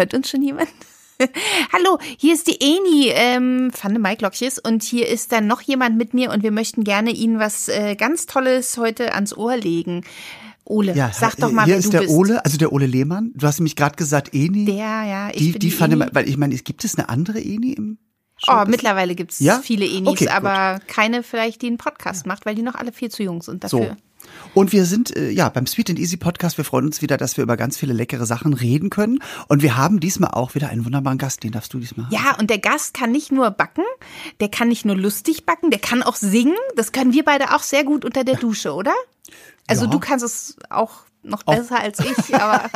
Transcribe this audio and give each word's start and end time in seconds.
Hört 0.00 0.14
uns 0.14 0.30
schon 0.30 0.40
jemand? 0.40 0.70
hallo, 1.74 1.98
hier 2.16 2.32
ist 2.32 2.46
die 2.46 2.58
Eni 2.58 3.10
ähm, 3.12 3.70
van 3.78 3.92
de 3.92 4.00
Maiklokjes 4.00 4.58
und 4.58 4.82
hier 4.82 5.06
ist 5.06 5.30
dann 5.30 5.46
noch 5.46 5.60
jemand 5.60 5.98
mit 5.98 6.14
mir 6.14 6.30
und 6.30 6.42
wir 6.42 6.52
möchten 6.52 6.84
gerne 6.84 7.10
Ihnen 7.10 7.38
was 7.38 7.68
äh, 7.68 7.96
ganz 7.96 8.24
Tolles 8.24 8.78
heute 8.78 9.12
ans 9.12 9.36
Ohr 9.36 9.58
legen. 9.58 10.06
Ole, 10.64 10.94
ja, 10.94 11.10
sag 11.12 11.36
doch 11.36 11.52
mal, 11.52 11.66
hier 11.66 11.76
ist 11.76 11.92
der 11.92 12.00
bist. 12.00 12.14
Ole, 12.14 12.42
also 12.46 12.56
der 12.56 12.72
Ole 12.72 12.86
Lehmann. 12.86 13.32
Du 13.34 13.46
hast 13.46 13.58
nämlich 13.58 13.76
gerade 13.76 13.96
gesagt 13.96 14.32
Eni. 14.32 14.64
Der, 14.64 14.76
ja, 14.76 15.28
ich 15.28 15.36
die, 15.36 15.42
bin 15.52 15.52
die, 15.52 15.58
die 15.58 15.70
fand 15.70 15.92
Eni. 15.92 16.06
weil 16.12 16.26
ich 16.30 16.38
meine, 16.38 16.54
gibt 16.56 16.82
es 16.82 16.96
eine 16.96 17.10
andere 17.10 17.38
Eni 17.42 17.72
im 17.72 17.98
Oh, 18.48 18.64
mittlerweile 18.66 19.14
gibt's 19.14 19.38
Ja? 19.40 19.60
viele 19.62 19.84
Enis, 19.84 20.08
Okay, 20.08 20.24
gut. 20.24 20.32
aber 20.32 20.80
keine 20.86 21.22
vielleicht, 21.22 21.60
die 21.60 21.66
einen 21.66 21.76
Podcast 21.76 22.24
macht, 22.24 22.46
weil 22.46 22.54
die 22.54 22.62
noch 22.62 22.74
alle 22.74 22.90
viel 22.90 23.10
zu 23.10 23.22
jung 23.22 23.42
sind 23.42 23.64
dafür. 23.64 23.80
So. 23.80 23.96
Und 24.54 24.72
wir 24.72 24.84
sind 24.84 25.16
äh, 25.16 25.30
ja 25.30 25.48
beim 25.48 25.66
Sweet 25.66 25.90
and 25.90 25.98
Easy 25.98 26.16
Podcast. 26.16 26.56
Wir 26.58 26.64
freuen 26.64 26.86
uns 26.86 27.02
wieder, 27.02 27.16
dass 27.16 27.36
wir 27.36 27.44
über 27.44 27.56
ganz 27.56 27.76
viele 27.76 27.92
leckere 27.92 28.26
Sachen 28.26 28.52
reden 28.54 28.90
können. 28.90 29.20
Und 29.48 29.62
wir 29.62 29.76
haben 29.76 30.00
diesmal 30.00 30.30
auch 30.32 30.54
wieder 30.54 30.68
einen 30.68 30.84
wunderbaren 30.84 31.18
Gast. 31.18 31.42
Den 31.44 31.52
darfst 31.52 31.72
du 31.74 31.78
diesmal 31.78 32.06
haben. 32.06 32.14
Ja, 32.14 32.36
und 32.38 32.50
der 32.50 32.58
Gast 32.58 32.94
kann 32.94 33.12
nicht 33.12 33.32
nur 33.32 33.50
backen, 33.50 33.84
der 34.40 34.48
kann 34.48 34.68
nicht 34.68 34.84
nur 34.84 34.96
lustig 34.96 35.46
backen, 35.46 35.70
der 35.70 35.80
kann 35.80 36.02
auch 36.02 36.16
singen. 36.16 36.56
Das 36.76 36.92
können 36.92 37.12
wir 37.12 37.24
beide 37.24 37.54
auch 37.54 37.62
sehr 37.62 37.84
gut 37.84 38.04
unter 38.04 38.24
der 38.24 38.36
Dusche, 38.36 38.72
oder? 38.74 38.94
Also 39.66 39.84
Ja. 39.84 39.90
du 39.90 40.00
kannst 40.00 40.24
es 40.24 40.56
auch 40.68 41.02
noch 41.22 41.42
besser 41.42 41.80
als 41.80 41.98
ich, 42.00 42.34
aber 42.34 42.70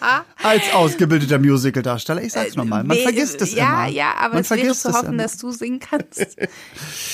Als 0.42 0.72
ausgebildeter 0.72 1.38
Musical-Darsteller. 1.38 2.22
Ich 2.22 2.32
sag's 2.32 2.56
nochmal. 2.56 2.84
Man 2.84 2.96
vergisst 2.96 3.42
es 3.42 3.54
ja, 3.54 3.84
immer. 3.84 3.92
Ja, 3.92 4.14
aber 4.18 4.34
Man 4.34 4.42
es 4.42 4.50
wäre 4.50 4.60
vergisst 4.60 4.82
zu 4.82 4.92
hoffen, 4.92 5.14
immer. 5.14 5.22
dass 5.24 5.36
du 5.36 5.50
singen 5.50 5.80
kannst. 5.80 6.36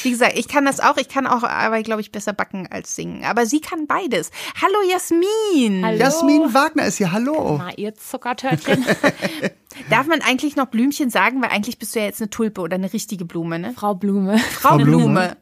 Wie 0.05 0.11
gesagt, 0.11 0.39
ich 0.39 0.47
kann 0.47 0.65
das 0.65 0.81
auch, 0.81 0.97
ich 0.97 1.09
kann 1.09 1.27
auch, 1.27 1.43
aber 1.43 1.83
glaube 1.83 2.01
ich, 2.01 2.13
besser 2.13 2.33
backen 2.33 2.69
als 2.71 2.95
singen. 2.95 3.25
Aber 3.25 3.47
sie 3.47 3.61
kann 3.61 3.87
beides. 3.87 4.31
Hallo 4.63 4.89
Jasmin. 4.89 5.85
Hallo. 5.85 5.99
Jasmin 5.99 6.55
Wagner 6.55 6.87
ist 6.87 6.99
hier. 6.99 7.11
Hallo. 7.11 7.57
Na, 7.59 7.73
ihr 7.77 7.95
Zuckertörtchen. 7.95 8.85
Darf 9.91 10.07
man 10.07 10.21
eigentlich 10.21 10.57
noch 10.57 10.67
Blümchen 10.67 11.11
sagen? 11.11 11.43
Weil 11.43 11.51
eigentlich 11.51 11.79
bist 11.79 11.95
du 11.95 12.01
ja 12.01 12.07
jetzt 12.07 12.21
eine 12.21 12.31
Tulpe 12.31 12.61
oder 12.61 12.77
eine 12.77 12.93
richtige 12.93 13.25
Blume, 13.25 13.59
ne? 13.59 13.73
Frau 13.75 13.95
Blume. 13.95 14.39
Frau 14.39 14.77
Blume. 14.77 14.97
Blume. 14.99 15.37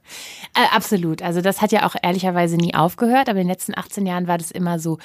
Äh, 0.55 0.67
absolut. 0.75 1.23
Also 1.23 1.41
das 1.41 1.61
hat 1.61 1.73
ja 1.73 1.87
auch 1.87 1.97
ehrlicherweise 2.03 2.57
nie 2.57 2.75
aufgehört, 2.75 3.29
aber 3.29 3.41
in 3.41 3.47
den 3.47 3.53
letzten 3.53 3.77
18 3.77 4.07
Jahren 4.07 4.27
war 4.27 4.39
das 4.39 4.51
immer 4.51 4.79
so, 4.79 4.99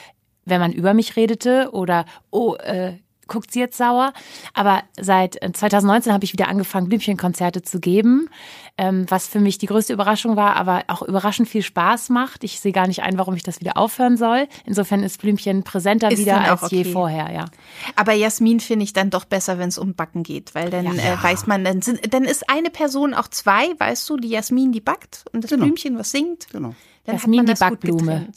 wenn 0.46 0.60
man 0.60 0.72
über 0.72 0.94
mich 0.94 1.16
redete 1.16 1.70
oder 1.72 2.06
oh, 2.32 2.56
äh, 2.56 2.94
guckt 3.30 3.52
sie 3.52 3.60
jetzt 3.60 3.78
sauer. 3.78 4.12
Aber 4.54 4.84
seit 5.00 5.42
äh, 5.42 5.52
2019 5.54 6.12
habe 6.12 6.26
ich 6.26 6.34
wieder 6.34 6.48
angefangen, 6.50 6.90
Blümchenkonzerte 6.90 7.62
zu 7.62 7.80
geben, 7.80 8.30
ähm, 8.78 9.06
was 9.10 9.28
für 9.28 9.40
mich 9.40 9.58
die 9.58 9.68
größte 9.68 9.94
Überraschung 9.94 10.36
war, 10.36 10.56
aber 10.56 10.84
auch 10.88 11.02
überraschend 11.02 11.48
viel 11.48 11.62
Spaß 11.62 12.10
macht. 12.10 12.44
Ich 12.44 12.60
sehe 12.60 12.72
gar 12.72 12.88
nicht 12.88 13.02
ein, 13.04 13.18
warum 13.18 13.36
ich 13.36 13.44
das 13.44 13.60
wieder 13.62 13.78
aufhören 13.78 14.18
soll. 14.18 14.48
Insofern 14.66 15.04
ist 15.04 15.22
Blümchen 15.22 15.64
präsenter 15.64 16.12
Ist 16.12 16.20
wieder 16.20 16.42
als 16.42 16.70
je 16.72 16.82
okay. 16.82 16.92
vorher, 16.92 17.32
ja. 17.32 17.46
Aber 17.96 18.14
Jasmin 18.14 18.60
finde 18.60 18.84
ich 18.84 18.94
dann 18.94 19.10
doch 19.10 19.26
besser, 19.26 19.58
wenn 19.60 19.70
es 19.70 19.78
um 19.78 19.94
Backen 19.94 20.24
geht, 20.24 20.56
weil 20.56 20.70
dann 20.70 20.86
äh, 20.98 21.18
weiß 21.22 21.48
man, 21.48 21.64
dann, 21.64 21.82
sind, 21.82 22.14
dann 22.14 22.24
ist 22.24 22.50
eine 22.50 22.70
Person 22.70 23.14
auch 23.14 23.28
zwei, 23.28 23.70
weißt 23.78 24.10
du, 24.10 24.18
die 24.18 24.30
Jasmin, 24.30 24.72
die 24.72 24.82
backt 24.82 25.26
und 25.32 25.44
das 25.44 25.52
Genau. 25.52 25.64
Blümchen, 25.66 25.98
was 25.98 26.12
singt. 26.12 26.48
Genau. 26.52 26.74
Dann 27.06 27.16
Jasmin, 27.16 27.40
hat 27.40 27.48
man 27.48 27.56
die 27.56 27.60
Backblume. 27.60 28.28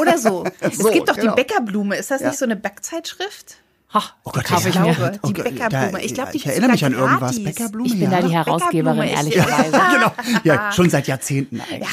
Oder 0.00 0.18
so. 0.18 0.44
So, 0.44 0.50
es 0.60 0.92
gibt 0.92 1.08
doch 1.08 1.16
genau. 1.16 1.34
die 1.34 1.42
Bäckerblume. 1.42 1.96
Ist 1.96 2.10
das 2.10 2.20
Ja. 2.22 2.28
nicht 2.28 2.38
so 2.38 2.44
eine 2.44 2.56
Backzeitschrift? 2.56 3.56
Ha, 3.96 4.02
Oh 4.24 4.30
Gott, 4.30 4.44
kaufe 4.44 4.68
ja. 4.68 4.68
ich 4.68 4.78
mir. 4.80 4.94
glaube, 4.94 5.12
die 5.12 5.18
Oh 5.22 5.32
Gott, 5.32 5.44
Bäckerblume. 5.44 6.02
Ich 6.04 6.14
glaube, 6.14 6.32
die 6.32 6.36
ich 6.38 6.46
erinnere 6.46 6.70
mich 6.72 6.84
an 6.84 6.92
irgendwas. 6.92 7.42
Bäckerblume, 7.42 7.86
Ich 7.86 7.92
bin 7.98 8.10
ja. 8.10 8.20
da 8.20 8.26
die 8.26 8.34
Herausgeberin, 8.34 8.98
ehrlicherweise. 9.08 9.70
genau. 9.94 10.12
Ja, 10.44 10.72
schon 10.76 10.90
seit 10.90 11.06
Jahrzehnten 11.06 11.60
eigentlich. 11.60 11.88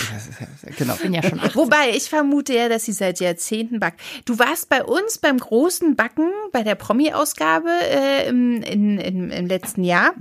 Genau. 0.78 0.94
Ich 0.96 1.02
bin 1.02 1.14
ja 1.14 1.24
schon 1.24 1.40
18. 1.40 1.56
Wobei, 1.56 1.92
ich 1.96 2.10
vermute 2.10 2.54
ja, 2.54 2.68
dass 2.70 2.84
sie 2.86 2.92
seit 2.94 3.20
Jahrzehnten 3.20 3.80
backt. 3.80 4.02
Du 4.26 4.38
warst 4.40 4.70
bei 4.70 4.84
uns 4.84 5.18
beim 5.18 5.38
großen 5.38 5.96
Backen, 5.96 6.30
bei 6.52 6.64
der 6.64 6.76
Promi-Ausgabe 6.76 7.70
äh, 7.70 8.28
im, 8.28 8.62
in, 8.62 8.98
in, 8.98 9.30
im 9.32 9.48
letzten 9.48 9.84
Jahr. 9.84 10.14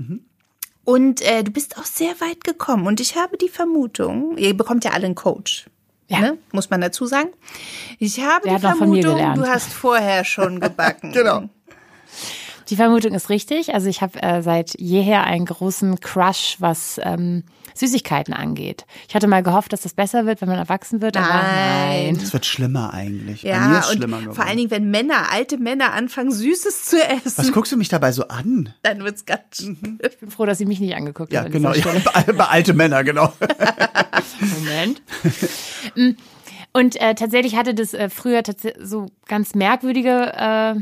Und 0.84 1.20
äh, 1.22 1.42
du 1.44 1.50
bist 1.52 1.78
auch 1.78 1.84
sehr 1.84 2.20
weit 2.20 2.44
gekommen. 2.44 2.86
Und 2.86 3.00
ich 3.00 3.16
habe 3.16 3.36
die 3.36 3.48
Vermutung, 3.48 4.36
ihr 4.36 4.56
bekommt 4.56 4.84
ja 4.84 4.92
alle 4.92 5.06
einen 5.06 5.14
Coach. 5.14 5.66
Ja. 6.08 6.20
Ne? 6.20 6.38
Muss 6.52 6.68
man 6.68 6.80
dazu 6.80 7.06
sagen. 7.06 7.30
Ich 7.98 8.20
habe 8.20 8.46
Der 8.46 8.56
die 8.56 8.60
Vermutung, 8.60 9.34
du 9.34 9.46
hast 9.46 9.72
vorher 9.72 10.24
schon 10.24 10.60
gebacken. 10.60 11.12
Genau. 11.12 11.48
Die 12.70 12.76
Vermutung 12.76 13.12
ist 13.14 13.28
richtig. 13.30 13.74
Also 13.74 13.88
ich 13.88 14.02
habe 14.02 14.22
äh, 14.22 14.42
seit 14.42 14.78
jeher 14.78 15.24
einen 15.24 15.46
großen 15.46 16.00
Crush, 16.00 16.56
was 16.58 17.00
ähm, 17.02 17.42
Süßigkeiten 17.74 18.34
angeht. 18.34 18.84
Ich 19.08 19.14
hatte 19.14 19.26
mal 19.26 19.42
gehofft, 19.42 19.72
dass 19.72 19.80
das 19.82 19.94
besser 19.94 20.26
wird, 20.26 20.40
wenn 20.40 20.48
man 20.48 20.58
erwachsen 20.58 21.00
wird, 21.00 21.16
aber 21.16 21.26
Nein. 21.26 22.14
nein. 22.14 22.20
Es 22.22 22.32
wird 22.32 22.44
schlimmer 22.46 22.92
eigentlich. 22.92 23.42
Bei 23.42 23.48
mir 23.58 23.74
Ja, 23.74 23.78
ist 23.80 23.90
und 23.90 23.96
schlimmer 23.96 24.16
vor 24.18 24.32
geworden. 24.32 24.48
allen 24.48 24.56
Dingen, 24.58 24.70
wenn 24.70 24.90
Männer, 24.90 25.32
alte 25.32 25.56
Männer 25.58 25.92
anfangen, 25.92 26.30
Süßes 26.30 26.84
zu 26.84 26.96
Was 27.24 27.38
essen, 27.38 27.52
guckst 27.52 27.72
du 27.72 27.76
mich 27.76 27.88
dabei 27.88 28.12
so 28.12 28.28
an? 28.28 28.74
dann 28.82 29.02
wird's 29.04 29.24
ganz 29.24 29.56
schlimm. 29.56 29.98
Ich 30.06 30.18
bin 30.18 30.30
froh, 30.30 30.44
dass 30.46 30.58
sie 30.58 30.66
mich 30.66 30.80
nicht 30.80 30.94
angeguckt 30.94 31.32
Ja, 31.32 31.42
hat. 31.44 31.52
genau. 31.52 31.72
Ja, 31.72 31.84
bei, 32.26 32.32
bei 32.32 32.44
alte 32.46 32.74
Männer, 32.74 33.02
genau. 33.04 33.32
Moment. 34.58 35.02
Mm, 35.94 36.10
Und 36.72 37.00
äh, 37.00 37.14
tatsächlich 37.14 37.56
hatte 37.56 37.74
das 37.74 37.94
äh, 37.94 38.08
früher 38.08 38.42
so 38.80 39.06
ganz 39.28 39.54
merkwürdige 39.54 40.32
äh, 40.36 40.74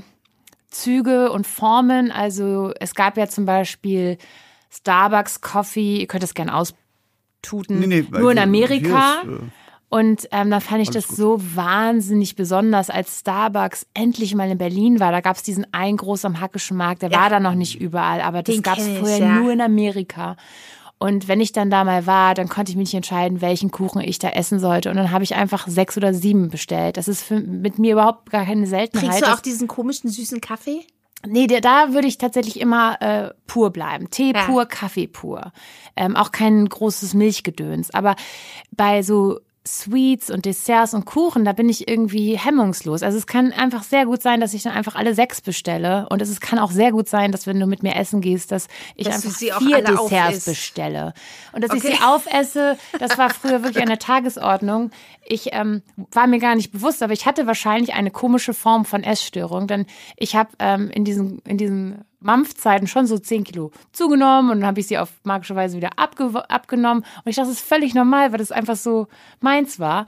Züge 0.71 1.33
und 1.33 1.47
Formen. 1.47 2.11
Also 2.11 2.73
es 2.81 2.95
gab 2.95 3.17
ja 3.17 3.27
zum 3.29 3.45
Beispiel 3.47 4.19
Starbucks 4.71 5.41
Coffee, 5.41 5.99
ihr 6.01 6.07
könnt 6.07 6.23
es 6.25 6.35
gern 6.35 6.49
austuten, 6.51 7.81
Nee, 7.81 7.87
nee, 7.87 8.05
nur 8.11 8.33
in 8.33 8.39
also, 8.39 8.49
Amerika. 8.49 9.21
ist, 9.23 9.29
äh, 9.29 9.39
Und 9.89 10.29
ähm, 10.31 10.51
da 10.51 10.61
fand 10.61 10.83
ich 10.83 10.91
das 10.91 11.09
so 11.09 11.41
wahnsinnig 11.57 12.37
besonders, 12.37 12.91
als 12.91 13.19
Starbucks 13.21 13.87
endlich 13.95 14.35
mal 14.37 14.49
in 14.49 14.59
Berlin 14.59 15.01
war. 15.01 15.11
Da 15.11 15.21
gab 15.21 15.35
es 15.37 15.43
diesen 15.43 15.67
einen 15.75 15.97
groß 15.97 16.25
am 16.25 16.41
Hackischen 16.41 16.77
Markt, 16.77 17.03
der 17.03 17.11
Ja. 17.11 17.23
war 17.23 17.31
da 17.31 17.41
noch 17.41 17.55
nicht 17.55 17.81
überall, 17.81 18.21
aber 18.21 18.45
das 18.45 18.63
gab 18.63 18.79
es 18.79 18.87
vorher 18.87 19.19
ja. 19.19 19.35
nur 19.41 19.51
in 19.53 19.61
Amerika. 19.61 20.37
Und 21.03 21.29
wenn 21.29 21.41
ich 21.41 21.53
dann 21.53 21.71
da 21.71 21.83
mal 21.83 22.07
war, 22.07 22.35
dann 22.35 22.51
konnte 22.51 22.71
ich 22.71 22.77
mich 22.77 22.89
nicht 22.89 22.95
entscheiden, 22.95 23.41
welchen 23.41 23.71
Kuchen 23.71 24.03
ich 24.03 24.19
da 24.19 24.29
essen 24.29 24.61
sollte. 24.61 24.91
Und 24.91 24.97
dann 24.97 25.11
habe 25.11 25.25
ich 25.25 25.35
einfach 25.35 25.67
sechs 25.67 25.97
oder 25.97 26.13
sieben 26.13 26.51
bestellt. 26.51 26.99
Das 26.99 27.09
ist 27.09 27.23
für, 27.23 27.41
mit 27.41 27.79
mir 27.79 27.93
überhaupt 27.93 28.31
gar 28.31 28.45
keine 28.45 28.67
Seltenheit. 28.67 29.09
Kriegst 29.11 29.27
du 29.27 29.33
auch 29.33 29.41
diesen 29.41 29.67
komischen 29.67 30.11
süßen 30.11 30.43
Kaffee? 30.43 30.85
Nee, 31.27 31.47
der, 31.47 31.63
da 31.63 31.95
würde 31.95 32.07
ich 32.07 32.19
tatsächlich 32.19 32.61
immer 32.61 33.01
äh, 33.01 33.31
pur 33.47 33.71
bleiben. 33.71 34.11
Tee 34.11 34.33
Ja. 34.35 34.45
pur, 34.45 34.67
Kaffee 34.67 35.07
pur. 35.07 35.53
Ähm, 35.97 36.17
auch 36.17 36.33
kein 36.33 36.67
großes 36.69 37.15
Milchgedöns. 37.15 37.93
Aber 37.95 38.15
bei 38.71 39.03
so 39.03 39.41
Sweets 39.67 40.31
und 40.31 40.47
Desserts 40.47 40.95
und 40.95 41.05
Kuchen, 41.05 41.45
da 41.45 41.53
bin 41.53 41.69
ich 41.69 41.87
irgendwie 41.87 42.37
hemmungslos. 42.39 43.03
Also 43.03 43.19
es 43.19 43.27
kann 43.27 43.53
einfach 43.53 43.83
sehr 43.83 44.07
gut 44.07 44.23
sein, 44.23 44.41
dass 44.41 44.55
ich 44.55 44.63
dann 44.63 44.73
einfach 44.73 44.95
alle 44.95 45.15
sechs 45.15 45.43
bestelle. 45.43 46.09
Und 46.09 46.23
es 46.23 46.41
kann 46.41 46.59
auch 46.59 46.71
sehr 46.71 46.93
gut 46.93 47.09
sein, 47.11 47.31
dass 47.31 47.47
wenn 47.47 47.61
du 47.61 47.67
mit 47.67 47.83
mir 47.83 47.95
essen 47.95 48.23
gehst, 48.23 48.53
dass 48.53 48.69
ich 48.97 49.07
Dass 49.07 49.17
einfach 49.17 49.37
vier 49.61 49.83
Desserts 49.83 50.01
aufisst. 50.01 50.47
bestelle. 50.47 51.13
Und 51.53 51.63
dass 51.63 51.75
ich 51.75 51.85
Okay. 51.85 51.95
sie 51.99 52.03
aufesse, 52.03 52.79
das 52.99 53.19
war 53.19 53.29
früher 53.29 53.63
wirklich 53.63 53.83
an 53.83 53.89
der 53.91 53.99
Tagesordnung. 53.99 54.91
Ich 55.27 55.51
ähm, 55.53 55.83
war 56.13 56.27
mir 56.27 56.39
gar 56.39 56.55
nicht 56.55 56.73
bewusst, 56.73 57.03
aber 57.03 57.13
ich 57.13 57.27
hatte 57.27 57.47
wahrscheinlich 57.47 57.93
eine 57.93 58.11
komische 58.11 58.55
Form 58.55 58.87
von 58.87 59.05
Essstörung, 59.05 59.67
denn 59.67 59.85
ich 60.17 60.37
habe 60.37 60.51
ähm, 60.59 60.89
in 60.91 61.05
diesen 61.05 61.39
in 61.41 61.59
diesen 61.59 62.05
Mampfzeiten 62.21 62.87
schon 62.87 63.07
so 63.07 63.19
10 63.19 63.45
Kilo 63.45 63.73
zugenommen 63.93 64.51
und 64.51 64.61
dann 64.61 64.69
habe 64.69 64.81
ich 64.81 64.87
sie 64.87 64.99
auf 64.99 65.11
magische 65.25 65.57
Weise 65.57 65.77
wieder 65.77 65.91
abge 65.97 66.45
abgenommen. 66.49 67.03
Und 67.03 67.31
ich 67.31 67.37
dachte, 67.37 67.49
das 67.49 67.59
ist 67.59 67.67
völlig 67.67 67.95
normal, 67.95 68.33
weil 68.33 68.39
das 68.39 68.53
einfach 68.53 68.77
so 68.77 69.09
meins 69.41 69.81
war. 69.81 70.07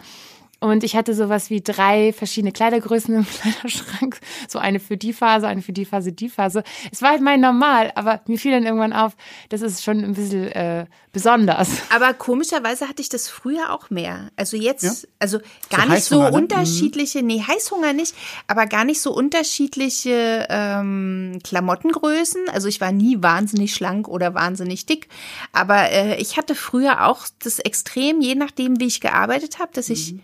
Und 0.63 0.85
ich 0.85 0.95
hatte 0.95 1.13
sowas 1.13 1.51
wie 1.51 1.61
drei 1.61 2.13
verschiedene 2.13 2.53
Kleidergrößen 2.53 3.13
im 3.17 3.27
Kleiderschrank. 3.41 4.21
So 4.47 4.61
eine 4.61 4.79
für 4.79 4.97
die 4.97 5.13
Phase, 5.13 5.49
eine 5.49 5.61
für 5.61 5.73
die 5.73 5.85
Phase, 5.85 6.13
die 6.13 6.29
Phase. 6.29 6.63
Es 6.93 7.03
war 7.03 7.11
halt 7.11 7.21
mein 7.21 7.41
Normal, 7.41 7.91
aber 7.97 8.21
mir 8.29 8.39
fiel 8.39 8.53
dann 8.53 8.65
irgendwann 8.65 8.93
auf, 8.93 9.17
das 9.49 9.61
ist 9.61 9.83
schon 9.83 10.05
ein 10.05 10.15
bisschen 10.15 10.53
äh, 10.53 10.87
besonders. 11.13 11.69
Aber 11.93 12.15
komischerweise 12.15 12.89
hatte 12.89 13.03
ich 13.03 13.09
das 13.09 13.29
früher 13.29 13.73
auch 13.73 13.91
mehr. 13.91 14.31
Also 14.37 14.57
jetzt, 14.57 14.85
Ja? 14.85 15.09
also 15.19 15.41
gar 15.69 15.87
nicht 15.87 16.05
so 16.05 16.23
ne? 16.23 16.31
unterschiedliche, 16.31 17.25
nee, 17.25 17.43
Heißhunger 17.45 17.93
nicht, 17.93 18.15
aber 18.47 18.67
gar 18.67 18.85
nicht 18.85 19.01
so 19.01 19.13
unterschiedliche 19.13 20.47
ähm, 20.49 21.41
Klamottengrößen. 21.43 22.49
Also 22.53 22.69
ich 22.69 22.81
war 22.81 22.93
nie 22.93 23.21
wahnsinnig 23.21 23.75
schlank 23.75 24.07
oder 24.07 24.35
wahnsinnig 24.35 24.87
dick. 24.87 25.09
Aber 25.51 25.91
äh, 25.91 26.21
ich 26.21 26.37
hatte 26.37 26.55
früher 26.55 27.09
auch 27.09 27.27
das 27.41 27.59
Extrem, 27.59 28.21
je 28.21 28.37
nachdem, 28.37 28.79
wie 28.79 28.87
ich 28.87 29.01
gearbeitet 29.01 29.59
habe, 29.59 29.73
dass 29.75 29.91
ich 29.91 30.15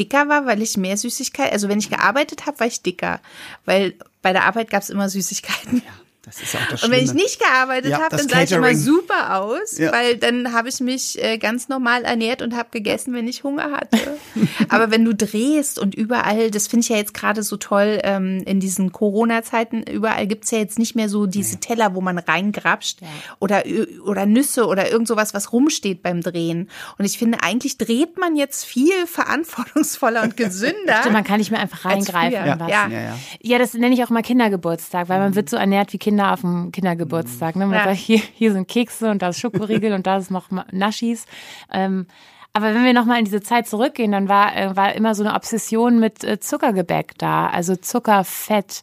dicker 0.00 0.28
war, 0.28 0.46
weil 0.46 0.62
ich 0.62 0.76
mehr 0.76 0.96
Süßigkeit, 0.96 1.52
also 1.52 1.68
wenn 1.68 1.78
ich 1.78 1.90
gearbeitet 1.90 2.46
habe, 2.46 2.58
war 2.58 2.66
ich 2.66 2.82
dicker. 2.82 3.20
Weil 3.64 3.94
bei 4.22 4.32
der 4.32 4.44
Arbeit 4.44 4.70
gab 4.70 4.82
es 4.82 4.90
immer 4.90 5.08
Süßigkeiten. 5.08 5.82
Das 6.22 6.42
ist 6.42 6.52
ja 6.52 6.60
auch 6.60 6.68
das 6.70 6.82
Und 6.84 6.90
wenn 6.90 6.98
ich 6.98 7.04
Schlimme. 7.06 7.22
nicht 7.22 7.40
gearbeitet 7.40 7.90
Ja, 7.92 8.00
habe, 8.00 8.16
dann 8.16 8.28
sah 8.28 8.42
ich 8.42 8.52
immer 8.52 8.74
super 8.74 9.40
aus, 9.40 9.78
Ja. 9.78 9.90
weil 9.92 10.16
dann 10.18 10.52
habe 10.52 10.68
ich 10.68 10.78
mich 10.80 11.22
äh, 11.22 11.38
ganz 11.38 11.68
normal 11.68 12.04
ernährt 12.04 12.42
und 12.42 12.54
habe 12.54 12.68
gegessen, 12.70 13.14
wenn 13.14 13.26
ich 13.26 13.42
Hunger 13.42 13.70
hatte. 13.70 13.98
Aber 14.68 14.90
wenn 14.90 15.02
du 15.04 15.14
drehst 15.14 15.78
und 15.78 15.94
überall, 15.94 16.50
das 16.50 16.66
finde 16.68 16.82
ich 16.84 16.88
ja 16.90 16.96
jetzt 16.96 17.14
gerade 17.14 17.42
so 17.42 17.56
toll, 17.56 18.00
ähm, 18.04 18.42
in 18.44 18.60
diesen 18.60 18.92
Corona-Zeiten, 18.92 19.82
überall 19.84 20.26
gibt's 20.26 20.50
ja 20.50 20.58
jetzt 20.58 20.78
nicht 20.78 20.94
mehr 20.94 21.08
so 21.08 21.24
diese 21.24 21.58
Teller, 21.58 21.94
wo 21.94 22.02
man 22.02 22.18
reingrapscht 22.18 22.98
oder, 23.38 23.62
oder 24.04 24.26
Nüsse 24.26 24.66
oder 24.66 24.90
irgend 24.90 25.08
sowas, 25.08 25.32
was 25.32 25.54
rumsteht 25.54 26.02
beim 26.02 26.20
Drehen. 26.20 26.68
Und 26.98 27.06
ich 27.06 27.16
finde, 27.18 27.38
eigentlich 27.42 27.78
dreht 27.78 28.18
man 28.18 28.36
jetzt 28.36 28.64
viel 28.66 29.06
verantwortungsvoller 29.06 30.22
und 30.22 30.36
gesünder. 30.36 30.96
Stimmt, 31.00 31.14
man 31.14 31.24
kann 31.24 31.38
nicht 31.38 31.50
mehr 31.50 31.60
einfach 31.60 31.86
reingreifen. 31.86 32.32
Ja. 32.32 32.68
Ja, 32.68 32.88
ja. 32.88 33.18
Ja, 33.40 33.58
das 33.58 33.72
nenne 33.74 33.94
ich 33.94 34.04
auch 34.04 34.10
mal 34.10 34.22
Kindergeburtstag, 34.22 35.08
weil 35.08 35.18
man 35.18 35.34
wird 35.34 35.48
so 35.48 35.56
ernährt 35.56 35.92
wie 35.94 35.98
Kinder 35.98 36.09
auf 36.18 36.40
dem 36.40 36.72
Kindergeburtstag. 36.72 37.54
Ne? 37.56 37.66
Man 37.66 37.76
Ja. 37.76 37.84
sagt, 37.84 37.96
hier, 37.98 38.18
hier 38.32 38.52
sind 38.52 38.66
Kekse 38.66 39.10
und 39.10 39.22
da 39.22 39.28
ist 39.28 39.38
Schokoriegel 39.38 39.92
und 39.92 40.06
da 40.06 40.16
ist 40.16 40.30
noch 40.30 40.48
Naschis. 40.72 41.26
Ähm, 41.72 42.06
aber 42.52 42.74
wenn 42.74 42.84
wir 42.84 42.92
nochmal 42.94 43.18
in 43.20 43.24
diese 43.26 43.42
Zeit 43.42 43.68
zurückgehen, 43.68 44.10
dann 44.10 44.28
war, 44.28 44.56
äh, 44.56 44.74
war 44.74 44.94
immer 44.94 45.14
so 45.14 45.22
eine 45.22 45.34
Obsession 45.34 46.00
mit 46.00 46.24
äh, 46.24 46.40
Zuckergebäck 46.40 47.16
da. 47.18 47.46
Also 47.48 47.76
Zucker, 47.76 48.24
Fett 48.24 48.82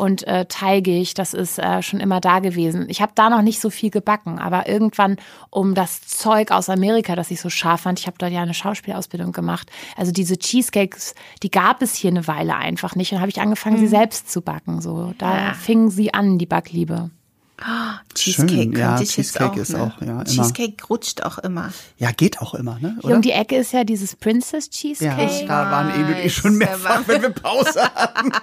und 0.00 0.26
äh, 0.26 0.46
teigig, 0.46 1.14
das 1.14 1.34
ist 1.34 1.58
äh, 1.58 1.82
schon 1.82 2.00
immer 2.00 2.20
da 2.20 2.38
gewesen. 2.40 2.86
Ich 2.88 3.02
habe 3.02 3.12
da 3.14 3.28
noch 3.30 3.42
nicht 3.42 3.60
so 3.60 3.68
viel 3.70 3.90
gebacken, 3.90 4.38
aber 4.38 4.68
irgendwann 4.68 5.16
um 5.50 5.74
das 5.74 6.00
Zeug 6.00 6.50
aus 6.50 6.68
Amerika, 6.70 7.14
das 7.14 7.30
ich 7.30 7.40
so 7.40 7.50
scharf 7.50 7.82
fand, 7.82 8.00
ich 8.00 8.06
habe 8.06 8.16
dort 8.18 8.32
ja 8.32 8.40
eine 8.42 8.54
Schauspielausbildung 8.54 9.32
gemacht. 9.32 9.70
Also 9.96 10.10
diese 10.10 10.38
Cheesecakes, 10.38 11.14
die 11.42 11.50
gab 11.50 11.82
es 11.82 11.94
hier 11.94 12.10
eine 12.10 12.26
Weile 12.26 12.56
einfach 12.56 12.96
nicht. 12.96 13.12
Und 13.12 13.20
habe 13.20 13.28
ich 13.30 13.40
angefangen, 13.40 13.76
sie 13.78 13.86
selbst 13.88 14.30
zu 14.30 14.40
backen. 14.42 14.80
So, 14.80 15.12
da 15.18 15.36
Ja. 15.48 15.54
fingen 15.54 15.90
sie 15.90 16.14
an, 16.14 16.38
die 16.38 16.46
Backliebe. 16.46 17.10
Cheesecake 18.14 18.48
Schön, 18.48 18.64
könnte 18.72 18.80
ja, 18.80 18.94
ich 18.94 19.00
jetzt 19.00 19.12
Cheesecake 19.14 19.52
auch. 19.52 19.56
ist 19.56 19.70
ne? 19.70 19.80
auch, 19.82 20.00
ja, 20.00 20.06
immer. 20.08 20.24
Cheesecake 20.24 20.84
rutscht 20.88 21.22
auch 21.22 21.38
immer. 21.38 21.72
Ja, 21.98 22.10
geht 22.12 22.40
auch 22.40 22.54
immer, 22.54 22.78
ne? 22.80 22.94
Hier 23.00 23.04
Oder? 23.04 23.16
um 23.16 23.22
die 23.22 23.32
Ecke 23.32 23.56
ist 23.56 23.72
ja 23.72 23.84
dieses 23.84 24.16
Princess 24.16 24.66
ja, 24.66 24.70
Cheesecake. 24.70 25.46
da 25.46 25.70
waren 25.70 25.90
und 25.92 26.24
ich 26.24 26.34
schon 26.34 26.56
mehrfach, 26.56 27.02
wenn 27.06 27.22
wir 27.22 27.30
Pause 27.30 27.82
hatten. 27.94 28.32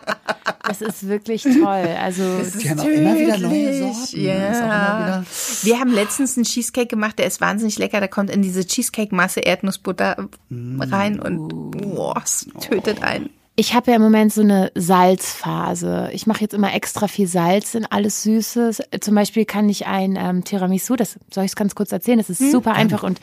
Das 0.68 0.82
ist 0.82 1.08
wirklich 1.08 1.44
toll. 1.44 1.64
Also 2.02 2.24
Die 2.60 2.70
haben 2.70 2.80
auch 2.82 2.86
immer 2.86 3.16
wieder 3.18 3.38
neue 3.38 3.80
Sorten. 3.94 4.22
ne? 4.22 4.28
Immer 4.28 4.68
Ja. 4.68 5.00
wieder, 5.00 5.26
Wir 5.62 5.80
haben 5.80 5.94
letztens 5.94 6.36
einen 6.36 6.44
Cheesecake 6.44 6.88
gemacht, 6.88 7.18
der 7.20 7.28
ist 7.28 7.40
wahnsinnig 7.40 7.78
lecker. 7.80 8.02
Da 8.02 8.08
kommt 8.10 8.30
in 8.30 8.42
diese 8.42 8.66
Cheesecake-Masse 8.68 9.40
Erdnussbutter 9.40 10.28
rein 10.52 11.22
und 11.22 11.48
boah, 11.72 12.22
es 12.22 12.48
tötet 12.60 13.02
einen. 13.02 13.30
Ich 13.60 13.74
habe 13.74 13.90
ja 13.90 13.98
im 13.98 14.04
Moment 14.04 14.32
so 14.32 14.42
eine 14.42 14.72
Salzphase. 14.76 16.12
Ich 16.14 16.28
mache 16.28 16.42
jetzt 16.42 16.54
immer 16.54 16.76
extra 16.76 17.08
viel 17.08 17.26
Salz 17.26 17.74
in 17.74 17.88
alles 17.88 18.22
Süßes. 18.22 18.84
Zum 19.02 19.16
Beispiel 19.16 19.46
kann 19.46 19.68
ich 19.68 19.88
ein 19.88 20.16
ähm, 20.16 20.44
Tiramisu, 20.44 20.96
das 20.96 21.18
soll 21.34 21.44
ich 21.44 21.52
es 21.52 21.56
ganz 21.56 21.74
kurz 21.74 21.92
erzählen, 21.92 22.20
das 22.20 22.30
ist 22.30 22.52
super 22.52 22.74
einfach 22.74 23.02
und 23.02 23.20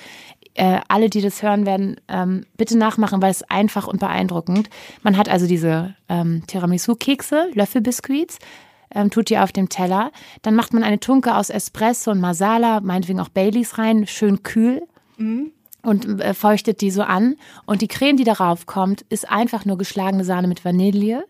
äh, 0.54 0.80
alle, 0.88 1.08
die 1.08 1.20
das 1.20 1.40
hören 1.40 1.66
werden, 1.66 2.00
ähm, 2.08 2.46
bitte 2.56 2.76
nachmachen, 2.76 3.22
weil 3.22 3.30
es 3.30 3.48
einfach 3.48 3.86
und 3.86 4.00
beeindruckend. 4.00 4.70
Man 5.04 5.16
hat 5.16 5.28
also 5.28 5.46
diese 5.46 5.94
ähm, 6.08 6.42
Tiramisu-Kekse, 6.48 7.50
Löffelbiskuits, 7.54 8.40
ähm, 8.92 9.10
tut 9.10 9.30
die 9.30 9.38
auf 9.38 9.52
dem 9.52 9.68
Teller. 9.68 10.10
Dann 10.42 10.56
macht 10.56 10.72
man 10.72 10.82
eine 10.82 10.98
Tunke 10.98 11.36
aus 11.36 11.48
Espresso 11.48 12.10
und 12.10 12.20
Masala, 12.20 12.80
meinetwegen 12.80 13.20
auch 13.20 13.28
Baileys 13.28 13.78
rein, 13.78 14.08
schön 14.08 14.42
kühl 14.42 14.82
und 15.84 16.20
äh, 16.20 16.34
feuchtet 16.34 16.80
die 16.80 16.90
so 16.90 17.02
an. 17.02 17.36
Und 17.66 17.82
die 17.82 17.88
Creme, 17.88 18.16
die 18.16 18.24
darauf 18.24 18.66
kommt, 18.66 19.02
ist 19.08 19.30
einfach 19.30 19.64
nur 19.64 19.78
geschlagene 19.78 20.24
Sahne 20.24 20.48
mit 20.48 20.64
Vanille. 20.64 21.24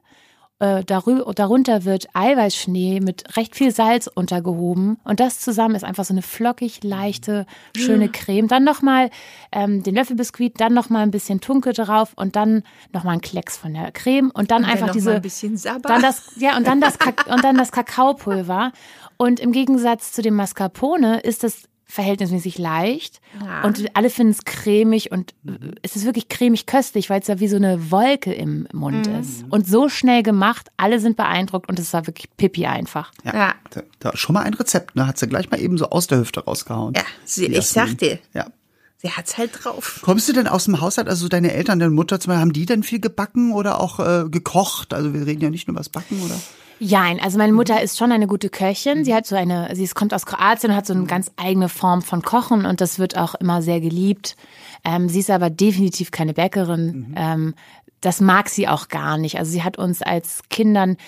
Äh, 0.60 0.84
darunter 0.84 1.84
wird 1.84 2.06
Eiweißschnee 2.14 3.00
mit 3.00 3.36
recht 3.36 3.56
viel 3.56 3.72
Salz 3.72 4.06
untergehoben. 4.06 4.98
Und 5.02 5.18
das 5.18 5.40
zusammen 5.40 5.74
ist 5.74 5.82
einfach 5.82 6.04
so 6.04 6.14
eine 6.14 6.22
flockig, 6.22 6.84
leichte, 6.84 7.44
schöne 7.76 8.08
Creme. 8.08 8.46
Dann 8.46 8.62
nochmal 8.62 9.10
ähm, 9.50 9.82
den 9.82 9.96
Löffelbiskuit, 9.96 10.60
dann 10.60 10.72
nochmal 10.72 11.02
ein 11.02 11.10
bisschen 11.10 11.40
Tunke 11.40 11.72
drauf 11.72 12.12
und 12.14 12.36
dann 12.36 12.62
nochmal 12.92 13.14
ein 13.14 13.20
Klecks 13.20 13.56
von 13.56 13.74
der 13.74 13.90
Creme. 13.90 14.30
Und 14.32 14.52
dann 14.52 14.62
Dann 14.62 14.70
einfach 14.70 14.90
diese 14.90 15.16
ein 15.16 15.22
bisschen 15.22 15.56
Sabber. 15.56 15.88
dann 15.88 16.02
das, 16.02 16.30
ja, 16.36 16.56
und 16.56 16.66
dann 16.68 16.80
das, 16.80 17.00
Kak 17.00 17.26
und 17.26 17.42
dann 17.42 17.56
das 17.56 17.72
Kakaopulver. 17.72 18.70
Und 19.16 19.40
im 19.40 19.50
Gegensatz 19.50 20.12
zu 20.12 20.22
dem 20.22 20.34
Mascarpone 20.34 21.18
ist 21.20 21.42
das 21.42 21.64
verhältnismäßig 21.94 22.58
leicht 22.58 23.20
Ja. 23.40 23.62
und 23.62 23.84
alle 23.96 24.10
finden 24.10 24.32
es 24.32 24.44
cremig 24.44 25.12
und 25.12 25.32
es 25.82 25.94
ist 25.94 26.04
wirklich 26.04 26.28
cremig 26.28 26.66
köstlich, 26.66 27.08
weil 27.08 27.20
es 27.20 27.28
ja 27.28 27.38
wie 27.38 27.46
so 27.48 27.54
eine 27.56 27.90
Wolke 27.92 28.32
im 28.34 28.66
Mund 28.72 29.06
Mhm. 29.06 29.20
ist. 29.20 29.44
Und 29.48 29.68
so 29.68 29.88
schnell 29.88 30.22
gemacht, 30.24 30.68
alle 30.76 30.98
sind 30.98 31.16
beeindruckt 31.16 31.68
und 31.68 31.78
es 31.78 31.92
war 31.92 32.06
wirklich 32.08 32.28
pipi 32.36 32.66
einfach. 32.66 33.12
ja. 33.24 33.34
Ja. 33.34 33.54
Da, 33.70 33.82
da, 34.00 34.16
schon 34.16 34.34
mal 34.34 34.42
ein 34.42 34.54
Rezept, 34.54 34.96
ne? 34.96 35.06
Hat 35.06 35.18
sie 35.18 35.26
gleich 35.28 35.50
mal 35.50 35.60
eben 35.60 35.78
so 35.78 35.88
aus 35.90 36.06
der 36.08 36.18
Hüfte 36.18 36.44
rausgehauen. 36.44 36.94
Ja, 36.96 37.02
sie, 37.24 37.46
ich 37.46 37.72
dir, 37.96 38.18
Ja. 38.32 38.46
sie 38.96 39.10
hat's 39.10 39.38
halt 39.38 39.50
drauf. 39.62 40.00
Kommst 40.02 40.28
du 40.28 40.32
denn 40.32 40.48
aus 40.48 40.64
dem 40.64 40.80
Haushalt, 40.80 41.08
also 41.08 41.28
deine 41.28 41.52
Eltern, 41.52 41.78
deine 41.78 41.90
Mutter 41.92 42.18
zum 42.20 42.30
Beispiel, 42.30 42.40
haben 42.40 42.52
die 42.52 42.66
denn 42.66 42.82
viel 42.82 43.00
gebacken 43.00 43.52
oder 43.52 43.80
auch 43.80 44.00
äh, 44.00 44.28
gekocht? 44.28 44.92
Also 44.94 45.14
wir 45.14 45.26
reden 45.26 45.40
ja 45.42 45.50
nicht 45.50 45.68
nur 45.68 45.72
über 45.74 45.80
das 45.80 45.88
Backen, 45.90 46.20
oder? 46.22 46.34
Jein, 46.86 47.18
also 47.18 47.38
meine 47.38 47.54
Mutter 47.54 47.80
ist 47.80 47.96
schon 47.96 48.12
eine 48.12 48.26
gute 48.26 48.50
Köchin. 48.50 49.04
Sie 49.06 49.14
hat 49.14 49.26
so 49.26 49.36
eine, 49.36 49.74
sie 49.74 49.84
ist- 49.84 49.94
kommt 49.94 50.12
aus 50.12 50.26
Kroatien 50.26 50.70
und 50.70 50.76
hat 50.76 50.84
so 50.86 50.92
eine 50.92 51.06
ganz 51.06 51.30
eigene 51.36 51.70
Form 51.70 52.02
von 52.02 52.20
Kochen 52.20 52.66
und 52.66 52.82
das 52.82 52.98
wird 52.98 53.16
auch 53.16 53.34
immer 53.36 53.62
sehr 53.62 53.80
geliebt. 53.80 54.36
Ähm, 54.84 55.08
sie 55.08 55.20
ist 55.20 55.30
aber 55.30 55.48
definitiv 55.48 56.10
keine 56.10 56.34
Bäckerin. 56.34 57.14
Ähm, 57.16 57.54
das 58.02 58.20
mag 58.20 58.50
sie 58.50 58.68
auch 58.68 58.88
gar 58.88 59.16
nicht. 59.16 59.38
Also 59.38 59.50
sie 59.50 59.62
hat 59.62 59.78
uns 59.78 60.02
als 60.02 60.42
Kindern 60.50 60.98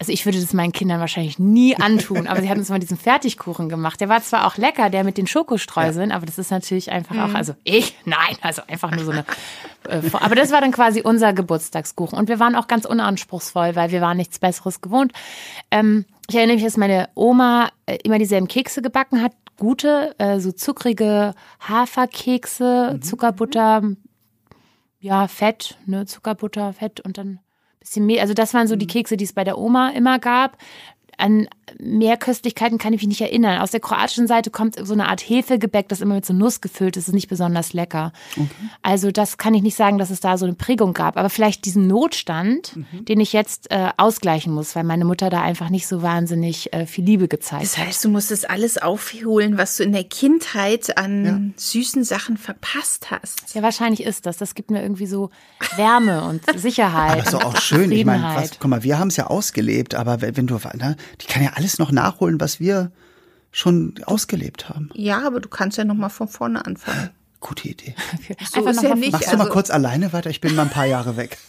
also 0.00 0.12
ich 0.12 0.24
würde 0.24 0.40
das 0.40 0.52
meinen 0.52 0.72
Kindern 0.72 1.00
wahrscheinlich 1.00 1.38
nie 1.38 1.76
antun, 1.80 2.26
aber 2.28 2.40
sie 2.40 2.48
hat 2.48 2.58
uns 2.58 2.68
mal 2.68 2.78
diesen 2.78 2.96
Fertigkuchen 2.96 3.68
gemacht. 3.68 4.00
Der 4.00 4.08
war 4.08 4.22
zwar 4.22 4.46
auch 4.46 4.56
lecker, 4.56 4.90
der 4.90 5.04
mit 5.04 5.18
den 5.18 5.26
Schokostreuseln, 5.26 6.12
aber 6.12 6.24
das 6.24 6.38
ist 6.38 6.50
natürlich 6.50 6.92
einfach 6.92 7.16
auch, 7.16 7.34
also 7.34 7.54
ich, 7.64 7.96
nein, 8.04 8.36
also 8.40 8.62
einfach 8.68 8.92
nur 8.92 9.04
so 9.04 9.10
eine, 9.10 9.24
äh, 9.88 10.00
aber 10.12 10.36
das 10.36 10.52
war 10.52 10.60
dann 10.60 10.72
quasi 10.72 11.00
unser 11.02 11.32
Geburtstagskuchen. 11.32 12.16
Und 12.16 12.28
wir 12.28 12.38
waren 12.38 12.54
auch 12.54 12.68
ganz 12.68 12.84
unanspruchsvoll, 12.84 13.74
weil 13.74 13.90
wir 13.90 14.00
waren 14.00 14.16
nichts 14.16 14.38
Besseres 14.38 14.80
gewohnt. 14.80 15.12
Ähm, 15.70 16.04
ich 16.28 16.36
erinnere 16.36 16.56
mich, 16.56 16.64
dass 16.64 16.76
meine 16.76 17.08
Oma 17.14 17.70
äh, 17.86 17.98
immer 18.04 18.18
dieselben 18.18 18.48
Kekse 18.48 18.82
gebacken 18.82 19.22
hat, 19.22 19.32
gute, 19.56 20.14
äh, 20.18 20.38
so 20.38 20.52
zuckrige 20.52 21.34
Haferkekse, 21.60 23.00
Zuckerbutter, 23.02 23.82
ja, 25.00 25.26
Fett, 25.26 25.76
ne, 25.86 26.06
Zuckerbutter, 26.06 26.72
Fett 26.72 27.00
und 27.00 27.18
dann 27.18 27.40
bisschen 27.80 28.06
mehr. 28.06 28.22
Also 28.22 28.34
das 28.34 28.54
waren 28.54 28.68
so 28.68 28.76
die 28.76 28.86
Kekse, 28.86 29.16
die 29.16 29.24
es 29.24 29.32
bei 29.32 29.44
der 29.44 29.58
Oma 29.58 29.90
immer 29.90 30.18
gab. 30.18 30.56
An 31.18 31.48
mehr 31.78 32.16
Köstlichkeiten 32.16 32.78
kann 32.78 32.92
ich 32.94 33.00
mich 33.02 33.08
nicht 33.08 33.20
erinnern. 33.20 33.60
Aus 33.60 33.70
der 33.72 33.80
kroatischen 33.80 34.26
Seite 34.26 34.50
kommt 34.50 34.76
so 34.84 34.92
eine 34.94 35.08
Art 35.08 35.20
Hefegebäck, 35.20 35.88
das 35.88 36.00
immer 36.00 36.14
mit 36.14 36.24
so 36.24 36.32
Nuss 36.32 36.60
gefüllt 36.62 36.96
ist. 36.96 37.04
Das 37.04 37.08
ist 37.08 37.14
nicht 37.14 37.28
besonders 37.28 37.72
lecker. 37.74 38.12
Also 38.82 39.10
das 39.10 39.36
kann 39.36 39.52
ich 39.54 39.62
nicht 39.62 39.76
sagen, 39.76 39.98
dass 39.98 40.10
es 40.10 40.20
da 40.20 40.38
so 40.38 40.46
eine 40.46 40.54
Prägung 40.54 40.94
gab. 40.94 41.16
Aber 41.16 41.28
vielleicht 41.28 41.64
diesen 41.66 41.86
Notstand, 41.86 42.74
den 42.92 43.20
ich 43.20 43.32
jetzt 43.34 43.70
äh, 43.70 43.90
ausgleichen 43.96 44.52
muss, 44.52 44.74
weil 44.74 44.84
meine 44.84 45.04
Mutter 45.04 45.28
da 45.28 45.42
einfach 45.42 45.68
nicht 45.68 45.86
so 45.86 46.02
wahnsinnig 46.02 46.72
äh, 46.72 46.86
viel 46.86 47.04
Liebe 47.04 47.28
gezeigt 47.28 47.62
Das 47.64 47.76
hat. 47.76 47.86
heißt, 47.88 48.04
du 48.04 48.08
musstest 48.08 48.48
alles 48.48 48.78
aufholen, 48.78 49.58
was 49.58 49.76
du 49.76 49.82
in 49.82 49.92
der 49.92 50.04
Kindheit 50.04 50.96
an 50.96 51.52
süßen 51.56 52.04
Sachen 52.04 52.36
verpasst 52.38 53.10
hast. 53.10 53.54
Ja, 53.54 53.62
wahrscheinlich 53.62 54.04
ist 54.04 54.24
das. 54.24 54.38
Das 54.38 54.54
gibt 54.54 54.70
mir 54.70 54.80
irgendwie 54.82 55.06
so 55.06 55.30
Wärme 55.76 56.24
und 56.24 56.42
Sicherheit. 56.58 57.12
Aber 57.12 57.22
ist 57.22 57.34
doch 57.34 57.44
auch 57.44 57.56
schön. 57.60 57.92
Ich 57.92 58.04
meine, 58.04 58.22
was, 58.22 58.58
guck 58.58 58.70
mal, 58.70 58.82
wir 58.82 58.98
haben 58.98 59.08
es 59.08 59.16
ja 59.16 59.26
ausgelebt, 59.26 59.94
aber 59.94 60.22
wenn 60.22 60.36
wenn 60.38 60.46
du, 60.46 60.54
ne, 60.74 60.96
die 61.20 61.26
kann 61.26 61.42
ja 61.42 61.52
alles 61.54 61.78
noch 61.78 61.90
nachholen, 61.92 62.40
was 62.40 62.60
wir 62.60 62.90
schon 63.50 63.94
ausgelebt 64.04 64.68
haben. 64.68 64.90
Ja, 64.94 65.26
aber 65.26 65.40
du 65.40 65.48
kannst 65.48 65.78
ja 65.78 65.84
noch 65.84 65.94
mal 65.94 66.08
von 66.08 66.28
vorne 66.28 66.64
anfangen. 66.64 67.10
Gute 67.40 67.68
Idee. 67.68 67.94
So 68.52 68.58
Einfach 68.58 68.70
ist 68.70 68.76
noch 68.76 68.82
ja 68.82 68.88
mal 68.90 68.94
nicht. 68.96 69.12
Machst 69.12 69.32
du 69.32 69.36
mal 69.36 69.42
also- 69.44 69.52
kurz 69.52 69.70
alleine 69.70 70.12
weiter? 70.12 70.28
Ich 70.30 70.40
bin 70.40 70.54
mal 70.56 70.62
ein 70.62 70.70
paar 70.70 70.86
Jahre 70.86 71.16
weg. 71.16 71.38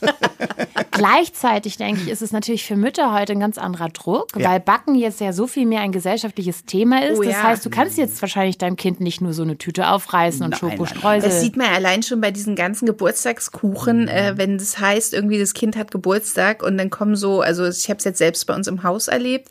Gleichzeitig 1.00 1.78
denke 1.78 2.02
ich, 2.02 2.10
ist 2.10 2.22
es 2.22 2.32
natürlich 2.32 2.66
für 2.66 2.76
Mütter 2.76 3.14
heute 3.14 3.34
ein 3.34 3.40
ganz 3.40 3.58
anderer 3.58 3.90
Druck, 3.90 4.28
Ja. 4.38 4.50
weil 4.52 4.60
Backen 4.60 4.96
jetzt 4.96 5.20
ja 5.22 5.34
so 5.34 5.48
viel 5.48 5.66
mehr 5.66 5.82
ein 5.82 5.92
gesellschaftliches 5.92 6.66
Thema 6.66 7.04
ist. 7.06 7.18
Oh 7.20 7.24
das 7.24 7.34
ja. 7.34 7.44
heißt, 7.44 7.66
du 7.66 7.70
kannst 7.70 7.98
jetzt 7.98 8.22
wahrscheinlich 8.22 8.58
deinem 8.58 8.76
Kind 8.76 9.00
nicht 9.00 9.22
nur 9.22 9.34
so 9.34 9.44
eine 9.44 9.58
Tüte 9.58 9.90
aufreißen 9.90 10.44
und. 10.46 10.58
Schokostreusel. 10.58 11.30
Das 11.30 11.42
sieht 11.42 11.56
man 11.56 11.68
allein 11.68 12.04
schon 12.04 12.20
bei 12.22 12.32
diesen 12.32 12.56
ganzen 12.56 12.86
Geburtstagskuchen, 12.86 14.08
äh, 14.08 14.34
wenn 14.36 14.58
das 14.58 14.80
heißt, 14.80 15.14
irgendwie 15.14 15.40
das 15.40 15.54
Kind 15.54 15.78
hat 15.78 15.92
Geburtstag 15.92 16.64
und 16.64 16.78
dann 16.78 16.90
kommen 16.90 17.16
so, 17.16 17.42
also 17.42 17.66
ich 17.68 17.90
habe 17.90 17.98
es 17.98 18.04
jetzt 18.04 18.18
selbst 18.18 18.46
bei 18.46 18.54
uns 18.54 18.68
im 18.68 18.84
Haus 18.84 19.08
erlebt, 19.08 19.50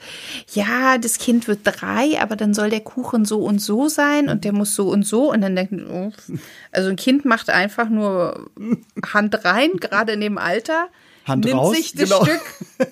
ja, 0.52 0.98
das 0.98 1.18
Kind 1.18 1.48
wird 1.48 1.60
drei, 1.64 2.20
aber 2.20 2.36
dann 2.36 2.52
soll 2.54 2.70
der 2.70 2.80
Kuchen 2.80 3.24
so 3.24 3.40
und 3.40 3.60
so 3.60 3.88
sein 3.88 4.28
und 4.28 4.44
der 4.44 4.52
muss 4.52 4.74
so 4.74 4.88
und 4.90 5.06
so 5.06 5.32
und 5.32 5.40
dann 5.40 5.56
denken, 5.56 5.86
oh, 5.90 6.12
also 6.72 6.90
ein 6.90 6.96
Kind 6.96 7.24
macht 7.24 7.50
einfach 7.50 7.88
nur 7.88 8.50
Hand 9.14 9.44
rein, 9.44 9.70
gerade 9.80 10.12
in 10.12 10.20
dem 10.20 10.38
Alter. 10.38 10.88
Hand 11.28 11.44
nimmt 11.44 11.56
raus, 11.56 11.76
sich 11.76 11.92
das 11.92 12.08
genau. 12.08 12.24
Stück, 12.24 12.42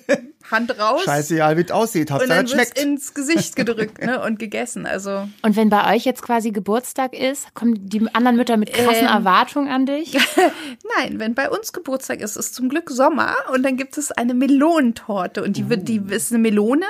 Hand 0.51 0.79
raus. 0.79 1.03
Scheißegal, 1.03 1.57
wie 1.57 1.61
es 1.61 1.71
aussieht. 1.71 2.11
und 2.11 2.29
dann 2.29 2.45
es 2.45 2.51
wird 2.51 2.67
schmeckt. 2.67 2.79
ins 2.79 3.13
Gesicht 3.13 3.55
gedrückt 3.57 4.01
ne, 4.03 4.21
und 4.21 4.39
gegessen. 4.39 4.85
Also 4.85 5.27
Und 5.41 5.55
wenn 5.55 5.69
bei 5.69 5.93
euch 5.95 6.05
jetzt 6.05 6.21
quasi 6.21 6.51
Geburtstag 6.51 7.13
ist, 7.13 7.53
kommen 7.53 7.89
die 7.89 8.07
anderen 8.13 8.37
Mütter 8.37 8.57
mit 8.57 8.71
krassen 8.73 9.07
Ähm. 9.07 9.13
Erwartungen 9.13 9.69
an 9.69 9.85
dich? 9.85 10.17
nein, 10.97 11.19
wenn 11.19 11.35
bei 11.35 11.49
uns 11.49 11.73
Geburtstag 11.73 12.21
ist, 12.21 12.37
ist 12.37 12.55
zum 12.55 12.69
Glück 12.69 12.89
Sommer 12.89 13.35
und 13.53 13.63
dann 13.63 13.75
gibt 13.75 13.97
es 13.97 14.11
eine 14.11 14.33
Melonentorte 14.33 15.43
und 15.43 15.57
die 15.57 15.69
wird, 15.69 15.87
die 15.87 16.01
ist 16.09 16.31
eine 16.31 16.41
Melone, 16.41 16.85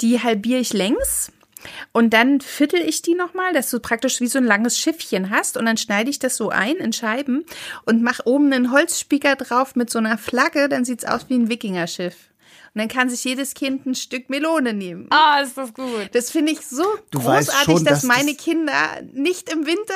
die 0.00 0.20
halbiere 0.20 0.60
ich 0.60 0.72
längs. 0.72 1.30
Und 1.92 2.10
dann 2.14 2.40
viertel 2.40 2.80
ich 2.80 3.02
die 3.02 3.14
nochmal, 3.14 3.52
dass 3.52 3.70
du 3.70 3.80
praktisch 3.80 4.20
wie 4.20 4.26
so 4.28 4.38
ein 4.38 4.44
langes 4.44 4.78
Schiffchen 4.78 5.30
hast. 5.30 5.56
Und 5.56 5.66
dann 5.66 5.76
schneide 5.76 6.10
ich 6.10 6.18
das 6.18 6.36
so 6.36 6.50
ein 6.50 6.76
in 6.76 6.92
Scheiben 6.92 7.44
und 7.84 8.02
mache 8.02 8.26
oben 8.26 8.52
einen 8.52 8.70
Holzspieker 8.72 9.36
drauf 9.36 9.74
mit 9.76 9.90
so 9.90 9.98
einer 9.98 10.18
Flagge. 10.18 10.68
Dann 10.68 10.84
sieht's 10.84 11.04
aus 11.04 11.22
wie 11.28 11.34
ein 11.34 11.48
Wikingerschiff. 11.48 12.14
Und 12.74 12.80
dann 12.82 12.88
kann 12.88 13.08
sich 13.10 13.24
jedes 13.24 13.54
Kind 13.54 13.86
ein 13.86 13.94
Stück 13.94 14.28
Melone 14.30 14.72
nehmen. 14.74 15.06
Ah, 15.10 15.40
ist 15.40 15.56
das 15.56 15.72
gut. 15.74 16.10
Das 16.12 16.30
finde 16.30 16.52
ich 16.52 16.60
so 16.66 16.84
Du 17.10 17.18
großartig, 17.20 17.64
schon, 17.64 17.84
dass 17.84 18.02
dass 18.02 18.02
meine 18.04 18.34
das- 18.34 18.44
Kinder 18.44 19.00
nicht 19.12 19.50
im 19.50 19.66
Winter 19.66 19.94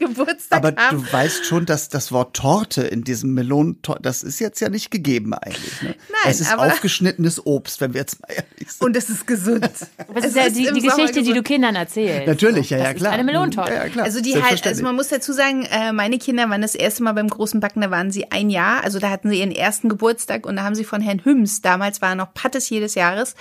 Geburtstag 0.00 0.56
Aber 0.64 0.74
haben. 0.76 1.04
du 1.04 1.12
weißt 1.12 1.44
schon, 1.46 1.66
dass 1.66 1.88
das 1.88 2.10
Wort 2.10 2.34
Torte 2.36 2.82
in 2.82 3.04
diesem 3.04 3.34
Melonentorte, 3.34 4.02
das 4.02 4.22
ist 4.24 4.40
jetzt 4.40 4.60
ja 4.60 4.68
nicht 4.68 4.90
gegeben 4.90 5.32
eigentlich. 5.34 5.82
Ne? 5.82 5.88
Nein, 6.10 6.32
es 6.32 6.40
ist 6.40 6.52
aber- 6.52 6.64
aufgeschnittenes 6.66 7.46
Obst, 7.46 7.80
wenn 7.80 7.94
wir 7.94 8.00
jetzt 8.00 8.20
mal 8.20 8.28
ehrlich 8.34 8.72
sind. 8.72 8.80
Und 8.86 8.96
es 8.96 9.08
ist 9.08 9.26
gesund. 9.26 9.60
Das 10.12 10.24
Es 10.24 10.30
ist 10.30 10.36
ja 10.36 10.48
die, 10.48 10.72
die 10.74 10.86
Geschichte, 10.86 11.22
die 11.22 11.32
du. 11.32 11.42
Kindern 11.42 11.76
erzählst. 11.76 12.26
Natürlich, 12.26 12.70
ja, 12.70 12.78
das 12.78 12.86
ja, 12.86 12.90
ist 12.92 12.98
klar. 12.98 13.12
eine 13.12 13.24
Melonentorte. 13.24 13.72
Ja, 13.72 13.84
ja, 13.84 13.88
klar. 13.88 14.04
Also 14.04 14.20
die 14.20 14.42
halt, 14.42 14.66
also 14.66 14.82
man 14.82 14.96
muss 14.96 15.08
dazu 15.08 15.32
sagen, 15.32 15.64
äh, 15.70 15.92
meine 15.92 16.18
Kinder 16.18 16.48
waren 16.50 16.62
das 16.62 16.74
erste 16.74 17.02
Mal 17.02 17.12
beim 17.12 17.28
großen 17.28 17.60
Backen, 17.60 17.80
da 17.80 17.90
waren 17.90 18.10
sie 18.10 18.30
ein 18.32 18.50
Jahr, 18.50 18.82
also 18.82 18.98
da 18.98 19.10
hatten 19.10 19.30
sie 19.30 19.38
ihren 19.38 19.52
ersten 19.52 19.88
Geburtstag 19.88 20.46
und 20.46 20.56
da 20.56 20.62
haben 20.64 20.74
sie 20.74 20.84
von 20.84 21.00
Herrn 21.00 21.24
Hüms, 21.24 21.60
damals 21.62 22.00
war 22.02 22.10
er 22.10 22.14
noch 22.16 22.32
Patissier 22.34 22.80
des 22.80 22.94
Jahres, 22.94 23.34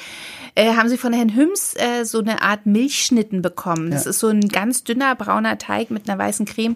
äh, 0.55 0.75
haben 0.75 0.89
sie 0.89 0.97
von 0.97 1.13
Herrn 1.13 1.33
Hüms 1.35 1.73
äh, 1.75 2.03
so 2.05 2.19
eine 2.19 2.41
Art 2.41 2.65
Milchschnitten 2.65 3.41
bekommen. 3.41 3.91
Das 3.91 4.05
ist 4.05 4.19
so 4.19 4.27
ein 4.27 4.41
ganz 4.49 4.83
dünner 4.83 5.15
brauner 5.15 5.57
Teig 5.57 5.89
mit 5.91 6.09
einer 6.09 6.17
weißen 6.19 6.45
Creme. 6.49 6.75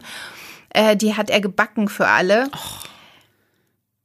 Äh, 0.70 0.96
die 0.96 1.16
hat 1.16 1.30
er 1.30 1.42
gebacken 1.42 1.88
für 1.90 2.08
alle. 2.08 2.50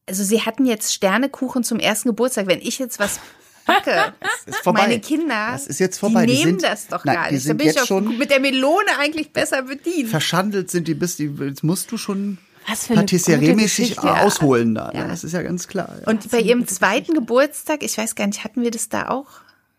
Also 0.06 0.24
sie 0.24 0.42
hatten 0.42 0.64
jetzt 0.66 0.92
Sternekuchen 0.94 1.64
zum 1.64 1.78
ersten 1.78 2.08
Geburtstag. 2.08 2.46
Wenn 2.46 2.60
ich 2.60 2.78
jetzt 2.78 2.98
was 2.98 3.20
backe, 3.66 4.14
ist 4.46 4.56
vorbei. 4.58 4.82
meine 4.82 5.00
Kinder, 5.00 5.48
Das 5.52 5.66
ist 5.66 5.78
jetzt 5.80 5.98
vorbei. 5.98 6.24
die 6.26 6.32
Die 6.32 6.38
nehmen 6.44 6.58
sind- 6.60 6.62
das 6.70 6.86
doch 6.88 7.04
Nein, 7.04 7.14
gar 7.16 7.28
die 7.28 7.34
nicht. 7.34 7.48
Da 7.48 7.52
bin 7.52 7.68
ich 7.68 7.80
auch 7.80 7.86
schon- 7.86 8.16
mit 8.16 8.30
der 8.30 8.40
Melone 8.40 8.88
eigentlich 8.98 9.32
besser 9.32 9.62
bedient. 9.62 10.08
Verschandelt 10.08 10.70
sind 10.70 10.88
die 10.88 10.94
bis, 10.94 11.16
die, 11.16 11.26
jetzt 11.40 11.62
musst 11.62 11.92
du 11.92 11.98
schon 11.98 12.38
Was 12.66 12.86
für 12.86 12.94
Patisserie-mäßig 12.94 13.98
ausholen 13.98 14.74
da. 14.74 14.88
Ne? 14.92 14.98
Ja. 15.00 15.08
Das 15.08 15.24
ist 15.24 15.32
ja 15.32 15.42
ganz 15.42 15.68
klar. 15.68 15.94
Ja. 16.00 16.06
Und 16.06 16.30
bei 16.30 16.40
ihrem 16.40 16.66
zweiten 16.66 17.12
Geburtstag, 17.12 17.82
ich 17.82 17.96
weiß 17.98 18.14
gar 18.14 18.26
nicht, 18.26 18.44
hatten 18.44 18.62
wir 18.62 18.70
das 18.70 18.88
da 18.88 19.08
auch? 19.08 19.26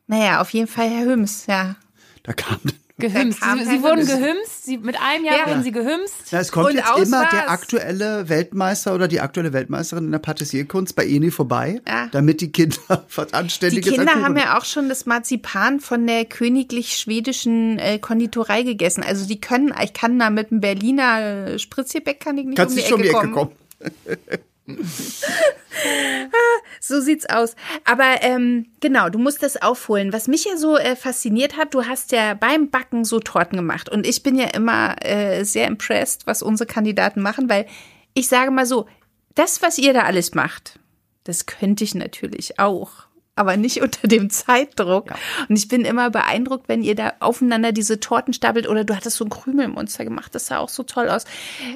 Naja, 0.05 0.41
auf 0.41 0.51
jeden 0.51 0.67
Fall 0.67 0.89
Herr 0.89 1.05
Hüms, 1.05 1.46
ja. 1.48 1.75
da 2.24 2.34
kam 2.34 2.60
Gehümst. 3.00 3.39
Sie, 3.41 3.65
sie 3.65 3.82
wurden 3.84 4.00
Hüms. 4.00 4.08
gehümst. 4.08 4.65
Sie, 4.65 4.77
mit 4.77 4.96
einem 5.01 5.25
Jahr 5.25 5.38
Ja. 5.39 5.48
wurden 5.48 5.63
sie 5.63 5.72
gehümst. 5.72 6.13
Na, 6.32 6.39
es 6.39 6.51
kommt 6.51 6.68
Und 6.70 6.75
jetzt 6.75 6.86
immer 6.98 7.22
war's. 7.22 7.32
der 7.32 7.50
aktuelle 7.50 8.29
Weltmeister 8.29 8.94
oder 8.94 9.08
die 9.08 9.20
aktuelle 9.22 9.53
Weltmeisterin 9.53 10.06
in 10.06 10.12
der 10.12 10.20
Patissierkunst 10.20 10.96
bei 10.96 11.06
Eni 11.06 11.32
vorbei, 11.32 11.82
Ja. 11.88 12.08
damit 12.12 12.41
die 12.41 12.51
Kinder 12.51 12.77
was 13.15 13.27
Die 13.27 13.34
Anständiges 13.34 13.94
Kinder 13.94 14.13
an 14.13 14.24
haben 14.24 14.38
ja 14.38 14.58
auch 14.58 14.65
schon 14.65 14.89
das 14.89 15.06
Marzipan 15.06 15.79
von 15.79 16.06
der 16.06 16.25
königlich 16.25 16.98
schwedischen 16.98 17.79
äh, 17.79 18.00
Konditorei 18.00 18.63
gegessen. 18.63 19.03
Also 19.03 19.25
die 19.27 19.39
können, 19.41 19.74
ich 19.84 19.94
kann 19.94 20.20
da 20.20 20.29
mit 20.29 20.51
einem 20.51 20.62
Berliner 20.62 21.58
Spritzgebäck 21.58 22.20
kann 22.20 22.38
ich 22.38 22.46
nicht 22.46 22.58
Kannst 22.58 22.75
um 22.75 22.77
die 22.77 22.82
nicht 22.84 22.94
um 22.94 23.00
Ecke 23.01 23.10
die 23.10 23.15
Ecke 23.15 23.32
kommen. 23.32 23.34
kommen. 23.34 23.51
So 26.82 27.02
sieht's 27.02 27.28
aus. 27.28 27.56
Aber 27.86 28.22
ähm, 28.22 28.68
genau, 28.80 29.10
du 29.10 29.20
musst 29.20 29.44
das 29.44 29.62
aufholen. 29.62 30.14
Was 30.14 30.28
mich 30.28 30.46
ja 30.46 30.58
so 30.58 30.78
äh, 30.78 30.96
fasziniert 30.96 31.58
hat, 31.58 31.74
du 31.74 31.86
hast 31.86 32.12
ja 32.12 32.34
beim 32.34 32.70
Backen 32.70 33.04
so 33.04 33.20
Torten 33.20 33.58
gemacht. 33.58 33.90
Und 33.90 34.08
ich 34.08 34.24
bin 34.24 34.36
ja 34.38 34.48
immer 34.48 34.96
äh, 35.06 35.44
sehr 35.44 35.68
impressed, 35.68 36.26
was 36.26 36.42
unsere 36.42 36.68
Kandidaten 36.68 37.22
machen, 37.22 37.50
weil 37.50 37.66
ich 38.14 38.28
sage 38.28 38.52
mal 38.52 38.66
so, 38.66 38.88
das, 39.36 39.62
was 39.62 39.78
ihr 39.78 39.94
da 39.94 40.04
alles 40.04 40.34
macht, 40.34 40.80
das 41.24 41.46
könnte 41.46 41.84
ich 41.84 41.96
natürlich 41.96 42.60
auch. 42.60 43.09
Aber 43.39 43.55
nicht 43.55 43.81
unter 43.81 44.10
dem 44.10 44.29
Zeitdruck. 44.29 45.13
Und 45.48 45.55
ich 45.55 45.69
bin 45.69 45.86
immer 45.86 46.10
beeindruckt, 46.10 46.67
wenn 46.67 46.84
ihr 46.84 46.93
da 46.93 47.13
aufeinander 47.22 47.72
diese 47.72 48.01
Torten 48.01 48.34
stapelt 48.34 48.67
oder 48.67 48.84
du 48.84 48.93
hattest 48.93 49.15
so 49.15 49.24
ein 49.24 49.29
Krümelmonster 49.29 50.03
gemacht. 50.03 50.36
Das 50.36 50.48
sah 50.48 50.58
auch 50.58 50.67
so 50.67 50.84
toll 50.84 51.08
aus. 51.08 51.24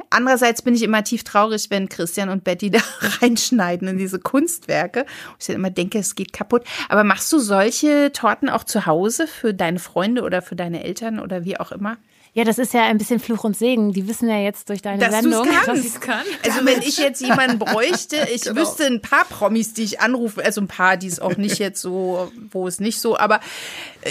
Andererseits 0.10 0.62
bin 0.62 0.76
ich 0.76 0.84
immer 0.84 1.06
tief 1.06 1.24
traurig, 1.24 1.68
wenn 1.70 1.88
Christian 1.88 2.28
und 2.28 2.44
Betty 2.44 2.70
da 2.72 2.80
reinschneiden 3.22 3.88
in 3.88 3.98
diese 3.98 4.20
Kunstwerke. 4.20 5.06
Ich 5.40 5.48
dann 5.48 5.56
immer 5.56 5.70
denke, 5.70 6.00
es 6.00 6.16
geht 6.16 6.34
kaputt. 6.34 6.64
Aber 6.90 7.06
machst 7.06 7.32
du 7.32 7.40
solche 7.40 8.12
Torten 8.12 8.50
auch 8.50 8.66
zu 8.66 8.86
Hause 8.86 9.26
für 9.28 9.54
deine 9.54 9.80
Freunde 9.80 10.24
oder 10.24 10.42
für 10.42 10.58
deine 10.58 10.84
Eltern 10.84 11.20
oder 11.20 11.46
wie 11.46 11.58
auch 11.58 11.72
immer? 11.72 11.98
Ja, 12.36 12.44
das 12.44 12.58
ist 12.58 12.74
ja 12.74 12.86
ein 12.86 12.98
bisschen 12.98 13.20
Fluch 13.20 13.44
und 13.44 13.56
Segen. 13.56 13.94
Die 13.94 14.08
wissen 14.08 14.28
ja 14.28 14.40
jetzt 14.40 14.68
durch 14.70 14.82
deine 14.82 14.98
Dass 14.98 15.14
Sendung, 15.14 15.46
kannst. 15.46 15.68
dass 15.68 15.80
ich's 15.86 16.00
kann. 16.00 16.24
Also 16.44 16.66
wenn 16.66 16.82
ich 16.82 16.98
jetzt 16.98 17.22
jemanden 17.22 17.60
bräuchte, 17.60 18.16
ich 18.34 18.42
Genau. 18.44 18.60
wüsste 18.62 18.86
ein 18.88 19.02
paar 19.02 19.26
Promis, 19.26 19.74
die 19.74 19.84
ich 19.84 20.02
anrufe, 20.02 20.44
also 20.44 20.60
ein 20.60 20.68
paar, 20.68 20.98
die 20.98 21.06
es 21.08 21.20
auch 21.20 21.38
nicht 21.38 21.60
jetzt 21.60 21.80
so, 21.80 22.32
wo 22.52 22.68
es 22.68 22.80
nicht 22.80 23.00
so, 23.00 23.18
aber 23.18 23.40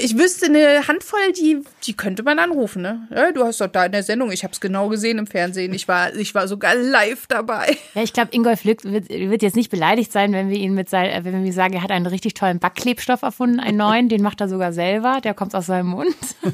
ich 0.01 0.17
wüsste 0.17 0.47
eine 0.47 0.87
Handvoll, 0.87 1.33
die, 1.37 1.65
die 1.85 1.95
könnte 1.95 2.23
man 2.23 2.39
anrufen, 2.39 2.81
ne? 2.83 3.09
Ja, 3.15 3.33
du 3.33 3.45
hast 3.45 3.61
doch 3.61 3.67
da 3.67 3.87
in 3.87 3.93
der 3.93 4.05
Sendung, 4.05 4.31
ich 4.31 4.45
habe 4.45 4.53
es 4.53 4.61
genau 4.61 4.89
gesehen 4.89 5.19
im 5.19 5.27
Fernsehen, 5.27 5.75
ich 5.75 5.89
war, 5.89 6.15
ich 6.15 6.33
war 6.35 6.47
sogar 6.47 6.77
live 6.77 7.27
dabei. 7.27 7.77
Ja, 7.95 8.03
ich 8.05 8.13
glaube, 8.13 8.29
Ingolf 8.33 8.63
Lück 8.65 8.85
wird, 8.85 9.09
wird 9.11 9.43
jetzt 9.43 9.57
nicht 9.57 9.71
beleidigt 9.71 10.13
sein, 10.13 10.33
wenn 10.33 10.49
wir 10.49 10.57
ihn 10.59 10.75
mit 10.75 10.89
sein, 10.89 11.11
äh, 11.11 11.25
wenn 11.25 11.45
wir 11.45 11.53
sagen, 11.53 11.75
er 11.75 11.83
hat 11.83 11.91
einen 11.91 12.07
richtig 12.07 12.35
tollen 12.35 12.61
Backklebstoff 12.61 13.23
erfunden, 13.23 13.59
einen 13.59 13.79
neuen, 13.79 14.09
den 14.09 14.23
macht 14.23 14.41
er 14.41 14.49
sogar 14.49 14.73
selber, 14.73 15.21
der 15.23 15.35
kommt 15.35 15.55
aus 15.57 15.67
seinem 15.67 15.89
Mund. 15.89 16.15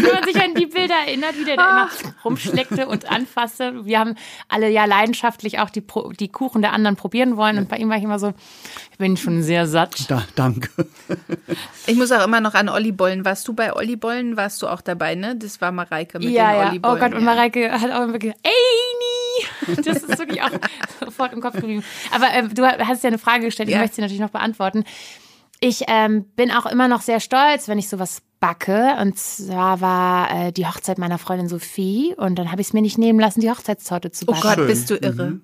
wenn 0.10 0.20
man 0.20 0.24
sich 0.24 0.42
an 0.42 0.54
die 0.54 0.66
Bilder 0.66 0.94
erinnert, 1.06 1.38
wie 1.38 1.44
der 1.44 1.56
da 1.56 1.70
immer 1.82 1.90
rumschleckte 2.24 2.86
und 2.88 3.10
anfasste. 3.10 3.84
Wir 3.84 3.98
haben 3.98 4.14
alle 4.48 4.68
ja 4.68 4.84
leidenschaftlich 4.84 5.58
auch 5.60 5.70
die, 5.70 5.82
die 6.18 6.28
Kuchen 6.28 6.62
der 6.62 6.72
anderen 6.72 6.96
probieren 6.96 7.36
wollen 7.36 7.58
und 7.58 7.68
bei 7.68 7.76
ihm 7.76 7.88
war 7.88 7.96
ich 7.96 8.02
immer 8.04 8.18
so, 8.18 8.32
ich 8.92 8.98
bin 8.98 9.16
schon 9.16 9.42
sehr 9.42 9.66
satt. 9.66 10.10
Da, 10.10 10.24
danke. 10.34 10.68
Ich 11.86 11.96
muss 11.96 12.12
auch 12.12 12.24
immer 12.24 12.40
noch 12.40 12.54
an 12.54 12.68
Olli 12.68 12.92
Bollen. 12.92 13.24
Warst 13.24 13.46
du 13.48 13.54
bei 13.54 13.74
Olli 13.74 13.96
Bollen? 13.96 14.36
Warst 14.36 14.60
du 14.62 14.68
auch 14.68 14.80
dabei, 14.80 15.14
ne? 15.14 15.36
Das 15.36 15.60
war 15.60 15.72
Mareike 15.72 16.18
mit 16.18 16.28
ja, 16.30 16.50
den 16.52 16.60
ja. 16.60 16.68
Olli 16.68 16.78
Oh 16.78 16.80
Bollen. 16.88 17.00
Gott, 17.00 17.12
und 17.14 17.20
ja. 17.20 17.24
Mareike 17.24 17.72
hat 17.72 17.90
auch 17.90 18.02
immer 18.04 18.18
gesagt, 18.18 18.40
Amy! 18.44 19.76
Das 19.82 19.96
ist 20.02 20.18
wirklich 20.18 20.42
auch 20.42 20.50
sofort 21.04 21.32
im 21.32 21.40
Kopf 21.40 21.54
geblieben. 21.54 21.84
Aber 22.12 22.26
ähm, 22.32 22.52
du 22.54 22.64
hast 22.66 23.02
ja 23.04 23.08
eine 23.08 23.18
Frage 23.18 23.44
gestellt, 23.46 23.68
ich 23.68 23.74
Ja. 23.74 23.80
möchte 23.80 23.96
sie 23.96 24.02
natürlich 24.02 24.20
noch 24.20 24.30
beantworten. 24.30 24.84
Ich 25.60 25.84
ähm, 25.88 26.24
bin 26.36 26.50
auch 26.50 26.66
immer 26.66 26.88
noch 26.88 27.02
sehr 27.02 27.20
stolz, 27.20 27.68
wenn 27.68 27.78
ich 27.78 27.88
sowas 27.88 28.22
backe. 28.40 28.96
Und 29.00 29.18
zwar 29.18 29.80
war 29.80 30.30
äh, 30.48 30.52
die 30.52 30.66
Hochzeit 30.66 30.98
meiner 30.98 31.18
Freundin 31.18 31.48
Sophie 31.48 32.14
und 32.16 32.38
dann 32.38 32.50
habe 32.50 32.60
ich 32.60 32.68
es 32.68 32.72
mir 32.72 32.82
nicht 32.82 32.98
nehmen 32.98 33.20
lassen, 33.20 33.40
die 33.40 33.50
Hochzeitstorte 33.50 34.10
zu 34.10 34.24
Oh 34.26 34.32
backen. 34.32 34.42
Gott, 34.42 34.54
Schön. 34.56 34.66
bist 34.66 34.90
du 34.90 34.96
irre. 34.96 35.40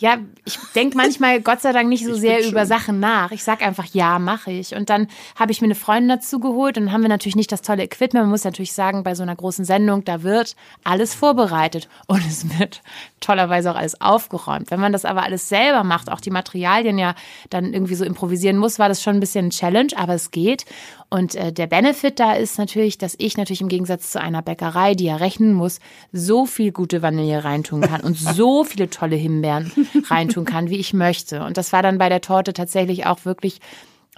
Ja, 0.00 0.18
ich 0.44 0.56
denke 0.76 0.96
manchmal 0.96 1.40
Gott 1.42 1.60
sei 1.60 1.72
Dank 1.72 1.88
nicht 1.88 2.04
so 2.04 2.14
sehr 2.14 2.36
bin 2.38 2.50
über 2.50 2.60
schön. 2.60 2.68
Sachen 2.68 3.00
nach. 3.00 3.32
Ich 3.32 3.42
sag 3.42 3.62
einfach, 3.66 3.84
ja, 3.86 4.20
mache 4.20 4.52
ich. 4.52 4.76
Und 4.76 4.90
dann 4.90 5.08
habe 5.34 5.50
ich 5.50 5.60
mir 5.60 5.64
eine 5.66 5.74
Freundin 5.74 6.08
dazu 6.08 6.38
geholt 6.38 6.78
und 6.78 6.84
dann 6.84 6.92
haben 6.92 7.02
wir 7.02 7.08
natürlich 7.08 7.34
nicht 7.34 7.50
das 7.50 7.62
tolle 7.62 7.82
Equipment. 7.82 8.22
Man 8.22 8.30
muss 8.30 8.44
natürlich 8.44 8.74
sagen, 8.74 9.02
bei 9.02 9.16
so 9.16 9.24
einer 9.24 9.34
großen 9.34 9.64
Sendung, 9.64 10.04
da 10.04 10.22
wird 10.22 10.54
alles 10.84 11.14
vorbereitet 11.14 11.88
und 12.06 12.24
es 12.24 12.58
wird 12.60 12.80
tollerweise 13.18 13.72
auch 13.72 13.76
alles 13.76 14.00
aufgeräumt. 14.00 14.70
Wenn 14.70 14.78
man 14.78 14.92
das 14.92 15.04
aber 15.04 15.24
alles 15.24 15.48
selber 15.48 15.82
macht, 15.82 16.12
auch 16.12 16.20
die 16.20 16.30
Materialien 16.30 16.96
ja 16.96 17.16
dann 17.50 17.74
irgendwie 17.74 17.96
so 17.96 18.04
improvisieren 18.04 18.56
muss, 18.56 18.78
war 18.78 18.88
das 18.88 19.02
schon 19.02 19.16
ein 19.16 19.20
bisschen 19.20 19.46
ein 19.46 19.50
Challenge, 19.50 19.90
aber 19.96 20.14
es 20.14 20.30
geht. 20.30 20.64
Und 21.10 21.34
äh, 21.34 21.52
der 21.52 21.66
Benefit 21.66 22.20
da 22.20 22.34
ist 22.34 22.58
natürlich, 22.58 22.98
dass 22.98 23.14
ich 23.18 23.36
natürlich 23.36 23.62
im 23.62 23.68
Gegensatz 23.68 24.10
zu 24.10 24.20
einer 24.20 24.42
Bäckerei, 24.42 24.94
die 24.94 25.04
ja 25.04 25.16
rechnen 25.16 25.54
muss, 25.54 25.80
so 26.12 26.44
viel 26.44 26.70
gute 26.70 27.00
Vanille 27.00 27.44
reintun 27.44 27.80
kann 27.80 28.02
und 28.02 28.18
so 28.18 28.62
viele 28.64 28.90
tolle 28.90 29.16
Himbeeren 29.16 29.72
reintun 30.10 30.44
kann, 30.44 30.68
wie 30.68 30.76
ich 30.76 30.92
möchte. 30.92 31.42
Und 31.44 31.56
das 31.56 31.72
war 31.72 31.82
dann 31.82 31.96
bei 31.96 32.10
der 32.10 32.20
Torte 32.20 32.52
tatsächlich 32.52 33.06
auch 33.06 33.24
wirklich 33.24 33.60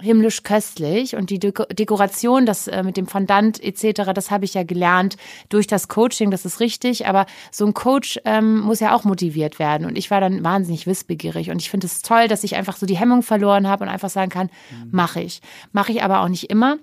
himmlisch 0.01 0.43
köstlich 0.43 1.15
und 1.15 1.29
die 1.29 1.39
Deko 1.39 1.65
Dekoration, 1.65 2.45
das 2.45 2.67
äh, 2.67 2.83
mit 2.83 2.97
dem 2.97 3.07
Fondant 3.07 3.63
etc., 3.63 4.11
das 4.13 4.31
habe 4.31 4.45
ich 4.45 4.53
ja 4.53 4.63
gelernt 4.63 5.17
durch 5.49 5.67
das 5.67 5.87
Coaching, 5.87 6.31
das 6.31 6.45
ist 6.45 6.59
richtig, 6.59 7.07
aber 7.07 7.25
so 7.51 7.65
ein 7.65 7.73
Coach 7.73 8.19
ähm, 8.25 8.59
muss 8.59 8.79
ja 8.79 8.95
auch 8.95 9.03
motiviert 9.03 9.59
werden 9.59 9.85
und 9.85 9.97
ich 9.97 10.11
war 10.11 10.21
dann 10.21 10.43
wahnsinnig 10.43 10.87
wissbegierig 10.87 11.49
und 11.49 11.61
ich 11.61 11.69
finde 11.69 11.87
es 11.87 12.01
toll, 12.01 12.27
dass 12.27 12.43
ich 12.43 12.55
einfach 12.55 12.77
so 12.77 12.85
die 12.85 12.97
Hemmung 12.97 13.23
verloren 13.23 13.67
habe 13.67 13.83
und 13.83 13.89
einfach 13.89 14.09
sagen 14.09 14.29
kann, 14.29 14.49
mache 14.91 15.21
ich. 15.21 15.41
Mache 15.71 15.91
ich 15.91 16.03
aber 16.03 16.21
auch 16.21 16.27
nicht 16.27 16.49
immer. 16.49 16.77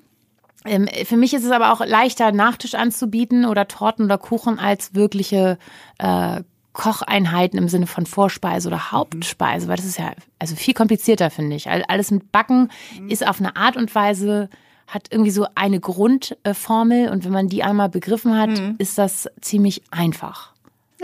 Ähm, 0.65 0.89
für 1.05 1.17
mich 1.17 1.35
ist 1.35 1.45
es 1.45 1.51
aber 1.51 1.73
auch 1.73 1.85
leichter, 1.85 2.33
Nachtisch 2.33 2.75
anzubieten 2.75 3.45
oder 3.45 3.69
Torten 3.69 4.05
oder 4.05 4.19
Kuchen 4.19 4.59
als 4.59 4.95
wirkliche 4.95 5.59
äh, 5.99 6.43
Kocheinheiten 6.73 7.59
im 7.59 7.69
Sinne 7.69 7.87
von 7.87 8.07
Vorspeise 8.07 8.69
oder 8.69 8.93
Hauptspeise, 8.93 9.69
weil 9.69 9.77
das 9.77 9.87
ist 9.87 9.99
ja 9.99 10.13
also 10.39 10.55
viel 10.55 10.75
komplizierter, 10.75 11.31
finde 11.31 11.57
ich. 11.57 11.69
All- 11.69 11.85
Alles 11.89 12.11
mit 12.11 12.31
Backen 12.33 12.71
ist 13.09 13.27
auf 13.27 13.41
eine 13.41 13.57
Art 13.57 13.77
und 13.77 13.95
Weise, 13.95 14.49
hat 14.87 15.09
irgendwie 15.11 15.31
so 15.33 15.47
eine 15.55 15.81
Grundformel 15.81 17.11
und 17.11 17.25
wenn 17.25 17.33
man 17.33 17.49
die 17.49 17.63
einmal 17.63 17.89
begriffen 17.89 18.39
hat, 18.39 18.51
ist 18.79 18.97
das 18.99 19.29
ziemlich 19.41 19.83
einfach. 19.91 20.53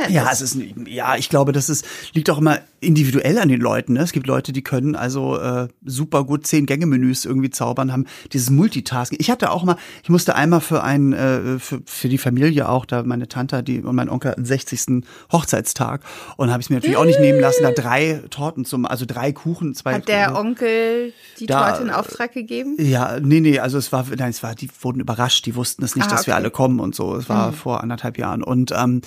Ja, 0.08 0.28
es 0.32 0.40
ist 0.40 0.58
ja, 0.86 1.14
ich 1.16 1.28
glaube, 1.28 1.52
das 1.52 1.68
ist 1.68 1.86
liegt 2.14 2.28
auch 2.30 2.38
immer 2.38 2.58
individuell 2.80 3.38
an 3.38 3.48
den 3.48 3.60
Leuten. 3.60 3.92
Ne? 3.94 4.00
Es 4.00 4.12
gibt 4.12 4.26
Leute, 4.26 4.52
die 4.52 4.62
können 4.62 4.96
also 4.96 5.38
äh, 5.38 5.68
super 5.84 6.24
gut 6.24 6.46
zehn 6.46 6.66
Gänge 6.66 6.86
Menüs 6.86 7.24
irgendwie 7.24 7.50
zaubern, 7.50 7.92
haben 7.92 8.06
dieses 8.32 8.50
Multitasking. 8.50 9.18
Ich 9.20 9.30
hatte 9.30 9.50
auch 9.52 9.62
mal, 9.64 9.76
ich 10.02 10.08
musste 10.08 10.34
einmal 10.34 10.60
für 10.60 10.82
einen 10.82 11.12
äh, 11.12 11.58
für, 11.60 11.80
für 11.86 12.08
die 12.08 12.18
Familie 12.18 12.68
auch, 12.68 12.86
da 12.86 13.02
meine 13.04 13.28
Tante 13.28 13.62
die 13.62 13.82
und 13.82 13.94
mein 13.94 14.08
Onkel 14.08 14.32
hatten 14.32 14.44
60. 14.44 15.04
Hochzeitstag 15.32 16.02
und 16.36 16.50
habe 16.50 16.60
ich 16.60 16.70
mir 16.70 16.76
natürlich 16.76 16.96
auch 16.96 17.04
nicht 17.04 17.20
nehmen 17.20 17.40
lassen, 17.40 17.62
da 17.62 17.70
drei 17.70 18.20
Torten 18.30 18.64
zum, 18.64 18.86
also 18.86 19.04
drei 19.06 19.32
Kuchen, 19.32 19.74
zwei. 19.74 19.94
Hat 19.94 20.08
der 20.08 20.36
Onkel 20.36 21.12
die 21.38 21.46
Da- 21.46 21.70
Torte 21.70 21.84
in 21.84 21.90
Auftrag 21.90 22.32
gegeben? 22.32 22.76
Ja, 22.78 23.18
nee, 23.20 23.40
nee, 23.40 23.58
also 23.60 23.78
es 23.78 23.92
war, 23.92 24.04
nein, 24.16 24.30
es 24.30 24.42
war, 24.42 24.54
die 24.54 24.68
wurden 24.80 25.00
überrascht, 25.00 25.46
die 25.46 25.54
wussten 25.54 25.84
es 25.84 25.94
nicht, 25.96 26.08
Ah, 26.08 26.10
dass 26.10 26.26
wir 26.26 26.34
okay. 26.34 26.40
Mhm. 26.40 26.44
alle 26.44 26.50
kommen 26.50 26.80
und 26.80 26.94
so. 26.94 27.14
Es 27.16 27.28
war 27.28 27.52
vor 27.52 27.82
anderthalb 27.82 28.18
Jahren. 28.18 28.42
Und 28.42 28.72
ähm, 28.76 29.00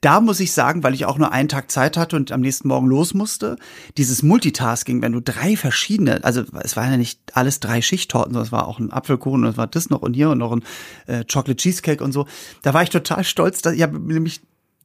da 0.00 0.20
muss 0.20 0.33
ich 0.40 0.52
sagen, 0.52 0.82
weil 0.82 0.94
ich 0.94 1.06
auch 1.06 1.18
nur 1.18 1.32
einen 1.32 1.48
Tag 1.48 1.70
Zeit 1.70 1.96
hatte 1.96 2.16
und 2.16 2.32
am 2.32 2.40
nächsten 2.40 2.68
Morgen 2.68 2.86
los 2.86 3.14
musste, 3.14 3.56
dieses 3.96 4.22
Multitasking, 4.22 5.02
wenn 5.02 5.12
du 5.12 5.20
drei 5.20 5.56
verschiedene, 5.56 6.22
also 6.24 6.44
es 6.62 6.76
waren 6.76 6.90
ja 6.90 6.96
nicht 6.96 7.20
alles 7.32 7.60
drei 7.60 7.82
Schichttorten, 7.82 8.32
sondern 8.32 8.46
es 8.46 8.52
war 8.52 8.68
auch 8.68 8.78
ein 8.78 8.92
Apfelkuchen 8.92 9.44
und 9.44 9.50
es 9.50 9.56
war 9.56 9.66
das 9.66 9.90
noch 9.90 10.02
und 10.02 10.14
hier 10.14 10.30
und 10.30 10.38
noch 10.38 10.52
ein 10.52 10.62
äh, 11.06 11.24
Chocolate 11.24 11.56
Cheesecake 11.56 12.02
und 12.02 12.12
so. 12.12 12.26
Da 12.62 12.74
war 12.74 12.82
ich 12.82 12.90
total 12.90 13.24
stolz, 13.24 13.62
dass 13.62 13.74
ich 13.74 13.82
habe 13.82 13.98
nämlich 13.98 14.40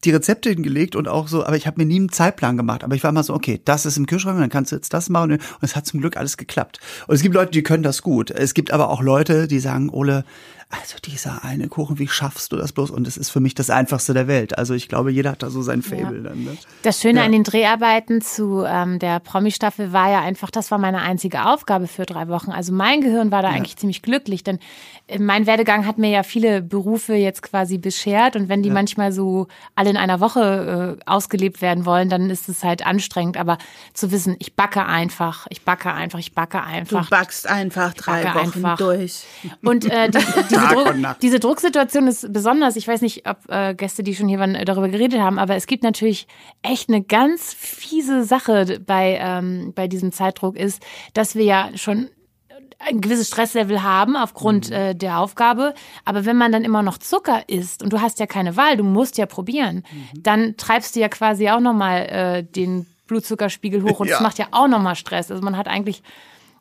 die 0.06 0.12
Rezepte 0.12 0.50
hingelegt 0.50 0.96
und 0.96 1.08
auch 1.08 1.28
so, 1.28 1.46
aber 1.46 1.58
ich 1.58 1.68
habe 1.68 1.80
mir 1.80 1.86
nie 1.86 1.98
einen 1.98 2.12
Zeitplan 2.12 2.56
gemacht. 2.56 2.84
Aber 2.84 2.96
ich 2.96 3.04
war 3.04 3.10
immer 3.10 3.24
so, 3.24 3.34
okay, 3.34 3.62
das 3.66 3.86
ist 3.86 3.98
im 3.98 4.06
Kühlschrank, 4.06 4.40
dann 4.40 4.50
kannst 4.50 4.72
du 4.72 4.78
jetzt 4.78 4.94
das 4.94 5.10
machen. 5.10 5.34
Und 5.34 5.42
es 5.62 5.76
hat 5.76 5.86
zum 5.86 6.00
Glück 6.00 6.16
alles 6.16 6.38
geklappt. 6.38 6.80
Und 7.08 7.16
es 7.16 7.22
gibt 7.22 7.36
Leute, 7.36 7.52
die 7.52 7.64
können 7.64 7.84
das 7.84 8.02
gut. 8.02 8.32
Es 8.32 8.54
gibt 8.54 8.72
aber 8.72 8.90
auch 8.90 9.02
Leute, 9.02 9.48
die 9.48 9.60
sagen, 9.60 9.90
Ole, 9.90 10.24
also 10.72 10.98
dieser 11.04 11.44
eine 11.44 11.68
Kuchen, 11.68 11.98
wie 11.98 12.08
schaffst 12.08 12.52
du 12.52 12.56
das 12.56 12.74
bloß? 12.74 12.92
Und 12.92 13.08
es 13.08 13.18
ist 13.18 13.32
für 13.32 13.40
mich 13.40 13.56
das 13.56 13.72
Einfachste 13.72 14.14
der 14.14 14.28
Welt. 14.28 14.56
Also 14.60 14.76
ich 14.76 14.88
glaube, 14.88 15.12
jeder 15.12 15.32
hat 15.32 15.42
da 15.42 15.50
so 15.50 15.64
sein 15.64 15.82
Fable 15.82 16.22
dann. 16.22 16.44
Ne? 16.44 16.56
Das 16.84 17.02
Schöne 17.02 17.22
Ja. 17.22 17.26
an 17.26 17.32
den 17.32 17.44
Dreharbeiten 17.44 18.22
zu 18.22 18.64
ähm, 18.68 19.00
der 19.00 19.20
Promi-Staffel 19.20 19.94
war 19.94 20.12
ja 20.12 20.22
einfach, 20.22 20.52
das 20.52 20.70
war 20.70 20.78
meine 20.78 21.02
einzige 21.02 21.46
Aufgabe 21.48 21.88
für 21.88 22.06
drei 22.06 22.28
Wochen. 22.28 22.52
Also 22.52 22.72
mein 22.72 23.02
Gehirn 23.02 23.32
war 23.32 23.42
da 23.42 23.50
eigentlich 23.50 23.78
ziemlich 23.78 24.04
glücklich, 24.04 24.44
denn 24.44 24.60
äh, 25.08 25.18
mein 25.18 25.48
Werdegang 25.48 25.88
hat 25.88 25.98
mir 25.98 26.12
ja 26.12 26.22
viele 26.22 26.62
Berufe 26.62 27.16
jetzt 27.16 27.42
quasi 27.42 27.80
beschert 27.80 28.36
und 28.36 28.48
wenn 28.48 28.62
die 28.62 28.70
manchmal 28.70 29.12
so 29.12 29.48
alle 29.74 29.90
in 29.90 29.98
einer 29.98 30.20
Woche 30.20 30.98
äh, 31.00 31.04
ausgelebt 31.10 31.64
werden 31.64 31.86
wollen, 31.86 32.10
dann 32.10 32.30
ist 32.30 32.48
es 32.48 32.64
halt 32.64 32.86
anstrengend. 32.86 33.38
Aber 33.38 33.58
zu 33.96 34.12
wissen, 34.12 34.36
ich 34.38 34.56
backe 34.56 34.86
einfach, 34.86 35.48
ich 35.50 35.64
backe 35.66 35.92
einfach, 35.92 36.20
ich 36.20 36.34
backe 36.36 36.60
Du 36.60 36.64
einfach. 36.64 37.10
backst 37.10 37.48
einfach 37.50 37.96
drei 37.96 38.24
Wochen 38.26 38.38
einfach. 38.38 38.78
durch. 38.78 39.24
Und 39.64 39.86
äh, 39.86 40.12
die, 40.12 40.59
diese, 40.62 40.76
Druck, 40.76 41.20
diese 41.22 41.40
Drucksituation 41.40 42.08
ist 42.08 42.32
besonders. 42.32 42.76
Ich 42.76 42.88
weiß 42.88 43.02
nicht, 43.02 43.28
ob 43.28 43.38
äh, 43.50 43.74
Gäste, 43.76 44.04
die 44.04 44.16
schon 44.16 44.28
hier 44.28 44.40
waren, 44.40 44.58
darüber 44.66 44.90
geredet 44.90 45.20
haben, 45.20 45.40
aber 45.40 45.56
es 45.56 45.68
gibt 45.68 45.84
natürlich 45.84 46.28
echt 46.62 46.90
eine 46.90 47.02
ganz 47.02 47.54
fiese 47.54 48.24
Sache 48.24 48.80
bei, 48.86 49.18
ähm, 49.22 49.74
bei 49.76 49.88
diesem 49.88 50.12
Zeitdruck 50.12 50.56
ist, 50.56 50.82
dass 51.14 51.36
wir 51.36 51.44
ja 51.44 51.70
schon 51.76 52.10
ein 52.80 53.02
gewisses 53.02 53.28
Stresslevel 53.28 53.84
haben 53.84 54.16
aufgrund 54.16 54.72
äh, 54.72 54.96
der 54.96 55.20
Aufgabe. 55.20 55.74
Aber 56.06 56.26
wenn 56.26 56.38
man 56.38 56.52
dann 56.52 56.64
immer 56.64 56.82
noch 56.82 56.98
Zucker 56.98 57.44
isst 57.48 57.84
und 57.84 57.92
du 57.92 58.00
hast 58.02 58.20
ja 58.20 58.26
keine 58.26 58.56
Wahl, 58.56 58.78
du 58.78 58.84
musst 58.86 59.18
ja 59.18 59.26
probieren, 59.26 59.84
dann 60.18 60.56
treibst 60.56 60.96
du 60.96 61.02
ja 61.02 61.10
quasi 61.10 61.50
auch 61.50 61.60
nochmal 61.60 62.06
äh, 62.06 62.44
den 62.44 62.86
Blutzuckerspiegel 63.08 63.84
hoch 63.84 64.00
und 64.00 64.08
Ja. 64.08 64.14
das 64.14 64.22
macht 64.22 64.38
ja 64.38 64.48
auch 64.52 64.68
nochmal 64.68 64.96
Stress. 64.96 65.30
Also 65.30 65.44
man 65.44 65.58
hat 65.58 65.68
eigentlich 65.68 66.04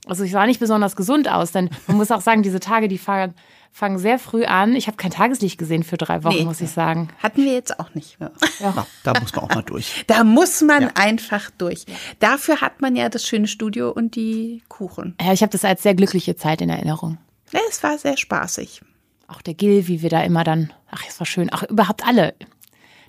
also 0.07 0.25
ich 0.25 0.31
sah 0.31 0.47
nicht 0.47 0.59
besonders 0.61 0.97
gesund 0.97 1.29
aus, 1.31 1.53
denn 1.53 1.69
man 1.87 1.99
muss 1.99 2.11
auch 2.11 2.23
sagen, 2.23 2.43
diese 2.43 2.61
Tage, 2.61 2.89
die 2.89 2.99
fangen, 2.99 3.35
fangen 3.73 3.99
sehr 3.99 4.19
früh 4.19 4.45
an. 4.45 4.75
Ich 4.75 4.87
habe 4.87 4.97
kein 4.97 5.11
Tageslicht 5.11 5.59
gesehen 5.59 5.83
für 5.85 5.97
drei 5.97 6.25
Wochen, 6.25 6.35
Nee. 6.37 6.45
muss 6.45 6.61
ich 6.61 6.71
sagen. 6.71 7.09
Hatten 7.23 7.45
wir 7.45 7.53
jetzt 7.53 7.79
auch 7.79 7.95
nicht. 7.95 8.19
Ja, 8.61 8.87
da 9.05 9.21
muss 9.21 9.35
man 9.35 9.45
auch 9.45 9.55
mal 9.55 9.63
durch. 9.63 10.05
Da 10.07 10.25
muss 10.25 10.61
man 10.63 10.91
einfach 10.97 11.51
durch. 11.59 11.85
Dafür 12.19 12.61
hat 12.61 12.81
man 12.81 12.97
ja 12.97 13.09
das 13.09 13.27
schöne 13.27 13.47
Studio 13.47 13.91
und 13.91 14.17
die 14.17 14.63
Kuchen. 14.69 15.15
Ja, 15.21 15.33
ich 15.33 15.43
habe 15.43 15.53
das 15.53 15.65
als 15.65 15.83
sehr 15.83 15.95
glückliche 15.95 16.35
Zeit 16.37 16.61
in 16.61 16.71
Erinnerung. 16.71 17.19
Ja, 17.53 17.61
es 17.71 17.83
war 17.83 17.97
sehr 17.99 18.17
spaßig. 18.17 18.83
Auch 19.29 19.43
der 19.43 19.55
Gil, 19.55 19.87
wie 19.89 20.03
wir 20.03 20.11
da 20.11 20.23
immer 20.23 20.43
dann, 20.45 20.73
ach, 20.91 21.05
es 21.09 21.21
war 21.21 21.27
schön. 21.27 21.51
Auch 21.53 21.63
überhaupt 21.65 22.05
alle. 22.07 22.35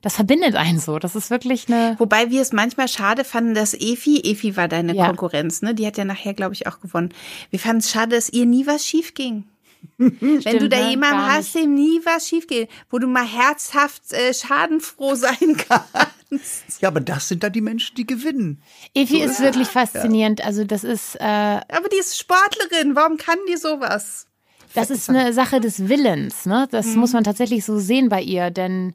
Das 0.01 0.15
verbindet 0.15 0.55
einen 0.55 0.79
so. 0.79 0.97
Das 0.99 1.15
ist 1.15 1.29
wirklich 1.29 1.67
eine. 1.67 1.95
Wobei 1.97 2.29
wir 2.29 2.41
es 2.41 2.53
manchmal 2.53 2.87
schade 2.87 3.25
fanden, 3.25 3.53
dass 3.53 3.73
Efi, 3.73 4.19
Efi 4.23 4.55
war 4.55 4.67
deine 4.69 4.95
Ja. 4.95 5.07
Konkurrenz, 5.07 5.61
ne? 5.61 5.73
Die 5.75 5.85
hat 5.85 5.97
ja 5.97 6.05
nachher, 6.05 6.33
glaube 6.33 6.53
ich, 6.53 6.67
auch 6.67 6.79
gewonnen. 6.79 7.09
Wir 7.49 7.59
fanden 7.59 7.79
es 7.79 7.91
schade, 7.91 8.15
dass 8.15 8.29
ihr 8.29 8.45
nie 8.45 8.65
was 8.67 8.85
schief 8.87 9.13
ging. 9.13 9.43
Wenn 9.97 10.59
du 10.59 10.69
da 10.69 10.77
ne? 10.77 10.91
jemanden 10.91 11.25
hast, 11.25 11.55
dem 11.55 11.73
nie 11.73 11.99
was 12.03 12.27
schief 12.27 12.47
geht, 12.47 12.69
wo 12.89 12.99
du 12.99 13.07
mal 13.07 13.25
herzhaft 13.25 14.13
äh, 14.13 14.33
schadenfroh 14.33 15.15
sein 15.15 15.57
kannst. 15.57 16.81
Ja, 16.81 16.89
aber 16.89 17.01
das 17.01 17.27
sind 17.27 17.43
dann 17.43 17.51
die 17.51 17.61
Menschen, 17.61 17.95
die 17.95 18.05
gewinnen. 18.05 18.61
Evi 18.93 19.21
ist 19.21 19.41
wirklich 19.41 19.67
faszinierend. 19.67 20.43
Also 20.43 20.63
das 20.63 20.83
ist, 20.83 21.15
äh, 21.15 21.23
Aber 21.23 21.89
die 21.91 21.97
ist 21.99 22.17
Sportlerin, 22.17 22.95
warum 22.95 23.17
kann 23.17 23.37
die 23.49 23.57
sowas? 23.57 24.27
das 24.75 24.89
ist 24.91 25.09
eine 25.09 25.33
Sache 25.33 25.59
des 25.59 25.89
Willens. 25.89 26.45
Ne? 26.45 26.67
Das 26.71 26.95
muss 26.95 27.13
man 27.13 27.23
tatsächlich 27.23 27.65
so 27.65 27.79
sehen 27.79 28.09
bei 28.09 28.21
ihr, 28.21 28.51
denn 28.51 28.93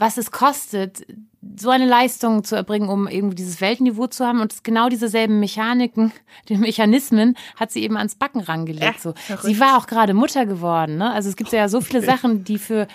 was 0.00 0.16
es 0.16 0.30
kostet, 0.30 1.06
so 1.56 1.68
eine 1.70 1.86
Leistung 1.86 2.42
zu 2.42 2.56
erbringen, 2.56 2.88
um 2.88 3.06
irgendwie 3.06 3.34
dieses 3.34 3.60
Weltniveau 3.60 4.06
zu 4.06 4.26
haben 4.26 4.40
und 4.40 4.64
genau 4.64 4.88
dieselben 4.88 5.40
Mechaniken, 5.40 6.12
die 6.48 6.56
Mechanismen 6.56 7.36
hat 7.56 7.70
sie 7.70 7.82
eben 7.82 7.96
ans 7.96 8.14
Backen 8.14 8.40
rangelegt. 8.40 8.82
Ja, 8.82 8.94
so. 8.98 9.14
verrückt. 9.14 9.44
Sie 9.44 9.60
war 9.60 9.76
auch 9.76 9.86
gerade 9.86 10.14
Mutter 10.14 10.46
geworden. 10.46 10.96
Ne? 10.96 11.12
Also 11.12 11.28
es 11.28 11.36
gibt 11.36 11.52
ja 11.52 11.68
so 11.68 11.80
viele 11.82 12.02
Sachen, 12.02 12.44
die 12.44 12.58
für 12.58 12.88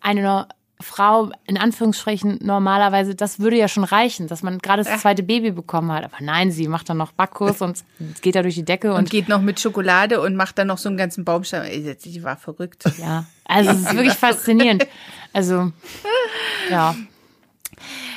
eine 0.00 0.46
Frau 0.80 1.30
in 1.46 1.56
Anführungsstrichen 1.56 2.38
normalerweise, 2.42 3.14
das 3.14 3.40
würde 3.40 3.56
ja 3.56 3.68
schon 3.68 3.84
reichen, 3.84 4.28
dass 4.28 4.42
man 4.42 4.58
gerade 4.58 4.84
das 4.84 5.00
zweite 5.00 5.22
Baby 5.22 5.50
bekommen 5.50 5.90
hat. 5.90 6.04
Aber 6.04 6.18
nein, 6.20 6.50
sie 6.50 6.68
macht 6.68 6.88
dann 6.88 6.98
noch 6.98 7.12
Backkurs 7.12 7.62
und 7.62 7.84
geht 8.22 8.34
da 8.34 8.42
durch 8.42 8.54
die 8.54 8.64
Decke 8.64 8.92
Und 8.92 8.98
und 8.98 9.10
geht 9.10 9.28
noch 9.28 9.40
mit 9.40 9.58
Schokolade 9.58 10.20
und 10.20 10.36
macht 10.36 10.58
dann 10.58 10.68
noch 10.68 10.78
so 10.78 10.88
einen 10.88 10.98
ganzen 10.98 11.24
Baumstamm. 11.24 11.64
Die 11.64 12.22
war 12.22 12.36
verrückt. 12.36 12.84
Ja, 12.98 13.24
also 13.44 13.70
es 13.70 13.80
ist 13.80 13.94
wirklich 13.94 14.14
faszinierend. 14.14 14.86
Also, 15.34 15.70
ja. 16.70 16.96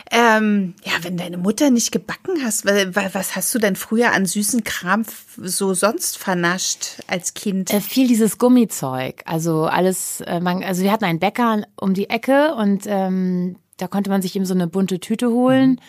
Ähm, 0.10 0.74
ja, 0.86 0.94
wenn 1.02 1.18
deine 1.18 1.38
Mutter 1.38 1.70
nicht 1.70 1.92
gebacken 1.92 2.42
hast, 2.42 2.66
wa- 2.66 2.96
wa- 2.96 3.10
was 3.12 3.36
hast 3.36 3.54
du 3.54 3.60
denn 3.60 3.76
früher 3.76 4.14
an 4.14 4.26
süßen 4.26 4.64
Kram 4.64 5.04
so 5.36 5.74
sonst 5.74 6.18
vernascht 6.18 7.02
als 7.08 7.34
Kind? 7.34 7.74
Äh, 7.74 7.82
viel 7.82 8.08
dieses 8.08 8.38
Gummizeug. 8.38 9.22
Also 9.26 9.66
alles, 9.66 10.22
äh, 10.22 10.40
man, 10.40 10.64
also 10.64 10.82
wir 10.84 10.94
hatten 10.94 11.04
einen 11.04 11.20
Bäcker 11.20 11.64
um 11.76 11.94
die 11.94 12.10
Ecke 12.10 12.56
und 12.56 12.84
ähm, 12.86 13.58
da 13.76 13.88
konnte 13.90 14.10
man 14.10 14.22
sich 14.22 14.34
eben 14.38 14.46
so 14.46 14.54
eine 14.54 14.68
bunte 14.68 15.02
Tüte 15.02 15.30
holen. 15.30 15.82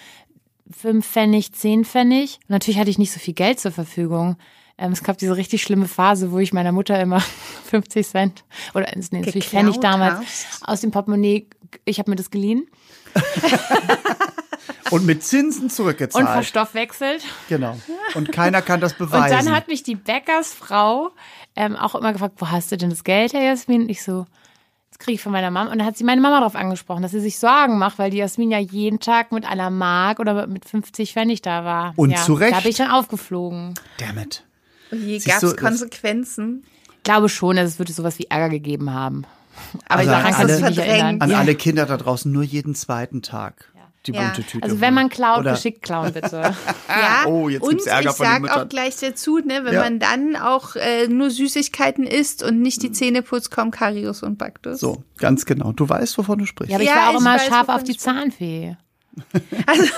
Fünf 0.77 1.07
Pfennig, 1.07 1.53
zehn 1.53 1.85
Pfennig. 1.85 2.41
Und 2.43 2.51
natürlich 2.51 2.81
hatte 2.81 2.91
ich 2.91 2.99
nicht 2.99 3.12
so 3.12 3.21
viel 3.21 3.35
Geld 3.35 3.61
zur 3.61 3.71
Verfügung. 3.71 4.37
Ähm, 4.79 4.93
es 4.93 5.03
gab 5.03 5.19
diese 5.19 5.37
richtig 5.37 5.62
schlimme 5.62 5.88
Phase, 5.88 6.31
wo 6.33 6.38
ich 6.38 6.53
meiner 6.53 6.73
Mutter 6.73 7.01
immer 7.01 7.21
50 7.71 8.07
Cent 8.07 8.45
oder 8.75 8.87
nee, 8.95 9.19
natürlich 9.21 9.49
Pfennig 9.49 9.79
damals 9.81 10.21
hast? 10.21 10.69
aus 10.69 10.81
dem 10.81 10.91
Portemonnaie, 10.93 11.49
ich 11.85 11.99
habe 11.99 12.11
mir 12.11 12.17
das 12.17 12.31
geliehen 12.31 12.67
Und 14.91 15.05
mit 15.05 15.23
Zinsen 15.23 15.64
und 15.64 15.71
zurückgezahlt. 15.73 16.27
verstoffwechselt. 16.29 17.23
genau. 17.49 17.77
Und 18.14 18.33
keiner 18.33 18.62
kann 18.62 18.81
das 18.81 18.93
Und 18.93 18.99
beweisen. 19.11 19.37
dann 19.47 19.55
hat 19.55 19.69
mich 19.69 19.83
die 19.83 19.97
Bäckersfrau 19.97 21.11
ähm, 21.57 21.77
auch 21.77 21.95
immer 21.95 22.12
gefragt, 22.12 22.35
wo 22.38 22.49
hast 22.51 22.73
du 22.73 22.77
denn 22.79 22.88
das 22.91 23.05
Geld 23.05 23.35
her, 23.35 23.43
Jasmin? 23.43 23.83
Und 23.83 23.88
ich 23.91 24.03
so, 24.03 24.25
das 24.91 24.99
kriege 24.99 25.17
ich 25.17 25.21
von 25.23 25.33
meiner 25.33 25.51
Mama. 25.51 25.71
Und 25.71 25.79
dann 25.79 25.87
hat 25.87 25.99
sie 25.99 26.05
meine 26.05 26.21
Mama 26.23 26.38
darauf 26.38 26.55
angesprochen, 26.57 27.03
dass 27.03 27.11
sie 27.12 27.21
sich 27.21 27.38
Sorgen 27.38 27.79
macht, 27.79 27.99
weil 27.99 28.11
die 28.11 28.17
Jasmin 28.19 28.51
ja 28.51 28.59
jeden 28.59 28.99
Tag 28.99 29.31
mit 29.31 29.45
einer 29.45 29.69
Mark 29.69 30.21
oder 30.21 30.47
mit 30.47 30.64
50 30.64 31.12
Pfennig 31.12 31.43
da 31.43 31.64
war. 31.64 31.93
Und 31.97 32.11
ja, 32.11 32.23
zu 32.23 32.33
Recht. 32.35 32.55
Da 32.57 32.61
bin 32.61 32.71
ich 32.71 32.77
dann 32.79 32.91
aufgeflogen. 32.91 33.75
Damn 33.99 34.19
it. 34.19 34.45
Gab 34.90 35.42
es 35.42 35.57
Konsequenzen. 35.57 36.64
Ich 36.96 37.03
glaube 37.05 37.29
schon, 37.29 37.57
dass 37.57 37.70
es 37.70 37.79
würde 37.79 37.92
sowas 37.92 38.18
wie 38.18 38.27
Ärger 38.29 38.48
gegeben 38.51 38.92
haben. 38.92 39.24
Aber 39.88 40.01
Also 40.01 40.11
daran 40.11 40.27
an 40.27 40.35
kannst 40.35 40.61
du 40.61 40.66
nicht 40.68 40.79
erinnern. 40.79 41.20
An 41.20 41.31
Ja. 41.31 41.38
alle 41.38 41.55
Kinder 41.55 41.87
da 41.87 41.96
draußen 41.96 42.31
nur 42.31 42.42
jeden 42.42 42.74
zweiten 42.74 43.22
Tag 43.22 43.72
die 44.07 44.12
Ja. 44.12 44.22
bunte 44.22 44.44
Tüte. 44.44 44.62
Also 44.62 44.81
wenn 44.81 44.94
man 44.94 45.09
klaut, 45.09 45.40
Oder- 45.40 45.53
geschickt 45.53 45.83
klauen, 45.83 46.12
bitte. 46.12 46.55
Ja, 46.88 47.27
oh, 47.27 47.48
jetzt 47.48 47.62
und 47.62 47.70
gibt's 47.70 47.87
Ärger 47.87 48.11
ich 48.11 48.16
von 48.16 48.27
den 48.27 48.44
sag 48.44 48.57
auch 48.57 48.68
gleich 48.68 48.96
dazu, 48.96 49.38
ne, 49.38 49.64
wenn 49.64 49.74
Ja. 49.74 49.81
man 49.83 49.98
dann 49.98 50.37
auch 50.37 50.77
äh, 50.77 51.09
nur 51.09 51.31
Süßigkeiten 51.31 52.05
isst 52.07 52.42
und 52.42 52.61
nicht 52.62 52.83
die 52.83 52.92
Zähne 52.92 53.22
putzt, 53.22 53.51
kommen 53.51 53.70
Karius 53.70 54.22
und 54.22 54.38
Baktus. 54.38 54.81
So, 54.81 55.03
ganz 55.18 55.44
genau. 55.44 55.72
Du 55.72 55.88
weißt, 55.88 56.16
wovon 56.16 56.38
du 56.38 56.46
sprichst. 56.46 56.70
Ja, 56.70 56.77
aber 56.77 56.85
ich 56.85 56.88
Ja, 56.90 56.96
war 56.96 57.09
auch 57.09 57.14
ich 57.14 57.20
immer 57.20 57.35
weiß, 57.35 57.46
scharf 57.46 57.68
auf 57.68 57.83
die 57.85 57.92
ich 57.92 58.01
Zahnfee. 59.66 59.90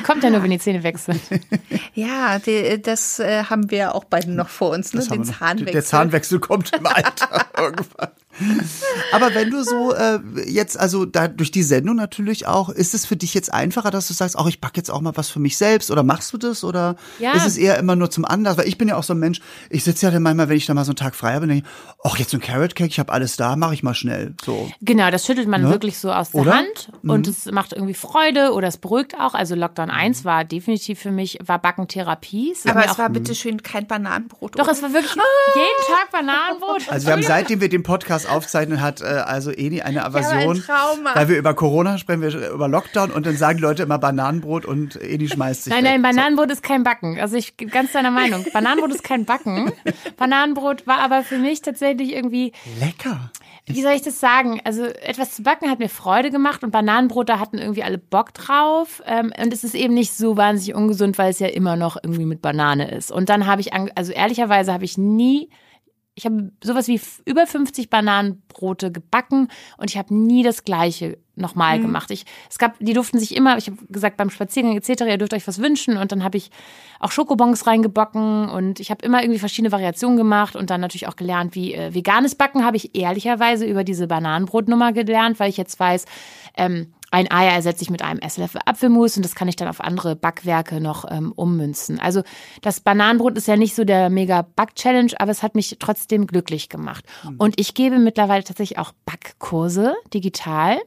Kommt 0.04 0.24
ja 0.24 0.30
nur, 0.30 0.42
wenn 0.42 0.50
die 0.50 0.58
Zähne 0.58 0.82
weg 0.82 0.98
sind. 0.98 1.20
Ja, 1.94 2.38
die, 2.38 2.80
das 2.80 3.18
äh, 3.18 3.44
haben 3.44 3.70
wir 3.70 3.94
auch 3.94 4.04
beide 4.04 4.30
noch 4.30 4.48
vor 4.48 4.70
uns, 4.70 4.94
ne? 4.94 5.04
Den. 5.04 5.24
Zahnwechsel. 5.24 5.72
Der 5.72 5.84
Zahnwechsel 5.84 6.38
kommt 6.38 6.72
im 6.72 6.86
Alter 6.86 7.46
irgendwann. 7.56 8.10
Aber 9.12 9.34
wenn 9.34 9.50
du 9.50 9.62
so 9.64 9.92
äh, 9.94 10.18
jetzt, 10.46 10.78
also 10.78 11.04
da 11.04 11.28
durch 11.28 11.50
die 11.50 11.62
Sendung 11.62 11.96
natürlich 11.96 12.46
auch, 12.46 12.68
ist 12.68 12.94
es 12.94 13.06
für 13.06 13.16
dich 13.16 13.34
jetzt 13.34 13.52
einfacher, 13.52 13.90
dass 13.90 14.08
du 14.08 14.14
sagst, 14.14 14.36
auch 14.38 14.46
ich 14.48 14.60
backe 14.60 14.76
jetzt 14.76 14.90
auch 14.90 15.00
mal 15.00 15.16
was 15.16 15.28
für 15.28 15.40
mich 15.40 15.56
selbst 15.56 15.90
oder 15.90 16.02
machst 16.02 16.32
du 16.32 16.38
das 16.38 16.64
oder 16.64 16.96
Ja. 17.18 17.32
ist 17.32 17.46
es 17.46 17.56
eher 17.56 17.78
immer 17.78 17.96
nur 17.96 18.10
zum 18.10 18.24
Anlass? 18.24 18.56
Weil 18.58 18.68
ich 18.68 18.78
bin 18.78 18.88
ja 18.88 18.96
auch 18.96 19.02
so 19.02 19.14
ein 19.14 19.18
Mensch, 19.18 19.40
ich 19.68 19.84
sitze 19.84 20.06
ja 20.06 20.12
dann 20.12 20.22
manchmal, 20.22 20.48
wenn 20.48 20.56
ich 20.56 20.66
da 20.66 20.74
mal 20.74 20.84
so 20.84 20.90
einen 20.90 20.96
Tag 20.96 21.14
frei 21.14 21.34
habe, 21.34 21.46
denke 21.46 21.64
ich, 21.66 21.94
ach 22.04 22.16
jetzt 22.18 22.30
so 22.30 22.36
ein 22.36 22.40
Carrot 22.40 22.74
Cake, 22.74 22.90
ich 22.90 22.98
habe 22.98 23.12
alles 23.12 23.36
da, 23.36 23.56
mache 23.56 23.74
ich 23.74 23.82
mal 23.82 23.94
schnell. 23.94 24.34
So. 24.44 24.70
Genau, 24.80 25.10
das 25.10 25.26
schüttelt 25.26 25.48
man 25.48 25.62
Ne? 25.62 25.70
wirklich 25.70 25.98
so 25.98 26.10
aus 26.12 26.30
der 26.30 26.40
Oder? 26.40 26.52
Mhm. 26.52 26.56
Hand 26.56 26.88
und 27.02 27.26
es 27.28 27.46
macht 27.46 27.72
irgendwie 27.72 27.94
Freude 27.94 28.52
oder 28.52 28.68
es 28.68 28.76
beruhigt 28.78 29.14
auch. 29.18 29.34
Also 29.34 29.54
Lockdown 29.54 29.90
1 29.90 30.24
war 30.24 30.44
definitiv 30.44 30.98
für 31.00 31.10
mich, 31.10 31.38
war 31.44 31.58
Backentherapie. 31.58 32.52
Es 32.52 32.66
Aber 32.66 32.84
es 32.84 32.92
auch, 32.92 32.98
war 32.98 33.10
bitte 33.10 33.34
schön 33.34 33.62
kein 33.62 33.86
Bananenbrot. 33.86 34.58
Doch, 34.58 34.64
oder? 34.64 34.72
es 34.72 34.82
war 34.82 34.92
wirklich 34.92 35.12
jeden 35.14 35.96
Tag 35.96 36.10
Bananenbrot. 36.12 36.88
Also 36.90 37.06
wir 37.06 37.12
haben 37.12 37.22
seitdem 37.22 37.60
wir 37.60 37.68
den 37.68 37.82
Podcast 37.82 38.29
aufzeichnen, 38.30 38.80
hat 38.80 39.00
äh, 39.00 39.04
also 39.04 39.50
Eni 39.50 39.82
eine 39.82 40.04
Aversion, 40.04 40.56
ein 40.56 40.62
Trauma. 40.62 41.14
weil 41.14 41.28
wir 41.28 41.38
über 41.38 41.54
Corona 41.54 41.98
sprechen, 41.98 42.22
wir 42.22 42.50
über 42.50 42.68
Lockdown 42.68 43.10
und 43.10 43.26
dann 43.26 43.36
sagen 43.36 43.58
die 43.58 43.62
Leute 43.62 43.82
immer 43.82 43.98
Bananenbrot 43.98 44.64
und 44.64 44.96
Eni 44.96 45.28
schmeißt 45.28 45.64
sich 45.64 45.72
Nein, 45.72 45.84
weg. 45.84 45.90
nein, 45.92 46.02
Bananenbrot 46.02 46.50
ist 46.50 46.62
kein 46.62 46.82
Backen. 46.84 47.18
Also 47.20 47.36
ich 47.36 47.56
bin 47.56 47.68
ganz 47.68 47.92
deiner 47.92 48.10
Meinung. 48.10 48.44
Bananenbrot 48.52 48.94
ist 48.94 49.04
kein 49.04 49.24
Backen. 49.24 49.72
Bananenbrot 50.16 50.86
war 50.86 50.98
aber 50.98 51.22
für 51.22 51.38
mich 51.38 51.62
tatsächlich 51.62 52.12
irgendwie, 52.14 52.52
Lecker. 52.80 53.30
wie 53.66 53.82
soll 53.82 53.92
ich 53.92 54.02
das 54.02 54.20
sagen? 54.20 54.60
Also 54.64 54.84
etwas 54.84 55.34
zu 55.34 55.42
backen 55.42 55.70
hat 55.70 55.78
mir 55.78 55.88
Freude 55.88 56.30
gemacht 56.30 56.62
und 56.64 56.70
Bananenbrot, 56.70 57.28
da 57.28 57.38
hatten 57.38 57.58
irgendwie 57.58 57.82
alle 57.82 57.98
Bock 57.98 58.34
drauf. 58.34 59.02
Ähm, 59.06 59.32
und 59.42 59.52
es 59.52 59.64
ist 59.64 59.74
eben 59.74 59.94
nicht 59.94 60.12
so 60.12 60.36
wahnsinnig 60.36 60.74
ungesund, 60.74 61.18
weil 61.18 61.30
es 61.30 61.38
ja 61.38 61.48
immer 61.48 61.76
noch 61.76 61.96
irgendwie 62.02 62.24
mit 62.26 62.42
Banane 62.42 62.90
ist. 62.90 63.10
Und 63.12 63.28
dann 63.28 63.46
habe 63.46 63.60
ich, 63.60 63.72
also 63.72 64.12
ehrlicherweise 64.12 64.72
habe 64.72 64.84
ich 64.84 64.98
nie 64.98 65.48
ich 66.20 66.26
habe 66.26 66.52
sowas 66.62 66.86
wie 66.86 67.00
über 67.24 67.46
50 67.46 67.88
Bananenbrote 67.88 68.92
gebacken 68.92 69.48
und 69.78 69.88
ich 69.90 69.96
habe 69.96 70.14
nie 70.14 70.42
das 70.42 70.64
gleiche 70.64 71.16
nochmal 71.34 71.78
Mhm. 71.78 71.82
gemacht. 71.82 72.10
Ich, 72.10 72.26
es 72.50 72.58
gab, 72.58 72.78
die 72.78 72.92
durften 72.92 73.18
sich 73.18 73.34
immer, 73.34 73.56
ich 73.56 73.68
habe 73.68 73.78
gesagt, 73.88 74.18
beim 74.18 74.28
Spaziergang 74.28 74.76
etc., 74.76 75.04
ihr 75.08 75.16
dürft 75.16 75.32
euch 75.32 75.48
was 75.48 75.62
wünschen 75.62 75.96
und 75.96 76.12
dann 76.12 76.22
habe 76.22 76.36
ich 76.36 76.50
auch 76.98 77.10
Schokobons 77.10 77.66
reingebacken 77.66 78.50
und 78.50 78.80
ich 78.80 78.90
habe 78.90 79.02
immer 79.06 79.22
irgendwie 79.22 79.38
verschiedene 79.38 79.72
Variationen 79.72 80.18
gemacht 80.18 80.56
und 80.56 80.68
dann 80.68 80.82
natürlich 80.82 81.08
auch 81.08 81.16
gelernt, 81.16 81.54
wie 81.54 81.72
äh, 81.72 81.94
veganes 81.94 82.34
Backen 82.34 82.66
habe 82.66 82.76
ich 82.76 82.94
ehrlicherweise 82.94 83.64
über 83.64 83.82
diese 83.82 84.06
Bananenbrotnummer 84.06 84.92
gelernt, 84.92 85.40
weil 85.40 85.48
ich 85.48 85.56
jetzt 85.56 85.80
weiß, 85.80 86.04
ähm, 86.58 86.92
ein 87.10 87.30
Ei 87.30 87.46
ersetze 87.46 87.82
ich 87.82 87.90
mit 87.90 88.02
einem 88.02 88.20
Esslöffel 88.20 88.60
Apfelmus 88.64 89.16
und 89.16 89.24
das 89.24 89.34
kann 89.34 89.48
ich 89.48 89.56
dann 89.56 89.68
auf 89.68 89.80
andere 89.80 90.16
Backwerke 90.16 90.80
noch 90.80 91.04
ähm, 91.10 91.32
ummünzen. 91.32 91.98
Also 91.98 92.22
das 92.62 92.80
Bananenbrot 92.80 93.36
ist 93.36 93.48
ja 93.48 93.56
nicht 93.56 93.74
so 93.74 93.84
der 93.84 94.10
mega 94.10 94.42
Back-Challenge, 94.42 95.12
aber 95.18 95.30
es 95.30 95.42
hat 95.42 95.54
mich 95.54 95.76
trotzdem 95.78 96.26
glücklich 96.26 96.68
gemacht. 96.68 97.04
Und 97.38 97.58
ich 97.58 97.74
gebe 97.74 97.98
mittlerweile 97.98 98.44
tatsächlich 98.44 98.78
auch 98.78 98.92
Backkurse 99.04 99.94
digital. 100.14 100.78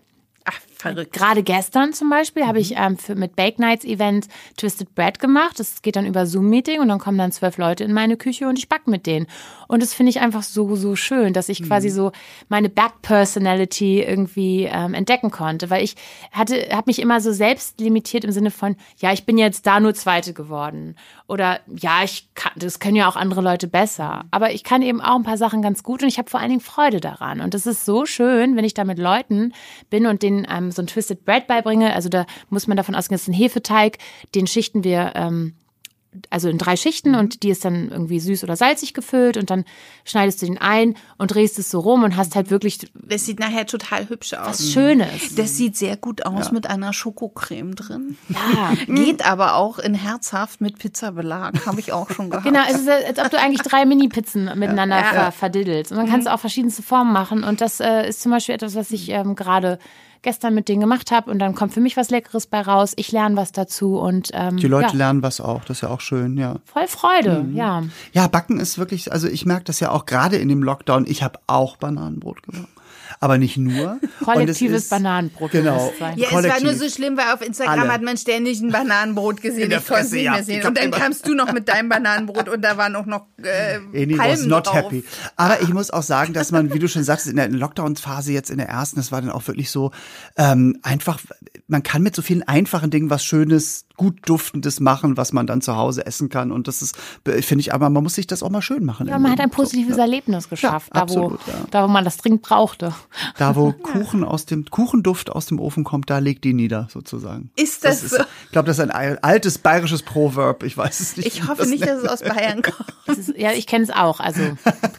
Verrückt. 0.84 1.13
Gerade 1.13 1.43
gestern 1.43 1.93
zum 1.93 2.10
Beispiel 2.10 2.46
habe 2.46 2.60
ich 2.60 2.76
ähm, 2.76 2.98
für, 2.98 3.15
mit 3.15 3.38
Bake 3.38 3.58
Nights 3.58 3.86
Event 3.86 4.28
Twisted 4.58 4.93
Bread 4.96 5.17
gemacht. 5.17 5.58
Das 5.58 5.82
geht 5.82 5.96
dann 5.96 6.06
über 6.06 6.26
Zoom-Meeting 6.26 6.82
und 6.82 6.89
dann 6.89 7.00
kommen 7.00 7.17
dann 7.17 7.32
zwölf 7.32 7.58
Leute 7.58 7.86
in 7.86 7.93
meine 7.93 8.17
Küche 8.17 8.50
und 8.50 8.60
ich 8.60 8.67
backe 8.67 8.89
mit 8.89 9.06
denen. 9.06 9.28
Und 9.69 9.82
das 9.82 9.93
finde 9.93 10.10
ich 10.10 10.19
einfach 10.19 10.43
so, 10.43 10.76
so 10.76 10.98
schön, 10.98 11.32
dass 11.32 11.48
ich 11.48 11.63
quasi 11.63 11.88
so 11.89 12.12
meine 12.50 12.67
Back-Personality 12.67 14.04
irgendwie 14.04 14.65
ähm, 14.65 14.93
entdecken 14.93 15.32
konnte. 15.32 15.69
Weil 15.69 15.86
ich 15.86 15.96
hatte, 16.34 16.56
habe 16.74 16.84
mich 16.88 17.00
immer 17.00 17.22
so 17.22 17.32
selbst 17.32 17.80
limitiert 17.80 18.26
im 18.26 18.34
Sinne 18.34 18.52
von, 18.52 18.76
ja, 18.98 19.13
ich 19.13 19.26
bin 19.26 19.38
jetzt 19.38 19.65
da 19.65 19.80
nur 19.80 19.93
Zweite 19.93 20.34
geworden. 20.34 20.98
Oder 21.30 21.62
ja, 21.74 22.04
ich 22.04 22.28
kann, 22.36 22.52
das 22.58 22.80
können 22.80 22.98
ja 22.98 23.08
auch 23.08 23.15
andere 23.15 23.41
Leute 23.41 23.69
besser. 23.69 24.26
Aber 24.32 24.52
ich 24.52 24.65
kann 24.65 24.82
eben 24.82 25.00
auch 25.00 25.15
ein 25.15 25.24
paar 25.24 25.38
Sachen 25.38 25.62
ganz 25.62 25.82
gut 25.82 26.04
und 26.04 26.10
ich 26.10 26.17
habe 26.17 26.30
vor 26.30 26.41
allen 26.41 26.50
Dingen 26.50 26.62
Freude 26.62 27.00
daran. 27.00 27.39
Und 27.39 27.54
das 27.54 27.65
ist 27.65 27.86
so 27.86 28.06
schön, 28.06 28.58
wenn 28.58 28.65
ich 28.65 28.74
da 28.74 28.84
mit 28.84 29.00
Leuten 29.00 29.54
bin 29.89 30.08
und 30.08 30.24
denen 30.24 30.46
ähm, 30.52 30.73
so 30.74 30.82
ein 30.82 30.88
Twisted 30.88 31.26
Bread 31.26 31.48
beibringe. 31.48 31.94
Also 31.94 32.10
da 32.10 32.26
muss 32.50 32.68
man 32.68 32.78
davon 32.78 32.96
ausgehen, 32.96 33.16
das 33.16 33.24
ist 33.24 33.30
ein 33.30 33.34
Hefeteig, 33.34 33.98
den 34.36 34.48
schichten 34.48 34.84
wir 34.84 35.14
ähm, 35.16 35.56
also 36.30 36.48
in 36.48 36.60
drei 36.60 36.76
Schichten 36.76 37.16
und 37.16 37.42
die 37.42 37.50
ist 37.50 37.66
dann 37.66 37.90
irgendwie 37.90 38.20
süß 38.20 38.44
oder 38.44 38.56
salzig 38.56 38.94
gefüllt 38.94 39.36
und 39.36 39.50
dann 39.50 39.66
schneidest 40.06 40.44
du 40.44 40.46
den 40.46 40.60
ein 40.60 40.96
und 41.18 41.34
drehst 41.34 41.58
es 41.58 41.72
so 41.72 41.80
rum 41.80 42.04
und 42.04 42.16
hast 42.16 42.36
halt 42.36 42.52
wirklich 42.52 42.78
Das 42.94 43.26
sieht 43.26 43.40
nachher 43.40 43.66
total 43.66 44.08
hübsch 44.10 44.36
aus. 44.36 44.48
was 44.48 44.72
Schönes. 44.72 45.34
Das 45.36 45.58
sieht 45.58 45.76
sehr 45.76 45.98
gut 45.98 46.24
aus 46.24 46.52
mit 46.52 46.70
einer 46.70 46.94
Schokocreme 46.94 47.74
drin. 47.74 48.16
Ja. 48.30 48.74
Geht 48.94 49.26
aber 49.26 49.56
auch 49.56 49.80
in 49.80 49.96
herzhaft 49.96 50.62
mit 50.62 50.78
Pizzabelag, 50.78 51.66
habe 51.66 51.80
ich 51.80 51.92
auch 51.94 52.12
schon 52.12 52.30
gehabt. 52.30 52.46
Genau, 52.46 52.62
es 52.70 52.82
ist, 52.82 52.90
als 52.90 53.18
ob 53.18 53.32
du 53.32 53.40
eigentlich 53.40 53.64
drei 53.64 53.84
Mini-Pizzen 53.86 54.52
miteinander 54.56 54.98
Ja. 55.00 55.04
ver 55.14 55.32
verdiddelst. 55.32 55.92
Und 55.92 55.98
dann 55.98 56.08
kannst 56.08 56.28
du 56.28 56.32
auch 56.34 56.40
verschiedenste 56.40 56.84
Formen 56.84 57.12
machen. 57.12 57.44
Und 57.44 57.60
das 57.60 57.80
äh, 57.80 58.08
ist 58.08 58.22
zum 58.22 58.32
Beispiel 58.32 58.54
etwas, 58.54 58.76
was 58.76 58.92
ich 58.92 59.10
ähm, 59.10 59.34
gerade 59.34 59.80
gestern 60.24 60.54
mit 60.56 60.68
denen 60.68 60.82
gemacht 60.82 61.12
habe. 61.12 61.30
Und 61.30 61.40
dann 61.40 61.54
kommt 61.54 61.74
für 61.74 61.82
mich 61.82 61.96
was 61.96 62.10
Leckeres 62.10 62.48
bei 62.48 62.62
raus. 62.62 62.94
Ich 62.96 63.12
lerne 63.12 63.36
was 63.36 63.52
dazu 63.52 63.98
und 63.98 64.32
ähm, 64.34 64.58
Die 64.58 64.68
Leute 64.68 64.94
ja, 64.94 64.98
lernen 64.98 65.22
was 65.22 65.40
auch, 65.40 65.64
das 65.66 65.78
ist 65.78 65.82
ja 65.82 65.90
auch 65.90 66.02
schön, 66.02 66.38
ja. 66.38 66.56
voll 66.66 66.88
Freude. 66.88 67.46
Ja. 67.54 67.84
Ja, 68.14 68.28
Backen 68.28 68.60
ist 68.60 68.78
wirklich, 68.78 69.12
also 69.12 69.28
ich 69.28 69.46
merke 69.46 69.66
das 69.66 69.80
ja 69.80 69.92
auch 69.92 70.06
gerade 70.06 70.38
in 70.38 70.50
dem 70.50 70.64
Lockdown. 70.64 71.06
Ich 71.08 71.22
habe 71.24 71.40
auch 71.48 71.78
Bananenbrot 71.78 72.44
gebacken. 72.44 72.68
Aber 73.24 73.38
nicht 73.38 73.56
nur. 73.56 74.00
Kollektives 74.22 74.84
ist- 74.84 74.90
Bananenbrot. 74.90 75.52
Genau. 75.52 75.94
Sein. 75.98 76.18
Ja, 76.18 76.26
es 76.28 76.34
war 76.34 76.42
Kollektiv. 76.42 76.64
nur 76.64 76.74
so 76.76 76.90
schlimm, 76.90 77.16
weil 77.16 77.34
auf 77.34 77.42
Instagram 77.42 77.80
Alle. 77.80 77.94
hat 77.94 78.02
man 78.02 78.18
ständig 78.18 78.60
ein 78.60 78.70
Bananenbrot 78.70 79.42
gesehen. 79.42 79.64
In 79.64 79.70
der 79.70 79.80
Ich 79.80 79.88
konnte 79.88 80.02
es 80.02 80.08
Fresse, 80.10 80.16
nicht 80.16 80.26
ja. 80.26 80.32
mehr 80.34 80.44
sehen. 80.44 80.60
Ich 80.60 80.68
Und 80.68 80.78
dann 80.78 80.92
kamst 80.92 81.26
du 81.26 81.34
noch 81.34 81.54
mit 81.54 81.70
deinem 81.70 81.88
Bananenbrot 81.88 82.50
und 82.50 82.62
da 82.62 82.76
waren 82.76 82.98
auch 82.98 83.06
noch 83.06 83.28
äh, 83.42 83.76
Eni 83.94 84.18
was 84.18 84.26
Palmen 84.28 84.48
not 84.50 84.68
drauf. 84.68 84.76
happy. 84.76 85.06
Aber 85.38 85.62
ich 85.62 85.70
muss 85.70 85.90
auch 85.90 86.04
sagen, 86.04 86.34
dass 86.34 86.52
man, 86.52 86.74
wie 86.74 86.80
du 86.80 86.90
schon 86.90 87.06
sagst, 87.06 87.28
in 87.28 87.38
der 87.38 87.48
Lockdown-Phase 87.48 88.34
jetzt 88.34 88.50
in 88.50 88.58
der 88.58 88.68
ersten, 88.68 88.98
das 88.98 89.14
war 89.14 89.22
dann 89.22 89.30
auch 89.32 89.48
wirklich 89.48 89.72
so, 89.72 89.92
ähm, 90.38 90.78
einfach, 90.84 91.20
man 91.68 91.82
kann 91.82 92.02
mit 92.04 92.16
so 92.18 92.22
vielen 92.22 92.44
einfachen 92.44 92.92
Dingen 92.92 93.10
was 93.10 93.24
Schönes, 93.24 93.86
gut 93.95 94.17
duftendes 94.25 94.79
machen, 94.79 95.17
was 95.17 95.34
man 95.34 95.45
dann 95.45 95.62
zu 95.62 95.75
Hause 95.75 96.06
essen 96.06 96.29
kann. 96.29 96.51
Und 96.51 96.67
das 96.67 96.82
ist, 96.82 96.97
finde 97.25 97.60
ich, 97.62 97.73
aber 97.73 97.89
man 97.89 98.01
muss 98.03 98.15
sich 98.15 98.25
das 98.25 98.41
auch 98.41 98.49
mal 98.49 98.62
schön 98.63 98.84
machen. 98.86 99.08
Ja, 99.08 99.19
man 99.19 99.32
hat 99.32 99.39
ein 99.39 99.45
Leben. 99.49 99.51
So, 99.51 99.63
positives 99.63 99.97
Erlebnis 99.97 100.49
geschafft, 100.49 100.91
Ja, 100.95 101.01
da, 101.06 101.10
wo, 101.10 101.13
absolut, 101.25 101.39
ja. 101.47 101.53
da 101.71 101.84
wo 101.84 101.88
man 101.88 102.03
das 102.03 102.17
dringend 102.17 102.41
brauchte. 102.41 102.93
Da, 103.38 103.56
wo 103.56 103.71
Kuchen 103.84 104.23
aus 104.23 104.45
dem, 104.45 104.65
Kuchenduft 104.65 105.32
aus 105.32 105.45
dem 105.45 105.60
Ofen 105.60 105.84
kommt, 105.84 106.10
da 106.10 106.17
legt 106.17 106.43
die 106.43 106.53
nieder, 106.53 106.88
sozusagen. 106.91 107.51
Ist 107.56 107.86
das 107.86 108.01
so? 108.01 108.17
Ich 108.45 108.51
glaube, 108.51 108.65
das 108.65 108.77
ist 108.79 108.84
ein 108.84 108.91
al- 108.91 109.19
altes 109.21 109.58
bayerisches 109.60 110.01
Proverb. 110.01 110.63
Ich 110.63 110.75
weiß 110.77 110.99
es 110.99 111.15
nicht. 111.17 111.27
Ich 111.27 111.43
hoffe 111.47 111.58
das 111.60 111.69
nicht, 111.69 111.86
nennt. 111.86 112.03
dass 112.03 112.03
es 112.03 112.10
aus 112.10 112.21
Bayern 112.27 112.62
kommt. 112.62 112.93
Das 113.06 113.17
ist, 113.17 113.38
ja, 113.38 113.51
ich 113.51 113.67
kenne 113.67 113.84
es 113.84 113.89
auch. 113.89 114.21
Also 114.21 114.41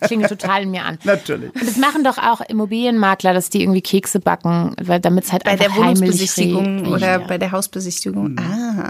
klingt 0.02 0.28
total 0.28 0.64
in 0.64 0.70
mir 0.70 0.84
an. 0.84 0.98
Natürlich. 1.04 1.54
Und 1.54 1.66
das 1.66 1.78
machen 1.78 2.04
doch 2.04 2.18
auch 2.18 2.42
Immobilienmakler, 2.42 3.32
dass 3.32 3.48
die 3.48 3.62
irgendwie 3.62 3.80
Kekse 3.80 4.20
backen, 4.20 4.74
weil 4.80 5.00
damit 5.00 5.24
es 5.24 5.32
halt 5.32 5.44
Bei 5.44 5.52
einfach 5.52 5.64
der 5.68 5.74
Wohnungsbesichtigung 5.76 6.86
oder 6.88 7.18
Ja. 7.20 7.26
bei 7.26 7.38
der 7.38 7.50
Hausbesichtigung. 7.52 8.36
Ah. 8.38 8.83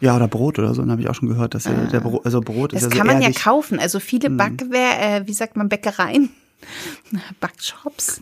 Ja, 0.00 0.14
oder 0.16 0.28
Brot 0.28 0.58
oder 0.58 0.74
so, 0.74 0.82
dann 0.82 0.90
habe 0.92 1.00
ich 1.02 1.08
auch 1.08 1.14
schon 1.14 1.28
gehört, 1.28 1.54
dass 1.54 1.64
ja, 1.64 1.72
der 1.72 2.00
Brot, 2.00 2.24
also 2.24 2.40
Brot 2.40 2.72
ist 2.72 2.82
Das 2.84 2.90
ja 2.90 2.90
so 2.90 2.96
kann 2.98 3.06
man 3.06 3.20
ja 3.22 3.30
kaufen. 3.32 3.80
Also 3.80 3.98
viele 4.00 4.30
Backwehr, 4.30 5.16
äh, 5.16 5.26
wie 5.26 5.32
sagt 5.32 5.56
man, 5.56 5.68
Bäckereien. 5.68 6.30
Backshops. 7.40 8.20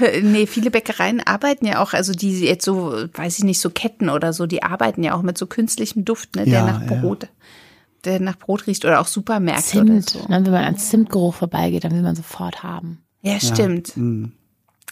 Äh, 0.00 0.20
nee, 0.22 0.46
viele 0.46 0.70
Bäckereien 0.70 1.20
arbeiten 1.20 1.66
ja 1.66 1.80
auch, 1.82 1.92
also 1.92 2.12
die 2.12 2.40
jetzt 2.40 2.64
so, 2.64 2.92
weiß 3.14 3.38
ich 3.38 3.44
nicht, 3.44 3.60
so 3.60 3.70
Ketten 3.70 4.08
oder 4.08 4.32
so, 4.32 4.46
die 4.46 4.62
arbeiten 4.62 5.02
ja 5.02 5.14
auch 5.14 5.22
mit 5.22 5.36
so 5.38 5.46
künstlichem 5.46 6.04
Duft, 6.04 6.36
ne, 6.36 6.44
der 6.44 6.52
Ja, 6.60 6.66
nach 6.66 6.80
ja. 6.82 6.86
Brot, 7.00 7.28
der 8.04 8.20
nach 8.20 8.36
Brot 8.38 8.66
riecht 8.66 8.84
oder 8.84 9.00
auch 9.00 9.06
Supermärkte 9.06 9.78
oder 9.80 9.86
Zimt. 10.00 10.10
so. 10.10 10.18
Ne, 10.28 10.44
wenn 10.44 10.52
man 10.52 10.64
an 10.64 10.78
Zimtgeruch 10.78 11.34
vorbeigeht, 11.34 11.84
dann 11.84 11.92
will 11.92 12.02
man 12.02 12.16
sofort 12.16 12.62
haben. 12.62 13.02
Ja, 13.20 13.38
stimmt. 13.40 13.96
mm. 13.96 14.26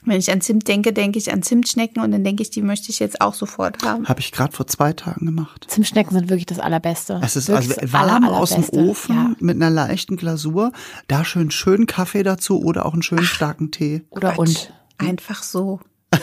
Wenn 0.05 0.19
ich 0.19 0.31
an 0.33 0.41
Zimt 0.41 0.67
denke, 0.67 0.93
denke 0.93 1.19
ich 1.19 1.33
an 1.33 1.43
Zimtschnecken 1.43 2.03
und 2.03 2.11
dann 2.13 2.25
denke 2.25 2.43
ich, 2.43 2.51
die 2.51 2.63
möchte 2.63 2.91
ich 2.91 2.99
jetzt 2.99 3.21
auch 3.21 3.35
sofort 3.35 3.83
haben. 3.85 4.09
Habe 4.09 4.21
ich 4.21 4.33
gerade 4.33 4.53
vor 4.57 4.67
zwei 4.67 4.93
Tagen 4.93 5.27
gemacht. 5.27 5.67
Zimtschnecken 5.69 6.13
sind 6.13 6.31
wirklich 6.31 6.47
das 6.47 6.59
Allerbeste. 6.59 7.21
Es 7.23 7.37
ist 7.37 7.49
Wirklich 7.49 7.79
also 7.81 7.93
warm 7.93 8.25
aller, 8.25 8.37
aus 8.37 8.51
dem. 8.51 8.65
Ofen 8.71 9.15
Ja. 9.15 9.31
mit 9.41 9.57
einer 9.57 9.71
leichten 9.71 10.17
Glasur. 10.17 10.73
Da 11.09 11.25
schön 11.25 11.51
schönen 11.51 11.87
Kaffee 11.87 12.23
dazu 12.23 12.63
oder 12.63 12.87
auch 12.87 12.93
einen 12.95 13.03
schönen 13.03 13.25
starken 13.25 13.71
Tee. 13.71 14.03
Oder 14.11 14.39
und. 14.39 14.73
Einfach 14.99 15.43
so. 15.43 15.81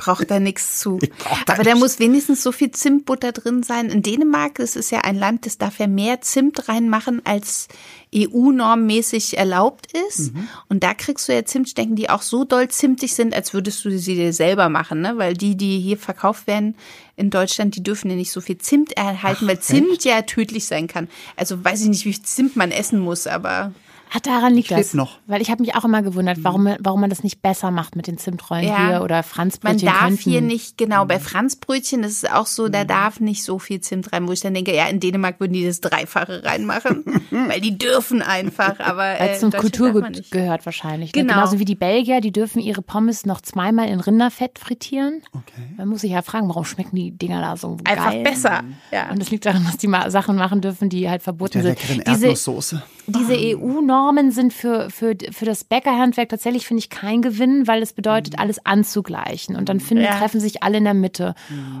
Ich 0.00 0.06
brauche 0.06 0.24
da 0.24 0.40
nichts 0.40 0.78
zu. 0.78 0.98
da 1.44 1.52
Aber 1.52 1.62
da 1.62 1.74
muss 1.74 1.98
wenigstens 1.98 2.42
so 2.42 2.52
viel 2.52 2.70
Zimtbutter 2.70 3.32
drin 3.32 3.62
sein. 3.62 3.90
In 3.90 4.02
Dänemark, 4.02 4.54
das 4.54 4.74
ist 4.74 4.90
ja 4.90 5.00
ein 5.00 5.16
Land, 5.16 5.44
das 5.44 5.58
darf 5.58 5.78
ja 5.78 5.86
mehr 5.86 6.22
Zimt 6.22 6.68
reinmachen, 6.68 7.20
als 7.24 7.68
EU-normmäßig 8.14 9.36
erlaubt 9.36 9.88
ist. 10.08 10.34
Mhm. 10.34 10.48
Und 10.68 10.82
da 10.82 10.94
kriegst 10.94 11.28
du 11.28 11.34
ja 11.34 11.44
Zimtstecken, 11.44 11.96
die 11.96 12.08
auch 12.08 12.22
so 12.22 12.44
doll 12.44 12.68
zimtig 12.68 13.14
sind, 13.14 13.34
als 13.34 13.52
würdest 13.52 13.84
du 13.84 13.96
sie 13.98 14.14
dir 14.14 14.32
selber 14.32 14.70
machen. 14.70 15.02
Ne? 15.02 15.18
Weil 15.18 15.34
die, 15.34 15.54
die 15.54 15.78
hier 15.80 15.98
verkauft 15.98 16.46
werden 16.46 16.76
in 17.16 17.28
Deutschland, 17.28 17.76
die 17.76 17.82
dürfen 17.82 18.10
ja 18.10 18.16
nicht 18.16 18.32
so 18.32 18.40
viel 18.40 18.58
Zimt 18.58 18.92
erhalten, 18.92 19.46
weil 19.46 19.60
Zimt 19.60 20.02
ja 20.04 20.22
tödlich 20.22 20.64
sein 20.64 20.86
kann. 20.86 21.08
Also 21.36 21.62
weiß 21.62 21.82
ich 21.82 21.88
nicht, 21.88 22.06
wie 22.06 22.14
viel 22.14 22.22
Zimt 22.22 22.56
man 22.56 22.70
essen 22.70 23.00
muss, 23.00 23.26
aber 23.26 23.72
Ach, 24.12 24.20
daran 24.20 24.54
liegt 24.54 24.70
das. 24.70 24.94
noch. 24.94 25.18
Weil 25.26 25.40
ich 25.40 25.50
habe 25.50 25.62
mich 25.62 25.74
auch 25.76 25.84
immer 25.84 26.02
gewundert, 26.02 26.38
warum, 26.42 26.68
warum 26.80 27.00
man 27.00 27.10
das 27.10 27.22
nicht 27.22 27.42
besser 27.42 27.70
macht 27.70 27.96
mit 27.96 28.06
den 28.06 28.18
Zimtrollen 28.18 28.64
Ja. 28.66 28.88
hier 28.88 29.02
oder 29.02 29.16
Man 29.16 29.24
Franzbrötchen 29.24 29.86
darf 29.86 30.00
könnten. 30.00 30.16
hier 30.30 30.40
nicht, 30.40 30.78
genau, 30.78 31.04
bei 31.04 31.18
Franzbrötchen 31.20 32.02
ist 32.02 32.24
es 32.24 32.30
auch 32.30 32.46
so, 32.46 32.68
da 32.68 32.84
darf 32.84 33.20
nicht 33.20 33.44
so 33.44 33.58
viel 33.58 33.80
Zimt 33.80 34.12
rein, 34.12 34.26
wo 34.28 34.32
ich 34.32 34.40
dann 34.40 34.54
denke, 34.54 34.74
ja, 34.74 34.86
in 34.86 35.00
Dänemark 35.00 35.38
würden 35.40 35.52
die 35.52 35.64
das 35.64 35.80
Dreifache 35.80 36.44
reinmachen, 36.44 37.04
weil 37.30 37.60
die 37.60 37.78
dürfen 37.78 38.22
einfach, 38.22 38.80
aber 38.80 38.98
Weil 38.98 39.16
äh, 39.20 39.32
es 39.34 39.40
zum 39.40 39.50
man 39.50 39.60
Kulturgut 39.60 40.30
gehört 40.30 40.66
wahrscheinlich. 40.66 41.14
Ne? 41.14 41.22
Genau. 41.22 41.34
Genauso 41.34 41.58
wie 41.58 41.64
die 41.64 41.74
Belgier, 41.76 42.20
die 42.20 42.32
dürfen 42.32 42.60
ihre 42.60 42.82
Pommes 42.82 43.26
noch 43.26 43.40
zweimal 43.40 43.88
in 43.88 44.00
Rinderfett 44.00 44.58
frittieren. 44.58 45.22
Okay. 45.32 45.62
Man 45.76 45.88
muss 45.88 46.00
sich 46.00 46.10
ja 46.10 46.22
fragen, 46.22 46.48
warum 46.48 46.64
schmecken 46.64 46.96
die 46.96 47.12
Dinger 47.12 47.40
da 47.40 47.56
so 47.56 47.76
Einfach 47.84 48.10
geil? 48.10 48.22
besser. 48.22 48.64
Ja. 48.90 49.10
Und 49.10 49.20
das 49.20 49.30
liegt 49.30 49.46
daran, 49.46 49.64
dass 49.64 49.76
die 49.76 49.88
Sachen 50.08 50.36
machen 50.36 50.60
dürfen, 50.60 50.88
die 50.88 51.08
halt 51.08 51.22
verboten 51.22 51.62
Der 51.62 51.74
sind. 51.76 52.06
Diese, 52.06 52.26
Erdnusssoße. 52.26 52.82
Diese 53.10 53.34
EU-Normen 53.36 54.30
sind 54.30 54.52
für, 54.52 54.90
für, 54.90 55.14
für 55.30 55.44
das 55.44 55.64
Bäckerhandwerk 55.64 56.28
tatsächlich, 56.28 56.66
finde 56.66 56.80
ich, 56.80 56.90
kein 56.90 57.22
Gewinn, 57.22 57.66
weil 57.66 57.82
es 57.82 57.92
bedeutet, 57.92 58.38
alles 58.38 58.64
anzugleichen. 58.64 59.56
Und 59.56 59.68
dann 59.68 59.80
finden, 59.80 60.04
Ja. 60.04 60.16
treffen 60.18 60.40
sich 60.40 60.62
alle 60.62 60.78
in 60.78 60.84
der 60.84 60.94
Mitte. 60.94 61.34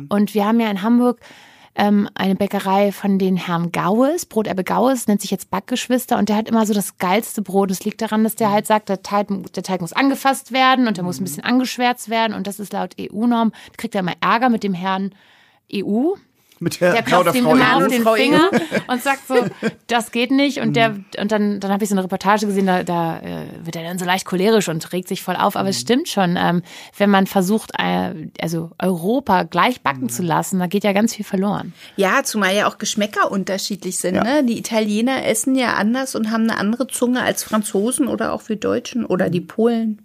Und 0.08 0.34
wir 0.34 0.44
haben 0.46 0.60
ja 0.60 0.70
in 0.70 0.82
Hamburg 0.82 1.20
ähm, 1.76 2.08
eine 2.14 2.34
Bäckerei 2.34 2.90
von 2.92 3.18
den 3.18 3.36
Herrn 3.36 3.70
Gaues, 3.70 4.26
Broterbe 4.26 4.64
Gaues, 4.64 5.06
nennt 5.06 5.20
sich 5.20 5.30
jetzt 5.30 5.50
Backgeschwister 5.50 6.18
und 6.18 6.28
der 6.28 6.36
hat 6.36 6.48
immer 6.48 6.66
so 6.66 6.74
das 6.74 6.98
geilste 6.98 7.42
Brot. 7.42 7.70
Es 7.70 7.84
liegt 7.84 8.02
daran, 8.02 8.24
dass 8.24 8.34
der 8.34 8.50
halt 8.50 8.66
sagt, 8.66 8.88
der 8.88 9.02
Teig, 9.02 9.28
der 9.54 9.62
Teig 9.62 9.80
muss 9.80 9.92
angefasst 9.92 10.50
werden 10.52 10.88
und 10.88 10.96
der 10.96 11.04
muss 11.04 11.20
ein 11.20 11.24
bisschen 11.24 11.44
angeschwärzt 11.44 12.10
werden 12.10 12.34
und 12.34 12.46
das 12.48 12.58
ist 12.58 12.72
laut 12.72 12.96
EU-Norm. 13.00 13.52
Kriegt 13.76 13.94
er 13.94 14.00
immer 14.00 14.14
Ärger 14.20 14.48
mit 14.48 14.64
dem 14.64 14.74
Herrn 14.74 15.12
EU, 15.72 16.14
Mit 16.62 16.78
der, 16.80 16.92
der 16.92 17.02
klopft 17.02 17.34
ihm 17.34 17.46
immer 17.46 17.76
auf 17.76 17.88
den 17.88 18.06
Finger 18.06 18.50
und 18.86 19.02
sagt 19.02 19.26
so, 19.26 19.46
das 19.86 20.12
geht 20.12 20.30
nicht. 20.30 20.60
Und 20.60 20.74
der 20.74 20.94
und 21.18 21.32
dann, 21.32 21.58
dann 21.58 21.72
habe 21.72 21.82
ich 21.82 21.88
so 21.88 21.94
eine 21.94 22.04
Reportage 22.04 22.46
gesehen, 22.46 22.66
da, 22.66 22.82
da 22.82 23.18
äh, 23.20 23.46
wird 23.62 23.76
er 23.76 23.84
dann 23.84 23.98
so 23.98 24.04
leicht 24.04 24.26
cholerisch 24.26 24.68
und 24.68 24.92
regt 24.92 25.08
sich 25.08 25.22
voll 25.22 25.36
auf. 25.36 25.56
Aber 25.56 25.70
es 25.70 25.80
stimmt 25.80 26.08
schon, 26.08 26.36
ähm, 26.38 26.62
wenn 26.98 27.08
man 27.08 27.26
versucht, 27.26 27.72
äh, 27.78 28.28
also 28.42 28.72
Europa 28.78 29.44
gleich 29.44 29.80
backen 29.80 30.10
zu 30.10 30.22
lassen, 30.22 30.58
da 30.58 30.66
geht 30.66 30.84
ja 30.84 30.92
ganz 30.92 31.14
viel 31.14 31.24
verloren. 31.24 31.72
Ja, 31.96 32.22
zumal 32.24 32.54
ja 32.54 32.68
auch 32.68 32.76
Geschmäcker 32.76 33.30
unterschiedlich 33.30 33.96
sind. 33.96 34.16
Ja. 34.16 34.24
Ne? 34.24 34.44
Die 34.44 34.58
Italiener 34.58 35.24
essen 35.26 35.54
ja 35.54 35.74
anders 35.74 36.14
und 36.14 36.30
haben 36.30 36.42
eine 36.42 36.58
andere 36.58 36.88
Zunge 36.88 37.22
als 37.22 37.42
Franzosen 37.42 38.06
oder 38.06 38.34
auch 38.34 38.50
wir 38.50 38.56
Deutschen 38.56 39.06
oder 39.06 39.30
die 39.30 39.40
Polen. 39.40 40.02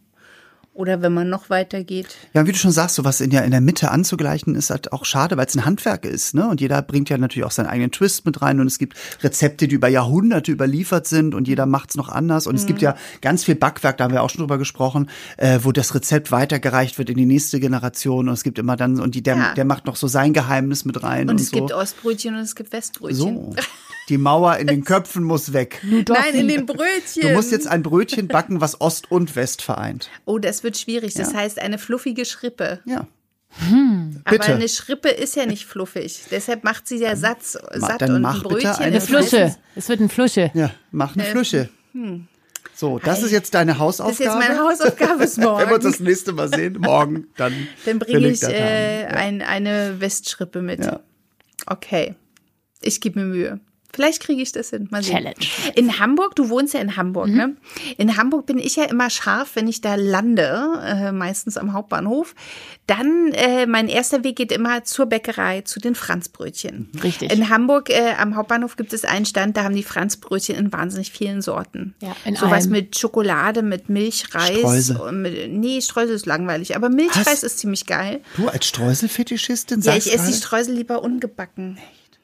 Oder 0.75 1.01
wenn 1.01 1.13
man 1.13 1.29
noch 1.29 1.49
weiter 1.49 1.85
geht. 1.85 2.07
Ja, 2.33 2.45
wie 2.45 2.51
du 2.51 2.57
schon 2.57 2.71
sagst, 2.71 2.95
sowas 2.95 3.21
in 3.21 3.29
der, 3.29 3.45
in 3.45 3.51
der 3.51 3.61
Mitte 3.61 3.91
anzugleichen, 3.91 4.55
ist 4.55 4.69
halt 4.69 4.91
auch 4.91 5.05
schade, 5.05 5.37
weil 5.37 5.45
es 5.45 5.55
ein 5.55 5.63
Handwerk 5.63 6.03
ist, 6.03 6.35
ne? 6.35 6.49
Und 6.49 6.59
jeder 6.59 6.81
bringt 6.81 7.09
ja 7.09 7.17
natürlich 7.17 7.45
auch 7.45 7.51
seinen 7.51 7.67
eigenen 7.67 7.91
Twist 7.91 8.25
mit 8.25 8.41
rein 8.41 8.59
und 8.59 8.67
es 8.67 8.77
gibt 8.77 8.93
Rezepte, 9.23 9.69
die 9.69 9.75
über 9.75 9.87
Jahrhunderte 9.87 10.51
überliefert 10.51 11.07
sind 11.07 11.33
und 11.33 11.47
jeder 11.47 11.65
macht's 11.65 11.95
noch 11.95 12.09
anders. 12.09 12.45
Und 12.45 12.55
es 12.55 12.65
gibt 12.65 12.81
ja 12.81 12.95
ganz 13.21 13.45
viel 13.45 13.55
Backwerk, 13.55 13.97
da 13.97 14.03
haben 14.03 14.13
wir 14.13 14.21
auch 14.21 14.29
schon 14.29 14.41
drüber 14.41 14.57
gesprochen, 14.57 15.09
äh, 15.37 15.59
wo 15.63 15.71
das 15.71 15.95
Rezept 15.95 16.33
weitergereicht 16.33 16.97
wird 16.97 17.09
in 17.09 17.15
die 17.17 17.25
nächste 17.25 17.61
Generation 17.61 18.27
und 18.27 18.33
es 18.33 18.43
gibt 18.43 18.59
immer 18.59 18.75
dann, 18.75 18.99
und 18.99 19.15
die, 19.15 19.23
der, 19.23 19.37
Ja. 19.37 19.53
der 19.53 19.63
macht 19.63 19.85
noch 19.85 19.95
so 19.95 20.07
sein 20.07 20.33
Geheimnis 20.33 20.83
mit 20.83 21.01
rein 21.03 21.23
und, 21.29 21.35
Und 21.35 21.39
es 21.39 21.51
so. 21.51 21.55
gibt 21.57 21.71
Ostbrötchen 21.71 22.35
und 22.35 22.41
es 22.41 22.53
gibt 22.53 22.73
Westbrötchen. 22.73 23.17
so. 23.17 23.55
Die 24.09 24.17
Mauer 24.17 24.57
in 24.57 24.67
den 24.67 24.83
Köpfen 24.83 25.23
muss 25.23 25.51
weg. 25.53 25.81
Nein, 25.83 26.33
in 26.35 26.47
den 26.47 26.65
Brötchen. 26.65 27.21
Du 27.21 27.29
musst 27.29 27.51
jetzt 27.51 27.67
ein 27.67 27.81
Brötchen 27.81 28.27
backen, 28.27 28.61
was 28.61 28.79
Ost 28.81 29.09
und 29.11 29.35
West 29.35 29.61
vereint. 29.61 30.09
oh, 30.25 30.37
das 30.37 30.63
wird 30.63 30.77
schwierig. 30.77 31.13
Das 31.15 31.33
Ja. 31.33 31.39
heißt 31.39 31.59
eine 31.59 31.77
fluffige 31.77 32.25
Schrippe. 32.25 32.81
Ja. 32.85 33.07
Aber 34.25 34.37
Bitte. 34.37 34.53
eine 34.53 34.67
Schrippe 34.67 35.09
ist 35.09 35.35
ja 35.37 35.45
nicht 35.45 35.65
fluffig. 35.65 36.23
Deshalb 36.29 36.63
macht 36.65 36.87
sie 36.87 36.97
ja 36.97 37.15
Satz, 37.15 37.53
satt 37.73 38.01
dann 38.01 38.15
und 38.15 38.21
mach 38.21 38.35
ein 38.35 38.41
bitte 38.41 38.53
Brötchen. 38.55 38.83
eine 38.83 38.97
ist 38.97 39.07
Flusche. 39.07 39.39
meistens- 39.39 39.59
Es 39.75 39.89
wird 39.89 39.99
ein 40.01 40.09
Flusche. 40.09 40.51
Ja, 40.53 40.71
mach 40.91 41.15
eine 41.15 41.23
Flüsche. 41.23 41.69
So, 42.75 42.99
das 42.99 43.23
ist 43.23 43.31
jetzt 43.31 43.53
deine 43.53 43.79
Hausaufgabe. 43.79 44.17
Das 44.17 44.19
ist 44.19 44.25
jetzt 44.41 44.49
meine 44.49 44.59
Hausaufgabe 44.69 45.19
bis 45.19 45.37
Wenn 45.37 45.43
wir 45.45 45.51
uns 45.53 45.69
morgen. 45.69 45.83
das 45.83 45.99
nächste 46.01 46.33
Mal 46.33 46.49
sehen, 46.49 46.77
morgen, 46.81 47.27
dann, 47.37 47.53
Dann 47.85 47.99
bringe 47.99 48.27
ich 48.27 48.41
das 48.41 48.49
äh, 48.51 49.05
ein, 49.05 49.41
eine 49.41 50.01
Westschrippe 50.01 50.61
mit. 50.61 50.83
Ja. 50.83 50.99
Okay. 51.65 52.15
Ich 52.81 52.99
gebe 52.99 53.19
mir 53.21 53.25
Mühe. 53.25 53.59
Vielleicht 53.95 54.21
kriege 54.21 54.41
ich 54.41 54.51
das 54.51 54.71
hin. 54.71 54.87
Mal 54.91 55.01
sehen. 55.01 55.15
Challenge. 55.15 55.35
In 55.75 55.99
Hamburg, 55.99 56.35
du 56.35 56.49
wohnst 56.49 56.73
ja 56.73 56.81
in 56.81 56.97
Hamburg, 56.97 57.27
Mhm. 57.29 57.35
ne? 57.37 57.55
In 57.97 58.17
Hamburg 58.17 58.45
bin 58.45 58.59
ich 58.59 58.75
ja 58.75 58.83
immer 58.83 59.09
scharf, 59.09 59.51
wenn 59.55 59.67
ich 59.69 59.79
da 59.81 59.95
lande, 59.95 60.67
äh, 60.85 61.11
meistens 61.13 61.55
am 61.57 61.71
Hauptbahnhof. 61.73 62.35
Dann, 62.87 63.31
äh, 63.33 63.65
mein 63.65 63.87
erster 63.87 64.23
Weg 64.23 64.35
geht 64.35 64.51
immer 64.51 64.83
zur 64.83 65.05
Bäckerei, 65.07 65.61
zu 65.61 65.79
den 65.79 65.95
Franzbrötchen. 65.95 66.89
Richtig. 67.01 67.31
In 67.31 67.49
Hamburg 67.49 67.89
äh, 67.89 68.13
am 68.19 68.35
Hauptbahnhof 68.35 68.75
gibt 68.75 68.91
es 68.93 69.05
einen 69.05 69.25
Stand, 69.25 69.55
da 69.57 69.63
haben 69.63 69.75
die 69.75 69.83
Franzbrötchen 69.83 70.55
in 70.55 70.71
wahnsinnig 70.73 71.11
vielen 71.11 71.41
Sorten. 71.41 71.95
Ja, 72.01 72.15
in 72.25 72.35
Sowas 72.35 72.63
allem. 72.65 72.71
mit 72.71 72.97
Schokolade, 72.99 73.61
mit 73.63 73.89
Milchreis. 73.89 74.57
Streusel. 74.59 74.97
und 74.97 75.21
Mit, 75.21 75.51
nee, 75.51 75.81
Streusel 75.81 76.15
ist 76.15 76.25
langweilig, 76.25 76.75
aber 76.75 76.89
Milchreis 76.89 77.25
Was? 77.27 77.43
ist 77.43 77.59
ziemlich 77.59 77.85
geil. 77.85 78.21
Du 78.37 78.47
als 78.49 78.65
Streuselfetischistin 78.67 79.79
Ja, 79.81 79.93
sagst 79.93 80.07
ich 80.07 80.13
esse 80.13 80.27
die? 80.27 80.33
Streusel 80.33 80.75
lieber 80.75 81.01
ungebacken. 81.03 81.77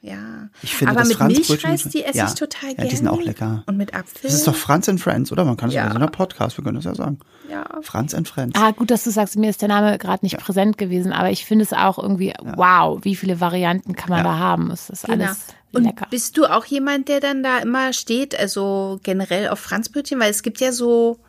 Ja. 0.03 0.49
Ich 0.63 0.75
finde 0.75 0.91
Aber 0.91 1.01
das 1.01 1.09
mit 1.09 1.17
Franzbrötchen- 1.17 1.49
Milchreis, 1.69 1.83
die 1.83 2.03
esse 2.03 2.17
Ja. 2.17 2.25
ich 2.27 2.33
total 2.33 2.69
Ja, 2.71 2.75
gerne. 2.75 2.89
die 2.89 2.95
sind 2.95 3.07
auch 3.07 3.21
lecker. 3.21 3.63
Und 3.67 3.77
mit 3.77 3.93
Apfel. 3.93 4.21
Das 4.23 4.33
ist 4.33 4.47
doch 4.47 4.55
Franz 4.55 4.89
and 4.89 4.99
Friends, 4.99 5.31
oder? 5.31 5.45
Man 5.45 5.57
kann 5.57 5.69
es 5.69 5.75
ja 5.75 5.81
Ja. 5.81 5.87
in 5.87 5.93
so 5.93 5.97
einer 5.99 6.07
Podcast, 6.07 6.57
wir 6.57 6.63
können 6.63 6.77
das 6.77 6.85
ja 6.85 6.95
sagen. 6.95 7.19
Ja. 7.49 7.65
Franz 7.83 8.15
and 8.15 8.27
Friends. 8.27 8.59
Ah, 8.59 8.71
gut, 8.71 8.89
dass 8.89 9.03
du 9.03 9.11
sagst, 9.11 9.35
mir 9.37 9.49
ist 9.51 9.61
der 9.61 9.67
Name 9.69 9.99
gerade 9.99 10.25
nicht 10.25 10.37
präsent 10.39 10.79
gewesen, 10.79 11.13
aber 11.13 11.29
ich 11.29 11.45
finde 11.45 11.63
es 11.63 11.71
auch 11.73 11.99
irgendwie, 11.99 12.33
wow, 12.41 12.99
wie 13.03 13.15
viele 13.15 13.39
Varianten 13.39 13.93
kann 13.95 14.09
man 14.09 14.23
da 14.23 14.39
haben. 14.39 14.71
Es 14.71 14.89
ist 14.89 15.05
Genau. 15.05 15.25
alles 15.25 15.37
Und 15.71 15.83
lecker. 15.83 16.07
bist 16.09 16.35
du 16.37 16.45
auch 16.45 16.65
jemand, 16.65 17.07
der 17.07 17.19
dann 17.19 17.43
da 17.43 17.59
immer 17.59 17.93
steht, 17.93 18.37
also 18.39 18.99
generell 19.03 19.49
auf 19.49 19.59
Franzbrötchen? 19.59 20.19
Weil 20.19 20.31
es 20.31 20.41
gibt 20.41 20.59
ja 20.61 20.71
so 20.71 21.19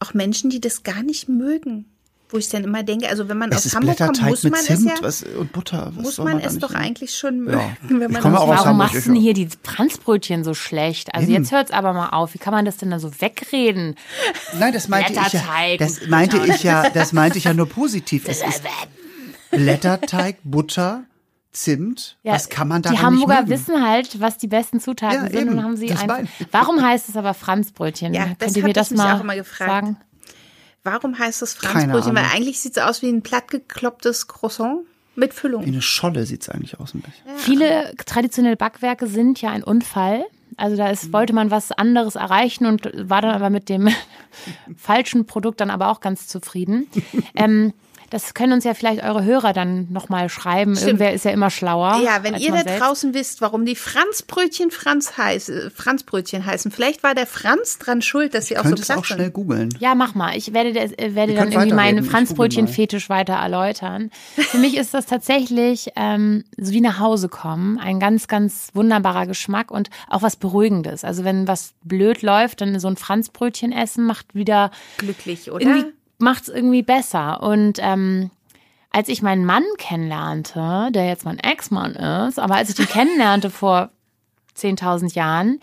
auch 0.00 0.14
Menschen, 0.14 0.48
die 0.48 0.60
das 0.62 0.82
gar 0.82 1.02
nicht 1.02 1.28
mögen. 1.28 1.86
Wo 2.34 2.38
ich 2.38 2.48
dann 2.48 2.64
immer 2.64 2.82
denke, 2.82 3.08
also 3.08 3.28
wenn 3.28 3.38
man 3.38 3.52
es 3.52 3.58
aus 3.58 3.66
ist 3.66 3.76
Hamburg 3.76 3.96
kommt, 3.96 4.08
Blätterteig 4.14 4.30
muss 4.30 4.42
mit 4.42 4.52
man 4.54 4.60
Zimt 4.62 4.90
es 4.90 4.98
ja, 4.98 5.02
was, 5.06 5.22
und 5.22 5.52
Butter. 5.52 5.92
Was 5.94 6.02
muss 6.04 6.18
man 6.18 6.40
da 6.40 6.46
es 6.48 6.58
doch 6.58 6.70
nehmen? 6.70 6.82
eigentlich 6.82 7.16
schon 7.16 7.48
Ja. 7.48 7.76
mögen, 7.82 8.00
wenn 8.00 8.10
man 8.10 8.20
komme 8.22 8.40
aus 8.40 8.48
auch 8.48 8.52
aus 8.58 8.64
Warum 8.64 8.76
machst 8.78 8.96
du 8.96 9.00
denn 9.12 9.14
hier 9.14 9.34
die 9.34 9.48
Franzbrötchen 9.62 10.42
so 10.42 10.52
schlecht? 10.52 11.14
Also 11.14 11.30
jetzt 11.30 11.52
hört's 11.52 11.70
aber 11.70 11.92
mal 11.92 12.08
auf. 12.08 12.34
Wie 12.34 12.38
kann 12.38 12.52
man 12.52 12.64
das 12.64 12.76
denn 12.78 12.90
da 12.90 12.98
so 12.98 13.20
wegreden? 13.20 13.94
Nein, 14.58 14.72
das 14.72 14.88
meinte 14.88 15.12
ich 15.12 15.16
ja. 15.16 15.22
Blätterteig 15.28 15.78
Das 15.78 16.06
meinte 16.08 16.38
Butter. 16.38 16.54
ich 16.56 16.62
ja, 16.64 16.90
das 16.94 17.12
meinte 17.12 17.38
ich 17.38 17.44
ja 17.44 17.54
nur 17.54 17.68
positiv. 17.68 18.24
Es 18.26 18.42
ist 18.42 18.62
Blätterteig, 19.52 20.38
Butter, 20.42 21.04
Zimt. 21.52 22.16
Ja, 22.24 22.32
was 22.32 22.48
kann 22.48 22.66
man 22.66 22.82
da 22.82 22.90
Die 22.90 22.98
Hamburger 22.98 23.46
wissen 23.46 23.80
halt, 23.86 24.20
was 24.20 24.38
die 24.38 24.48
besten 24.48 24.80
Zutaten 24.80 25.26
Ja, 25.26 25.30
sind 25.30 25.40
eben. 25.42 25.50
und 25.50 25.62
haben 25.62 25.76
sie 25.76 25.92
einfach. 25.92 26.18
Warum 26.50 26.82
heißt 26.82 27.08
es 27.08 27.16
aber 27.16 27.32
Franzbrötchen? 27.32 28.12
Ja, 28.12 28.26
das 28.38 28.46
Könnt 28.46 28.56
ihr 28.56 28.64
mir 28.64 28.72
das 28.72 28.90
mal 28.90 29.14
auch 29.14 29.20
immer 29.20 29.36
gefragt. 29.36 29.70
sagen? 29.70 29.96
Warum 30.84 31.18
heißt 31.18 31.42
das 31.42 31.54
Franzbrötchen? 31.54 32.14
Weil 32.14 32.26
eigentlich 32.32 32.60
sieht 32.60 32.76
es 32.76 32.82
aus 32.82 33.02
wie 33.02 33.08
ein 33.08 33.22
plattgeklopptes 33.22 34.26
Croissant 34.28 34.80
mit 35.16 35.32
Wie 35.32 35.36
Füllung. 35.36 35.64
eine 35.64 35.80
Scholle 35.82 36.26
sieht's 36.26 36.48
eigentlich 36.48 36.78
aus 36.78 36.92
ein 36.94 37.00
bisschen. 37.00 37.24
Viele 37.38 37.94
traditionelle 38.04 38.56
Backwerke 38.56 39.06
sind 39.06 39.40
ja 39.40 39.50
ein 39.50 39.64
Unfall. 39.64 40.24
Also 40.56 40.76
da 40.76 40.86
Mhm. 40.86 40.92
ist, 40.92 41.12
wollte 41.12 41.32
man 41.32 41.50
was 41.50 41.72
anderes 41.72 42.14
erreichen 42.16 42.66
und 42.66 42.88
war 43.08 43.22
dann 43.22 43.34
aber 43.34 43.50
mit 43.50 43.68
dem 43.68 43.88
falschen 44.76 45.26
Produkt 45.26 45.60
dann 45.60 45.70
aber 45.70 45.88
auch 45.88 46.00
ganz 46.00 46.26
zufrieden. 46.28 46.86
ähm, 47.34 47.72
das 48.14 48.32
können 48.32 48.52
uns 48.52 48.62
ja 48.62 48.74
vielleicht 48.74 49.02
eure 49.02 49.24
Hörer 49.24 49.52
dann 49.52 49.88
nochmal 49.90 50.28
schreiben. 50.28 50.76
Irgendwer 50.76 51.12
ist 51.14 51.24
ja 51.24 51.32
immer 51.32 51.50
schlauer. 51.50 52.00
Ja, 52.04 52.22
wenn 52.22 52.36
ihr 52.36 52.52
da 52.52 52.62
selbst. 52.62 52.80
draußen 52.80 53.12
wisst, 53.12 53.40
warum 53.40 53.66
die 53.66 53.74
Franzbrötchen 53.74 54.70
Franz 54.70 55.18
heiß, 55.18 55.48
äh, 55.48 55.70
Franzbrötchen 55.70 56.46
heißen, 56.46 56.70
vielleicht 56.70 57.02
war 57.02 57.16
der 57.16 57.26
Franz 57.26 57.78
dran 57.78 58.02
schuld, 58.02 58.34
dass 58.34 58.46
sie 58.46 58.56
auch 58.56 58.66
so 58.66 58.76
platt 58.76 58.98
auch 58.98 59.04
schnell 59.04 59.32
googeln. 59.32 59.70
Ja, 59.80 59.96
mach 59.96 60.14
mal. 60.14 60.36
Ich 60.36 60.54
werde, 60.54 60.78
äh, 60.78 61.16
werde 61.16 61.32
Ihr 61.32 61.38
dann 61.38 61.50
irgendwie 61.50 61.74
meinen 61.74 62.04
Franzbrötchen-Fetisch 62.04 63.08
weiter 63.08 63.34
erläutern. 63.34 64.12
Für 64.36 64.58
mich 64.58 64.76
ist 64.76 64.94
das 64.94 65.06
tatsächlich 65.06 65.90
ähm, 65.96 66.44
so 66.56 66.70
wie 66.70 66.80
nach 66.80 67.00
Hause 67.00 67.28
kommen. 67.28 67.80
Ein 67.80 67.98
ganz, 67.98 68.28
ganz 68.28 68.68
wunderbarer 68.74 69.26
Geschmack 69.26 69.72
und 69.72 69.90
auch 70.08 70.22
was 70.22 70.36
Beruhigendes. 70.36 71.02
Also 71.02 71.24
wenn 71.24 71.48
was 71.48 71.74
blöd 71.82 72.22
läuft, 72.22 72.60
dann 72.60 72.78
so 72.78 72.86
ein 72.86 72.96
Franzbrötchen 72.96 73.72
essen 73.72 74.06
macht 74.06 74.36
wieder 74.36 74.70
Glücklich, 74.98 75.50
oder? 75.50 75.86
Irgendwie 76.24 76.32
macht's 76.32 76.48
irgendwie 76.48 76.82
besser. 76.82 77.42
Und 77.42 77.78
ähm, 77.80 78.30
als 78.90 79.08
ich 79.08 79.22
meinen 79.22 79.44
Mann 79.44 79.64
kennenlernte, 79.78 80.88
der 80.92 81.06
jetzt 81.06 81.24
mein 81.24 81.38
Ex-Mann 81.38 81.94
ist, 81.94 82.38
aber 82.38 82.56
als 82.56 82.70
ich 82.70 82.78
ihn 82.78 82.86
kennenlernte 82.88 83.50
vor 83.50 83.90
10.000 84.56 85.14
Jahren, 85.14 85.60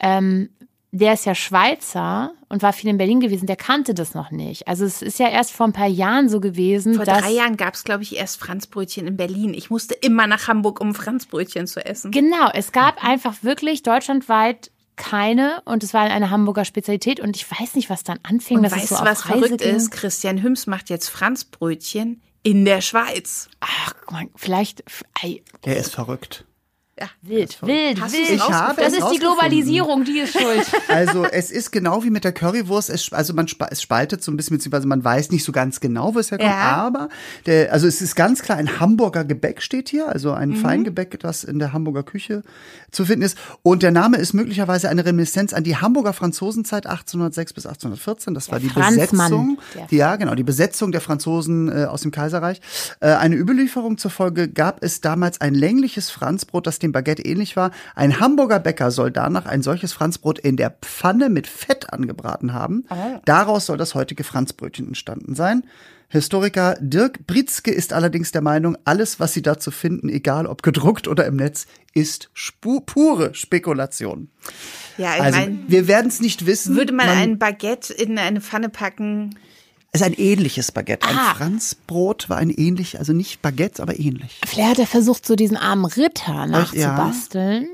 ähm, 0.00 0.50
der 0.94 1.14
ist 1.14 1.24
ja 1.24 1.34
Schweizer 1.34 2.32
und 2.50 2.62
war 2.62 2.74
viel 2.74 2.90
in 2.90 2.98
Berlin 2.98 3.20
gewesen, 3.20 3.46
der 3.46 3.56
kannte 3.56 3.94
das 3.94 4.14
noch 4.14 4.30
nicht. 4.30 4.68
Also 4.68 4.84
es 4.84 5.00
ist 5.00 5.18
ja 5.18 5.28
erst 5.28 5.52
vor 5.52 5.66
ein 5.66 5.72
paar 5.72 5.86
Jahren 5.86 6.28
so 6.28 6.38
gewesen, 6.38 6.94
Vor 6.94 7.06
drei 7.06 7.30
Jahren 7.30 7.56
gab 7.56 7.74
es, 7.74 7.84
glaube 7.84 8.02
ich, 8.02 8.16
erst 8.16 8.38
Franzbrötchen 8.38 9.06
in 9.06 9.16
Berlin. 9.16 9.54
Ich 9.54 9.70
musste 9.70 9.94
immer 9.94 10.26
nach 10.26 10.48
Hamburg, 10.48 10.82
um 10.82 10.94
Franzbrötchen 10.94 11.66
zu 11.66 11.82
essen. 11.82 12.10
Genau, 12.10 12.50
es 12.52 12.72
gab 12.72 13.02
einfach 13.02 13.42
wirklich 13.42 13.82
deutschlandweit 13.82 14.70
keine 15.02 15.60
und 15.64 15.82
es 15.82 15.92
war 15.92 16.02
eine 16.02 16.30
Hamburger 16.30 16.64
Spezialität 16.64 17.18
und 17.18 17.34
ich 17.36 17.50
weiß 17.50 17.74
nicht, 17.74 17.90
was 17.90 18.04
dann 18.04 18.20
anfing, 18.22 18.58
Und 18.58 18.62
dass 18.62 18.72
weißt 18.72 18.88
so 18.88 18.94
du, 18.94 19.00
auf 19.00 19.06
was 19.08 19.28
Reise 19.28 19.40
verrückt 19.40 19.62
ging. 19.62 19.74
ist? 19.74 19.90
Christian 19.90 20.42
Hüms 20.42 20.68
macht 20.68 20.90
jetzt 20.90 21.08
Franzbrötchen 21.08 22.22
in 22.44 22.64
der 22.64 22.80
Schweiz. 22.80 23.48
Ach, 23.60 23.94
guck 24.00 24.12
mal, 24.12 24.26
vielleicht, 24.36 24.84
ei, 25.22 25.42
Er 25.62 25.76
ist 25.76 25.92
verrückt. 25.92 26.44
Wild, 27.22 27.58
wild, 27.62 28.00
Hast 28.00 28.14
du's 28.14 28.28
wild. 28.28 28.36
Ich 28.36 28.48
habe 28.50 28.80
das 28.82 28.92
ist 28.94 29.06
die. 29.12 29.18
Globalisierung, 29.18 30.04
die 30.04 30.18
ist 30.20 30.32
schuld. 30.32 30.66
Also 30.88 31.24
es 31.24 31.50
ist 31.50 31.70
genau 31.72 32.02
wie 32.04 32.10
mit 32.10 32.24
der 32.24 32.32
Currywurst, 32.32 32.90
es, 32.90 33.12
also 33.12 33.32
man 33.34 33.46
es 33.70 33.82
spaltet 33.82 34.22
so 34.22 34.30
ein 34.32 34.36
bisschen, 34.36 34.56
beziehungsweise 34.56 34.86
man 34.86 35.02
weiß 35.04 35.30
nicht 35.30 35.44
so 35.44 35.52
ganz 35.52 35.80
genau, 35.80 36.14
wo 36.14 36.18
es 36.18 36.30
herkommt, 36.30 36.50
Ja. 36.50 36.72
aber 36.76 37.08
der, 37.46 37.72
also 37.72 37.86
es 37.86 38.00
ist 38.02 38.14
ganz 38.14 38.42
klar, 38.42 38.58
ein 38.58 38.80
Hamburger 38.80 39.24
Gebäck 39.24 39.62
steht 39.62 39.88
hier, 39.88 40.08
also 40.08 40.30
Mhm. 40.30 40.36
ein 40.36 40.56
Feingebäck, 40.56 41.18
das 41.20 41.44
in 41.44 41.58
der 41.58 41.72
Hamburger 41.72 42.02
Küche 42.02 42.42
zu 42.90 43.04
finden 43.04 43.22
ist. 43.24 43.38
Und 43.62 43.82
der 43.82 43.90
Name 43.90 44.16
ist 44.18 44.32
möglicherweise 44.34 44.88
eine 44.88 45.04
Reminiszenz 45.04 45.52
an 45.52 45.64
die 45.64 45.76
Hamburger 45.76 46.12
Franzosenzeit 46.12 46.86
1806 46.86 47.52
bis 47.54 47.66
1814. 47.66 48.34
Das 48.34 48.50
war 48.50 48.60
die 48.60 48.68
Franzmann. 48.68 48.98
Besetzung. 49.30 49.58
Der 49.74 49.86
Die, 49.86 49.96
ja, 49.96 50.16
genau, 50.16 50.34
die 50.34 50.42
Besetzung 50.42 50.92
der 50.92 51.00
Franzosen 51.00 51.68
äh, 51.70 51.84
aus 51.84 52.02
dem 52.02 52.10
Kaiserreich. 52.10 52.60
Äh, 53.00 53.12
eine 53.14 53.36
Überlieferung 53.36 53.98
zufolge 53.98 54.48
gab 54.48 54.82
es 54.82 55.00
damals 55.00 55.40
ein 55.40 55.54
längliches 55.54 56.10
Franzbrot, 56.10 56.66
das 56.66 56.78
dem 56.78 56.91
Baguette 56.92 57.22
ähnlich 57.24 57.56
war. 57.56 57.70
Ein 57.94 58.20
Hamburger 58.20 58.60
Bäcker 58.60 58.90
soll 58.90 59.10
danach 59.10 59.46
ein 59.46 59.62
solches 59.62 59.92
Franzbrot 59.92 60.38
in 60.38 60.56
der 60.56 60.70
Pfanne 60.70 61.28
mit 61.28 61.46
Fett 61.46 61.92
angebraten 61.92 62.52
haben. 62.52 62.84
Daraus 63.24 63.66
soll 63.66 63.76
das 63.78 63.94
heutige 63.94 64.24
Franzbrötchen 64.24 64.88
entstanden 64.88 65.34
sein. 65.34 65.64
Historiker 66.08 66.76
Dirk 66.78 67.26
Britzke 67.26 67.70
ist 67.70 67.94
allerdings 67.94 68.32
der 68.32 68.42
Meinung, 68.42 68.76
alles, 68.84 69.18
was 69.18 69.32
Sie 69.32 69.40
dazu 69.40 69.70
finden, 69.70 70.10
egal 70.10 70.46
ob 70.46 70.62
gedruckt 70.62 71.08
oder 71.08 71.24
im 71.24 71.36
Netz, 71.36 71.66
ist 71.94 72.28
spu 72.34 72.80
pure 72.80 73.34
Spekulation. 73.34 74.28
Ja, 74.98 75.14
ich 75.16 75.22
Also, 75.22 75.38
meine, 75.38 75.58
wir 75.68 75.88
werden 75.88 76.08
es 76.08 76.20
nicht 76.20 76.44
wissen. 76.44 76.76
würde 76.76 76.92
man, 76.92 77.08
ein 77.08 77.38
Baguette 77.38 77.94
in 77.94 78.18
eine 78.18 78.42
Pfanne 78.42 78.68
packen? 78.68 79.36
Es 79.94 80.00
ist 80.00 80.06
ein 80.06 80.14
ähnliches 80.14 80.72
Baguette. 80.72 81.06
Ein 81.06 81.18
Ah. 81.18 81.34
Franzbrot 81.34 82.30
war 82.30 82.38
ein 82.38 82.48
ähnlich, 82.48 82.98
also 82.98 83.12
nicht 83.12 83.42
Baguette, 83.42 83.82
aber 83.82 84.00
ähnlich. 84.00 84.40
Vielleicht 84.46 84.70
hat 84.70 84.78
er 84.78 84.86
versucht, 84.86 85.26
so 85.26 85.36
diesen 85.36 85.58
armen 85.58 85.84
Ritter 85.84 86.32
ja. 86.32 86.46
nachzubasteln. 86.46 87.68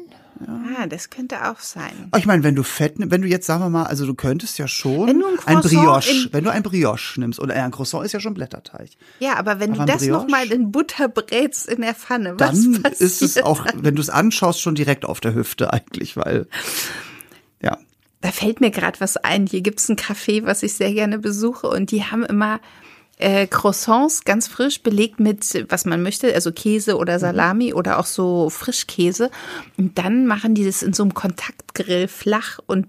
Ah, 0.80 0.86
das 0.88 1.10
könnte 1.10 1.48
auch 1.48 1.60
sein. 1.60 2.10
Ich 2.16 2.26
meine, 2.26 2.42
wenn 2.42 2.56
du 2.56 2.64
Fett, 2.64 2.94
wenn 2.96 3.22
du 3.22 3.28
jetzt 3.28 3.46
sagen 3.46 3.62
wir 3.62 3.70
mal, 3.70 3.84
also 3.84 4.04
du 4.04 4.14
könntest 4.14 4.58
ja 4.58 4.66
schon 4.66 5.06
Wenn 5.06 5.20
du 5.20 5.26
ein 5.26 5.38
ein 5.46 5.60
Brioche, 5.60 6.10
in- 6.10 6.28
wenn 6.32 6.42
du 6.44 6.50
ein 6.50 6.62
Brioche 6.64 7.20
nimmst 7.20 7.38
oder 7.38 7.54
ein 7.54 7.70
Croissant 7.70 8.04
ist 8.04 8.12
ja 8.12 8.18
schon 8.20 8.34
Blätterteig, 8.34 8.90
Ja, 9.20 9.36
aber 9.36 9.60
wenn 9.60 9.72
Aber 9.74 9.84
du 9.86 9.92
das 9.92 10.02
noch 10.02 10.26
Brioche? 10.26 10.30
mal 10.30 10.52
in 10.52 10.72
Butter 10.72 11.08
brätst 11.08 11.68
in 11.68 11.82
der 11.82 11.94
Pfanne, 11.94 12.34
was 12.38 12.62
dann 12.62 12.82
passiert? 12.82 13.00
ist 13.00 13.22
es 13.22 13.38
auch, 13.42 13.64
wenn 13.74 13.94
du 13.94 14.02
es 14.02 14.10
anschaust, 14.10 14.60
schon 14.60 14.74
direkt 14.76 15.04
auf 15.04 15.20
der 15.20 15.34
Hüfte 15.34 15.72
eigentlich, 15.72 16.16
weil 16.16 16.46
ja. 16.50 16.56
Da 18.20 18.32
fällt 18.32 18.60
mir 18.60 18.70
gerade 18.70 18.98
was 19.00 19.16
ein. 19.16 19.46
Hier 19.46 19.60
gibt's 19.60 19.88
ein 19.88 19.96
Café, 19.96 20.44
was 20.44 20.62
ich 20.62 20.74
sehr 20.74 20.92
gerne 20.92 21.18
besuche 21.18 21.68
und 21.68 21.90
die 21.92 22.04
haben 22.04 22.24
immer 22.24 22.60
äh, 23.18 23.46
Croissants 23.46 24.24
ganz 24.24 24.46
frisch 24.48 24.82
belegt 24.82 25.18
mit, 25.20 25.66
was 25.70 25.84
man 25.84 26.02
möchte, 26.02 26.32
also 26.34 26.52
Käse 26.52 26.94
Mhm. 26.94 26.98
oder 27.00 27.18
Salami 27.18 27.74
oder 27.74 27.98
auch 27.98 28.06
so 28.06 28.48
Frischkäse. 28.50 29.30
Und 29.76 29.98
dann 29.98 30.26
machen 30.26 30.54
die 30.54 30.64
das 30.64 30.82
in 30.82 30.92
so 30.92 31.02
einem 31.02 31.14
Kontaktgrill 31.14 32.06
flach 32.08 32.58
und 32.66 32.86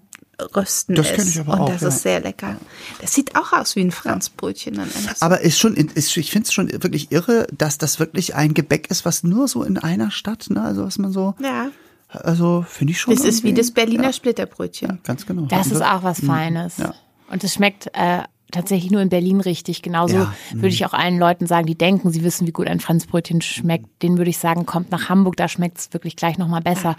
rösten 0.55 0.95
Das 0.95 1.09
es. 1.09 1.15
kenn 1.15 1.27
ich 1.27 1.39
aber 1.39 1.53
und 1.53 1.59
auch, 1.59 1.69
das 1.73 1.81
ja. 1.81 1.87
ist 1.89 2.01
sehr 2.03 2.19
lecker. 2.21 2.57
Das 3.01 3.13
sieht 3.13 3.35
auch 3.35 3.53
aus 3.53 3.75
wie 3.75 3.81
ein 3.81 3.91
Franzbrötchen. 3.91 4.75
Dann. 4.75 4.89
Aber 5.19 5.41
ist 5.41 5.59
schon, 5.59 5.75
ist, 5.75 6.15
ich 6.15 6.31
finde 6.31 6.45
es 6.47 6.53
schon 6.53 6.71
wirklich 6.71 7.11
irre, 7.11 7.45
dass 7.55 7.77
das 7.77 7.99
wirklich 7.99 8.35
ein 8.35 8.53
Gebäck 8.53 8.89
ist, 8.89 9.05
was 9.05 9.23
nur 9.23 9.47
so 9.47 9.63
in 9.63 9.77
einer 9.77 10.11
Stadt, 10.11 10.49
ne, 10.49 10.61
also 10.61 10.85
was 10.85 10.97
man 10.97 11.11
so, 11.11 11.35
ja, 11.41 11.69
also 12.09 12.65
finde 12.67 12.91
ich 12.91 12.99
schon. 12.99 13.13
das 13.13 13.23
ist 13.23 13.43
wie 13.43 13.53
das 13.53 13.71
Berliner 13.71 14.05
ja, 14.05 14.13
Splitterbrötchen. 14.13 14.99
ganz 15.03 15.25
genau. 15.25 15.43
Das 15.43 15.67
ist 15.67 15.77
Und 15.77 15.83
auch 15.83 16.03
was 16.03 16.19
Feines. 16.23 16.77
Ja. 16.77 16.93
Und 17.31 17.43
es 17.43 17.53
schmeckt 17.53 17.87
äh, 17.93 18.23
tatsächlich 18.51 18.91
nur 18.91 19.01
in 19.01 19.09
Berlin 19.09 19.41
richtig. 19.41 19.81
Genauso 19.81 20.15
Ja, 20.15 20.33
würde 20.51 20.69
ich 20.69 20.85
auch 20.85 20.93
allen 20.93 21.19
Leuten 21.19 21.45
sagen, 21.45 21.67
die 21.67 21.77
denken, 21.77 22.11
sie 22.11 22.23
wissen, 22.23 22.47
wie 22.47 22.51
gut 22.51 22.67
ein 22.67 22.79
Franzbrötchen 22.79 23.41
schmeckt. 23.41 24.01
Denen 24.01 24.17
würde 24.17 24.31
ich 24.31 24.39
sagen, 24.39 24.65
kommt 24.65 24.91
nach 24.91 25.09
Hamburg, 25.09 25.37
da 25.37 25.47
schmeckt 25.47 25.77
es 25.77 25.93
wirklich 25.93 26.15
gleich 26.15 26.37
nochmal 26.37 26.61
besser. 26.61 26.95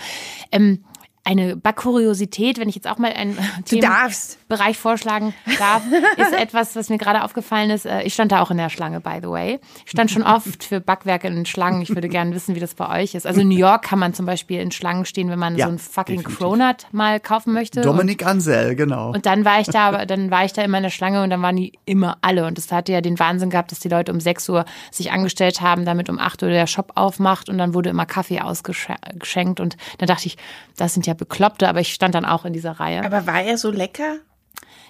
Ähm, 0.53 0.85
eine 1.25 1.57
Backkuriosität, 1.57 2.59
wenn 2.59 2.69
ich 2.69 2.75
jetzt 2.75 2.89
auch 2.89 2.99
mal 2.99 3.13
einen. 3.13 3.37
Themenbereich 3.67 4.79
vorschlagen 4.79 5.35
darf, 5.59 5.83
ist 6.17 6.33
etwas, 6.39 6.75
was 6.77 6.89
mir 6.89 6.99
gerade 6.99 7.23
aufgefallen 7.25 7.71
ist. 7.71 7.87
Äh, 7.87 8.03
Ich 8.03 8.15
stand 8.15 8.33
da 8.33 8.41
auch 8.43 8.51
in 8.51 8.57
der 8.57 8.71
Schlange, 8.71 9.01
by 9.01 9.19
the 9.23 9.29
way. 9.29 9.61
Ich 9.85 9.91
stand 9.93 10.11
schon 10.11 10.23
oft 10.23 10.65
für 10.65 10.81
Backwerke 10.81 11.29
in 11.29 11.47
Schlangen. 11.47 11.83
Ich 11.83 11.91
würde 11.91 12.09
gerne 12.09 12.35
wissen, 12.35 12.55
wie 12.55 12.61
das 12.61 12.75
bei 12.75 12.89
euch 13.03 13.15
ist. 13.15 13.27
Also 13.27 13.41
in 13.43 13.49
New 13.49 13.57
York 13.57 13.83
kann 13.83 13.99
man 13.99 14.15
zum 14.15 14.27
Beispiel 14.27 14.61
in 14.61 14.71
Schlangen 14.71 15.05
stehen, 15.05 15.29
wenn 15.31 15.39
man 15.39 15.57
Ja, 15.57 15.67
so 15.67 15.73
ein 15.73 15.79
fucking 15.79 16.17
definitiv. 16.19 16.39
Cronut 16.39 16.87
mal 16.93 17.21
kaufen 17.21 17.53
möchte. 17.53 17.81
Dominik 17.83 18.25
Ansel, 18.27 18.75
genau. 18.75 19.13
und 19.13 19.27
dann 19.27 19.45
war 19.45 19.61
ich 19.61 19.67
da, 19.69 19.89
aber 19.89 20.07
dann 20.07 20.31
war 20.31 20.45
ich 20.45 20.53
da 20.53 20.63
immer 20.63 20.79
in 20.79 20.85
der 20.85 20.91
Schlange 20.91 21.23
und 21.23 21.31
dann 21.31 21.43
waren 21.43 21.57
die 21.57 21.73
immer 21.85 22.19
alle. 22.23 22.47
Und 22.47 22.59
das 22.59 22.73
hatte 22.73 22.93
ja 22.93 23.01
den 23.01 23.19
Wahnsinn 23.19 23.51
gehabt, 23.51 23.71
dass 23.73 23.79
die 23.79 23.89
Leute 23.89 24.13
um 24.13 24.21
6 24.21 24.49
Uhr 24.49 24.65
sich 24.91 25.13
angestellt 25.13 25.61
haben, 25.61 25.85
damit 25.85 26.09
um 26.09 26.19
8 26.19 26.43
Uhr 26.43 26.49
der 26.51 26.67
Shop 26.67 26.93
aufmacht 26.95 27.49
und 27.49 27.59
dann 27.59 27.75
wurde 27.75 27.91
immer 27.91 28.07
Kaffee 28.07 28.41
ausgeschenkt. 28.41 29.61
Und 29.61 29.77
dann 29.99 30.07
dachte 30.07 30.27
ich, 30.27 30.37
das 30.77 30.95
sind 30.95 31.07
ja 31.11 31.15
Bekloppte, 31.15 31.69
aber 31.69 31.81
ich 31.81 31.93
stand 31.93 32.15
dann 32.15 32.25
auch 32.25 32.45
in 32.45 32.53
dieser 32.53 32.73
Reihe. 32.73 33.05
Aber 33.05 33.27
war 33.27 33.43
er 33.43 33.59
so 33.59 33.71
lecker? 33.71 34.17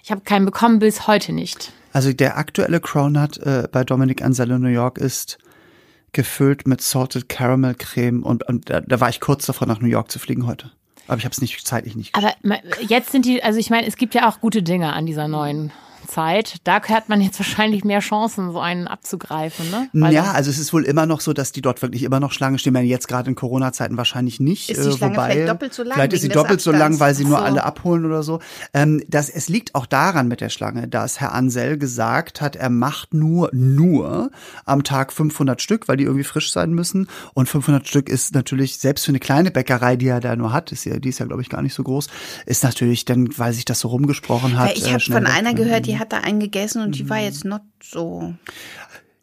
Ich 0.03 0.11
habe 0.11 0.21
keinen 0.23 0.45
bekommen, 0.45 0.79
bis 0.79 1.07
heute 1.07 1.33
nicht. 1.33 1.73
Also 1.93 2.13
der 2.13 2.37
aktuelle 2.37 2.81
Cronut 2.81 3.39
äh, 3.39 3.69
bei 3.71 3.85
Dominic 3.85 4.23
Ansel 4.23 4.53
in 4.53 4.63
New 4.63 4.69
York 4.69 4.99
ist 4.99 5.39
gefüllt 6.13 6.67
mit 6.67 6.81
Salted 6.81 7.29
Caramel 7.29 7.75
Creme 7.75 8.23
und, 8.23 8.47
und 8.49 8.71
da, 8.71 8.81
da 8.81 9.01
war 9.01 9.09
ich 9.09 9.21
kurz 9.21 9.47
davor, 9.47 9.67
nach 9.67 9.81
New 9.81 9.89
York 9.89 10.11
zu 10.11 10.19
fliegen 10.19 10.47
heute. 10.47 10.71
Aber 11.07 11.19
ich 11.19 11.25
habe 11.25 11.33
es 11.33 11.41
nicht 11.41 11.67
zeitlich 11.67 11.97
nicht. 11.97 12.15
Aber 12.15 12.33
jetzt 12.81 13.11
sind 13.11 13.25
die, 13.25 13.43
also 13.43 13.59
ich 13.59 13.71
meine, 13.71 13.87
es 13.87 13.97
gibt 13.97 14.15
ja 14.15 14.29
auch 14.29 14.41
gute 14.41 14.63
Dinge 14.63 14.93
an 14.93 15.07
dieser 15.07 15.27
neuen 15.27 15.73
Zeit. 16.11 16.57
Da 16.65 16.83
hat 16.83 17.09
man 17.09 17.21
jetzt 17.21 17.39
wahrscheinlich 17.39 17.85
mehr 17.85 18.01
Chancen, 18.01 18.53
so 18.53 18.61
einen 18.61 18.89
abzugreifen, 18.89 19.71
ne? 19.71 19.89
Weil 19.93 20.13
Ja, 20.13 20.33
also 20.33 20.51
es 20.51 20.59
ist 20.59 20.73
wohl 20.73 20.85
immer 20.85 21.07
noch 21.07 21.21
so, 21.21 21.33
dass 21.33 21.53
die 21.53 21.63
dort 21.63 21.81
wirklich 21.83 22.03
immer 22.03 22.21
noch 22.21 22.33
Schlange 22.33 22.59
stehen. 22.59 22.73
Meine, 22.73 22.87
jetzt 22.87 23.09
gerade 23.09 23.31
in 23.31 23.37
Corona-Zeiten 23.37 23.97
wahrscheinlich 23.97 24.41
nicht. 24.41 24.71
Ist 24.71 24.85
die 24.85 24.89
äh, 24.89 24.93
Schlange 24.93 25.15
wobei, 25.17 25.33
vielleicht 25.33 25.49
doppelt 25.49 25.75
so 25.75 25.83
lang 25.83 25.95
Vielleicht 25.95 26.13
ist 26.13 26.23
sie 26.23 26.29
doppelt 26.29 26.61
so 26.61 26.73
lang, 26.73 27.01
weil 27.01 27.15
sie 27.15 27.25
nur 27.25 27.39
so. 27.39 27.45
alle 27.45 27.65
abholen 27.65 28.05
oder 28.05 28.23
so. 28.23 28.41
Ähm, 28.75 29.03
das, 29.09 29.29
es 29.29 29.49
liegt 29.49 29.75
auch 29.75 29.87
daran 29.87 30.29
mit 30.29 30.41
der 30.41 30.49
Schlange, 30.49 30.89
dass 30.89 31.21
Herr 31.21 31.33
Ansel 31.33 31.79
gesagt 31.79 32.41
hat, 32.41 32.57
er 32.57 32.71
macht 32.71 33.15
nur, 33.15 33.51
nur 33.53 34.31
am 34.65 34.83
Tag 34.83 35.13
500 35.13 35.63
Stück, 35.63 35.89
weil 35.89 35.97
die 35.97 36.05
irgendwie 36.05 36.25
frisch 36.25 36.53
sein 36.53 36.73
müssen. 36.73 37.09
Und 37.35 37.49
500 37.49 37.87
Stück 37.87 38.09
ist 38.09 38.35
natürlich, 38.35 38.79
selbst 38.79 39.05
für 39.05 39.13
eine 39.13 39.21
kleine 39.21 39.51
Bäckerei, 39.51 39.97
die 39.97 40.09
er 40.09 40.21
da 40.21 40.35
nur 40.35 40.53
hat, 40.53 40.73
ist 40.73 40.85
ja, 40.85 40.99
die 40.99 41.09
ist 41.09 41.21
ja, 41.21 41.27
glaube 41.27 41.43
ich, 41.43 41.49
gar 41.49 41.63
nicht 41.63 41.75
so 41.75 41.83
groß, 41.83 42.09
ist 42.47 42.65
natürlich 42.65 43.05
dann, 43.05 43.29
weil 43.39 43.53
sich 43.53 43.65
das 43.65 43.81
so 43.81 43.89
rumgesprochen 43.89 44.59
hat. 44.59 44.71
Weil 44.71 44.77
ich 44.77 44.89
äh, 44.89 44.93
habe 44.93 45.01
von 45.01 45.27
einer 45.27 45.55
gehört, 45.55 45.87
die 45.87 46.00
hat 46.01 46.13
da 46.13 46.19
einen 46.19 46.41
gegessen 46.41 46.83
und 46.83 46.99
die 46.99 47.09
war 47.09 47.19
jetzt 47.19 47.45
not 47.45 47.63
so. 47.83 48.35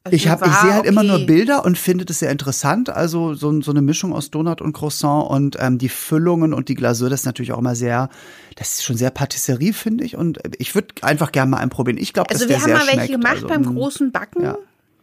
Also 0.03 0.15
Ich, 0.15 0.29
hab, 0.29 0.45
ich 0.45 0.53
sehe 0.53 0.73
halt 0.73 0.85
immer 0.85 1.03
nur 1.03 1.15
okay. 1.15 1.25
Bilder 1.25 1.65
und 1.65 1.77
finde 1.77 2.05
das 2.05 2.19
sehr 2.19 2.31
interessant. 2.31 2.89
Also 2.89 3.33
so, 3.33 3.61
so 3.61 3.71
eine 3.71 3.81
Mischung 3.81 4.13
aus 4.13 4.31
Donut 4.31 4.61
und 4.61 4.71
Croissant 4.71 5.29
und 5.29 5.57
ähm, 5.59 5.77
die 5.77 5.89
Füllungen 5.89 6.53
und 6.53 6.69
die 6.69 6.75
Glasur, 6.75 7.09
das 7.09 7.21
ist 7.21 7.25
natürlich 7.25 7.51
auch 7.51 7.59
immer 7.59 7.75
sehr, 7.75 8.09
das 8.55 8.75
ist 8.75 8.83
schon 8.85 8.95
sehr 8.95 9.09
Patisserie, 9.09 9.73
finde 9.73 10.05
ich. 10.05 10.15
Und 10.15 10.39
ich 10.59 10.73
würde 10.75 10.95
einfach 11.01 11.33
gerne 11.33 11.51
mal 11.51 11.57
einen 11.57 11.69
probieren. 11.69 11.97
Ich 11.97 12.13
glaube, 12.13 12.29
Also 12.29 12.45
dass 12.45 12.49
wir 12.49 12.55
der 12.55 12.77
haben 12.77 12.85
sehr 12.85 12.95
mal 12.95 12.99
welche 12.99 13.13
gemacht 13.13 13.33
also, 13.35 13.47
beim 13.47 13.61
mh. 13.63 13.71
großen 13.71 14.11
Backen. 14.13 14.43
ja. 14.43 14.57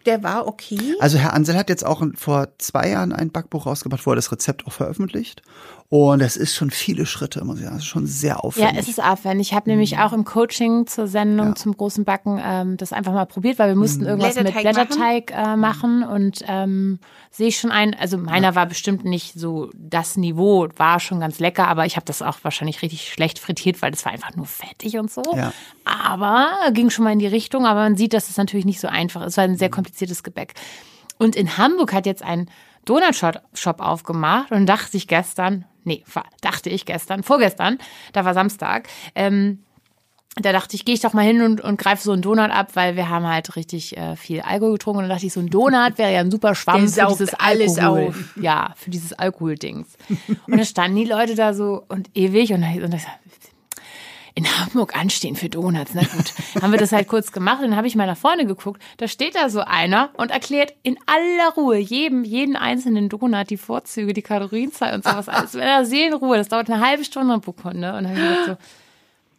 Der 0.06 0.22
war 0.22 0.46
okay. 0.46 0.78
Also 1.00 1.16
Herr 1.16 1.32
Ansel 1.32 1.56
hat 1.56 1.70
jetzt 1.70 1.84
auch 1.84 2.04
vor 2.14 2.48
zwei 2.58 2.90
Jahren 2.90 3.12
ein 3.12 3.30
Backbuch 3.30 3.64
rausgebracht, 3.64 4.04
wo 4.04 4.12
er 4.12 4.16
das 4.16 4.30
Rezept 4.32 4.66
auch 4.66 4.72
veröffentlicht. 4.72 5.40
Und 5.90 6.22
es 6.22 6.36
ist 6.36 6.56
schon 6.56 6.70
viele 6.70 7.06
Schritte, 7.06 7.44
muss 7.44 7.58
ich 7.58 7.64
sagen. 7.64 7.76
Es 7.76 7.82
ist 7.82 7.88
schon 7.88 8.06
sehr 8.06 8.30
Ja, 8.30 8.36
aufwendig. 8.38 8.78
es 8.80 8.88
ist 8.88 9.02
aufwendig. 9.04 9.48
Ich 9.48 9.54
habe 9.54 9.70
nämlich 9.70 9.98
auch 9.98 10.12
im 10.12 10.24
Coaching 10.24 10.86
zur 10.86 11.06
Sendung 11.06 11.54
zum 11.54 11.76
großen 11.76 12.04
Backen 12.04 12.40
ähm, 12.42 12.76
das 12.78 12.92
einfach 12.92 13.12
mal 13.12 13.26
probiert, 13.26 13.58
weil 13.60 13.68
wir 13.68 13.76
mussten 13.76 14.04
irgendwas 14.04 14.34
mit 14.34 14.52
Blätterteig 14.52 14.74
Blätterteig 14.74 15.30
äh, 15.30 15.56
machen 15.56 16.02
und 16.02 16.40
ähm, 16.48 16.98
sehe 17.30 17.48
ich 17.48 17.58
schon 17.58 17.70
ein, 17.70 17.94
also 17.94 18.18
meiner 18.18 18.54
war 18.56 18.66
bestimmt 18.66 19.04
nicht 19.04 19.38
so 19.38 19.70
das 19.74 20.16
Niveau, 20.16 20.66
war 20.76 20.98
schon 21.00 21.20
ganz 21.20 21.38
lecker, 21.38 21.68
aber 21.68 21.86
ich 21.86 21.96
habe 21.96 22.06
das 22.06 22.22
auch 22.22 22.38
wahrscheinlich 22.42 22.82
richtig 22.82 23.12
schlecht 23.12 23.38
frittiert, 23.38 23.80
weil 23.80 23.90
das 23.92 24.04
war 24.04 24.10
einfach 24.12 24.34
nur 24.34 24.46
fettig 24.46 24.98
und 24.98 25.12
so. 25.12 25.22
Ja. 25.36 25.52
Aber 25.84 26.48
ging 26.72 26.90
schon 26.90 27.04
mal 27.04 27.12
in 27.12 27.18
die 27.20 27.26
Richtung, 27.26 27.66
aber 27.66 27.80
man 27.80 27.96
sieht, 27.96 28.14
dass 28.14 28.30
es 28.30 28.36
natürlich 28.36 28.64
nicht 28.64 28.80
so 28.80 28.88
einfach 28.88 29.24
ist, 29.24 29.36
weil 29.36 29.48
ein 29.50 29.58
sehr 29.58 29.70
kompliziertes 29.70 30.22
Gebäck. 30.22 30.54
Und 31.18 31.36
in 31.36 31.56
Hamburg 31.56 31.92
hat 31.92 32.06
jetzt 32.06 32.22
ein 32.24 32.50
Donut-Shop 32.84 33.80
aufgemacht 33.80 34.50
und 34.50 34.66
dachte 34.66 34.96
ich 34.96 35.06
gestern, 35.06 35.64
nee, 35.84 36.04
dachte 36.40 36.70
ich 36.70 36.84
gestern, 36.84 37.22
vorgestern, 37.22 37.78
da 38.12 38.24
war 38.24 38.34
Samstag, 38.34 38.88
ähm, 39.14 39.60
da 40.36 40.52
dachte 40.52 40.74
ich, 40.74 40.84
gehe 40.84 40.96
ich 40.96 41.00
doch 41.00 41.12
mal 41.12 41.24
hin 41.24 41.42
und, 41.42 41.60
und 41.60 41.78
greife 41.78 42.02
so 42.02 42.10
einen 42.10 42.22
Donut 42.22 42.50
ab, 42.50 42.70
weil 42.74 42.96
wir 42.96 43.08
haben 43.08 43.26
halt 43.26 43.54
richtig 43.54 43.96
äh, 43.96 44.16
viel 44.16 44.40
Alkohol 44.40 44.72
getrunken. 44.72 44.98
Und 44.98 45.04
dann 45.04 45.10
dachte 45.10 45.26
ich, 45.26 45.32
so 45.32 45.38
ein 45.38 45.48
Donut 45.48 45.96
wäre 45.96 46.12
ja 46.12 46.20
ein 46.20 46.30
super 46.30 46.56
Schwamm 46.56 46.88
für 46.88 47.06
dieses 47.06 47.34
alles 47.34 47.78
Alkohol. 47.78 48.08
auf. 48.08 48.36
Ja, 48.36 48.74
für 48.76 48.90
dieses 48.90 49.12
Alkoholdings. 49.12 49.96
Und 50.46 50.56
dann 50.56 50.64
standen 50.64 50.96
die 50.96 51.04
Leute 51.04 51.36
da 51.36 51.54
so 51.54 51.84
und 51.88 52.10
ewig 52.14 52.52
und 52.52 52.64
und 52.64 52.80
dann 52.92 53.00
in 54.34 54.46
Hamburg 54.58 54.96
anstehen 54.96 55.36
für 55.36 55.48
Donuts. 55.48 55.92
Na 55.94 56.02
gut, 56.02 56.62
haben 56.62 56.72
wir 56.72 56.78
das 56.78 56.92
halt 56.92 57.06
kurz 57.06 57.30
gemacht 57.30 57.62
und 57.62 57.70
dann 57.70 57.76
habe 57.76 57.86
ich 57.86 57.94
mal 57.94 58.06
nach 58.06 58.16
vorne 58.16 58.46
geguckt. 58.46 58.82
Da 58.96 59.06
steht 59.06 59.36
da 59.36 59.48
so 59.48 59.60
einer 59.60 60.10
und 60.14 60.30
erklärt 60.30 60.74
in 60.82 60.98
aller 61.06 61.54
Ruhe 61.54 61.78
jedem, 61.78 62.24
jeden 62.24 62.56
einzelnen 62.56 63.08
Donut 63.08 63.50
die 63.50 63.56
Vorzüge, 63.56 64.12
die 64.12 64.22
Kalorienzahl 64.22 64.94
und 64.94 65.04
sowas 65.04 65.28
alles. 65.28 65.54
Wenn 65.54 65.62
er 65.62 65.84
Seelenruhe, 65.84 66.36
das 66.36 66.48
dauert 66.48 66.68
eine 66.68 66.84
halbe 66.84 67.04
Stunde 67.04 67.38
pro 67.38 67.52
Kunde. 67.52 67.94
Und 67.94 68.04
dann 68.04 68.08
habe 68.08 68.18
ich 68.18 68.24
gesagt 68.24 68.46
so, 68.46 68.66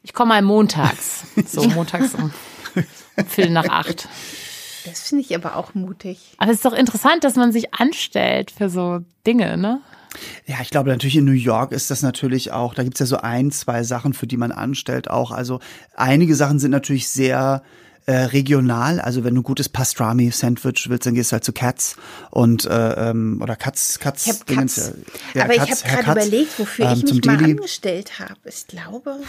ich 0.03 0.13
komme 0.13 0.29
mal 0.29 0.41
montags. 0.41 1.25
So, 1.45 1.63
montags 1.67 2.15
um, 2.15 2.31
um 2.75 3.25
Viertel 3.25 3.51
nach 3.51 3.67
acht. 3.67 4.07
Das 4.85 5.09
finde 5.09 5.23
ich 5.23 5.35
aber 5.35 5.55
auch 5.55 5.73
mutig. 5.73 6.19
Aber 6.37 6.51
es 6.51 6.57
ist 6.57 6.65
doch 6.65 6.73
interessant, 6.73 7.23
dass 7.23 7.35
man 7.35 7.51
sich 7.51 7.73
anstellt 7.73 8.51
für 8.51 8.69
so 8.69 8.99
Dinge, 9.25 9.57
ne? 9.57 9.81
Ja, 10.45 10.57
ich 10.61 10.69
glaube 10.69 10.89
natürlich 10.89 11.15
in 11.17 11.25
New 11.25 11.31
York 11.31 11.71
ist 11.71 11.91
das 11.91 12.01
natürlich 12.01 12.51
auch, 12.51 12.73
da 12.73 12.83
gibt's 12.83 12.99
ja 12.99 13.05
so 13.05 13.17
ein, 13.17 13.51
zwei 13.51 13.83
Sachen, 13.83 14.13
für 14.13 14.27
die 14.27 14.37
man 14.37 14.51
anstellt 14.51 15.09
auch. 15.09 15.31
Also 15.31 15.59
einige 15.95 16.35
Sachen 16.35 16.59
sind 16.59 16.71
natürlich 16.71 17.07
sehr 17.07 17.63
äh, 18.05 18.15
regional. 18.15 18.99
Also 18.99 19.23
wenn 19.23 19.35
du 19.35 19.41
gutes 19.41 19.69
Pastrami-Sandwich 19.69 20.89
willst, 20.89 21.05
dann 21.05 21.15
gehst 21.15 21.31
du 21.31 21.33
halt 21.33 21.43
zu 21.43 21.53
Cats 21.53 21.95
und 22.29 22.65
äh, 22.65 23.09
ähm, 23.09 23.39
oder 23.41 23.55
Katz, 23.55 23.99
Katz. 23.99 24.27
Ich 24.27 24.43
Dingens, 24.43 24.75
Katz. 24.75 24.93
ja, 25.33 25.43
aber 25.45 25.55
Katz, 25.55 25.65
ich 25.65 25.91
habe 25.91 26.03
gerade 26.03 26.03
Katz, 26.03 26.27
überlegt, 26.27 26.59
wofür 26.59 26.85
ähm, 26.85 26.93
ich 26.97 27.03
mich 27.03 27.25
mal 27.25 27.37
Deli. 27.37 27.51
angestellt 27.51 28.19
habe. 28.19 28.39
Ich 28.45 28.67
glaube. 28.67 29.19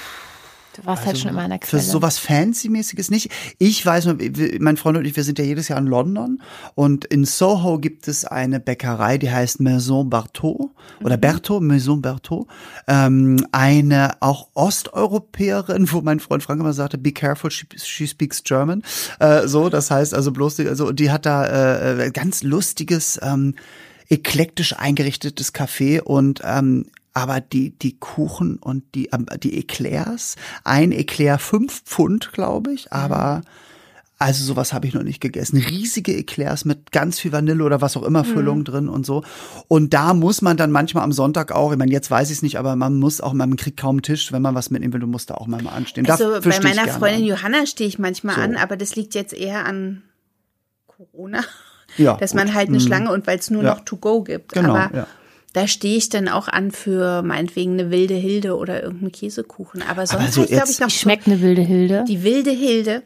Du 0.77 0.85
warst 0.85 1.07
halt 1.07 1.19
schon 1.19 1.31
immer 1.31 1.43
an 1.43 1.51
der 1.51 1.61
Für 1.62 1.79
Quelle. 1.79 1.83
sowas 1.83 2.19
Fancy-mäßiges 2.19 3.11
nicht. 3.11 3.31
Ich 3.59 3.85
weiß 3.85 4.05
nur, 4.07 4.19
mein 4.61 4.77
Freund 4.77 4.99
und 4.99 5.05
ich, 5.07 5.16
wir 5.16 5.24
sind 5.24 5.39
ja 5.39 5.45
jedes 5.45 5.68
Jahr 5.68 5.79
in 5.79 5.87
London 5.87 6.43
und 6.74 7.05
in 7.07 7.24
Soho 7.24 7.79
gibt 7.79 8.09
es 8.09 8.24
eine 8.24 8.61
Bäckerei, 8.61 9.16
die 9.18 9.31
heißt 9.31 9.61
Maison 9.61 10.11
Berthaud 10.11 10.70
oder 11.03 11.16
Berthaud, 11.16 11.62
Maison 11.62 12.03
Berthaud. 12.03 12.47
Ähm, 12.87 13.47
eine 13.53 14.20
auch 14.20 14.49
Osteuropäerin, 14.55 15.91
wo 15.91 16.03
mein 16.03 16.20
Freund 16.20 16.43
Frank 16.43 16.61
immer 16.61 16.72
sagte, 16.72 16.99
be 16.99 17.12
careful, 17.12 17.51
she, 17.51 17.66
she 17.77 18.07
speaks 18.07 18.45
German. 18.45 18.83
Äh, 19.18 19.47
so, 19.49 19.68
das 19.68 19.91
heißt 19.91 20.14
also 20.14 20.31
bloß, 20.33 20.61
also 20.61 20.93
die 20.93 21.11
hat 21.11 21.27
da 21.27 22.05
äh, 22.05 22.11
ganz 22.11 22.43
lustiges, 22.43 23.18
ähm, 23.22 23.55
eklektisch 24.09 24.74
eingerichtetes 24.77 25.55
Café 25.55 26.01
und 26.01 26.41
ähm, 26.45 26.87
aber 27.17 27.41
die 27.41 27.71
die 27.79 27.99
Kuchen 27.99 28.59
und 28.59 28.85
die 28.95 29.07
ähm, 29.12 29.25
die 29.43 29.59
Eclairs, 29.59 30.37
ein 30.64 30.93
Eclair 30.93 31.39
fünf 31.39 31.83
Pfund, 31.85 32.33
glaube 32.33 32.75
ich, 32.75 32.93
aber 32.93 33.41
also 34.19 34.45
sowas 34.45 34.73
habe 34.73 34.87
ich 34.87 34.95
noch 34.95 35.03
nicht 35.03 35.21
gegessen. 35.21 35.57
Riesige 35.59 36.14
Eclairs 36.17 36.64
mit 36.64 36.93
ganz 36.93 37.19
viel 37.19 37.33
Vanille 37.33 37.62
oder 37.64 37.81
was 37.81 37.97
auch 37.97 38.03
immer 38.03 38.25
Füllung 38.25 38.64
drin 38.64 38.89
und 38.89 39.05
so. 39.05 39.23
Und 39.69 39.93
da 39.93 40.14
muss 40.14 40.41
man 40.43 40.57
dann 40.57 40.71
manchmal 40.71 41.05
am 41.05 41.12
Sonntag 41.12 41.53
auch, 41.53 41.73
ich 41.73 41.79
meine, 41.79 41.93
jetzt 41.93 42.11
weiß 42.11 42.31
ich 42.31 42.37
es 42.39 42.43
nicht, 42.43 42.59
aber 42.59 42.77
man 42.77 42.99
muss 42.99 43.21
auch, 43.21 43.33
man 43.35 43.57
kriegt 43.57 43.79
kaum 43.79 44.01
Tisch, 44.03 44.33
wenn 44.33 44.41
man 44.43 44.55
was 44.55 44.71
mitnehmen 44.71 44.93
will, 44.95 45.01
du 45.01 45.07
musst 45.07 45.29
da 45.31 45.35
auch 45.35 45.47
mal 45.47 45.67
anstehen. 45.67 46.09
Also 46.11 46.33
Dafür 46.35 46.51
bei 46.53 46.61
meiner 46.62 46.89
Freundin 46.89 47.23
an. 47.23 47.27
Johanna 47.29 47.67
stehe 47.67 47.89
ich 47.89 47.99
manchmal 47.99 48.37
So. 48.37 48.41
an, 48.43 48.57
aber 48.57 48.77
das 48.79 48.97
liegt 48.97 49.14
jetzt 49.14 49.35
eher 49.35 49.67
an 49.67 50.03
Corona. 50.87 51.43
Ja, 51.99 52.17
dass 52.17 52.33
gut. 52.33 52.41
man 52.41 52.55
halt 52.55 52.69
eine 52.69 52.79
Mhm. 52.79 52.83
Schlange 52.83 53.12
und 53.12 53.27
weil 53.27 53.39
es 53.39 53.49
nur 53.51 53.62
Ja. 53.62 53.75
noch 53.75 53.81
to 53.85 53.97
go 53.97 54.23
gibt. 54.23 54.53
Genau, 54.53 54.75
aber 54.77 54.97
ja. 54.97 55.07
Da 55.57 55.66
stehe 55.66 55.96
ich 55.96 56.11
dann 56.11 56.28
auch 56.28 56.48
an 56.48 56.70
für 56.70 57.22
meinetwegen 57.22 57.72
eine 57.72 57.90
wilde 57.90 58.12
Hilde 58.12 58.59
oder 58.59 58.82
irgendeinen 58.82 59.11
Käsekuchen. 59.11 59.80
Aber 59.80 60.07
sonst 60.07 60.34
so 60.34 60.42
habe 60.42 60.50
ich, 60.50 60.54
glaube 60.54 60.70
ich, 60.70 60.80
noch 60.80 60.90
schmeckt 60.90 61.26
eine 61.26 61.40
wilde 61.40 61.62
Hilde? 61.62 62.04
Die 62.07 62.22
wilde 62.22 62.50
Hilde. 62.50 63.02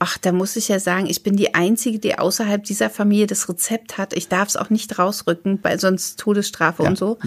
Ach, 0.00 0.18
da 0.18 0.32
muss 0.32 0.56
ich 0.56 0.66
ja 0.66 0.80
sagen, 0.80 1.06
ich 1.06 1.22
bin 1.22 1.36
die 1.36 1.54
Einzige, 1.54 2.00
die 2.00 2.18
außerhalb 2.18 2.64
dieser 2.64 2.90
Familie 2.90 3.28
das 3.28 3.48
Rezept 3.48 3.98
hat. 3.98 4.14
Ich 4.14 4.26
darf 4.26 4.48
es 4.48 4.56
auch 4.56 4.68
nicht 4.68 4.98
rausrücken, 4.98 5.60
weil 5.62 5.78
sonst 5.78 6.18
Todesstrafe 6.18 6.82
und 6.82 6.98
so. 6.98 7.18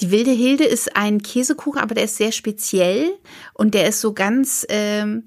Die 0.00 0.10
wilde 0.10 0.32
Hilde 0.32 0.64
ist 0.64 0.96
ein 0.96 1.22
Käsekuchen, 1.22 1.80
aber 1.80 1.94
der 1.94 2.02
ist 2.02 2.16
sehr 2.16 2.32
speziell 2.32 3.12
und 3.54 3.72
der 3.72 3.86
ist 3.86 4.00
so 4.00 4.14
ganz 4.14 4.66
ähm, 4.68 5.22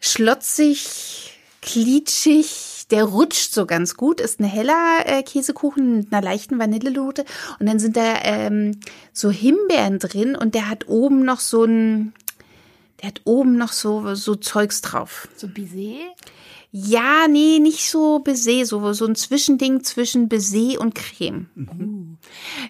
schlotzig, 0.00 1.38
klitschig. 1.62 2.65
Der 2.90 3.04
rutscht 3.04 3.52
so 3.52 3.66
ganz 3.66 3.96
gut, 3.96 4.20
ist 4.20 4.38
ein 4.38 4.44
heller 4.44 5.02
äh, 5.06 5.22
Käsekuchen 5.24 5.98
mit 5.98 6.12
einer 6.12 6.22
leichten 6.22 6.58
Vanillenote 6.58 7.24
und 7.58 7.66
dann 7.66 7.80
sind 7.80 7.96
da 7.96 8.20
ähm, 8.22 8.80
so 9.12 9.30
Himbeeren 9.30 9.98
drin 9.98 10.36
und 10.36 10.54
der 10.54 10.68
hat 10.68 10.86
oben 10.88 11.24
noch 11.24 11.40
so 11.40 11.64
ein, 11.64 12.12
der 13.02 13.08
hat 13.08 13.22
oben 13.24 13.56
noch 13.56 13.72
so, 13.72 14.14
so 14.14 14.36
Zeugs 14.36 14.82
drauf. 14.82 15.28
So 15.36 15.48
Baiser? 15.48 15.98
Ja, 16.78 17.26
nee, 17.26 17.58
nicht 17.58 17.88
so 17.90 18.18
Baiser, 18.18 18.66
so, 18.66 18.92
so 18.92 19.06
ein 19.06 19.14
Zwischending 19.14 19.82
zwischen 19.82 20.28
Baiser 20.28 20.78
und 20.80 20.94
Creme. 20.94 21.46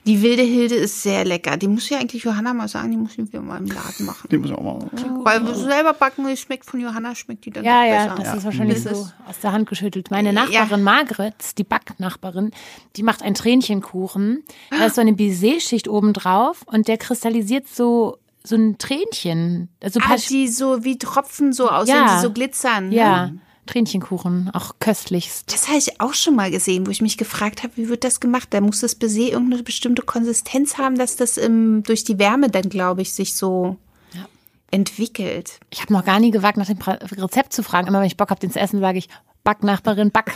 Die 0.06 0.22
wilde 0.22 0.42
Hilde 0.42 0.76
ist 0.76 1.02
sehr 1.02 1.24
lecker. 1.24 1.56
Die 1.56 1.66
muss 1.66 1.88
ja 1.88 1.98
eigentlich 1.98 2.22
Johanna 2.22 2.54
mal 2.54 2.68
sagen, 2.68 2.92
die 2.92 2.96
muss 2.96 3.12
ich 3.12 3.18
wieder 3.18 3.40
mal 3.40 3.58
im 3.58 3.66
Laden 3.66 4.06
machen. 4.06 4.28
Die 4.30 4.38
muss 4.38 4.50
ich 4.50 4.56
auch 4.56 4.62
mal. 4.62 4.88
Weil 5.24 5.44
wir 5.44 5.54
selber 5.54 5.92
backen, 5.92 6.26
die 6.28 6.36
schmeckt 6.36 6.66
von 6.66 6.78
Johanna, 6.78 7.14
schmeckt 7.16 7.44
die 7.46 7.50
dann 7.50 7.64
Ja, 7.64 7.84
ja, 7.84 8.04
besser. 8.14 8.22
das 8.22 8.38
ist 8.38 8.44
wahrscheinlich 8.44 8.84
Das 8.84 8.96
so 8.96 9.02
ist- 9.06 9.14
aus 9.28 9.40
der 9.42 9.52
Hand 9.52 9.68
geschüttelt. 9.68 10.10
Meine 10.12 10.32
Nachbarin 10.32 10.82
Margret, 10.84 11.58
die 11.58 11.64
Backnachbarin, 11.64 12.52
die 12.96 13.02
macht 13.02 13.22
einen 13.22 13.34
Tränchenkuchen. 13.34 14.44
Da 14.70 14.86
ist 14.86 14.94
so 14.94 15.00
eine 15.00 15.14
Baiser-Schicht 15.14 15.88
oben 15.88 16.12
drauf 16.12 16.62
und 16.66 16.86
der 16.86 16.98
kristallisiert 16.98 17.66
so 17.68 18.18
so 18.44 18.54
ein 18.54 18.78
Tränchen. 18.78 19.70
Also 19.82 19.98
Ah, 20.00 20.14
die 20.30 20.46
so 20.46 20.84
wie 20.84 20.98
Tropfen 20.98 21.52
so 21.52 21.68
aussehen, 21.68 21.96
Ja. 21.96 22.14
die 22.14 22.22
so 22.22 22.30
glitzern. 22.32 22.90
ne? 22.90 23.40
Tränchenkuchen, 23.66 24.50
auch 24.52 24.76
köstlichst. 24.80 25.52
Das 25.52 25.68
habe 25.68 25.78
ich 25.78 26.00
auch 26.00 26.14
schon 26.14 26.34
mal 26.36 26.50
gesehen, 26.50 26.86
wo 26.86 26.90
ich 26.90 27.02
mich 27.02 27.16
gefragt 27.18 27.62
habe, 27.62 27.72
wie 27.76 27.88
wird 27.88 28.04
das 28.04 28.20
gemacht? 28.20 28.48
Da 28.50 28.60
muss 28.60 28.80
das 28.80 28.94
Baiser 28.94 29.20
irgendeine 29.20 29.62
bestimmte 29.62 30.02
Konsistenz 30.02 30.78
haben, 30.78 30.96
dass 30.96 31.16
das 31.16 31.36
im, 31.36 31.82
durch 31.82 32.04
die 32.04 32.18
Wärme 32.18 32.48
dann, 32.50 32.68
glaube 32.68 33.02
ich, 33.02 33.12
sich 33.12 33.34
so 33.34 33.76
Ja. 34.14 34.26
entwickelt. 34.70 35.58
Ich 35.70 35.82
habe 35.82 35.92
noch 35.92 36.04
gar 36.04 36.20
nie 36.20 36.30
gewagt, 36.30 36.56
nach 36.56 36.66
dem 36.66 36.78
Rezept 36.80 37.52
zu 37.52 37.62
fragen. 37.62 37.86
Immer 37.88 38.00
wenn 38.00 38.06
ich 38.06 38.16
Bock 38.16 38.30
habe, 38.30 38.40
den 38.40 38.50
zu 38.50 38.60
essen, 38.60 38.80
sage 38.80 38.98
ich, 38.98 39.08
Backnachbarin, 39.44 40.10
back. 40.10 40.32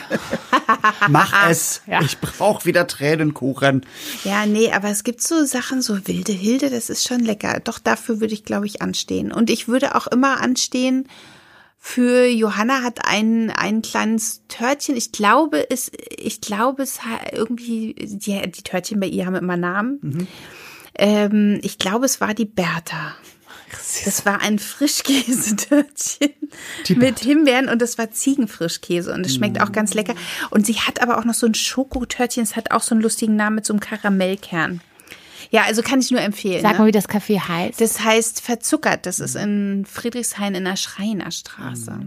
Mach 1.09 1.49
es. 1.51 1.83
Ja. 1.89 2.01
Ich 2.01 2.19
brauche 2.21 2.65
wieder 2.65 2.87
Tränenkuchen. 2.87 3.85
Ja, 4.23 4.47
nee, 4.47 4.71
aber 4.71 4.89
es 4.89 5.03
gibt 5.03 5.21
so 5.21 5.45
Sachen, 5.45 5.83
so 5.83 6.07
wilde 6.07 6.31
Hilde, 6.33 6.71
das 6.71 6.91
ist 6.91 7.09
schon 7.09 7.19
lecker. 7.21 7.59
Doch 7.59 7.81
dafür 7.81 8.21
würde 8.21 8.35
ich, 8.35 8.45
glaube 8.45 8.67
ich, 8.67 8.83
anstehen. 8.83 9.33
Und 9.33 9.51
ich 9.51 9.67
würde 9.67 9.97
auch 9.97 10.07
immer 10.07 10.41
anstehen 10.41 11.09
für 11.83 12.27
Johanna 12.27 12.83
hat 12.83 13.07
ein, 13.07 13.51
ein 13.51 13.81
kleines 13.81 14.43
Törtchen. 14.49 14.97
Ich 14.97 15.13
glaube, 15.13 15.71
es, 15.71 15.91
ich 16.11 16.43
glaube, 16.43 16.83
es 16.83 17.03
hat 17.07 17.33
irgendwie, 17.33 17.95
die, 17.95 18.39
die 18.51 18.63
Törtchen 18.63 19.01
bei 19.01 19.07
ihr 19.07 19.25
haben 19.25 19.35
immer 19.35 19.57
Namen. 19.57 20.29
Ähm, 20.95 21.59
ich 21.63 21.79
glaube, 21.79 22.05
es 22.05 22.21
war 22.21 22.35
die 22.35 22.45
Bertha. 22.45 23.17
Das 24.05 24.27
war 24.27 24.43
ein 24.43 24.59
Frischkäse-Törtchen 24.59 26.35
mit 26.97 27.21
Himbeeren 27.21 27.69
und 27.69 27.81
das 27.81 27.97
war 27.97 28.11
Ziegenfrischkäse 28.11 29.13
und 29.15 29.25
es 29.25 29.35
schmeckt 29.35 29.61
auch 29.61 29.73
ganz 29.73 29.95
lecker. 29.95 30.15
Und 30.51 30.67
sie 30.67 30.75
hat 30.75 31.01
aber 31.01 31.19
auch 31.19 31.25
noch 31.25 31.35
so 31.35 31.47
ein 31.47 31.55
Schokotörtchen, 31.55 32.43
es 32.43 32.57
hat 32.57 32.73
auch 32.73 32.83
so 32.83 32.95
einen 32.95 33.03
lustigen 33.03 33.37
Namen 33.37 33.57
mit 33.57 33.67
so 33.67 33.73
einem 33.73 33.81
Karamellkern. 33.81 34.83
Ja, 35.51 35.63
also 35.63 35.83
kann 35.83 36.01
ich 36.01 36.11
nur 36.11 36.21
empfehlen. 36.21 36.63
Sag 36.63 36.75
ne? 36.75 36.79
mal, 36.79 36.87
wie 36.87 36.93
das 36.93 37.09
Café 37.09 37.41
heißt. 37.41 37.81
Das 37.81 38.01
heißt 38.01 38.41
verzuckert. 38.41 39.07
Das 39.07 39.21
ist 39.21 39.37
in 39.37 39.85
Friedrichshain 39.87 40.55
in 40.55 40.65
der 40.65 40.77
Schreinerstraße. 40.77 42.01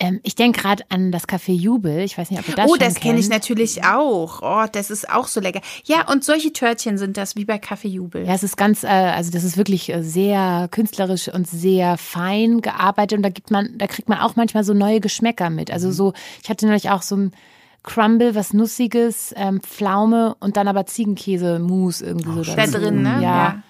Ähm, 0.00 0.20
ich 0.22 0.36
denke 0.36 0.60
gerade 0.60 0.84
an 0.90 1.10
das 1.10 1.26
Café 1.26 1.52
Jubel. 1.52 1.98
Ich 2.00 2.16
weiß 2.16 2.30
nicht, 2.30 2.38
ob 2.38 2.48
ihr 2.48 2.54
das 2.54 2.70
oh, 2.70 2.76
das 2.76 2.94
kenne 2.94 3.18
ich 3.18 3.28
natürlich 3.28 3.84
auch. 3.84 4.42
Oh, 4.42 4.66
das 4.70 4.90
ist 4.90 5.10
auch 5.10 5.26
so 5.26 5.40
lecker. 5.40 5.60
Ja, 5.84 6.08
und 6.08 6.22
solche 6.22 6.52
Törtchen 6.52 6.98
sind 6.98 7.16
das 7.16 7.34
wie 7.34 7.44
bei 7.44 7.58
Kaffee 7.58 7.88
Jubel. 7.88 8.24
Ja, 8.24 8.34
es 8.34 8.44
ist 8.44 8.56
ganz, 8.56 8.84
äh, 8.84 8.86
also 8.86 9.32
das 9.32 9.42
ist 9.42 9.56
wirklich 9.56 9.92
äh, 9.92 10.02
sehr 10.02 10.68
künstlerisch 10.70 11.28
und 11.28 11.48
sehr 11.48 11.98
fein 11.98 12.60
gearbeitet 12.60 13.16
und 13.16 13.22
da 13.24 13.30
gibt 13.30 13.50
man, 13.50 13.76
da 13.76 13.88
kriegt 13.88 14.08
man 14.08 14.18
auch 14.18 14.36
manchmal 14.36 14.62
so 14.62 14.72
neue 14.72 15.00
Geschmäcker 15.00 15.50
mit. 15.50 15.68
Mhm. 15.68 15.74
Also 15.74 15.90
so, 15.90 16.12
ich 16.44 16.48
hatte 16.48 16.66
neulich 16.66 16.90
auch 16.90 17.02
so 17.02 17.16
ein 17.16 17.32
Crumble, 17.82 18.34
was 18.34 18.52
Nussiges, 18.52 19.32
ähm, 19.36 19.60
Pflaume 19.60 20.34
und 20.40 20.56
dann 20.56 20.68
aber 20.68 20.86
Ziegenkäse-Mousse 20.86 22.04
irgendwie 22.04 22.44
so 22.44 22.54
da 22.54 22.66
drin, 22.66 23.02
ne? 23.02 23.22
Ja. 23.22 23.62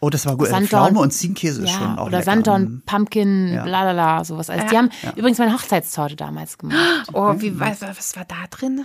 Oh, 0.00 0.10
das 0.10 0.26
war 0.26 0.36
gut. 0.36 0.48
Sanddorn- 0.48 0.66
Pflaume 0.68 1.00
und 1.00 1.10
Ziegenkäse 1.12 1.62
ist 1.64 1.70
schon 1.70 1.80
Ja, 1.82 1.94
auch 1.96 2.02
oder 2.08 2.18
lecker. 2.18 2.22
Sanddorn, 2.24 2.82
Pumpkin, 2.84 3.54
Ja. 3.54 3.64
bla 3.64 3.82
bla 3.84 3.92
bla, 3.94 4.24
sowas. 4.24 4.50
Also 4.50 4.66
die 4.68 4.76
haben 4.76 4.90
übrigens 5.16 5.38
meine 5.38 5.54
Hochzeitstorte 5.54 6.16
damals 6.16 6.58
gemacht. 6.58 7.08
Oh, 7.14 7.34
wie, 7.38 7.58
was, 7.58 7.80
was 7.80 8.14
war 8.14 8.24
da 8.26 8.36
drin? 8.50 8.84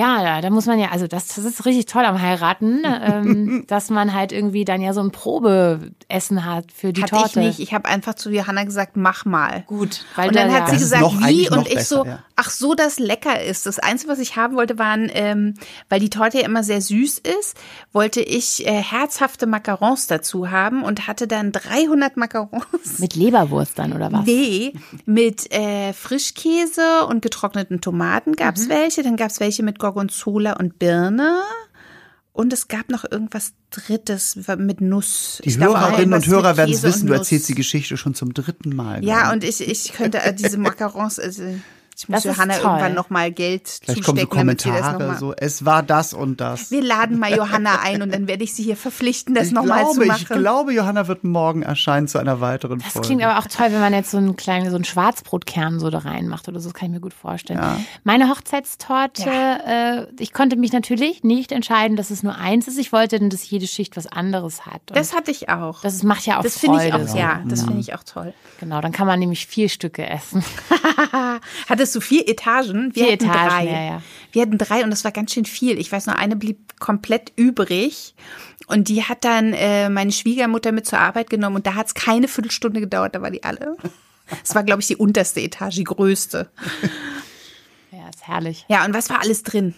Ja, 0.00 0.22
ja, 0.22 0.40
da 0.40 0.48
muss 0.50 0.64
man 0.66 0.78
ja, 0.78 0.88
also 0.92 1.06
das, 1.06 1.28
das 1.28 1.38
ist 1.44 1.66
richtig 1.66 1.84
toll 1.86 2.04
am 2.06 2.20
Heiraten, 2.22 2.82
ähm, 2.84 3.64
dass 3.66 3.90
man 3.90 4.14
halt 4.14 4.32
irgendwie 4.32 4.64
dann 4.64 4.80
ja 4.80 4.92
so 4.94 5.00
ein 5.00 5.10
Probeessen 5.10 6.44
hat 6.44 6.72
für 6.72 6.92
die 6.92 7.02
Hatte 7.02 7.16
Torte. 7.16 7.40
ich 7.40 7.46
nicht. 7.46 7.60
Ich 7.60 7.74
habe 7.74 7.86
einfach 7.88 8.14
zu 8.14 8.30
Johanna 8.30 8.64
gesagt, 8.64 8.96
mach 8.96 9.24
mal. 9.24 9.64
Gut, 9.66 10.04
weil 10.16 10.28
Und 10.28 10.36
dann 10.36 10.48
da, 10.48 10.54
hat 10.54 10.68
ja, 10.68 10.74
sie 10.74 10.78
gesagt, 10.80 11.02
noch- 11.02 11.20
wie? 11.28 11.50
Und 11.50 11.66
ich 11.68 11.74
besser, 11.74 11.96
so, 11.96 12.04
ja. 12.06 12.20
ach 12.36 12.50
so, 12.50 12.74
das 12.74 12.98
lecker 12.98 13.42
ist. 13.42 13.66
Das 13.66 13.78
Einzige, 13.78 14.10
was 14.12 14.18
ich 14.18 14.36
haben 14.36 14.56
wollte, 14.56 14.78
waren, 14.78 15.10
ähm, 15.12 15.54
weil 15.88 16.00
die 16.00 16.10
Torte 16.10 16.38
ja 16.38 16.44
immer 16.46 16.62
sehr 16.64 16.80
süß 16.80 17.18
ist, 17.18 17.56
wollte 17.92 18.20
ich 18.20 18.66
äh, 18.66 18.72
herzhafte 18.82 19.46
Macarons 19.46 20.06
dazu 20.06 20.50
haben 20.50 20.82
und 20.82 21.06
hatte 21.08 21.26
dann 21.26 21.52
300 21.52 22.16
Macarons. 22.16 22.98
mit 22.98 23.14
Leberwurst 23.16 23.78
dann 23.78 23.92
oder 23.92 24.10
was? 24.12 24.24
Nee, 24.24 24.72
mit 25.04 25.52
äh, 25.52 25.92
Frischkäse 25.92 27.06
und 27.08 27.22
getrockneten 27.22 27.80
Tomaten 27.80 28.34
gab's 28.36 28.66
Mhm. 28.66 28.70
welche. 28.70 29.02
Dann 29.02 29.16
gab's 29.16 29.40
welche 29.40 29.62
mit 29.62 29.78
Gorgonzola 29.90 30.52
und 30.52 30.78
Birne. 30.78 31.42
Und 32.32 32.52
es 32.52 32.68
gab 32.68 32.88
noch 32.90 33.04
irgendwas 33.10 33.52
Drittes 33.70 34.38
mit 34.56 34.80
Nuss. 34.80 35.40
Die 35.44 35.50
Ich 35.50 35.58
Hörerinnen 35.58 36.14
und 36.14 36.26
Hörer 36.26 36.56
werden 36.56 36.72
es 36.72 36.82
wissen, 36.84 37.08
du 37.08 37.12
erzählst 37.12 37.48
die 37.48 37.54
Geschichte 37.54 37.96
schon 37.96 38.14
zum 38.14 38.32
dritten 38.32 38.74
Mal. 38.74 39.04
Ja, 39.04 39.22
gerade. 39.22 39.34
und 39.34 39.44
ich, 39.44 39.60
ich 39.60 39.92
könnte 39.92 40.20
diese 40.38 40.56
Macarons, 40.58 41.18
also 41.18 41.42
Ich 42.02 42.08
muss 42.08 42.22
Das 42.22 42.32
ist 42.32 42.36
Johanna 42.36 42.54
toll. 42.54 42.64
irgendwann 42.64 42.94
noch 42.94 43.10
mal 43.10 43.30
Geld 43.30 43.68
Vielleicht 43.82 44.04
kommen 44.04 44.18
so 44.18 44.24
zustecken, 44.24 44.38
damit 44.38 44.60
sie 44.60 44.70
das 44.70 44.80
noch 44.80 44.86
Kommentare, 44.92 45.12
mal. 45.12 45.18
so, 45.18 45.34
es 45.36 45.64
war 45.64 45.82
das 45.82 46.12
und 46.14 46.40
das. 46.40 46.70
Wir 46.70 46.82
laden 46.82 47.18
mal 47.18 47.34
Johanna 47.34 47.80
ein 47.82 48.02
und 48.02 48.12
dann 48.14 48.26
werde 48.28 48.44
ich 48.44 48.54
sie 48.54 48.62
hier 48.62 48.76
verpflichten, 48.76 49.34
das 49.34 49.50
nochmal 49.50 49.90
zu 49.90 50.00
machen. 50.00 50.20
ich 50.22 50.28
glaube, 50.28 50.72
Johanna 50.72 51.08
wird 51.08 51.24
morgen 51.24 51.62
erscheinen 51.62 52.08
zu 52.08 52.18
einer 52.18 52.40
weiteren 52.40 52.78
Das 52.80 52.92
Folge. 52.92 53.06
klingt 53.08 53.22
aber 53.22 53.38
auch 53.38 53.46
toll, 53.46 53.66
wenn 53.70 53.80
man 53.80 53.92
jetzt 53.92 54.10
so 54.10 54.16
einen 54.18 54.36
kleinen, 54.36 54.70
so 54.70 54.76
einen 54.76 54.84
Schwarzbrotkern 54.84 55.78
so 55.80 55.90
da 55.90 55.98
reinmacht 55.98 56.48
oder 56.48 56.60
so, 56.60 56.68
das 56.70 56.74
kann 56.74 56.86
ich 56.88 56.92
mir 56.94 57.00
gut 57.00 57.14
vorstellen. 57.14 57.60
Meine 58.04 58.28
Hochzeitstorte, 58.28 59.28
äh, 59.30 60.06
ich 60.18 60.32
konnte 60.32 60.56
mich 60.56 60.72
natürlich 60.72 61.22
nicht 61.22 61.52
entscheiden, 61.52 61.96
dass 61.96 62.10
es 62.10 62.22
nur 62.22 62.36
eins 62.36 62.68
ist. 62.68 62.78
Ich 62.78 62.92
wollte, 62.92 63.18
dass 63.28 63.48
jede 63.48 63.66
Schicht 63.66 63.96
was 63.96 64.06
anderes 64.06 64.66
hat. 64.66 64.80
Und 64.90 64.96
das 64.96 65.14
hatte 65.14 65.30
ich 65.30 65.48
auch. 65.48 65.80
das 65.82 66.02
macht 66.02 66.26
ja 66.26 66.38
auch 66.38 66.42
Das 66.42 66.58
finde 66.58 66.84
ich 66.86 66.92
auch, 66.94 67.14
ja, 67.14 67.42
das 67.46 67.62
finde 67.64 67.80
ich 67.80 67.94
auch 67.94 68.02
toll. 68.04 68.32
Genau, 68.60 68.80
dann 68.80 68.92
kann 68.92 69.06
man 69.06 69.18
nämlich 69.18 69.46
vier 69.46 69.68
Stücke 69.68 70.06
essen. 70.06 70.42
Hattest 71.68 71.89
du 71.94 72.00
vier 72.00 72.28
Etagen? 72.28 72.94
Wir 72.94 73.04
Vier 73.04 73.12
hatten 73.14 73.24
Etagen, 73.24 73.48
drei. 73.48 73.64
ja, 73.66 73.82
ja. 73.84 74.02
Wir 74.32 74.42
hatten 74.42 74.58
drei 74.58 74.84
und 74.84 74.90
das 74.90 75.04
war 75.04 75.12
ganz 75.12 75.32
schön 75.32 75.44
viel. 75.44 75.78
Ich 75.78 75.90
weiß 75.90 76.06
noch, 76.06 76.14
eine 76.14 76.36
blieb 76.36 76.78
komplett 76.78 77.32
übrig. 77.36 78.14
Und 78.66 78.88
die 78.88 79.02
hat 79.04 79.24
dann 79.24 79.52
äh, 79.52 79.88
meine 79.90 80.12
Schwiegermutter 80.12 80.70
mit 80.72 80.86
zur 80.86 81.00
Arbeit 81.00 81.28
genommen 81.30 81.56
und 81.56 81.66
da 81.66 81.74
hat 81.74 81.88
es 81.88 81.94
keine 81.94 82.28
Viertelstunde 82.28 82.80
gedauert, 82.80 83.14
da 83.14 83.22
war 83.22 83.30
die 83.30 83.42
alle. 83.42 83.76
Es 84.44 84.54
war, 84.54 84.62
glaube 84.62 84.80
ich, 84.80 84.86
die 84.86 84.94
unterste 84.94 85.40
Etage, 85.40 85.74
die 85.74 85.82
größte. 85.82 86.48
Ja, 87.90 88.08
ist 88.08 88.28
herrlich. 88.28 88.64
Ja, 88.68 88.84
und 88.84 88.94
was 88.94 89.10
war 89.10 89.20
alles 89.20 89.42
drin? 89.42 89.74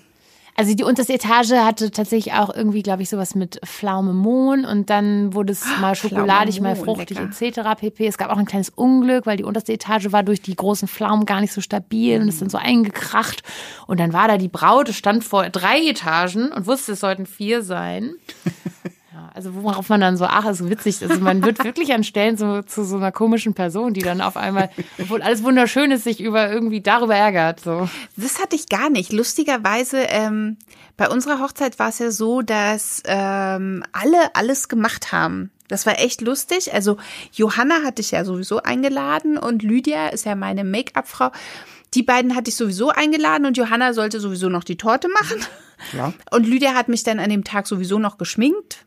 Also 0.55 0.75
die 0.75 0.85
unterste 0.85 1.15
Etage 1.15 1.53
hatte 1.53 1.91
tatsächlich 1.91 2.35
auch 2.35 2.55
irgendwie, 2.55 2.83
glaube 2.83 3.03
ich, 3.03 3.09
sowas 3.09 3.35
mit 3.35 3.59
Pflaume 3.65 4.13
Mohn 4.13 4.67
und 4.67 4.91
dann 4.91 5.33
wurde 5.33 5.53
es 5.53 5.65
mal 5.81 5.95
schokoladig, 5.95 6.61
mal 6.61 6.77
fruchtig 6.77 7.19
etc. 7.19 7.61
pp. 7.79 8.07
Es 8.07 8.19
gab 8.19 8.31
auch 8.31 8.37
ein 8.37 8.45
kleines 8.45 8.69
Unglück, 8.69 9.25
weil 9.25 9.39
die 9.39 9.45
unterste 9.45 9.73
Etage 9.73 10.13
war 10.13 10.23
durch 10.23 10.43
die 10.43 10.55
großen 10.55 10.89
Pflaumen 10.89 11.25
gar 11.25 11.41
nicht 11.41 11.55
so 11.55 11.63
stabil 11.63 12.21
und 12.21 12.29
ist 12.29 12.43
dann 12.43 12.51
so 12.51 12.59
eingekracht. 12.59 13.43
Und 13.87 13.99
dann 13.99 14.13
war 14.13 14.29
da 14.29 14.37
die 14.37 14.49
Braut, 14.49 14.91
stand 14.91 15.25
vor 15.25 15.49
drei 15.49 15.81
Etagen 15.89 16.53
und 16.53 16.67
wusste, 16.67 16.93
es 16.93 17.01
sollten 17.01 17.25
vier 17.25 17.63
sein. 17.63 18.15
Also 19.35 19.55
worauf 19.55 19.89
man 19.89 20.01
dann 20.01 20.17
so, 20.17 20.25
ach, 20.27 20.45
ist 20.47 20.69
witzig. 20.69 21.03
Also 21.03 21.21
man 21.21 21.43
wird 21.43 21.65
wirklich 21.65 21.93
an 21.93 22.05
Stellen 22.05 22.37
so, 22.37 22.63
zu 22.63 22.85
so 22.85 22.97
einer 22.97 23.13
komischen 23.13 23.55
Person, 23.55 23.95
die 23.95 24.03
dann 24.03 24.21
auf 24.21 24.37
einmal, 24.37 24.71
obwohl 25.01 25.23
alles 25.23 25.43
wunderschön 25.43 25.91
ist, 25.91 26.05
sich 26.05 26.21
über 26.21 26.51
irgendwie 26.51 26.81
darüber 26.81 27.15
ärgert. 27.15 27.61
So. 27.61 27.89
Das 28.17 28.41
hatte 28.41 28.57
ich 28.57 28.69
gar 28.69 28.91
nicht. 28.91 29.13
Lustigerweise, 29.13 29.99
ähm, 30.09 30.59
bei 30.97 31.09
unserer 31.09 31.41
Hochzeit 31.41 31.79
war 31.79 31.89
es 31.89 31.99
ja 31.99 32.11
so, 32.11 32.43
dass 32.43 33.03
ähm, 33.07 33.83
alle 33.93 34.35
alles 34.35 34.69
gemacht 34.69 35.13
haben. 35.13 35.51
Das 35.69 35.87
war 35.87 35.99
echt 35.99 36.21
lustig. 36.21 36.75
Also 36.75 36.99
Johanna 37.33 37.83
hatte 37.83 38.03
ich 38.03 38.11
ja 38.11 38.25
sowieso 38.25 38.63
eingeladen 38.63 39.39
und 39.39 39.63
Lydia 39.63 40.09
ist 40.09 40.27
ja 40.27 40.35
meine 40.35 40.65
Make-up-Frau. 40.65 41.31
Die 41.95 42.03
beiden 42.03 42.37
hatte 42.37 42.51
ich 42.51 42.57
sowieso 42.57 42.91
eingeladen 42.91 43.47
und 43.47 43.57
Johanna 43.57 43.95
sollte 43.95 44.21
sowieso 44.21 44.49
noch 44.49 44.65
die 44.65 44.77
Torte 44.77 45.09
machen. 45.09 45.45
Ja. 45.93 46.13
Und 46.31 46.47
Lydia 46.47 46.75
hat 46.75 46.89
mich 46.89 47.03
dann 47.03 47.19
an 47.19 47.31
dem 47.31 47.45
Tag 47.45 47.67
sowieso 47.67 47.99
noch 47.99 48.19
geschminkt. 48.19 48.85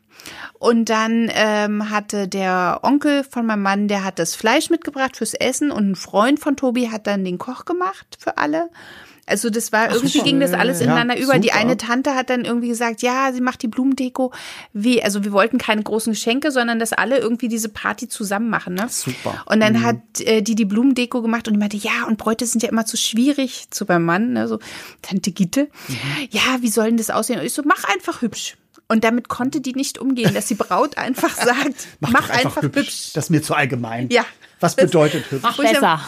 Und 0.58 0.88
dann 0.88 1.30
ähm, 1.34 1.90
hatte 1.90 2.26
der 2.28 2.80
Onkel 2.82 3.24
von 3.24 3.46
meinem 3.46 3.62
Mann, 3.62 3.88
der 3.88 4.04
hat 4.04 4.18
das 4.18 4.34
Fleisch 4.34 4.70
mitgebracht 4.70 5.16
fürs 5.16 5.34
Essen 5.34 5.70
und 5.70 5.90
ein 5.90 5.96
Freund 5.96 6.40
von 6.40 6.56
Tobi 6.56 6.90
hat 6.90 7.06
dann 7.06 7.24
den 7.24 7.38
Koch 7.38 7.64
gemacht 7.64 8.16
für 8.18 8.38
alle. 8.38 8.70
Also 9.26 9.50
das 9.50 9.72
war 9.72 9.90
irgendwie 9.92 10.20
ging 10.20 10.38
das 10.38 10.52
alles 10.52 10.78
Ja, 10.78 10.86
ineinander 10.86 11.18
über. 11.18 11.38
Die 11.38 11.48
super. 11.48 11.60
eine 11.60 11.76
Tante 11.76 12.14
hat 12.14 12.30
dann 12.30 12.44
irgendwie 12.44 12.68
gesagt, 12.68 13.02
ja, 13.02 13.32
sie 13.32 13.40
macht 13.40 13.62
die 13.62 13.68
Blumendeko. 13.68 14.32
Wie, 14.72 15.02
also 15.02 15.24
wir 15.24 15.32
wollten 15.32 15.58
keine 15.58 15.82
großen 15.82 16.12
Geschenke, 16.12 16.52
sondern 16.52 16.78
dass 16.78 16.92
alle 16.92 17.18
irgendwie 17.18 17.48
diese 17.48 17.68
Party 17.68 18.08
zusammen 18.08 18.48
machen. 18.48 18.74
Ne? 18.74 18.86
Super. 18.88 19.42
Und 19.46 19.60
dann 19.60 19.82
hat 19.82 19.96
äh, 20.20 20.42
die 20.42 20.54
die 20.54 20.64
Blumendeko 20.64 21.22
gemacht 21.22 21.48
und 21.48 21.54
die 21.54 21.58
meinte, 21.58 21.76
ja, 21.76 22.06
und 22.06 22.18
Bräute 22.18 22.46
sind 22.46 22.62
ja 22.62 22.68
immer 22.68 22.86
zu 22.86 22.96
schwierig 22.96 23.70
zu 23.70 23.84
beim 23.84 24.04
Mann. 24.04 24.32
Ne? 24.32 24.46
So 24.46 24.60
Tante 25.02 25.32
Gitte, 25.32 25.68
ja, 26.30 26.58
wie 26.60 26.68
soll 26.68 26.86
denn 26.86 26.96
das 26.96 27.10
aussehen? 27.10 27.40
Und 27.40 27.46
ich 27.46 27.52
so, 27.52 27.62
mach 27.64 27.82
einfach 27.84 28.22
hübsch. 28.22 28.56
Und 28.88 29.02
damit 29.02 29.28
konnte 29.28 29.60
die 29.60 29.72
nicht 29.72 29.98
umgehen, 29.98 30.34
dass 30.34 30.46
die 30.46 30.54
Braut 30.54 30.96
einfach 30.98 31.34
sagt, 31.34 31.88
mach, 31.98 32.12
doch 32.12 32.30
einfach, 32.30 32.62
hübsch. 32.62 33.12
Das 33.14 33.24
ist 33.24 33.30
mir 33.30 33.42
zu 33.42 33.54
allgemein. 33.54 34.08
Ja. 34.10 34.24
Was 34.60 34.76
bedeutet 34.76 35.30
hübsch? 35.30 35.42
Mach 35.42 35.56
besser. 35.56 36.00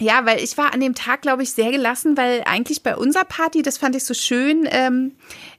Ja, 0.00 0.26
weil 0.26 0.42
ich 0.42 0.58
war 0.58 0.74
an 0.74 0.80
dem 0.80 0.94
Tag, 0.94 1.22
glaube 1.22 1.44
ich, 1.44 1.52
sehr 1.52 1.70
gelassen, 1.70 2.16
weil 2.16 2.42
eigentlich 2.46 2.82
bei 2.82 2.96
unserer 2.96 3.24
Party, 3.24 3.62
das 3.62 3.78
fand 3.78 3.94
ich 3.94 4.04
so 4.04 4.12
schön, 4.12 4.66
ähm, 4.70 5.12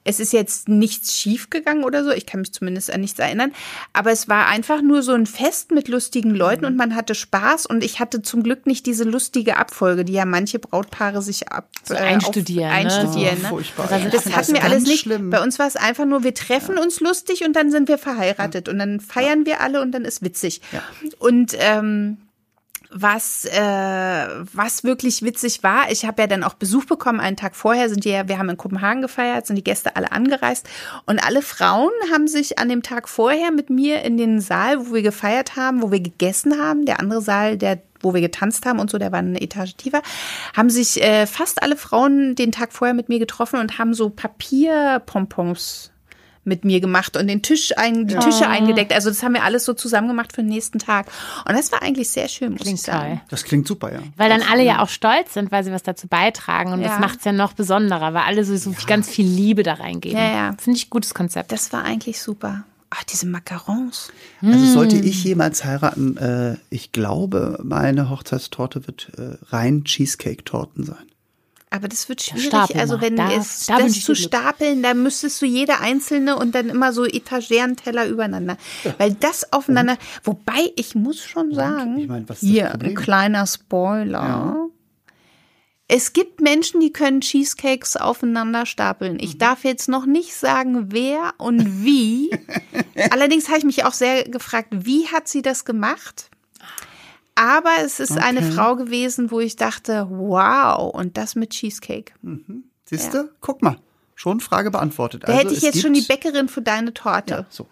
es 0.04 0.20
ist 0.20 0.34
jetzt 0.34 0.68
nichts 0.68 1.18
schief 1.18 1.50
gegangen 1.50 1.86
oder 1.86 2.04
so, 2.04 2.12
ich 2.12 2.26
kann 2.26 2.42
mich 2.42 2.52
zumindest 2.52 2.92
an 2.92 3.00
nichts 3.00 3.18
erinnern, 3.18 3.54
aber 3.94 4.12
es 4.12 4.28
war 4.28 4.48
einfach 4.48 4.82
nur 4.82 5.04
so 5.04 5.14
ein 5.14 5.26
Fest 5.26 5.72
mit 5.72 5.88
lustigen 5.88 6.36
Leuten 6.36 6.66
und 6.66 6.76
man 6.76 6.96
hatte 6.96 7.16
Spaß 7.16 7.66
und 7.66 7.82
ich 7.82 8.02
hatte 8.02 8.22
zum 8.22 8.44
Glück 8.44 8.66
nicht 8.66 8.86
diese 8.86 9.06
lustige 9.06 9.56
Abfolge, 9.56 10.04
die 10.04 10.14
ja 10.14 10.26
manche 10.26 10.60
Brautpaare 10.60 11.22
sich 11.22 11.50
ab, 11.50 11.70
So 11.84 11.96
einstudieren, 11.96 12.66
auf, 12.66 12.84
ne? 12.84 12.94
einstudieren. 12.94 13.38
So 13.38 13.44
ne? 13.44 13.50
furchtbar. 13.50 13.88
Das 14.12 14.26
Ja. 14.26 14.32
Hatten 14.36 14.54
wir 14.54 14.64
alles 14.64 14.84
nicht. 14.84 15.02
Schlimm. 15.02 15.30
Bei 15.30 15.42
uns 15.42 15.60
war 15.60 15.68
es 15.68 15.78
einfach 15.78 16.06
nur, 16.06 16.24
wir 16.24 16.34
treffen 16.34 16.78
uns 16.78 17.00
lustig 17.00 17.46
und 17.46 17.56
dann 17.56 17.72
sind 17.72 17.88
wir 17.88 17.98
verheiratet 17.98 18.68
und 18.68 18.80
dann 18.80 19.00
feiern 19.00 19.46
wir 19.46 19.62
alle 19.62 19.82
und 19.82 19.92
dann 19.94 20.04
ist 20.04 20.22
witzig. 20.24 20.62
Und 21.20 21.56
ähm, 21.58 22.18
was, 22.98 23.44
äh, 23.44 24.28
was 24.54 24.86
wirklich 24.86 25.22
witzig 25.22 25.64
war, 25.64 25.92
ich 25.92 26.06
habe 26.06 26.22
ja 26.22 26.28
dann 26.28 26.46
auch 26.46 26.54
Besuch 26.54 26.86
bekommen, 26.86 27.20
einen 27.20 27.36
Tag 27.36 27.54
vorher 27.54 27.90
sind 27.90 28.06
die 28.06 28.10
ja, 28.10 28.30
wir 28.30 28.40
haben 28.40 28.50
in 28.50 28.56
Kopenhagen 28.56 29.02
gefeiert, 29.02 29.46
sind 29.46 29.58
die 29.58 29.66
Gäste 29.66 29.98
alle 29.98 30.14
angereist. 30.14 30.70
Und 31.06 31.20
alle 31.20 31.42
Frauen 31.42 31.92
haben 32.14 32.30
sich 32.30 32.58
an 32.58 32.70
dem 32.70 32.84
Tag 32.84 33.10
vorher 33.10 33.52
mit 33.52 33.70
mir 33.70 34.04
in 34.04 34.16
den 34.16 34.40
Saal, 34.40 34.80
wo 34.80 34.94
wir 34.94 35.02
gefeiert 35.02 35.58
haben, 35.58 35.82
wo 35.82 35.92
wir 35.92 36.00
gegessen 36.00 36.58
haben, 36.58 36.86
der 36.86 37.02
andere 37.02 37.22
Saal, 37.22 37.58
der 37.58 37.82
wo 38.00 38.14
wir 38.14 38.22
getanzt 38.22 38.66
haben 38.66 38.80
und 38.80 38.92
so, 38.92 38.98
der 39.00 39.12
war 39.12 39.20
eine 39.20 39.42
Etage 39.42 39.76
tiefer, 39.76 40.02
haben 40.56 40.70
sich 40.70 41.02
äh, 41.02 41.26
fast 41.26 41.64
alle 41.64 41.76
Frauen 41.76 42.36
den 42.36 42.52
Tag 42.52 42.72
vorher 42.72 42.94
mit 42.94 43.10
mir 43.10 43.20
getroffen 43.20 43.60
und 43.60 43.80
haben 43.80 43.96
so 43.96 44.10
Papierpompons 44.10 45.92
mit 46.46 46.64
mir 46.66 46.80
gemacht 46.80 47.18
und 47.18 47.28
den 47.28 47.42
Tisch 47.42 47.74
ein, 47.78 48.08
die 48.08 48.16
Tische 48.16 48.48
eingedeckt. 48.48 48.94
Also 48.94 49.10
das 49.10 49.24
haben 49.24 49.34
wir 49.34 49.44
alles 49.44 49.66
so 49.66 49.74
zusammen 49.74 50.08
gemacht 50.08 50.34
für 50.34 50.42
den 50.42 50.50
nächsten 50.50 50.80
Tag. 50.80 51.08
Und 51.48 51.56
das 51.58 51.72
war 51.72 51.82
eigentlich 51.82 52.10
sehr 52.10 52.28
schön, 52.28 52.52
muss 52.54 52.62
Klingt 52.62 52.80
ich 52.80 52.86
sagen. 52.86 53.10
toll. 53.18 53.22
Das 53.30 53.44
klingt 53.44 53.68
super, 53.68 53.92
ja. 53.94 54.00
Weil 54.18 54.30
dann 54.30 54.42
alle 54.42 54.64
ja 54.64 54.82
auch 54.82 54.90
stolz 54.90 55.34
sind, 55.34 55.52
weil 55.52 55.64
sie 55.64 55.72
was 55.72 55.84
dazu 55.84 56.08
beitragen. 56.08 56.72
Und 56.74 56.82
Ja. 56.82 56.90
das 56.90 57.00
macht 57.00 57.20
es 57.20 57.26
ja 57.26 57.32
noch 57.32 57.54
besonderer, 57.54 58.14
weil 58.14 58.24
alle 58.24 58.44
so, 58.46 58.56
so 58.56 58.74
ganz 58.88 59.10
viel 59.10 59.26
Liebe 59.28 59.64
da 59.64 59.74
reingeben. 59.76 60.18
Ja, 60.18 60.30
ja. 60.32 60.56
Finde 60.60 60.78
ich 60.78 60.88
ein 60.88 60.90
gutes 60.92 61.14
Konzept. 61.14 61.52
Das 61.52 61.74
war 61.74 61.84
eigentlich 61.84 62.22
super. 62.22 62.64
Ach, 62.92 63.04
diese 63.04 63.26
Macarons. 63.28 64.12
Also 64.42 64.66
sollte 64.68 64.98
Hm. 64.98 65.04
ich 65.04 65.24
jemals 65.24 65.66
heiraten, 65.66 66.16
äh, 66.18 66.56
ich 66.70 66.92
glaube, 66.92 67.60
meine 67.64 68.10
Hochzeitstorte 68.10 68.88
wird 68.88 69.12
äh, 69.18 69.38
rein 69.48 69.84
Cheesecake-Torten 69.84 70.84
sein. 70.86 71.04
Aber 71.76 71.88
das 71.88 72.08
wird 72.10 72.22
schwierig. 72.22 72.46
Stapel 72.48 72.80
also 72.80 73.02
wenn 73.02 73.16
Da- 73.18 73.32
es 73.32 73.66
da 73.66 73.78
das 73.80 74.00
zu 74.02 74.16
stapeln, 74.16 74.82
da 74.82 74.94
müsstest 74.94 75.42
du 75.42 75.46
jede 75.46 75.80
einzelne 75.80 76.38
und 76.38 76.56
dann 76.56 76.70
immer 76.70 76.94
so 76.94 77.04
Etagerenteller 77.06 78.08
übereinander. 78.08 78.58
Weil 78.98 79.14
das 79.14 79.52
aufeinander, 79.52 79.98
wobei 80.24 80.72
ich 80.76 80.96
muss 80.96 81.22
schon 81.24 81.54
sagen, 81.54 81.98
Ich 82.00 82.08
meine, 82.08 82.28
was 82.30 82.38
ist 82.38 82.44
das 82.44 82.50
hier 82.50 82.74
ein 82.74 82.96
kleiner 82.96 83.46
Spoiler. 83.46 84.70
Es 85.88 86.14
gibt 86.14 86.42
Menschen, 86.42 86.80
die 86.82 86.92
können 86.92 87.22
Cheesecakes 87.22 87.96
aufeinander 87.96 88.66
stapeln. 88.66 89.14
Mhm. 89.14 89.20
Ich 89.20 89.38
darf 89.38 89.64
jetzt 89.64 89.88
noch 89.88 90.08
nicht 90.08 90.34
sagen, 90.34 90.92
wer 90.92 91.34
und 91.38 91.84
wie. 91.84 92.32
Allerdings 93.12 93.50
habe 93.50 93.60
ich 93.60 93.66
mich 93.66 93.86
auch 93.86 93.94
sehr 93.94 94.24
gefragt, 94.24 94.70
wie 94.72 95.08
hat 95.10 95.28
sie 95.28 95.44
das 95.44 95.64
gemacht? 95.64 96.32
Aber 97.36 97.72
es 97.84 98.00
ist 98.00 98.18
eine 98.18 98.40
Okay. 98.40 98.52
Frau 98.52 98.76
gewesen, 98.76 99.30
wo 99.30 99.40
ich 99.42 99.56
dachte, 99.58 100.08
wow, 100.10 100.94
und 100.94 101.18
das 101.18 101.36
mit 101.36 101.50
Cheesecake. 101.52 102.14
Siehst 102.86 103.14
du? 103.14 103.30
Guck 103.42 103.62
mal. 103.62 103.78
Schon 104.18 104.40
Frage 104.40 104.72
beantwortet. 104.72 105.24
Da 105.24 105.28
also, 105.28 105.40
hätte 105.42 105.54
ich 105.54 105.62
jetzt 105.62 105.82
schon 105.82 105.94
die 105.94 106.02
Bäckerin 106.02 106.48
für 106.48 106.62
deine 106.62 106.94
Torte. 106.94 107.34
Ja, 107.34 107.46
so. 107.50 107.68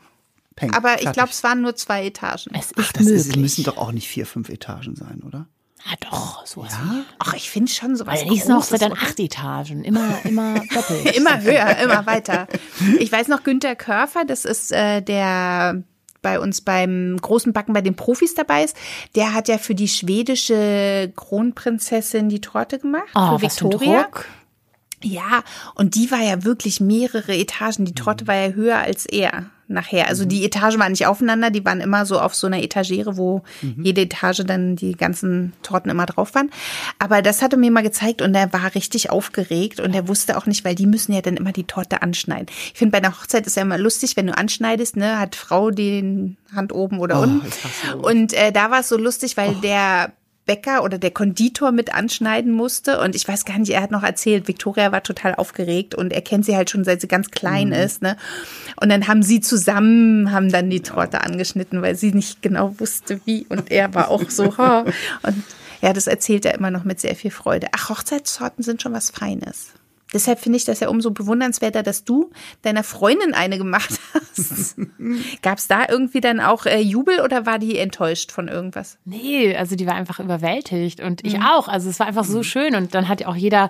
Peng, 0.57 0.73
Aber 0.73 0.95
ich 0.95 1.01
fertig. 1.03 1.13
glaube, 1.13 1.29
es 1.29 1.41
waren 1.43 1.61
nur 1.61 1.75
zwei 1.75 2.05
Etagen. 2.05 2.51
Es 2.53 2.65
ist 2.71 2.73
Ach, 2.77 2.91
das 2.91 3.03
möglich. 3.05 3.27
ist, 3.27 3.35
müssen 3.37 3.63
doch 3.63 3.77
auch 3.77 3.91
nicht 3.93 4.07
vier, 4.09 4.25
fünf 4.25 4.49
Etagen 4.49 4.95
sein, 4.95 5.23
oder? 5.25 5.47
ja, 5.85 5.95
doch, 6.11 6.45
so 6.45 6.63
ja? 6.63 7.03
Ach, 7.19 7.33
ich 7.33 7.49
finde 7.49 7.71
schon 7.71 7.95
sowas 7.95 8.13
Bei 8.19 8.23
der 8.23 8.31
nächsten 8.31 8.53
Hochzeit 8.55 8.81
dann 8.81 8.93
acht 8.93 9.19
Etagen. 9.19 9.83
Immer, 9.83 10.23
immer 10.25 10.55
doppelt. 10.73 11.15
Immer 11.15 11.41
höher, 11.41 11.77
immer 11.77 12.05
weiter. 12.05 12.47
Ich 12.99 13.11
weiß 13.11 13.29
noch, 13.29 13.43
Günter 13.43 13.75
Körfer, 13.75 14.23
das 14.25 14.45
ist 14.45 14.71
äh, 14.73 15.01
der 15.01 15.83
bei 16.23 16.39
uns 16.39 16.61
beim 16.61 17.17
großen 17.21 17.53
Backen 17.53 17.73
bei 17.73 17.81
den 17.81 17.95
Profis 17.95 18.33
dabei 18.33 18.63
ist, 18.63 18.75
der 19.15 19.35
hat 19.35 19.47
ja 19.47 19.59
für 19.59 19.75
die 19.75 19.87
schwedische 19.87 21.13
Kronprinzessin 21.15 22.29
die 22.29 22.41
Torte 22.41 22.79
gemacht, 22.79 23.09
Oh, 23.13 23.37
für 23.37 23.43
Victoria. 23.43 24.07
Ja, 25.03 25.43
und 25.75 25.95
die 25.95 26.09
war 26.11 26.21
ja 26.21 26.43
wirklich 26.43 26.79
mehrere 26.79 27.35
Etagen. 27.35 27.85
Die 27.85 27.93
Torte 27.93 28.25
war 28.25 28.35
ja 28.35 28.53
höher 28.53 28.77
als 28.77 29.05
er 29.05 29.49
nachher. 29.67 30.07
Also 30.07 30.25
die 30.25 30.43
Etagen 30.45 30.79
waren 30.79 30.91
nicht 30.91 31.05
aufeinander, 31.07 31.49
die 31.49 31.63
waren 31.65 31.81
immer 31.81 32.05
so 32.05 32.19
auf 32.19 32.35
so 32.35 32.47
einer 32.47 32.61
Etagere, 32.61 33.17
wo 33.17 33.43
jede 33.77 34.01
Etage 34.01 34.43
dann 34.45 34.75
die 34.75 34.93
ganzen 34.93 35.53
Torten 35.63 35.89
immer 35.89 36.05
drauf 36.05 36.35
waren. 36.35 36.51
Aber 36.99 37.21
das 37.21 37.41
hat 37.41 37.53
er 37.53 37.59
mir 37.59 37.71
mal 37.71 37.81
gezeigt 37.83 38.21
und 38.21 38.35
er 38.35 38.51
war 38.53 38.75
richtig 38.75 39.09
aufgeregt 39.09 39.79
und 39.79 39.93
er 39.95 40.07
wusste 40.07 40.37
auch 40.37 40.45
nicht, 40.45 40.65
weil 40.65 40.75
die 40.75 40.85
müssen 40.85 41.13
ja 41.13 41.21
dann 41.21 41.37
immer 41.37 41.51
die 41.51 41.63
Torte 41.65 42.01
anschneiden. 42.01 42.47
Ich 42.73 42.77
finde, 42.79 42.91
bei 42.91 42.97
einer 42.99 43.17
Hochzeit 43.17 43.47
ist 43.47 43.55
ja 43.55 43.61
immer 43.63 43.77
lustig, 43.77 44.17
wenn 44.17 44.27
du 44.27 44.37
anschneidest, 44.37 44.97
ne, 44.97 45.19
hat 45.19 45.35
Frau 45.35 45.71
den 45.71 46.37
Hand 46.53 46.71
oben 46.73 46.99
oder 46.99 47.19
Oh, 47.19 47.23
unten. 47.23 47.41
Und 48.01 48.33
äh, 48.33 48.51
da 48.51 48.69
war 48.69 48.81
es 48.81 48.89
so 48.89 48.97
lustig, 48.97 49.37
weil 49.37 49.55
der 49.55 50.11
Bäcker 50.45 50.83
oder 50.83 50.97
der 50.97 51.11
Konditor 51.11 51.71
mit 51.71 51.93
anschneiden 51.93 52.51
musste. 52.51 52.99
Und 52.99 53.15
ich 53.15 53.27
weiß 53.27 53.45
gar 53.45 53.57
nicht, 53.57 53.71
er 53.71 53.81
hat 53.81 53.91
noch 53.91 54.03
erzählt, 54.03 54.47
Victoria 54.47 54.91
war 54.91 55.03
total 55.03 55.35
aufgeregt 55.35 55.95
und 55.95 56.11
er 56.11 56.21
kennt 56.21 56.45
sie 56.45 56.55
halt 56.55 56.69
schon, 56.69 56.83
seit 56.83 57.01
sie 57.01 57.07
ganz 57.07 57.31
klein 57.31 57.67
mhm. 57.67 57.73
ist. 57.73 58.01
Ne? 58.01 58.17
Und 58.79 58.89
dann 58.89 59.07
haben 59.07 59.23
sie 59.23 59.41
zusammen, 59.41 60.31
haben 60.31 60.51
dann 60.51 60.69
die 60.69 60.81
Torte 60.81 61.21
angeschnitten, 61.21 61.81
weil 61.81 61.95
sie 61.95 62.11
nicht 62.11 62.41
genau 62.41 62.79
wusste, 62.79 63.21
wie. 63.25 63.45
Und 63.49 63.71
er 63.71 63.93
war 63.93 64.09
auch 64.09 64.29
so, 64.29 64.57
ha. 64.57 64.85
Und 65.23 65.43
ja, 65.81 65.93
das 65.93 66.07
erzählt 66.07 66.45
er 66.45 66.53
immer 66.55 66.71
noch 66.71 66.83
mit 66.83 66.99
sehr 66.99 67.15
viel 67.15 67.31
Freude. 67.31 67.67
Ach, 67.73 67.89
Hochzeitstorten 67.89 68.63
sind 68.63 68.81
schon 68.81 68.93
was 68.93 69.09
Feines. 69.09 69.73
Deshalb 70.13 70.39
finde 70.39 70.57
ich 70.57 70.65
das 70.65 70.79
ja 70.79 70.89
umso 70.89 71.11
bewundernswerter, 71.11 71.83
dass 71.83 72.03
du 72.03 72.31
deiner 72.61 72.83
Freundin 72.83 73.33
eine 73.33 73.57
gemacht 73.57 73.99
hast. 74.13 74.75
Gab 75.41 75.57
es 75.57 75.67
da 75.67 75.85
irgendwie 75.87 76.21
dann 76.21 76.39
auch 76.39 76.65
äh, 76.65 76.79
Jubel 76.79 77.21
oder 77.21 77.45
war 77.45 77.59
die 77.59 77.77
enttäuscht 77.77 78.31
von 78.31 78.47
irgendwas? 78.47 78.97
Nee, 79.05 79.55
also 79.55 79.75
die 79.75 79.87
war 79.87 79.95
einfach 79.95 80.19
überwältigt 80.19 81.01
und 81.01 81.25
ich 81.25 81.37
mhm. 81.37 81.43
auch. 81.43 81.67
Also 81.67 81.89
es 81.89 81.99
war 81.99 82.07
einfach 82.07 82.25
so 82.25 82.39
mhm. 82.39 82.43
schön 82.43 82.75
und 82.75 82.95
dann 82.95 83.07
hat 83.07 83.25
auch 83.25 83.35
jeder 83.35 83.69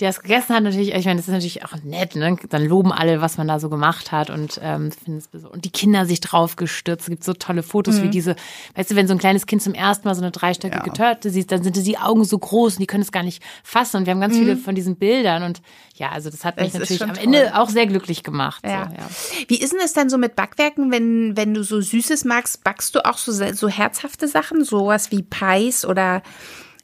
der 0.00 0.10
es 0.10 0.20
gegessen 0.20 0.54
hat, 0.54 0.62
natürlich, 0.62 0.94
ich 0.94 1.04
meine, 1.04 1.18
das 1.18 1.28
ist 1.28 1.34
natürlich 1.34 1.64
auch 1.64 1.74
nett, 1.84 2.16
ne? 2.16 2.36
Dann 2.48 2.64
loben 2.64 2.92
alle, 2.92 3.20
was 3.20 3.38
man 3.38 3.48
da 3.48 3.60
so 3.60 3.68
gemacht 3.68 4.12
hat 4.12 4.30
und 4.30 4.60
ähm, 4.62 4.90
und 5.06 5.64
die 5.64 5.70
Kinder 5.70 6.06
sich 6.06 6.20
drauf 6.20 6.56
gestürzt. 6.56 7.02
Es 7.02 7.10
gibt 7.10 7.24
so 7.24 7.32
tolle 7.34 7.62
Fotos 7.62 7.98
mhm. 7.98 8.04
wie 8.04 8.08
diese, 8.10 8.36
weißt 8.74 8.90
du, 8.90 8.96
wenn 8.96 9.06
so 9.06 9.14
ein 9.14 9.18
kleines 9.18 9.46
Kind 9.46 9.62
zum 9.62 9.74
ersten 9.74 10.08
Mal 10.08 10.14
so 10.14 10.22
eine 10.22 10.30
dreistöckige 10.30 10.86
ja. 10.86 10.92
Törte 10.92 11.30
sieht, 11.30 11.52
dann 11.52 11.62
sind 11.62 11.76
die 11.76 11.98
Augen 11.98 12.24
so 12.24 12.38
groß 12.38 12.74
und 12.74 12.80
die 12.80 12.86
können 12.86 13.02
es 13.02 13.12
gar 13.12 13.22
nicht 13.22 13.42
fassen. 13.62 13.98
Und 13.98 14.06
wir 14.06 14.12
haben 14.12 14.20
ganz 14.20 14.34
mhm. 14.34 14.40
viele 14.40 14.56
von 14.56 14.74
diesen 14.74 14.96
Bildern 14.96 15.42
und 15.42 15.62
ja, 15.96 16.10
also 16.10 16.30
das 16.30 16.44
hat 16.44 16.56
mich 16.56 16.72
das 16.72 16.80
natürlich 16.80 17.02
am 17.02 17.14
Ende 17.14 17.52
auch 17.56 17.68
sehr 17.68 17.86
glücklich 17.86 18.22
gemacht. 18.22 18.64
Ja. 18.66 18.88
So, 18.88 18.94
ja. 18.94 19.46
Wie 19.48 19.60
ist 19.60 19.72
denn 19.72 19.80
es 19.84 19.92
dann 19.92 20.08
so 20.08 20.18
mit 20.18 20.36
Backwerken, 20.36 20.90
wenn, 20.90 21.36
wenn 21.36 21.54
du 21.54 21.62
so 21.62 21.80
Süßes 21.80 22.24
magst, 22.24 22.64
backst 22.64 22.94
du 22.94 23.04
auch 23.04 23.18
so, 23.18 23.32
so 23.32 23.68
herzhafte 23.68 24.26
Sachen, 24.26 24.64
sowas 24.64 25.10
wie 25.10 25.22
Pies 25.22 25.84
oder 25.84 26.22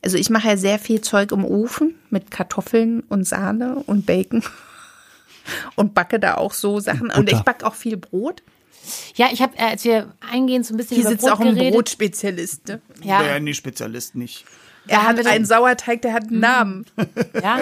also 0.03 0.17
ich 0.17 0.31
mache 0.31 0.49
ja 0.49 0.57
sehr 0.57 0.79
viel 0.79 1.01
Zeug 1.01 1.33
im 1.33 1.45
Ofen 1.45 1.95
mit 2.11 2.31
Kartoffeln 2.31 3.01
und 3.09 3.27
Sahne 3.27 3.83
und 3.87 4.07
Bacon 4.07 4.43
und 5.77 5.95
backe 5.95 6.21
da 6.21 6.35
auch 6.35 6.53
so 6.53 6.81
Sachen. 6.81 7.11
Und, 7.11 7.17
und 7.17 7.33
ich 7.33 7.41
backe 7.41 7.67
auch 7.67 7.75
viel 7.75 7.97
Brot. 7.97 8.43
Ja, 9.17 9.29
ich 9.33 9.43
habe, 9.43 9.57
äh, 9.59 9.63
als 9.63 9.85
wir 9.85 10.15
eingehen, 10.21 10.65
so 10.65 10.75
ein 10.75 10.77
bisschen 10.77 10.97
Hier 10.97 11.03
über 11.05 11.11
sitzt 11.11 11.25
Brot 11.25 11.33
auch 11.33 11.41
ein 11.41 11.55
geredet. 11.55 11.75
Brotspezialist. 11.75 12.69
Ne? 12.69 12.81
Ja. 13.03 13.23
ja, 13.23 13.41
nee, 13.41 13.55
Spezialist 13.55 14.15
nicht. 14.15 14.45
Er 14.89 15.07
hat 15.07 15.27
einen 15.27 15.45
Sauerteig, 15.45 16.03
der 16.03 16.13
hat 16.13 16.25
einen 16.25 16.41
Namen. 16.41 16.87
Ja, 17.43 17.61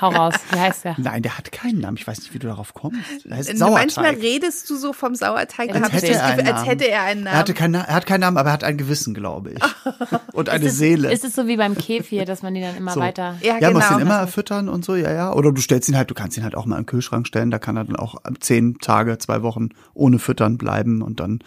hau 0.00 0.10
raus. 0.10 0.34
Wie 0.50 0.58
heißt 0.58 0.84
der? 0.84 0.96
Nein, 0.98 1.22
der 1.22 1.38
hat 1.38 1.52
keinen 1.52 1.80
Namen. 1.80 1.96
Ich 1.96 2.06
weiß 2.06 2.18
nicht, 2.18 2.34
wie 2.34 2.38
du 2.38 2.48
darauf 2.48 2.74
kommst. 2.74 2.98
Der 3.24 3.36
heißt 3.36 3.56
Sauerteig. 3.56 3.96
Manchmal 3.96 4.14
redest 4.14 4.68
du 4.70 4.76
so 4.76 4.92
vom 4.92 5.14
Sauerteig, 5.14 5.74
als, 5.74 5.92
hätte, 5.92 6.08
er 6.08 6.36
Gefühl, 6.36 6.52
als 6.52 6.66
hätte 6.66 6.88
er 6.88 7.02
einen 7.02 7.24
Namen. 7.24 7.34
Er, 7.34 7.38
hatte 7.38 7.54
keinen, 7.54 7.74
er 7.74 7.94
hat 7.94 8.06
keinen 8.06 8.20
Namen, 8.20 8.36
aber 8.36 8.50
er 8.50 8.52
hat 8.54 8.64
ein 8.64 8.76
Gewissen, 8.76 9.14
glaube 9.14 9.52
ich. 9.52 9.62
Und 10.32 10.48
eine 10.48 10.66
ist 10.66 10.78
Seele. 10.78 11.12
Ist 11.12 11.24
es 11.24 11.34
so 11.34 11.46
wie 11.46 11.56
beim 11.56 11.76
Kefir, 11.76 12.24
dass 12.24 12.42
man 12.42 12.54
ihn 12.54 12.62
dann 12.62 12.76
immer 12.76 12.92
so. 12.92 13.00
weiter... 13.00 13.36
Ja, 13.40 13.58
ja 13.58 13.68
genau. 13.68 13.80
musst 13.80 13.90
ihn 13.92 14.00
immer 14.00 14.26
füttern 14.26 14.68
und 14.68 14.84
so, 14.84 14.96
ja, 14.96 15.12
ja. 15.12 15.32
Oder 15.32 15.52
du 15.52 15.60
stellst 15.60 15.88
ihn 15.88 15.96
halt, 15.96 16.10
du 16.10 16.14
kannst 16.14 16.36
ihn 16.36 16.44
halt 16.44 16.54
auch 16.54 16.66
mal 16.66 16.78
im 16.78 16.86
Kühlschrank 16.86 17.26
stellen. 17.26 17.50
Da 17.50 17.58
kann 17.58 17.76
er 17.76 17.84
dann 17.84 17.96
auch 17.96 18.16
zehn 18.40 18.78
Tage, 18.78 19.18
zwei 19.18 19.42
Wochen 19.42 19.70
ohne 19.94 20.18
Füttern 20.18 20.58
bleiben 20.58 21.02
und 21.02 21.20
dann 21.20 21.40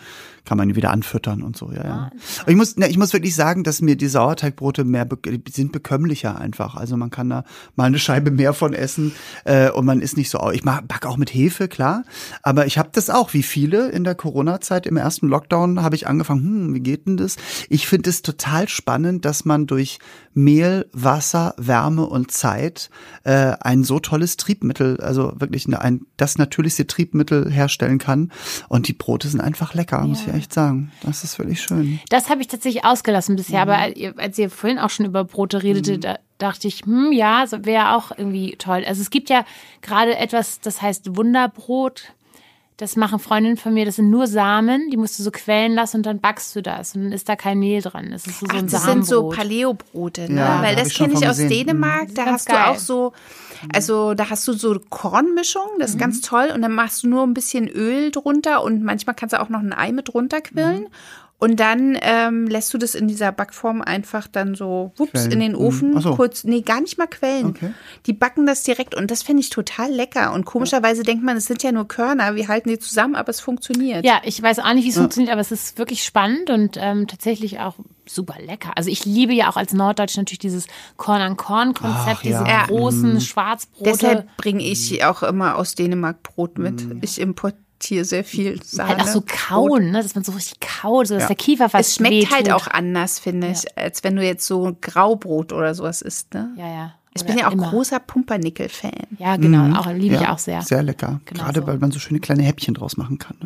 kann 0.47 0.57
man 0.57 0.69
ihn 0.69 0.75
wieder 0.77 0.91
anfüttern 0.91 1.43
und 1.43 1.57
so, 1.57 1.71
ja, 1.71 1.83
ja. 1.83 2.11
Aber 2.41 2.51
ich 2.51 2.55
muss, 2.55 2.77
ne, 2.77 2.87
ich 2.87 2.97
muss 2.97 3.11
wirklich 3.11 3.35
sagen, 3.35 3.65
dass 3.65 3.81
mir 3.81 3.97
die 3.97 4.07
Sauerteigbrote 4.07 4.85
mehr 4.85 5.03
sind 5.49 5.71
bekömmlicher 5.71 6.39
einfach. 6.39 6.75
Also 6.75 6.97
man 6.97 7.09
kann 7.09 7.29
da 7.29 7.43
mal 7.75 7.85
eine 7.85 7.99
Scheibe 7.99 8.31
mehr 8.31 8.53
von 8.53 8.73
essen 8.73 9.13
äh, 9.45 9.69
und 9.69 9.85
man 9.85 10.01
ist 10.01 10.17
nicht 10.17 10.29
so. 10.29 10.51
Ich 10.51 10.63
mag 10.63 10.87
back 10.87 11.05
auch 11.05 11.17
mit 11.17 11.33
Hefe, 11.33 11.67
klar. 11.67 12.03
Aber 12.43 12.65
ich 12.65 12.77
habe 12.77 12.89
das 12.91 13.09
auch, 13.09 13.33
wie 13.33 13.43
viele 13.43 13.89
in 13.89 14.03
der 14.03 14.15
Corona-Zeit 14.15 14.85
im 14.85 14.97
ersten 14.97 15.27
Lockdown 15.27 15.81
habe 15.81 15.95
ich 15.95 16.07
angefangen. 16.07 16.41
Hm, 16.41 16.75
wie 16.75 16.81
geht 16.81 17.07
denn 17.07 17.17
das? 17.17 17.37
Ich 17.69 17.87
finde 17.87 18.09
es 18.09 18.21
total 18.21 18.69
spannend, 18.69 19.25
dass 19.25 19.45
man 19.45 19.67
durch 19.67 19.99
Mehl, 20.33 20.87
Wasser, 20.93 21.55
Wärme 21.57 22.05
und 22.05 22.31
Zeit 22.31 22.89
äh, 23.23 23.53
ein 23.59 23.83
so 23.83 23.99
tolles 23.99 24.37
Triebmittel, 24.37 25.01
also 25.01 25.33
wirklich 25.37 25.67
ein 25.67 26.01
das 26.15 26.37
natürlichste 26.37 26.85
Triebmittel 26.85 27.51
herstellen 27.51 27.97
kann. 27.97 28.31
Und 28.69 28.87
die 28.87 28.93
Brote 28.93 29.27
sind 29.27 29.41
einfach 29.41 29.73
lecker, 29.73 29.97
ja. 29.97 30.05
muss 30.05 30.21
ich 30.21 30.33
echt 30.33 30.53
sagen. 30.53 30.91
Das 31.01 31.23
ist 31.23 31.39
wirklich 31.39 31.61
schön. 31.61 31.99
Das 32.09 32.29
habe 32.29 32.41
ich 32.41 32.47
tatsächlich 32.47 32.85
ausgelassen 32.85 33.35
bisher, 33.35 33.65
mhm. 33.65 33.71
aber 33.71 34.21
als 34.21 34.37
ihr 34.37 34.49
vorhin 34.49 34.77
auch 34.77 34.91
schon 34.91 35.06
über 35.07 35.23
Brote 35.23 35.63
redete, 35.63 35.93
mhm. 35.93 36.01
da 36.01 36.19
dachte 36.37 36.67
ich, 36.67 36.81
hm, 36.85 37.11
ja, 37.11 37.45
wäre 37.63 37.95
auch 37.95 38.11
irgendwie 38.15 38.55
toll. 38.57 38.83
Also 38.87 39.01
es 39.01 39.09
gibt 39.09 39.29
ja 39.29 39.45
gerade 39.81 40.17
etwas, 40.17 40.59
das 40.61 40.81
heißt 40.81 41.15
Wunderbrot. 41.15 42.13
Das 42.79 42.95
machen 42.95 43.17
Freundinnen 43.17 43.57
von 43.57 43.73
mir, 43.73 43.85
das 43.85 43.95
sind 43.95 44.11
nur 44.11 44.27
Samen, 44.27 44.91
die 44.91 44.97
musst 44.97 45.17
du 45.17 45.23
so 45.23 45.31
quellen 45.31 45.73
lassen 45.73 45.97
und 45.97 46.05
dann 46.05 46.19
backst 46.19 46.55
du 46.55 46.61
das 46.61 46.95
und 46.95 47.05
dann 47.05 47.11
ist 47.11 47.27
da 47.27 47.35
kein 47.35 47.57
Mehl 47.57 47.81
dran. 47.81 48.11
Das 48.11 48.27
ist 48.27 48.39
so, 48.39 48.45
so 48.45 48.55
ein 48.55 48.65
Ach, 48.67 48.71
das 48.71 48.83
sind 48.83 49.03
so 49.03 49.29
Paleo-Brote, 49.29 50.31
ne? 50.31 50.41
Ja, 50.41 50.61
Weil 50.61 50.75
das 50.75 50.93
kenne 50.93 51.15
ich 51.15 51.27
aus 51.27 51.37
Dänemark, 51.37 52.13
da 52.13 52.25
hast 52.27 52.45
geil. 52.45 52.55
du 52.55 52.69
auch 52.69 52.77
so, 52.77 53.13
also 53.73 54.13
da 54.13 54.29
hast 54.29 54.47
du 54.47 54.53
so 54.53 54.79
Kornmischung, 54.91 55.65
das 55.79 55.89
ist 55.89 55.95
mhm. 55.95 56.01
ganz 56.01 56.21
toll 56.21 56.51
und 56.53 56.61
dann 56.61 56.71
machst 56.71 57.01
du 57.01 57.07
nur 57.07 57.23
ein 57.23 57.33
bisschen 57.33 57.67
Öl 57.67 58.11
drunter 58.11 58.61
und 58.61 58.83
manchmal 58.83 59.15
kannst 59.15 59.33
du 59.33 59.41
auch 59.41 59.49
noch 59.49 59.61
ein 59.61 59.73
Ei 59.73 59.91
mit 59.91 60.09
drunter 60.09 60.41
quillen. 60.41 60.81
Mhm. 60.81 60.87
Und 61.39 61.59
dann 61.59 61.95
ähm, 62.01 62.47
lässt 62.47 62.73
du 62.73 62.79
das 62.79 62.95
in 62.95 63.07
dieser 63.07 63.31
Backform 63.31 63.83
einfach 63.83 64.27
dann 64.27 64.55
so 64.55 64.91
wups 64.95 65.11
Quellen. 65.11 65.31
in 65.33 65.39
den 65.39 65.51
mhm. 65.51 65.59
Ofen 65.59 66.01
so. 66.01 66.15
kurz. 66.15 66.43
Nee, 66.43 66.61
gar 66.61 66.81
nicht 66.81 66.97
mal 66.97 67.05
quellen. 67.05 67.47
Okay. 67.47 67.73
Die 68.07 68.13
backen 68.13 68.47
das 68.47 68.63
direkt 68.63 68.95
und 68.95 69.11
das 69.11 69.21
finde 69.21 69.41
ich 69.41 69.51
total 69.51 69.91
lecker. 69.91 70.33
Und 70.33 70.45
komischerweise 70.45 71.01
ja. 71.01 71.03
denkt 71.03 71.23
man, 71.23 71.37
es 71.37 71.45
sind 71.45 71.61
ja 71.61 71.71
nur 71.71 71.87
Körner, 71.87 72.33
wir 72.33 72.47
halten 72.47 72.69
die 72.69 72.79
zusammen, 72.79 73.15
aber 73.15 73.29
es 73.29 73.39
funktioniert. 73.39 74.03
Ja, 74.03 74.19
ich 74.23 74.41
weiß 74.41 74.59
auch 74.59 74.73
nicht, 74.73 74.85
wie 74.85 74.89
es 74.89 74.95
ja. 74.95 75.01
funktioniert, 75.01 75.31
aber 75.31 75.41
es 75.41 75.51
ist 75.51 75.77
wirklich 75.77 76.03
spannend 76.03 76.49
und 76.49 76.75
ähm, 76.79 77.05
tatsächlich 77.07 77.59
auch 77.59 77.75
super 78.07 78.37
lecker. 78.43 78.71
Also 78.75 78.89
ich 78.89 79.05
liebe 79.05 79.33
ja 79.33 79.49
auch 79.49 79.57
als 79.57 79.73
Norddeutsch 79.73 80.17
natürlich 80.17 80.39
dieses 80.39 80.65
Korn-an-Korn-Konzept, 80.95 82.23
diese 82.23 82.45
ja. 82.45 82.65
großen 82.65 83.13
mhm. 83.13 83.19
Schwarzbrote. 83.19 83.91
Deshalb 83.91 84.37
bringe 84.37 84.63
ich 84.63 85.03
auch 85.05 85.21
immer 85.21 85.55
aus 85.55 85.75
Dänemark 85.75 86.23
Brot 86.23 86.57
mit. 86.57 86.83
Mhm. 86.83 86.99
Ich 87.03 87.21
importiere 87.21 87.66
hier 87.83 88.05
sehr 88.05 88.23
viel 88.23 88.61
Sahne. 88.63 88.89
Halt 88.89 89.01
auch 89.01 89.07
so 89.07 89.23
kauen, 89.25 89.91
ne? 89.91 90.01
dass 90.01 90.15
man 90.15 90.23
so 90.23 90.31
richtig 90.31 90.59
kaut, 90.59 91.07
so 91.07 91.13
dass 91.13 91.23
ja. 91.23 91.27
der 91.27 91.35
Kiefer 91.35 91.69
fast 91.69 91.89
Es 91.89 91.95
schmeckt 91.95 92.31
halt 92.31 92.51
auch 92.51 92.67
anders, 92.67 93.19
finde 93.19 93.47
ich, 93.47 93.63
ja. 93.63 93.69
als 93.75 94.03
wenn 94.03 94.15
du 94.15 94.23
jetzt 94.23 94.45
so 94.45 94.75
Graubrot 94.81 95.53
oder 95.53 95.75
sowas 95.75 96.01
isst. 96.01 96.33
Ne? 96.33 96.51
Ja, 96.57 96.67
ja. 96.67 96.93
Ich 97.15 97.25
bin 97.25 97.37
ja 97.37 97.47
auch 97.47 97.53
immer. 97.53 97.69
großer 97.69 97.99
Pumpernickel-Fan. 97.99 99.17
Ja, 99.17 99.37
genau, 99.37 99.63
mhm. 99.63 99.75
auch 99.75 99.91
liebe 99.91 100.15
ja, 100.15 100.21
ich 100.21 100.27
auch 100.27 100.37
sehr. 100.37 100.61
Sehr 100.61 100.83
lecker. 100.83 101.19
Genau 101.25 101.43
Gerade 101.43 101.61
so. 101.61 101.67
weil 101.67 101.77
man 101.79 101.91
so 101.91 101.99
schöne 101.99 102.19
kleine 102.19 102.43
Häppchen 102.43 102.75
draus 102.75 102.95
machen 102.97 103.17
kann. 103.17 103.37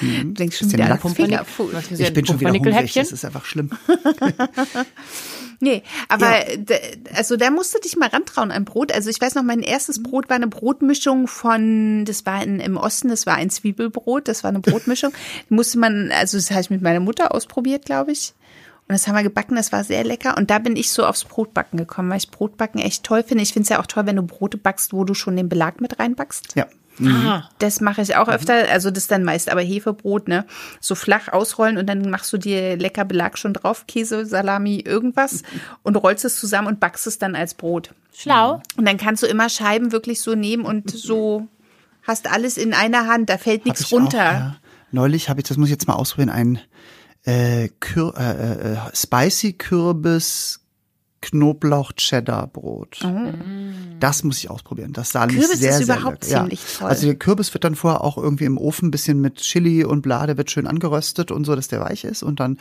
Mhm. 0.00 0.34
Denkst 0.34 0.58
schon 0.58 0.72
wieder 0.72 0.90
an 0.90 0.98
Pumpernickel. 0.98 1.46
Ich 1.98 2.12
bin 2.12 2.26
schon 2.26 2.40
wieder 2.40 2.52
hungrig, 2.52 2.92
das 2.94 3.12
ist 3.12 3.24
einfach 3.24 3.44
schlimm. 3.44 3.70
Nee, 5.60 5.82
aber 6.08 6.48
ja. 6.48 6.76
also 7.14 7.36
da 7.36 7.50
musst 7.50 7.74
du 7.74 7.80
dich 7.80 7.96
mal 7.96 8.08
rantrauen 8.08 8.52
an 8.52 8.64
Brot. 8.64 8.92
Also 8.92 9.10
ich 9.10 9.20
weiß 9.20 9.34
noch, 9.34 9.42
mein 9.42 9.60
erstes 9.60 10.02
Brot 10.02 10.28
war 10.28 10.36
eine 10.36 10.46
Brotmischung 10.46 11.26
von, 11.26 12.04
das 12.04 12.24
war 12.26 12.42
in, 12.44 12.60
im 12.60 12.76
Osten, 12.76 13.08
das 13.08 13.26
war 13.26 13.34
ein 13.34 13.50
Zwiebelbrot, 13.50 14.28
das 14.28 14.44
war 14.44 14.50
eine 14.50 14.60
Brotmischung. 14.60 15.12
Die 15.50 15.54
musste 15.54 15.78
man, 15.78 16.12
also 16.12 16.38
das 16.38 16.52
habe 16.52 16.60
ich 16.60 16.70
mit 16.70 16.82
meiner 16.82 17.00
Mutter 17.00 17.34
ausprobiert, 17.34 17.86
glaube 17.86 18.12
ich. 18.12 18.34
Und 18.86 18.92
das 18.94 19.08
haben 19.08 19.16
wir 19.16 19.24
gebacken, 19.24 19.56
das 19.56 19.72
war 19.72 19.82
sehr 19.82 20.04
lecker. 20.04 20.36
Und 20.38 20.50
da 20.50 20.60
bin 20.60 20.76
ich 20.76 20.92
so 20.92 21.04
aufs 21.04 21.24
Brotbacken 21.24 21.76
gekommen, 21.76 22.08
weil 22.08 22.18
ich 22.18 22.30
Brotbacken 22.30 22.80
echt 22.80 23.02
toll 23.02 23.24
finde. 23.24 23.42
Ich 23.42 23.52
finde 23.52 23.64
es 23.64 23.68
ja 23.68 23.80
auch 23.80 23.86
toll, 23.86 24.06
wenn 24.06 24.16
du 24.16 24.22
Brote 24.22 24.58
backst, 24.58 24.92
wo 24.92 25.04
du 25.04 25.14
schon 25.14 25.36
den 25.36 25.48
Belag 25.48 25.80
mit 25.80 25.98
reinbackst. 25.98 26.54
Ja. 26.54 26.66
Mhm. 27.00 27.42
Das 27.58 27.80
mache 27.80 28.02
ich 28.02 28.16
auch 28.16 28.28
öfter. 28.28 28.68
Also 28.70 28.90
das 28.90 29.06
dann 29.06 29.24
meist 29.24 29.50
aber 29.50 29.60
Hefebrot, 29.60 30.28
ne? 30.28 30.44
So 30.80 30.94
flach 30.94 31.28
ausrollen 31.28 31.78
und 31.78 31.86
dann 31.86 32.10
machst 32.10 32.32
du 32.32 32.38
dir 32.38 32.76
lecker 32.76 33.04
Belag 33.04 33.38
schon 33.38 33.54
drauf, 33.54 33.86
Käse, 33.86 34.26
Salami, 34.26 34.80
irgendwas 34.80 35.42
und 35.82 35.96
rollst 35.96 36.24
es 36.24 36.38
zusammen 36.38 36.68
und 36.68 36.80
backst 36.80 37.06
es 37.06 37.18
dann 37.18 37.34
als 37.34 37.54
Brot. 37.54 37.94
Schlau. 38.12 38.62
Und 38.76 38.86
dann 38.86 38.96
kannst 38.96 39.22
du 39.22 39.26
immer 39.26 39.48
Scheiben 39.48 39.92
wirklich 39.92 40.20
so 40.20 40.34
nehmen 40.34 40.64
und 40.64 40.90
so 40.90 41.48
hast 42.02 42.30
alles 42.30 42.56
in 42.56 42.72
einer 42.72 43.06
Hand, 43.06 43.28
da 43.28 43.38
fällt 43.38 43.66
nichts 43.66 43.92
runter. 43.92 44.18
Auch, 44.18 44.32
ja. 44.32 44.56
Neulich 44.90 45.28
habe 45.28 45.40
ich, 45.40 45.46
das 45.46 45.58
muss 45.58 45.68
ich 45.68 45.72
jetzt 45.72 45.86
mal 45.86 45.94
ausprobieren, 45.94 46.30
ein 46.30 46.60
äh, 47.24 47.68
Kür 47.80 48.14
äh, 48.16 48.32
äh, 48.32 48.72
äh 48.72 48.76
Spicy 48.94 49.52
Kürbis 49.52 50.60
Knoblauch-Cheddar-Brot. 51.20 53.00
Mhm. 53.02 53.96
Das 53.98 54.22
muss 54.22 54.38
ich 54.38 54.50
ausprobieren. 54.50 54.92
Das 54.92 55.10
sah 55.10 55.26
Kürbis 55.26 55.58
sehr, 55.58 55.70
ist 55.70 55.78
sehr 55.78 55.96
überhaupt 55.96 56.24
lecker. 56.24 56.40
ziemlich 56.42 56.60
ja. 56.60 56.78
toll. 56.78 56.88
Also 56.88 57.06
der 57.06 57.16
Kürbis 57.16 57.52
wird 57.54 57.64
dann 57.64 57.74
vorher 57.74 58.04
auch 58.04 58.16
irgendwie 58.16 58.44
im 58.44 58.56
Ofen 58.56 58.88
ein 58.88 58.90
bisschen 58.92 59.20
mit 59.20 59.36
Chili 59.36 59.84
und 59.84 60.02
Blade 60.02 60.36
wird 60.36 60.50
schön 60.50 60.66
angeröstet 60.66 61.32
und 61.32 61.44
so, 61.44 61.56
dass 61.56 61.66
der 61.68 61.80
weich 61.80 62.04
ist. 62.04 62.22
Und 62.22 62.38
dann 62.38 62.58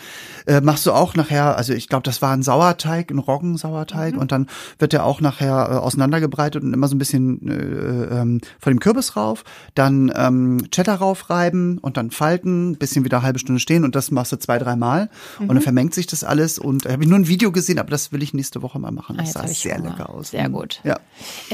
äh, 0.47 0.62
machst 0.62 0.86
du 0.88 0.91
auch 0.91 1.14
nachher, 1.14 1.55
also 1.55 1.74
ich 1.74 1.88
glaube, 1.88 2.03
das 2.03 2.22
war 2.22 2.34
ein 2.34 2.41
Sauerteig, 2.41 3.12
ein 3.12 3.20
Roggensauerteig. 3.20 4.16
Mhm. 4.16 4.20
Und 4.20 4.32
dann 4.32 4.47
wird 4.80 4.93
der 4.93 5.05
auch 5.05 5.22
nachher 5.22 5.70
äh, 5.72 5.76
auseinandergebreitet 5.76 6.64
und 6.64 6.74
immer 6.74 6.88
so 6.88 6.95
ein 6.95 6.99
bisschen 6.99 7.47
äh, 7.47 8.22
ähm, 8.22 8.41
von 8.60 8.74
dem 8.74 8.80
Kürbis 8.80 9.16
rauf. 9.16 9.43
Dann 9.76 10.12
ähm, 10.16 10.68
Cheddar 10.72 10.97
raufreiben 10.97 11.78
und 11.78 11.97
dann 11.97 12.10
falten, 12.10 12.76
bisschen 12.78 13.05
wieder 13.05 13.18
eine 13.18 13.26
halbe 13.28 13.39
Stunde 13.39 13.60
stehen 13.60 13.84
und 13.84 13.95
das 13.95 14.10
machst 14.10 14.32
du 14.32 14.38
zwei, 14.38 14.58
dreimal. 14.58 15.10
Mhm. 15.39 15.49
Und 15.49 15.55
dann 15.55 15.62
vermengt 15.62 15.93
sich 15.93 16.08
das 16.08 16.24
alles. 16.24 16.58
Und 16.58 16.86
da 16.86 16.89
äh, 16.89 16.93
habe 16.93 17.03
ich 17.03 17.10
nur 17.10 17.20
ein 17.20 17.28
Video 17.28 17.51
gesehen, 17.51 17.78
aber 17.78 17.91
das 17.91 18.12
will 18.12 18.24
ich 18.24 18.34
nicht 18.34 18.46
nächste 18.47 18.61
Woche 18.61 18.79
mal 18.79 18.91
machen. 18.91 19.17
Das 19.17 19.35
Ah, 19.35 19.41
sah 19.41 19.47
sehr 19.47 19.77
lecker 19.79 20.09
aus. 20.09 20.29
Sehr 20.31 20.47
Mhm. 20.47 20.53
gut. 20.53 20.79
Ja. 20.85 20.99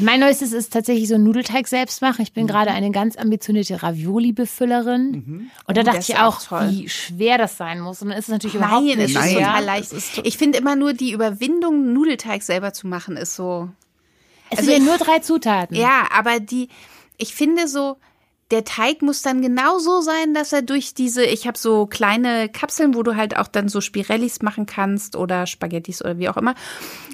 Mein 0.02 0.20
neuestes 0.20 0.54
ist 0.54 0.72
tatsächlich 0.72 1.08
so 1.08 1.16
ein 1.16 1.24
Nudelteig 1.24 1.68
selbst 1.68 2.02
machen. 2.04 2.22
Ich 2.22 2.30
Mhm. 2.32 2.34
bin 2.36 2.48
gerade 2.48 2.70
eine 2.72 2.92
ganz 2.92 3.18
ambitionierte 3.18 3.82
Ravioli-Befüllerin. 3.82 5.50
Und 5.68 5.78
da 5.78 5.82
Oh, 5.82 5.84
dachte 5.86 6.00
ich 6.00 6.16
auch 6.18 6.38
auch, 6.38 6.44
toll. 6.44 6.70
wie 6.72 6.90
schwer 6.90 7.38
das 7.40 7.58
sein 7.58 7.80
muss. 7.80 8.02
Und 8.02 8.10
dann 8.10 8.18
ist 8.18 8.26
es 8.26 8.32
natürlich 8.32 8.56
überhaupt 8.56 8.86
Nein, 8.86 9.00
es 9.00 9.08
nicht 9.08 9.16
Nein. 9.16 9.30
schwer. 9.32 9.46
total 9.48 9.64
leicht. 9.66 9.92
Ich 10.24 10.38
finde 10.38 10.58
immer 10.60 10.76
nur 10.76 10.94
die 10.94 11.12
Überwindung, 11.12 11.94
Nudelteig 11.94 12.44
selber 12.44 12.74
zu 12.74 12.88
machen, 12.88 13.18
ist 13.18 13.36
so. 13.36 13.70
Es 14.52 14.60
Also 14.60 14.72
sind 14.72 14.86
ja 14.86 14.90
nur 14.92 14.98
drei 15.00 15.18
Zutaten. 15.20 15.76
Ja, 15.76 16.04
aber 16.16 16.40
die, 16.40 16.70
ich 17.18 17.34
finde 17.34 17.68
so, 17.68 17.98
der 18.54 18.64
Teig 18.64 19.02
muss 19.02 19.24
dann 19.24 19.42
genau 19.42 19.80
so 19.80 20.02
sein, 20.02 20.36
dass 20.36 20.54
er 20.54 20.62
durch 20.62 20.94
diese, 20.94 21.26
ich 21.26 21.48
habe 21.48 21.58
so 21.58 21.88
kleine 21.88 22.50
Kapseln, 22.50 22.94
wo 22.94 23.02
du 23.02 23.16
halt 23.16 23.36
auch 23.36 23.48
dann 23.48 23.68
so 23.68 23.82
Spirellis 23.82 24.44
machen 24.44 24.68
kannst 24.68 25.16
oder 25.16 25.48
Spaghettis 25.48 26.04
oder 26.04 26.20
wie 26.20 26.30
auch 26.30 26.38
immer. 26.38 26.54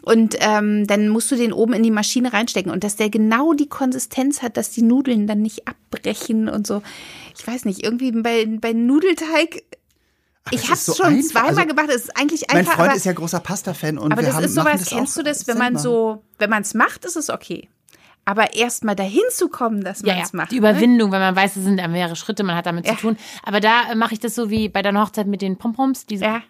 Und 0.02 0.36
ähm, 0.42 0.86
dann 0.86 1.08
musst 1.08 1.32
du 1.32 1.38
den 1.38 1.54
oben 1.54 1.72
in 1.72 1.82
die 1.82 1.92
Maschine 1.92 2.34
reinstecken 2.34 2.74
und 2.74 2.84
dass 2.84 2.98
der 2.98 3.10
genau 3.10 3.54
die 3.54 3.70
Konsistenz 3.70 4.42
hat, 4.42 4.58
dass 4.58 4.72
die 4.72 4.82
Nudeln 4.82 5.28
dann 5.28 5.42
nicht 5.42 5.66
abbrechen 5.66 6.50
und 6.50 6.68
so. 6.68 6.82
Ich 7.38 7.48
weiß 7.48 7.64
nicht, 7.64 7.86
irgendwie 7.86 8.12
bei, 8.12 8.46
bei 8.60 8.74
Nudelteig. 8.74 9.64
Ich 10.52 10.64
es 10.64 10.64
habe 10.66 10.74
ist 10.74 10.86
so 10.88 10.92
es 10.92 10.98
schon 10.98 11.06
einfach. 11.08 11.30
zweimal 11.30 11.50
Also, 11.50 11.66
gemacht. 11.68 11.90
Es 11.90 12.04
ist 12.04 12.18
eigentlich 12.18 12.46
Mein 12.50 12.58
einfach. 12.58 12.74
Freund 12.74 12.90
aber, 12.90 12.98
ist 12.98 13.06
ja 13.06 13.14
großer 13.14 13.40
Pasta-Fan 13.40 13.98
und 13.98 14.12
aber 14.12 14.22
wir 14.22 14.28
das 14.28 14.36
haben, 14.36 14.44
ist 14.44 14.56
sowas, 14.56 14.80
das 14.82 14.90
kennst 14.90 15.18
du 15.18 15.24
das, 15.24 15.48
wenn 15.48 15.58
man 15.58 15.78
so, 15.78 16.22
wenn 16.38 16.50
man 16.50 16.64
es 16.64 16.74
macht, 16.74 17.06
ist 17.06 17.16
es 17.16 17.30
okay. 17.30 17.70
Aber 18.26 18.53
erst 18.53 18.84
mal 18.84 18.93
dahin 18.95 19.24
zu 19.32 19.47
kommen, 19.49 19.84
dass 19.84 20.01
Ja, 20.01 20.07
man 20.09 20.17
ja, 20.17 20.24
es 20.24 20.34
macht. 20.34 20.51
die 20.51 20.55
ne? 20.59 20.70
Überwindung, 20.70 21.11
wenn 21.11 21.20
man 21.20 21.36
weiß, 21.36 21.55
es 21.55 21.63
sind 21.63 21.80
ja 21.80 21.88
mehrere 21.88 22.15
Schritte, 22.15 22.43
man 22.43 22.55
hat 22.55 22.67
damit 22.67 22.86
Ja. 22.86 22.93
zu 22.95 23.01
tun. 23.01 23.17
Aber 23.43 23.59
da 23.59 23.91
äh, 23.91 23.95
mache 23.95 24.13
ich 24.13 24.20
das 24.20 24.36
so 24.36 24.51
wie 24.51 24.70
bei 24.70 24.84
deiner 24.84 25.01
Hochzeit 25.01 25.26
mit 25.26 25.41
den 25.41 25.57
Pompoms. 25.57 26.05
Diese, 26.05 26.26
Ja. 26.26 26.41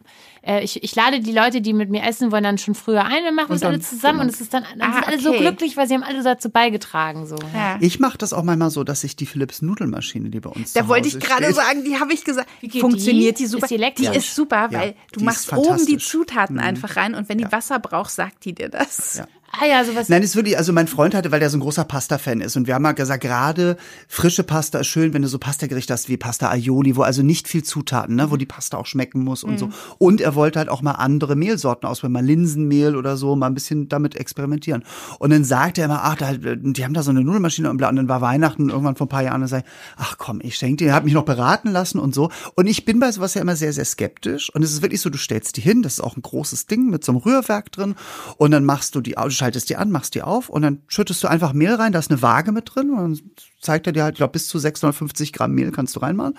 äh, 0.45 0.61
ich, 0.61 0.83
ich 0.83 0.93
lade 0.95 1.21
die 1.21 1.31
Leute, 1.31 1.61
die 1.61 1.71
mit 1.71 1.89
mir 1.89 2.03
essen 2.03 2.33
wollen, 2.33 2.43
dann 2.43 2.57
schon 2.57 2.75
früher 2.75 3.05
ein, 3.05 3.23
dann 3.23 3.33
machen 3.33 3.49
wir 3.49 3.55
es 3.55 3.61
dann- 3.61 3.71
alle 3.71 3.79
zusammen 3.79 4.19
und 4.19 4.27
es 4.29 4.41
ist 4.41 4.53
dann, 4.53 4.65
dann 4.77 4.89
Ah, 4.91 4.93
sind 4.95 5.07
alle 5.07 5.19
so 5.21 5.29
okay. 5.29 5.39
glücklich, 5.39 5.77
weil 5.77 5.87
sie 5.87 5.93
haben 5.93 6.03
alle 6.03 6.21
dazu 6.21 6.49
beigetragen. 6.49 7.25
So. 7.25 7.37
Ja. 7.53 7.77
Ich 7.79 7.97
mache 8.01 8.17
das 8.17 8.33
auch 8.33 8.43
manchmal 8.43 8.71
so, 8.71 8.83
dass 8.83 9.05
ich 9.05 9.15
die 9.15 9.25
Philips 9.25 9.61
Nudelmaschine, 9.61 10.29
die 10.29 10.41
bei 10.41 10.49
uns 10.49 10.73
Da 10.73 10.81
zu 10.81 10.87
wollte 10.89 11.07
ich 11.07 11.17
gerade 11.17 11.53
sagen, 11.53 11.85
die 11.85 11.97
habe 11.97 12.11
ich 12.11 12.25
gesagt. 12.25 12.49
geht 12.61 12.81
Funktioniert 12.81 13.39
die? 13.39 13.43
die, 13.43 13.47
super? 13.47 13.63
Ist 13.63 13.69
die 13.71 13.75
elektrisch? 13.75 14.09
ist 14.17 14.35
super, 14.35 14.67
Ja, 14.69 14.79
weil 14.79 14.95
du 15.13 15.19
die 15.19 15.23
machst 15.25 15.53
oben 15.53 15.85
die. 15.85 15.97
Zutaten 15.97 16.59
einfach 16.59 16.97
rein 16.97 17.15
und 17.15 17.29
wenn 17.29 17.37
die 17.37 17.49
Wasser 17.49 17.79
braucht, 17.79 18.11
sagt 18.11 18.43
die 18.43 18.53
dir 18.53 18.67
das. 18.67 19.19
Ja. 19.19 19.27
Ah 19.51 19.65
ja, 19.65 19.83
sowas. 19.83 20.09
Nein, 20.09 20.21
ist 20.21 20.35
wirklich, 20.35 20.57
also 20.57 20.71
mein 20.73 20.87
Freund 20.87 21.15
hatte, 21.15 21.31
weil 21.31 21.39
der 21.39 21.49
so 21.49 21.57
ein 21.57 21.61
großer 21.61 21.83
Pasta-Fan 21.83 22.41
ist 22.41 22.55
und 22.55 22.67
wir 22.67 22.75
haben 22.75 22.83
mal 22.83 22.91
gesagt, 22.91 23.23
gerade 23.23 23.77
frische 24.07 24.43
Pasta 24.43 24.79
ist 24.79 24.87
schön, 24.87 25.13
wenn 25.13 25.23
du 25.23 25.27
so 25.27 25.39
Pasta-Gerichte 25.39 25.91
hast 25.91 26.07
wie 26.07 26.17
Pasta 26.17 26.49
Aioli, 26.49 26.95
wo 26.95 27.01
also 27.01 27.23
nicht 27.23 27.47
viel 27.47 27.63
Zutaten, 27.63 28.15
ne, 28.15 28.29
wo 28.29 28.37
die 28.37 28.45
Pasta 28.45 28.77
auch 28.77 28.85
schmecken 28.85 29.23
muss 29.23 29.43
und 29.43 29.57
so. 29.57 29.69
Und 29.97 30.21
er 30.21 30.35
wollte 30.35 30.59
halt 30.59 30.69
auch 30.69 30.81
mal 30.81 30.93
andere 30.93 31.35
Mehlsorten 31.35 31.87
ausprobieren, 31.87 32.13
mal 32.13 32.25
Linsenmehl 32.25 32.95
oder 32.95 33.17
so, 33.17 33.35
mal 33.35 33.47
ein 33.47 33.53
bisschen 33.55 33.89
damit 33.89 34.15
experimentieren. 34.15 34.83
Und 35.17 35.31
dann 35.31 35.43
sagte 35.43 35.81
er 35.81 35.85
immer, 35.85 36.03
ach, 36.03 36.15
da, 36.15 36.33
die 36.33 36.83
haben 36.83 36.93
da 36.93 37.01
so 37.01 37.09
eine 37.09 37.23
Nudelmaschine 37.23 37.69
und 37.69 37.77
bla. 37.77 37.89
Und 37.89 37.95
dann 37.95 38.07
war 38.07 38.21
Weihnachten 38.21 38.69
irgendwann 38.69 38.95
vor 38.95 39.07
ein 39.07 39.09
paar 39.09 39.23
Jahren 39.23 39.41
und 39.41 39.47
sagte, 39.47 39.69
ach 39.97 40.17
komm, 40.17 40.41
ich 40.43 40.55
schenke 40.55 40.77
dir, 40.77 40.89
er 40.89 40.95
hat 40.95 41.05
mich 41.05 41.13
noch 41.13 41.25
beraten 41.25 41.69
lassen 41.69 41.99
und 41.99 42.13
so. 42.13 42.29
Und 42.55 42.67
ich 42.67 42.85
bin 42.85 42.99
bei 42.99 43.11
sowas 43.11 43.33
ja 43.33 43.41
immer 43.41 43.55
sehr, 43.55 43.73
sehr 43.73 43.85
skeptisch. 43.85 44.53
Und 44.53 44.63
es 44.63 44.71
ist 44.71 44.81
wirklich 44.81 45.01
so, 45.01 45.09
du 45.09 45.17
stellst 45.17 45.57
die 45.57 45.61
hin, 45.61 45.81
das 45.81 45.93
ist 45.93 46.01
auch 46.01 46.15
ein 46.15 46.21
großes 46.21 46.67
Ding 46.67 46.89
mit 46.89 47.03
so 47.03 47.11
einem 47.11 47.21
Rührwerk 47.21 47.71
drin. 47.71 47.95
Und 48.37 48.51
dann 48.51 48.63
machst 48.63 48.95
du 48.95 49.01
die, 49.01 49.17
schaltest 49.39 49.69
die 49.69 49.75
an, 49.75 49.89
machst 49.89 50.15
die 50.15 50.21
auf 50.21 50.49
und 50.49 50.61
dann 50.61 50.83
schüttest 50.87 51.23
du 51.23 51.27
einfach 51.27 51.53
Mehl 51.53 51.73
rein, 51.73 51.91
da 51.91 51.99
ist 51.99 52.11
eine 52.11 52.21
Waage 52.21 52.51
mit 52.51 52.75
drin 52.75 52.91
und 52.91 52.97
dann 52.97 53.19
zeigt 53.61 53.87
er 53.87 53.93
dir 53.93 54.03
halt, 54.03 54.13
ich 54.13 54.17
glaube, 54.17 54.33
bis 54.33 54.47
zu 54.47 54.59
650 54.59 55.33
Gramm 55.33 55.53
Mehl 55.53 55.71
kannst 55.71 55.95
du 55.95 55.99
reinmachen. 55.99 56.37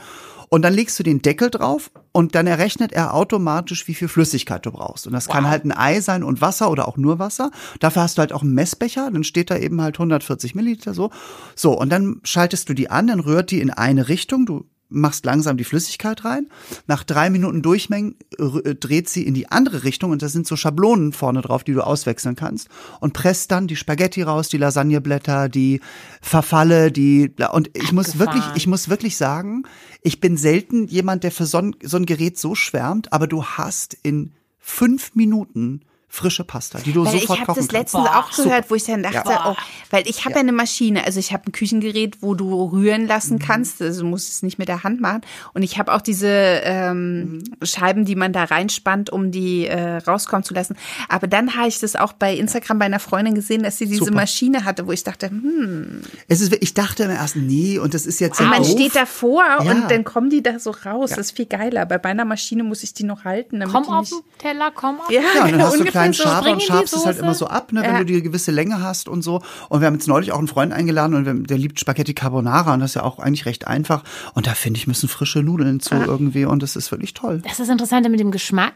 Und 0.49 0.63
dann 0.63 0.75
legst 0.75 0.99
du 0.99 1.05
den 1.05 1.23
Deckel 1.23 1.49
drauf 1.49 1.93
und 2.11 2.35
dann 2.35 2.49
errechnet 2.49 2.93
er 2.93 3.15
automatisch, 3.15 3.87
wie 3.87 3.95
viel 3.95 4.09
Flüssigkeit 4.09 4.67
du 4.67 4.73
brauchst. 4.73 5.07
Und 5.07 5.13
das 5.13 5.29
kann 5.29 5.49
halt 5.49 5.65
ein 5.65 5.71
Ei 5.71 6.01
sein 6.01 6.25
und 6.25 6.41
Wasser 6.41 6.73
oder 6.73 6.89
auch 6.89 6.97
nur 6.97 7.21
Wasser. 7.21 7.53
Dafür 7.79 8.03
hast 8.03 8.19
du 8.19 8.21
halt 8.21 8.33
auch 8.33 8.43
einen 8.43 8.55
Messbecher, 8.55 9.11
dann 9.13 9.23
steht 9.23 9.51
da 9.51 9.57
eben 9.57 9.81
halt 9.81 9.95
140 9.95 10.57
Milliliter 10.57 10.93
so. 10.93 11.11
So, 11.55 11.79
und 11.79 11.91
dann 11.91 12.21
schaltest 12.25 12.69
du 12.69 12.75
die 12.75 12.91
an, 12.91 13.07
dann 13.07 13.21
rührt 13.21 13.53
die 13.53 13.61
in 13.61 13.71
eine 13.71 14.09
Richtung. 14.09 14.45
Du 14.45 14.65
machst 14.91 15.25
langsam 15.25 15.57
die 15.57 15.65
Flüssigkeit 15.65 16.25
rein. 16.25 16.49
Nach 16.87 17.05
drei 17.05 17.31
Minuten 17.31 17.63
Durchmengen 17.63 18.17
äh, 18.39 18.75
dreht 18.75 19.09
sie 19.09 19.27
in 19.27 19.35
die 19.35 19.49
andere 19.49 19.85
Richtung 19.85 20.11
und 20.11 20.23
da 20.23 20.29
sind 20.29 20.47
so 20.47 20.57
Schablonen 20.57 21.13
vorne 21.13 21.41
drauf, 21.41 21.65
die 21.65 21.73
du 21.73 21.83
auswechseln 21.83 22.37
kannst 22.37 22.69
und 23.01 23.13
presst 23.13 23.51
dann 23.51 23.67
die 23.67 23.77
Spaghetti 23.77 24.23
raus, 24.23 24.49
die 24.49 24.59
Lasagneblätter, 24.59 25.49
die 25.49 25.81
Verfalle, 26.21 26.93
die 26.93 27.33
und 27.53 27.71
ich 27.75 27.93
muss 27.93 28.11
Abgefahren. 28.11 28.35
wirklich, 28.35 28.57
ich 28.57 28.67
muss 28.67 28.89
wirklich 28.89 29.17
sagen, 29.17 29.63
ich 30.03 30.21
bin 30.21 30.37
selten 30.37 30.87
jemand, 30.89 31.25
der 31.25 31.33
für 31.33 31.47
so 31.47 31.59
ein, 31.59 31.77
so 31.83 31.97
ein 31.97 32.07
Gerät 32.07 32.39
so 32.39 32.55
schwärmt, 32.55 33.13
aber 33.13 33.27
du 33.27 33.45
hast 33.45 33.97
in 34.03 34.33
fünf 34.59 35.15
Minuten 35.15 35.83
frische 36.13 36.43
Pasta, 36.43 36.81
die 36.81 36.93
du 36.93 37.05
Weil 37.07 37.15
ich 37.15 37.21
sofort 37.23 37.39
habe 37.39 37.47
kochen 37.47 37.61
das 37.61 37.69
kannst. 37.69 37.95
letztens 37.95 38.09
auch 38.09 38.31
gehört, 38.37 38.69
wo 38.69 38.75
ich 38.75 38.83
dann 38.85 39.05
dachte, 39.05 39.31
Ja. 39.31 39.53
oh, 39.53 39.57
weil 39.91 40.09
ich 40.09 40.25
habe 40.25 40.35
ja. 40.35 40.41
eine 40.41 40.51
Maschine, 40.51 41.05
also 41.05 41.21
ich 41.21 41.33
habe 41.33 41.45
ein 41.49 41.53
Küchengerät, 41.53 42.21
wo 42.21 42.35
du 42.35 42.65
rühren 42.73 43.07
lassen 43.07 43.39
kannst, 43.39 43.81
also 43.81 44.03
du 44.03 44.09
musst 44.09 44.29
es 44.29 44.43
nicht 44.43 44.59
mit 44.59 44.67
der 44.69 44.83
Hand 44.83 45.01
machen. 45.01 45.21
Und 45.55 45.63
ich 45.63 45.79
habe 45.79 45.95
auch 45.95 46.01
diese 46.01 46.27
ähm, 46.65 47.45
Scheiben, 47.63 48.05
die 48.05 48.17
man 48.17 48.33
da 48.33 48.43
reinspannt, 48.45 49.11
um 49.11 49.31
die 49.31 49.67
äh, 49.67 49.99
rauskommen 49.99 50.43
zu 50.43 50.53
lassen. 50.53 50.77
Aber 51.09 51.29
dann 51.29 51.55
habe 51.57 51.69
ich 51.69 51.79
das 51.79 51.95
auch 51.95 52.13
bei 52.13 52.35
Instagram 52.35 52.81
bei 52.81 52.87
einer 52.87 52.99
Freundin 52.99 53.37
gesehen, 53.37 53.63
dass 53.63 53.79
sie 53.79 53.87
diese 53.87 54.01
Super. 54.07 54.15
Maschine 54.17 54.65
hatte, 54.65 54.89
wo 54.89 54.93
ich 54.93 55.05
dachte, 55.05 55.31
hm, 55.31 56.03
Es 56.27 56.41
ist, 56.41 56.53
ich 56.61 56.75
dachte 56.75 57.05
immer 57.05 57.15
erst, 57.15 57.37
nee, 57.37 57.79
und 57.79 57.95
das 57.95 58.05
ist 58.05 58.19
jetzt 58.19 58.41
und 58.41 58.47
ja 58.47 58.51
man 58.51 58.63
doof. 58.65 58.73
steht 58.73 58.97
davor 58.97 59.45
Ja. 59.45 59.59
und 59.59 59.89
dann 59.91 60.03
kommen 60.03 60.29
die 60.29 60.43
da 60.43 60.59
so 60.59 60.73
raus. 60.73 61.11
Das 61.11 61.19
ist 61.19 61.37
viel 61.37 61.47
geiler. 61.47 61.87
Bei 61.87 62.01
meiner 62.03 62.25
Maschine 62.25 62.65
muss 62.65 62.83
ich 62.83 62.95
die 62.95 63.05
noch 63.05 63.25
halten, 63.25 63.61
damit 63.61 63.73
Komm 63.75 63.85
die 63.85 63.91
auf 63.91 64.09
den 64.09 64.19
Teller, 64.39 64.73
komm 64.75 65.01
auf 65.01 65.11
ja, 65.11 65.21
Ja, 65.21 65.47
dann 65.49 65.63
hast 65.63 65.79
du 65.79 65.85
kleinen 66.01 66.13
so. 66.13 66.23
Schaber 66.23 66.53
und 66.53 66.63
schabst 66.63 66.95
es 66.95 67.07
halt 67.07 67.19
immer 67.19 67.35
so 67.35 67.47
ab, 67.47 67.73
ne, 67.73 67.83
wenn 67.83 67.93
Ja. 67.93 67.99
du 67.99 68.05
die 68.05 68.15
eine 68.15 68.23
gewisse 68.23 68.51
Länge 68.51 68.83
hast 68.83 69.09
und 69.09 69.23
so. 69.23 69.43
Und 69.69 69.81
wir 69.81 69.87
haben 69.87 69.95
jetzt 69.95 70.09
neulich 70.09 70.33
auch 70.33 70.39
einen 70.39 70.49
Freund 70.49 70.73
eingeladen 70.73 71.15
und 71.15 71.49
der 71.49 71.59
liebt 71.59 71.81
Spaghetti 71.81 72.15
Carbonara 72.15 72.75
und 72.75 72.81
das 72.81 72.91
ist 72.93 72.95
ja 72.97 73.03
auch 73.03 73.19
eigentlich 73.19 73.47
recht 73.47 73.67
einfach. 73.67 74.03
Und 74.35 74.47
da 74.47 74.55
finde 74.55 74.79
ich, 74.79 74.87
müssen 74.87 75.09
frische 75.09 75.43
Nudeln 75.43 75.81
zu 75.81 75.95
irgendwie 75.95 76.45
und 76.45 76.63
das 76.63 76.77
ist 76.77 76.91
wirklich 76.91 77.15
toll. 77.15 77.41
Das 77.43 77.53
ist 77.53 77.61
das 77.61 77.69
Interessante 77.69 78.09
mit 78.09 78.21
dem 78.21 78.31
Geschmack. 78.31 78.75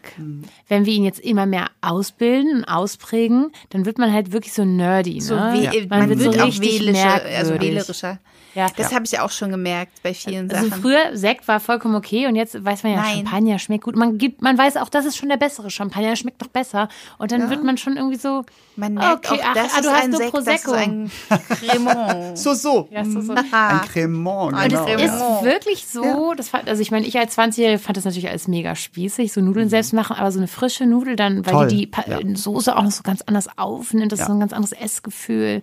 Wenn 0.68 0.86
wir 0.86 0.92
ihn 0.92 1.04
jetzt 1.04 1.20
immer 1.20 1.46
mehr 1.46 1.66
ausbilden 1.80 2.58
und 2.58 2.64
ausprägen, 2.64 3.50
dann 3.70 3.84
wird 3.86 3.98
man 3.98 4.12
halt 4.12 4.32
wirklich 4.32 4.52
so 4.52 4.64
nerdy. 4.64 5.14
Ne? 5.14 5.20
So 5.20 5.34
we 5.34 5.86
Man, 5.88 6.00
man, 6.00 6.08
wird, 6.08 6.20
wird 6.20 6.34
so 6.34 6.40
auch 6.40 6.46
richtig 6.46 6.80
wählischer, 6.80 7.20
also 7.36 7.60
wählerischer. 7.60 8.18
Ja. 8.54 8.68
Das 8.76 8.94
habe 8.94 9.04
ich 9.04 9.18
auch 9.18 9.30
schon 9.30 9.50
gemerkt 9.50 10.02
bei 10.02 10.14
vielen 10.14 10.50
Also 10.50 10.68
Sachen. 10.68 10.80
früher 10.82 11.16
Sekt 11.16 11.48
war 11.48 11.58
vollkommen 11.60 11.94
okay 11.96 12.26
und 12.26 12.36
jetzt 12.36 12.64
weiß 12.64 12.82
man 12.84 12.92
ja, 12.92 13.00
Nein. 13.00 13.16
Champagner 13.26 13.58
schmeckt 13.58 13.84
gut. 13.84 13.96
Man 13.96 14.16
gibt, 14.18 14.42
man 14.42 14.56
weiß 14.56 14.76
auch, 14.76 14.88
das 14.88 15.04
ist 15.06 15.16
schon 15.16 15.28
der 15.28 15.36
bessere 15.36 15.70
Champagner, 15.70 16.14
schmeckt 16.16 16.40
doch 16.40 16.48
besser. 16.48 16.88
Und 17.18 17.32
dann 17.32 17.50
wird 17.50 17.64
man 17.64 17.76
schon 17.78 17.96
irgendwie 17.96 18.16
so, 18.18 18.44
Man 18.76 18.94
merkt 18.94 19.28
okay, 19.30 19.40
auch, 19.40 19.46
ach, 19.48 19.54
das 19.54 19.74
ah, 19.74 19.78
ist 19.78 19.84
du 19.86 19.90
hast 19.90 20.04
ein 20.04 20.10
nur 20.10 20.18
Sekt, 20.20 20.34
das 20.34 20.40
ist 20.46 20.64
Prosecco. 20.64 20.72
ein 20.72 21.10
Cremant. 21.48 22.38
So, 22.38 22.54
so. 22.54 22.88
ja, 22.90 23.04
so, 23.04 23.20
so. 23.20 23.32
Ein 23.34 23.80
Cremant, 23.92 24.52
Und 24.54 24.68
genau. 24.68 24.86
es 24.86 24.94
Cremant. 24.96 25.02
ist 25.38 25.44
wirklich 25.44 25.86
so, 25.86 26.34
das 26.36 26.48
fand, 26.48 26.68
also 26.68 26.80
ich 26.82 26.90
meine, 26.90 27.06
ich 27.06 27.18
als 27.18 27.36
20-Jährige 27.38 27.78
fand 27.78 27.96
das 27.96 28.04
natürlich 28.04 28.28
alles 28.28 28.48
mega 28.48 28.74
spießig, 28.76 29.32
so 29.32 29.40
Nudeln 29.40 29.68
selbst 29.68 29.92
machen, 29.92 30.16
aber 30.16 30.30
so 30.32 30.38
eine 30.38 30.48
frische 30.48 30.86
Nudel 30.86 31.16
dann, 31.16 31.44
weil 31.46 31.52
Toll, 31.52 31.68
die 31.68 31.76
die 31.76 31.86
Pa- 31.86 32.04
ja. 32.08 32.18
Soße 32.34 32.76
auch 32.76 32.82
noch 32.82 32.90
so 32.90 33.02
ganz 33.02 33.22
anders 33.22 33.48
aufnimmt, 33.58 34.12
das 34.12 34.20
Ja. 34.20 34.24
ist 34.24 34.28
so 34.28 34.34
ein 34.34 34.40
ganz 34.40 34.52
anderes 34.52 34.72
Essgefühl. 34.72 35.62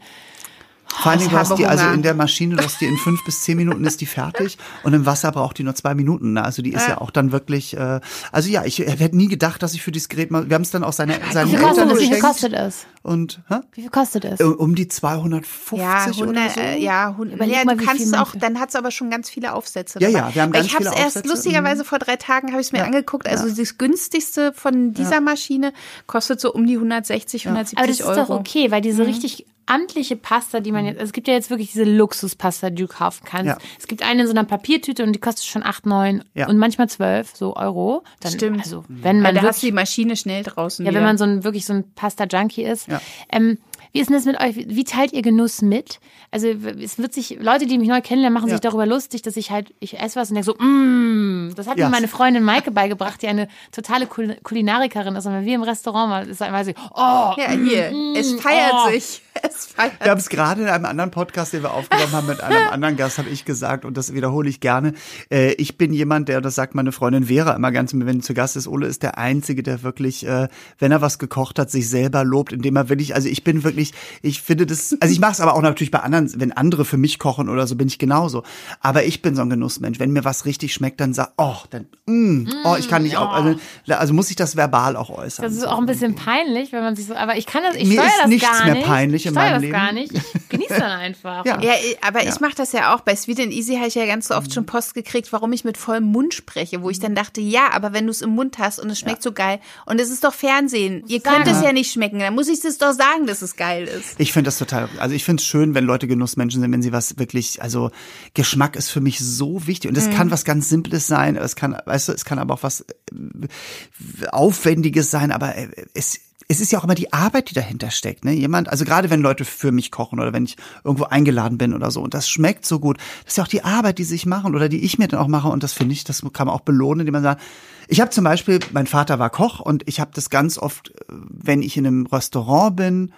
Vor 0.94 1.14
ich 1.16 1.28
du 1.28 1.32
hast 1.38 1.58
die, 1.58 1.66
also 1.66 1.84
Hunger. 1.86 1.94
in 1.96 2.02
der 2.04 2.14
Maschine, 2.14 2.56
du 2.58 2.64
hast 2.64 2.80
die 2.82 2.86
in 2.86 2.98
fünf 2.98 3.24
bis 3.24 3.42
zehn 3.44 3.58
Minuten 3.58 3.84
ist 3.86 4.02
die 4.02 4.06
fertig 4.06 4.58
und 4.84 4.94
im 4.94 5.06
Wasser 5.06 5.32
braucht 5.32 5.58
die 5.58 5.64
nur 5.64 5.74
zwei 5.74 5.96
Minuten. 5.96 6.34
Ne? 6.34 6.44
Also 6.44 6.62
die 6.62 6.74
ist 6.74 6.88
ja 6.88 7.00
auch 7.00 7.12
dann 7.12 7.32
wirklich, 7.32 7.76
äh, 7.78 8.00
also 8.32 8.50
ja, 8.50 8.66
ich 8.66 8.80
hätte 8.80 9.16
nie 9.16 9.28
gedacht, 9.28 9.64
dass 9.64 9.74
ich 9.74 9.82
für 9.82 9.92
dieses 9.92 10.10
Gerät 10.10 10.32
mal, 10.32 10.50
wir 10.50 10.56
haben 10.56 10.62
es 10.64 10.72
dann 10.72 10.84
auch 10.84 10.94
seine, 10.94 11.20
seinen 11.32 11.48
Wie 11.52 11.56
viel 11.56 11.60
kostet 11.66 11.84
Eltern 11.84 11.90
es? 11.90 11.94
Wie 11.96 12.06
viel 12.06 12.10
geschenkt 12.10 12.26
kostet 12.28 12.54
es? 12.54 12.86
und 13.04 13.40
hä? 13.50 13.56
Wie 13.74 13.82
viel 13.82 13.90
kostet 13.90 14.26
es? 14.26 14.42
um 14.42 14.76
die 14.76 14.88
250 14.88 15.80
Ja, 15.80 16.06
oder 16.24 16.42
100, 16.42 16.52
so. 16.54 16.60
äh, 16.60 16.78
ja, 16.84 17.08
100, 17.10 17.36
Überleg 17.36 17.56
ja, 17.56 17.64
du 17.76 17.84
kannst 17.84 18.06
es 18.06 18.14
auch, 18.14 18.34
dann 18.38 18.60
hat 18.60 18.70
es 18.70 18.76
aber 18.76 18.92
schon 18.92 19.10
ganz 19.10 19.30
viele 19.30 19.54
Aufsätze. 19.54 20.00
Ja, 20.00 20.10
dabei. 20.10 20.20
ja, 20.30 20.36
wir 20.36 20.42
haben 20.44 20.54
Weil 20.54 20.60
ganz 20.62 20.68
ich 20.68 20.74
habe 20.76 20.84
es 20.86 20.90
viele 20.92 21.02
erst 21.04 21.18
Aufsätze. 21.18 21.28
lustigerweise 21.34 21.86
vor 21.86 22.00
drei 22.00 22.16
Tagen 22.18 22.50
habe 22.52 22.62
ich 22.62 22.68
es 22.68 22.72
mir 22.74 22.80
Ja. 22.80 22.86
angeguckt. 22.86 23.28
Also 23.28 23.48
Ja. 23.48 23.54
das 23.58 23.78
günstigste 23.78 24.54
von 24.54 24.94
dieser 24.94 25.22
Maschine 25.22 25.74
kostet 26.08 26.40
so 26.42 26.52
um 26.54 26.68
die 26.68 26.78
160, 26.78 27.48
170 27.48 27.78
Aber 27.78 27.88
das 27.88 28.00
ist 28.00 28.06
Euro. 28.06 28.16
doch 28.28 28.30
okay, 28.40 28.70
weil 28.72 28.80
Mhm. 28.82 28.84
diese 28.84 29.06
richtig 29.08 29.46
amtliche 29.66 30.16
Pasta, 30.16 30.60
die 30.60 30.72
man 30.72 30.86
jetzt, 30.86 30.96
also 31.00 31.06
es 31.10 31.14
gibt 31.14 31.28
ja 31.28 31.34
jetzt 31.34 31.50
wirklich 31.50 31.72
diese 31.72 31.84
Luxuspasta, 31.84 32.70
die 32.70 32.82
du 32.84 32.88
kaufen 32.88 33.24
kannst. 33.26 33.48
Ja. 33.48 33.58
Es 33.80 33.88
gibt 33.88 34.04
eine 34.04 34.22
in 34.22 34.28
so 34.28 34.34
einer 34.34 34.44
Papiertüte 34.44 35.04
und 35.04 35.14
die 35.14 35.20
kostet 35.20 35.46
schon 35.46 35.64
8, 35.64 35.86
9 35.86 36.24
Ja. 36.34 36.48
und 36.48 36.58
manchmal 36.58 36.90
12 36.90 37.36
so 37.36 37.56
Euro. 37.56 38.04
Dann, 38.20 38.32
Stimmt. 38.34 38.60
Also, 38.60 38.84
wenn 38.88 39.18
Weil 39.18 39.34
man 39.34 39.36
da 39.36 39.42
hast 39.42 39.42
du 39.42 39.46
wirklich, 39.46 39.62
die 39.70 39.72
Maschine 39.72 40.16
schnell 40.16 40.44
draußen. 40.44 40.86
ja, 40.86 40.92
wieder. 40.92 41.00
wenn 41.00 41.06
man 41.06 41.18
so 41.18 41.24
ein, 41.26 41.44
wirklich 41.44 41.66
so 41.66 41.74
ein 41.74 41.92
Pasta-Junkie 41.96 42.64
ist. 42.64 42.88
Ja. 42.88 43.02
Ähm, 43.32 43.58
Wie 43.92 44.00
ist 44.00 44.10
denn 44.10 44.16
das 44.16 44.26
mit 44.26 44.40
euch? 44.40 44.56
Wie 44.70 44.84
teilt 44.84 45.12
ihr 45.14 45.22
Genuss 45.22 45.62
mit? 45.62 46.00
Also 46.32 46.48
es 46.48 46.98
wird 46.98 47.14
sich, 47.14 47.38
Leute, 47.42 47.66
die 47.66 47.78
mich 47.78 47.90
neu 47.90 48.00
kennenlernen, 48.02 48.34
machen 48.34 48.48
Ja. 48.48 48.56
sich 48.56 48.62
darüber 48.62 48.86
lustig, 48.86 49.22
dass 49.22 49.36
ich 49.36 49.52
halt, 49.52 49.74
ich 49.80 50.00
esse 50.00 50.18
was 50.20 50.30
und 50.30 50.36
denke 50.36 50.46
so, 50.46 50.56
mmm, 50.58 51.54
das 51.56 51.68
hat 51.68 51.78
Ja. 51.78 51.86
mir 51.88 51.92
meine 51.92 52.08
Freundin 52.08 52.44
Maike 52.44 52.72
beigebracht, 52.72 53.22
die 53.22 53.28
eine 53.28 53.48
totale 53.72 54.08
Kul 54.08 54.38
Kulinarikerin 54.44 55.16
ist. 55.16 55.26
Und 55.26 55.34
wenn 55.34 55.46
wir 55.46 55.56
im 55.56 55.64
Restaurant 55.64 56.10
waren, 56.12 56.30
ist 56.30 56.40
dann 56.40 56.50
immer 56.50 56.64
sie, 56.64 56.74
oh, 56.94 57.34
Ja, 57.38 57.52
hier. 57.52 57.92
Es 58.16 58.32
feiert 58.34 58.74
oh. 58.88 58.90
sich. 58.92 59.22
Es 59.44 59.68
feiert 59.68 59.94
Wir 60.02 60.12
haben 60.12 60.18
es 60.20 60.28
gerade 60.30 60.62
in 60.64 60.68
einem 60.68 60.86
anderen 60.86 61.10
Podcast, 61.10 61.54
den 61.54 61.64
wir 61.64 61.74
aufgenommen 61.74 62.12
haben, 62.12 62.28
mit 62.28 62.42
einem 62.42 62.68
anderen 62.70 62.98
Gast, 62.98 63.18
habe 63.18 63.30
ich 63.30 63.46
gesagt, 63.46 63.86
und 63.86 63.96
das 63.96 64.14
wiederhole 64.14 64.50
ich 64.50 64.60
gerne. 64.60 64.94
Äh, 65.32 65.54
ich 65.54 65.78
bin 65.78 65.94
jemand, 65.94 66.28
der, 66.28 66.42
das 66.42 66.56
sagt 66.56 66.76
meine 66.76 66.92
Freundin 66.92 67.24
Vera 67.26 67.54
immer 67.56 67.72
ganz, 67.72 67.94
wenn 67.94 68.20
sie 68.20 68.28
zu 68.28 68.34
Gast 68.34 68.58
ist, 68.58 68.68
Ole 68.68 68.88
ist 68.88 69.04
der 69.04 69.18
Einzige, 69.18 69.64
der 69.64 69.84
wirklich, 69.84 70.28
äh, 70.28 70.50
wenn 70.80 70.92
er 70.92 71.02
was 71.02 71.18
gekocht 71.18 71.60
hat, 71.60 71.72
sich 71.72 71.90
selber 71.90 72.26
lobt, 72.26 72.52
indem 72.52 72.76
er 72.76 72.90
wirklich, 72.90 73.16
also 73.16 73.30
ich 73.30 73.44
bin 73.46 73.64
wirklich, 73.64 73.81
ich 74.22 74.42
finde 74.42 74.66
das, 74.66 74.96
also 75.00 75.12
ich 75.14 75.20
mache 75.20 75.32
es 75.34 75.40
aber 75.42 75.56
auch 75.56 75.62
natürlich 75.62 75.92
bei 75.92 76.00
anderen, 76.00 76.32
wenn 76.40 76.52
andere 76.52 76.86
für 76.86 76.98
mich 76.98 77.20
kochen 77.20 77.50
oder 77.50 77.68
so, 77.68 77.76
bin 77.76 77.88
ich 77.88 77.98
genauso. 78.00 78.44
Aber 78.80 79.04
ich 79.04 79.22
bin 79.22 79.36
so 79.36 79.42
ein 79.42 79.50
Genussmensch. 79.50 80.00
Wenn 80.00 80.12
mir 80.12 80.24
was 80.24 80.46
richtig 80.46 80.74
schmeckt, 80.74 81.00
dann 81.02 81.14
sag, 81.14 81.34
oh, 81.38 81.56
dann, 81.70 81.88
mm, 82.06 82.48
oh, 82.66 82.76
ich 82.78 82.88
kann 82.90 83.04
nicht 83.04 83.18
auch, 83.18 83.32
also, 83.34 83.56
also 83.88 84.14
muss 84.14 84.30
ich 84.30 84.36
das 84.36 84.56
verbal 84.56 84.96
auch 84.96 85.10
äußern. 85.10 85.44
Das 85.44 85.54
ist 85.54 85.66
auch 85.68 85.78
ein 85.80 85.86
bisschen 85.86 86.16
peinlich, 86.16 86.72
wenn 86.72 86.84
man 86.84 86.96
sich 86.96 87.08
so, 87.08 87.16
aber 87.16 87.38
ich 87.38 87.46
kann 87.46 87.64
das, 87.64 87.76
ich 87.76 87.86
Mir 87.88 87.94
steuere 87.96 88.08
ist 88.08 88.20
das 88.22 88.28
nichts 88.30 88.50
gar 88.50 88.66
mehr 88.66 88.74
nicht. 88.76 88.86
peinlich 88.88 89.22
ich 89.24 89.26
in 89.28 89.34
steuere 89.34 89.46
meinem 89.46 89.54
das 89.56 89.62
Leben. 89.62 89.74
gar 89.74 89.92
nicht. 89.92 90.14
Ich 90.14 90.50
genieße 90.50 90.74
dann 90.80 90.92
einfach. 90.92 91.46
Ja. 91.46 91.60
Ja, 91.62 91.74
aber 92.06 92.24
Ja. 92.24 92.30
ich 92.30 92.40
mache 92.40 92.56
das 92.56 92.72
ja 92.72 92.94
auch. 92.94 93.02
Bei 93.02 93.16
Sweet 93.16 93.40
and 93.40 93.52
Easy 93.54 93.76
habe 93.76 93.88
ich 93.88 93.96
ja 93.96 94.06
ganz 94.06 94.28
so 94.28 94.36
oft 94.36 94.54
schon 94.54 94.66
Post 94.66 94.94
gekriegt, 94.94 95.32
warum 95.34 95.54
ich 95.54 95.64
mit 95.64 95.78
vollem 95.78 96.04
Mund 96.04 96.34
spreche, 96.34 96.82
wo 96.84 96.90
ich 96.90 97.00
dann 97.00 97.16
dachte, 97.16 97.42
ja, 97.42 97.70
aber 97.72 97.94
wenn 97.94 98.06
du 98.06 98.12
es 98.12 98.22
im 98.22 98.32
Mund 98.32 98.58
hast 98.60 98.80
und 98.80 98.90
es 98.90 99.00
schmeckt 99.00 99.24
so 99.24 99.32
geil 99.32 99.60
und 99.86 100.00
es 100.02 100.10
ist 100.10 100.24
doch 100.24 100.34
Fernsehen, 100.34 101.04
ihr 101.08 101.20
könnt 101.22 101.48
es 101.48 101.62
ja 101.62 101.72
nicht 101.74 101.92
schmecken, 101.92 102.20
dann 102.20 102.36
muss 102.36 102.48
ich 102.48 102.64
es 102.64 102.78
doch 102.78 102.92
sagen, 102.94 103.26
dass 103.28 103.42
es 103.42 103.56
geil 103.56 103.71
ist. 103.80 104.16
Ich 104.20 104.34
finde 104.34 104.48
das 104.48 104.58
total, 104.58 104.90
also 105.00 105.16
ich 105.16 105.24
finde 105.24 105.42
es 105.42 105.48
schön, 105.48 105.74
wenn 105.74 105.86
Leute 105.86 106.08
Genussmenschen 106.08 106.62
sind, 106.62 106.72
wenn 106.72 106.82
sie 106.82 106.92
was 106.92 107.18
wirklich, 107.18 107.62
also 107.62 107.92
Geschmack 108.34 108.76
ist 108.76 108.90
für 108.90 109.02
mich 109.02 109.20
so 109.20 109.68
wichtig 109.68 109.90
und 109.90 109.98
es 109.98 110.08
Mhm. 110.08 110.14
kann 110.14 110.32
was 110.32 110.46
ganz 110.46 110.70
Simples 110.70 111.08
sein, 111.08 111.36
es 111.36 111.56
kann, 111.56 111.78
weißt 111.86 112.10
du, 112.10 112.14
es 112.14 112.26
kann 112.26 112.40
aber 112.40 112.54
auch 112.56 112.64
was 112.64 112.82
äh, 112.82 114.28
Aufwendiges 114.32 115.12
sein, 115.12 115.32
aber 115.32 115.56
äh, 115.56 115.70
es 115.94 116.20
es 116.48 116.60
ist 116.60 116.74
ja 116.74 116.80
auch 116.80 116.84
immer 116.84 116.96
die 116.96 117.14
Arbeit, 117.14 117.50
die 117.50 117.54
dahinter 117.54 117.92
steckt. 117.92 118.26
Ne? 118.26 118.34
Jemand, 118.34 118.68
also 118.68 118.84
gerade 118.84 119.10
wenn 119.10 119.22
Leute 119.22 119.46
für 119.46 119.72
mich 119.72 119.90
kochen 119.90 120.20
oder 120.20 120.34
wenn 120.34 120.44
ich 120.44 120.58
irgendwo 120.84 121.06
eingeladen 121.06 121.58
bin 121.58 121.74
oder 121.74 121.92
so 121.92 122.02
und 122.02 122.14
das 122.14 122.30
schmeckt 122.30 122.66
so 122.66 122.80
gut, 122.82 122.98
das 123.24 123.34
ist 123.34 123.38
ja 123.38 123.46
auch 123.46 123.48
die 123.48 123.64
Arbeit, 123.64 124.00
die 124.00 124.04
sie 124.04 124.10
sich 124.10 124.26
machen 124.26 124.54
oder 124.54 124.68
die 124.68 124.84
ich 124.84 124.98
mir 125.00 125.08
dann 125.08 125.22
auch 125.22 125.30
mache 125.30 125.48
und 125.48 125.64
das 125.64 125.72
finde 125.72 125.94
ich, 125.94 126.04
das 126.04 126.22
kann 126.34 126.48
man 126.48 126.56
auch 126.56 126.62
belohnen, 126.62 127.02
indem 127.02 127.14
man 127.14 127.24
sagt, 127.24 127.42
ich 127.88 128.02
habe 128.02 128.12
zum 128.12 128.26
Beispiel, 128.26 128.60
mein 128.74 128.86
Vater 128.86 129.18
war 129.18 129.30
Koch 129.30 129.62
und 129.62 129.84
ich 129.88 130.02
habe 130.02 130.12
das 130.14 130.30
ganz 130.30 130.58
oft, 130.58 130.90
äh, 130.90 131.04
wenn 131.10 131.62
ich 131.62 131.78
in 131.78 131.88
einem 131.88 132.06
Restaurant 132.06 132.76
bin 132.76 133.14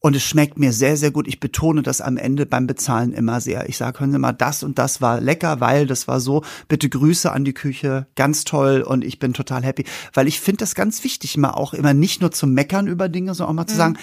und 0.00 0.14
es 0.14 0.22
schmeckt 0.22 0.58
mir 0.58 0.72
sehr, 0.72 0.96
sehr 0.96 1.10
gut. 1.10 1.26
Ich 1.26 1.40
betone 1.40 1.82
das 1.82 2.00
am 2.00 2.16
Ende 2.16 2.46
beim 2.46 2.66
Bezahlen 2.66 3.12
immer 3.12 3.40
sehr. 3.40 3.68
Ich 3.68 3.76
sage, 3.76 4.00
hören 4.00 4.12
Sie 4.12 4.18
mal, 4.18 4.32
das 4.32 4.62
und 4.62 4.78
das 4.78 5.00
war 5.00 5.20
lecker, 5.20 5.60
weil 5.60 5.86
das 5.86 6.06
war 6.06 6.20
so. 6.20 6.44
Bitte 6.68 6.88
Grüße 6.88 7.32
an 7.32 7.44
die 7.44 7.54
Küche, 7.54 8.06
ganz 8.14 8.44
toll 8.44 8.82
und 8.82 9.04
ich 9.04 9.18
bin 9.18 9.32
total 9.32 9.64
happy. 9.64 9.84
Weil 10.14 10.28
ich 10.28 10.40
finde 10.40 10.58
das 10.58 10.74
ganz 10.74 11.02
wichtig, 11.02 11.36
mal 11.38 11.50
auch 11.50 11.74
immer 11.74 11.94
nicht 11.94 12.20
nur 12.20 12.30
zu 12.30 12.46
meckern 12.46 12.86
über 12.86 13.08
Dinge, 13.08 13.34
sondern 13.34 13.52
auch 13.52 13.56
mal 13.56 13.62
Mhm. 13.62 13.68
zu 13.68 13.76
sagen, 13.76 13.98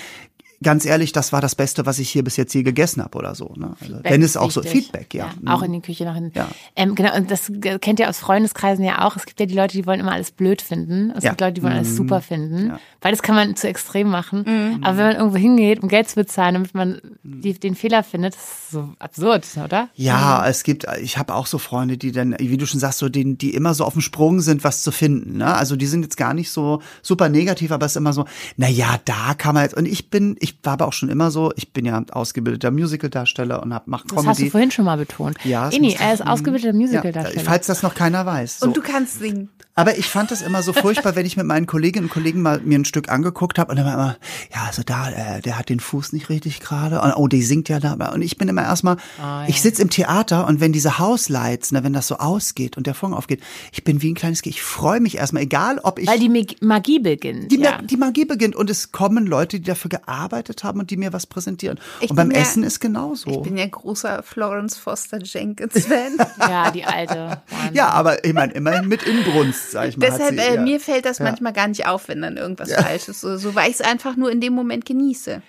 ganz 0.63 0.85
ehrlich, 0.85 1.11
das 1.11 1.31
war 1.33 1.41
das 1.41 1.55
Beste, 1.55 1.85
was 1.85 1.99
ich 1.99 2.09
hier 2.09 2.23
bis 2.23 2.37
jetzt 2.37 2.53
je 2.53 2.63
gegessen 2.63 3.03
habe 3.03 3.17
oder 3.17 3.35
so. 3.35 3.53
Ne? 3.55 3.75
Also, 3.79 3.99
wenn 4.03 4.21
es 4.23 4.35
auch 4.37 4.51
so. 4.51 4.61
Feedback, 4.63 5.13
ja. 5.13 5.29
Auch 5.45 5.61
in 5.61 5.73
die 5.73 5.81
Küche 5.81 6.05
nach 6.05 6.15
hinten. 6.15 6.37
Ja. 6.37 6.47
Ähm, 6.75 6.95
genau, 6.95 7.15
und 7.15 7.29
das 7.29 7.51
kennt 7.81 7.99
ihr 7.99 8.09
aus 8.09 8.17
Freundeskreisen 8.19 8.83
ja 8.83 9.05
auch. 9.05 9.15
Es 9.15 9.25
gibt 9.25 9.39
ja 9.39 9.45
die 9.45 9.53
Leute, 9.53 9.77
die 9.77 9.85
wollen 9.85 9.99
immer 9.99 10.13
alles 10.13 10.31
blöd 10.31 10.61
finden. 10.61 11.11
Es 11.15 11.23
Ja. 11.23 11.31
gibt 11.31 11.41
Leute, 11.41 11.53
die 11.53 11.63
wollen 11.63 11.73
alles 11.73 11.95
super 11.95 12.21
finden. 12.21 12.67
Ja. 12.69 12.79
Weil 13.01 13.11
das 13.11 13.21
kann 13.21 13.35
man 13.35 13.55
zu 13.55 13.67
extrem 13.67 14.09
machen. 14.09 14.79
Aber 14.81 14.97
wenn 14.97 15.05
man 15.07 15.15
irgendwo 15.17 15.37
hingeht, 15.37 15.83
um 15.83 15.89
Geld 15.89 16.09
zu 16.09 16.15
bezahlen, 16.15 16.53
damit 16.53 16.73
man 16.73 17.01
die, 17.23 17.53
den 17.53 17.75
Fehler 17.75 18.03
findet, 18.03 18.35
das 18.35 18.41
ist 18.43 18.71
so 18.71 18.89
absurd, 18.99 19.45
oder? 19.63 19.89
Ja, 19.95 20.47
es 20.47 20.63
gibt, 20.63 20.85
ich 21.01 21.17
habe 21.17 21.35
auch 21.35 21.45
so 21.47 21.57
Freunde, 21.57 21.97
die 21.97 22.11
dann, 22.11 22.35
wie 22.39 22.57
du 22.57 22.65
schon 22.65 22.79
sagst, 22.79 22.99
so 22.99 23.09
die, 23.09 23.37
die 23.37 23.53
immer 23.53 23.73
so 23.73 23.83
auf 23.83 23.93
dem 23.93 24.01
Sprung 24.01 24.39
sind, 24.39 24.63
was 24.63 24.83
zu 24.83 24.91
finden. 24.91 25.37
Ne? 25.37 25.53
Also 25.53 25.75
die 25.75 25.85
sind 25.85 26.03
jetzt 26.03 26.17
gar 26.17 26.33
nicht 26.33 26.49
so 26.51 26.81
super 27.01 27.27
negativ, 27.29 27.71
aber 27.71 27.85
es 27.85 27.93
ist 27.93 27.97
immer 27.97 28.13
so, 28.13 28.25
na 28.57 28.69
ja, 28.69 28.97
da 29.05 29.33
kann 29.37 29.53
man 29.55 29.63
jetzt. 29.63 29.75
Und 29.75 29.85
ich 29.85 30.09
bin, 30.09 30.37
ich 30.39 30.52
war 30.61 30.73
aber 30.73 30.87
auch 30.87 30.93
schon 30.93 31.09
immer 31.09 31.31
so, 31.31 31.51
ich 31.55 31.73
bin 31.73 31.85
ja 31.85 32.03
ausgebildeter 32.11 32.71
Musicaldarsteller 32.71 33.63
und 33.63 33.73
hab 33.73 33.87
mach 33.87 34.03
Das 34.03 34.11
hast 34.17 34.25
du 34.25 34.31
Comedy. 34.31 34.49
vorhin 34.51 34.71
schon 34.71 34.85
mal 34.85 34.97
betont. 34.97 35.37
Ja, 35.43 35.69
ich- 35.69 35.99
er 35.99 36.13
ist 36.13 36.25
ausgebildeter 36.25 36.73
ja, 36.73 36.79
Musicaldarsteller. 36.79 37.43
falls 37.43 37.67
das 37.67 37.83
noch 37.83 37.95
keiner 37.95 38.25
weiß. 38.25 38.59
So. 38.59 38.67
Und 38.67 38.77
du 38.77 38.81
kannst 38.81 39.19
singen. 39.19 39.49
Aber 39.75 39.97
ich 39.97 40.07
fand 40.07 40.29
das 40.29 40.41
immer 40.43 40.61
so 40.61 40.71
furchtbar, 40.71 41.15
wenn 41.15 41.25
ich 41.25 41.35
mit 41.35 41.47
meinen 41.47 41.65
Kolleginnen 41.65 42.05
und 42.05 42.11
Kollegen 42.11 42.41
mal 42.43 42.59
mir 42.61 42.77
ein 42.77 42.85
Stück 42.85 43.09
angeguckt 43.09 43.57
habe 43.57 43.71
und 43.71 43.77
dann 43.77 43.85
war 43.87 43.93
immer, 43.95 44.17
ja, 44.53 44.65
also 44.67 44.83
da, 44.85 45.09
äh, 45.09 45.41
der 45.41 45.57
hat 45.57 45.69
den 45.69 45.79
Fuß 45.79 46.13
nicht 46.13 46.29
richtig 46.29 46.59
gerade. 46.59 47.01
Und 47.01 47.13
oh, 47.15 47.27
die 47.27 47.41
singt 47.41 47.69
ja 47.69 47.79
da. 47.79 47.93
Und 48.11 48.21
ich 48.21 48.37
bin 48.37 48.47
immer 48.49 48.61
erstmal, 48.63 48.97
Ah, 49.19 49.45
ich 49.47 49.61
sitz 49.63 49.79
im 49.79 49.89
Theater 49.89 50.45
und 50.47 50.59
wenn 50.59 50.73
diese 50.73 50.99
Hauslights, 50.99 51.71
ne, 51.71 51.83
wenn 51.83 51.93
das 51.93 52.07
so 52.07 52.17
ausgeht 52.17 52.77
und 52.77 52.85
der 52.85 52.93
Vorhang 52.93 53.17
aufgeht, 53.17 53.41
ich 53.71 53.83
bin 53.83 54.01
wie 54.03 54.11
ein 54.11 54.15
kleines 54.15 54.43
Kind. 54.43 54.53
Ich 54.55 54.61
freue 54.61 54.99
mich 54.99 55.17
erstmal, 55.17 55.41
egal 55.43 55.79
ob 55.81 55.97
ich. 55.97 56.07
Weil 56.07 56.19
die 56.19 56.29
Mag- 56.29 56.61
Magie 56.61 56.99
beginnt. 56.99 57.51
die, 57.51 57.59
ja. 57.59 57.81
Die 57.81 57.97
Magie 57.97 58.25
beginnt 58.25 58.55
und 58.55 58.69
es 58.69 58.91
kommen 58.91 59.25
Leute, 59.25 59.59
die 59.59 59.65
dafür 59.65 59.89
gearbeitet 59.89 60.63
haben 60.63 60.79
und 60.81 60.91
die 60.91 60.97
mir 60.97 61.13
was 61.13 61.25
präsentieren. 61.25 61.79
Ich 61.99 62.11
und 62.11 62.15
beim 62.15 62.29
ja- 62.29 62.37
Essen 62.41 62.63
ist 62.63 62.79
genauso. 62.79 63.29
Ich 63.31 63.41
bin 63.41 63.57
ja 63.57 63.65
großer 63.65 64.21
Florence 64.21 64.77
Foster 64.77 65.17
Jenkins-Fan. 65.19 66.17
ja, 66.39 66.69
die 66.69 66.85
alte. 66.85 67.41
Wahnsinn. 67.49 67.73
ja, 67.75 67.89
aber 67.89 68.23
ich 68.23 68.33
meine, 68.33 68.53
immerhin 68.53 68.87
mit 68.87 69.01
Inbrunst, 69.03 69.62
sag 69.71 69.89
ich 69.89 69.97
mal. 69.97 70.11
hat 70.11 70.19
Deshalb, 70.19 70.39
sie, 70.39 70.45
äh, 70.45 70.55
ja. 70.55 70.61
mir 70.61 70.79
fällt 70.79 71.05
das 71.05 71.19
manchmal 71.19 71.53
gar 71.53 71.67
nicht 71.67 71.85
auf, 71.87 72.07
wenn 72.07 72.21
dann 72.21 72.37
irgendwas 72.37 72.71
falsch 72.73 73.07
ist. 73.07 73.21
So, 73.21 73.37
so 73.37 73.55
weil 73.55 73.69
ich 73.69 73.79
es 73.79 73.81
einfach 73.81 74.15
nur 74.15 74.31
in 74.31 74.41
dem 74.41 74.53
Moment 74.53 74.85
genieße. 74.85 75.41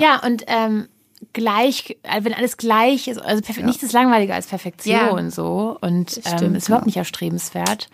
Ja, 0.00 0.20
und 0.24 0.44
ähm, 0.46 0.88
gleich, 1.32 1.96
äh, 2.02 2.24
wenn 2.24 2.34
alles 2.34 2.56
gleich 2.56 3.08
ist, 3.08 3.18
also 3.18 3.42
perfekt, 3.42 3.66
nichts 3.66 3.82
ist 3.82 3.92
langweiliger 3.92 4.34
als 4.34 4.46
Perfektion 4.46 4.94
Ja. 5.24 5.30
so 5.30 5.76
und 5.80 6.16
ähm, 6.16 6.22
stimmt, 6.36 6.56
ist 6.56 6.68
überhaupt 6.68 6.86
nicht 6.86 6.96
erstrebenswert. 6.96 7.88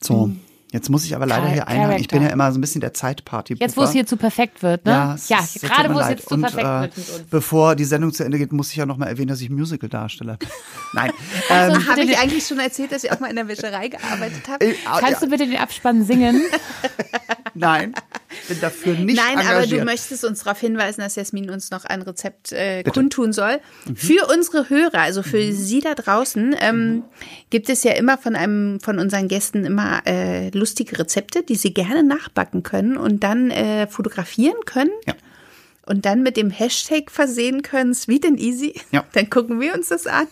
So, 0.00 0.30
jetzt 0.74 0.90
muss 0.90 1.04
ich 1.04 1.14
aber 1.16 1.24
leider 1.26 1.44
Char- 1.44 1.52
hier 1.52 1.68
einhaken. 1.68 2.00
Ich 2.00 2.08
bin 2.08 2.22
ja 2.22 2.28
immer 2.28 2.52
so 2.52 2.58
ein 2.58 2.60
bisschen 2.60 2.80
der 2.80 2.92
Zeitparty. 2.92 3.54
Jetzt, 3.58 3.76
wo 3.76 3.82
es 3.84 3.92
hier 3.92 4.04
zu 4.06 4.16
perfekt 4.16 4.62
wird, 4.62 4.84
ne? 4.84 4.90
ja, 4.92 5.14
es 5.14 5.28
ja 5.28 5.38
es 5.42 5.60
gerade 5.62 5.94
wo 5.94 6.00
es 6.00 6.08
jetzt 6.08 6.28
zu 6.28 6.34
Und, 6.34 6.42
perfekt 6.42 6.64
äh, 6.66 6.80
wird 6.82 6.96
mit 6.98 7.08
uns. 7.08 7.22
Bevor 7.30 7.76
die 7.76 7.84
Sendung 7.84 8.12
zu 8.12 8.24
Ende 8.24 8.36
geht, 8.38 8.52
muss 8.52 8.70
ich 8.70 8.76
ja 8.76 8.84
noch 8.84 8.96
mal 8.98 9.06
erwähnen, 9.06 9.28
dass 9.28 9.40
ich 9.40 9.48
Musical-Darsteller 9.50 10.36
bin. 10.36 10.48
Nein. 10.92 11.12
Also, 11.48 11.76
ähm, 11.76 11.88
Habe 11.88 12.02
ich 12.02 12.18
eigentlich 12.18 12.46
schon 12.46 12.58
erzählt, 12.58 12.92
dass 12.92 13.04
ich 13.04 13.12
auch 13.12 13.20
mal 13.20 13.30
in 13.30 13.36
der 13.36 13.48
Wäscherei 13.48 13.88
gearbeitet 13.88 14.48
habe? 14.48 14.64
äh, 14.64 14.74
Kannst 15.00 15.22
du 15.22 15.28
bitte 15.28 15.46
den 15.46 15.56
Abspann 15.56 16.04
singen? 16.04 16.42
nein, 17.54 17.94
bin 18.48 18.60
dafür 18.60 18.94
nicht 18.94 19.16
Nein, 19.16 19.38
aber 19.38 19.56
engagiert. 19.58 19.80
du 19.80 19.84
möchtest 19.84 20.24
uns 20.24 20.42
darauf 20.42 20.58
hinweisen, 20.60 21.00
dass 21.00 21.14
Jasmin 21.16 21.50
uns 21.50 21.70
noch 21.70 21.84
ein 21.84 22.02
Rezept 22.02 22.52
äh, 22.52 22.82
kundtun 22.82 23.32
soll. 23.32 23.60
Für 23.94 24.26
unsere 24.32 24.68
Hörer, 24.68 24.98
also 25.00 25.22
für 25.22 25.52
Sie 25.52 25.80
da 25.80 25.94
draußen, 25.94 26.54
ähm, 26.60 27.04
gibt 27.50 27.68
es 27.70 27.84
ja 27.84 27.92
immer 27.92 28.18
von 28.18 28.34
einem 28.34 28.80
von 28.80 28.98
unseren 28.98 29.28
Gästen 29.28 29.64
immer 29.64 30.02
äh, 30.06 30.50
lustige 30.64 30.98
Rezepte, 30.98 31.42
die 31.42 31.56
Sie 31.56 31.74
gerne 31.74 32.02
nachbacken 32.02 32.62
können 32.62 32.96
und 32.96 33.22
dann 33.22 33.50
äh, 33.50 33.86
fotografieren 33.86 34.56
können. 34.64 34.92
Ja. 35.06 35.12
Und 35.84 36.06
dann 36.06 36.22
mit 36.22 36.38
dem 36.38 36.48
Hashtag 36.48 37.10
versehen 37.10 37.60
können, 37.60 37.92
sweet 37.92 38.24
and 38.24 38.40
easy. 38.40 38.80
Ja. 38.90 39.04
Dann 39.12 39.28
gucken 39.28 39.60
wir 39.60 39.74
uns 39.74 39.88
das 39.88 40.06
an. 40.06 40.26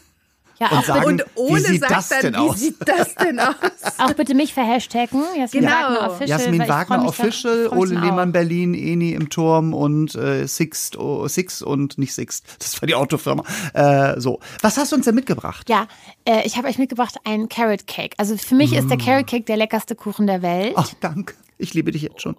Ja, 0.63 0.69
Und 0.69 0.79
auch, 0.79 0.85
sagen- 0.85 1.05
Und 1.07 1.25
Ole 1.35 1.57
wie 1.61 1.67
sieht 1.67 1.81
sagt 1.81 1.93
das 1.93 2.09
dann, 2.09 2.21
denn 2.23 2.35
wie 2.35 2.39
aus? 2.39 2.61
sieht 2.61 2.77
das 2.87 3.15
denn 3.17 3.41
aus? 3.41 3.55
auch 3.99 4.13
bitte 4.13 4.35
mich 4.35 4.55
verhashtaggen. 4.55 5.23
Jasmin 5.37 5.63
Genau. 5.63 5.73
Wagner 5.75 6.07
Official. 6.11 6.29
Jasmin 6.41 6.69
Wagner 6.69 6.99
da- 6.99 7.05
Official, 7.05 7.63
mich 7.65 7.73
Ole 7.73 7.95
Lehmann 7.95 8.29
auch. 8.29 8.33
Berlin, 8.33 8.75
Eni 8.75 9.13
im 9.13 9.29
Turm 9.29 9.75
und 9.75 10.15
äh, 10.15 10.47
Sixt, 10.47 10.97
oh, 10.97 11.27
Six 11.27 11.63
und 11.63 11.99
nicht 11.99 12.15
Sixt. 12.15 12.45
Das 12.61 12.81
war 12.81 12.87
die 12.87 12.95
Autofirma. 12.95 13.43
Äh, 13.75 14.21
so. 14.21 14.39
Was 14.61 14.77
hast 14.79 14.93
du 14.93 14.97
uns 14.97 15.05
denn 15.05 15.15
mitgebracht? 15.17 15.69
Ja, 15.69 15.89
äh, 16.25 16.47
ich 16.47 16.57
habe 16.57 16.69
euch 16.69 16.79
mitgebracht 16.79 17.17
einen 17.25 17.49
Carrot 17.49 17.89
Cake. 17.89 18.15
Also 18.19 18.37
für 18.37 18.55
mich 18.55 18.73
ist 18.73 18.89
der 18.89 18.99
Carrot 18.99 19.27
Cake 19.27 19.45
der 19.45 19.57
leckerste 19.57 19.97
Kuchen 19.97 20.27
der 20.29 20.43
Welt. 20.43 20.75
Ach, 20.77 20.93
danke. 21.01 21.35
Ich 21.59 21.75
liebe 21.75 21.91
dich 21.91 22.03
jetzt 22.03 22.21
schon. 22.23 22.37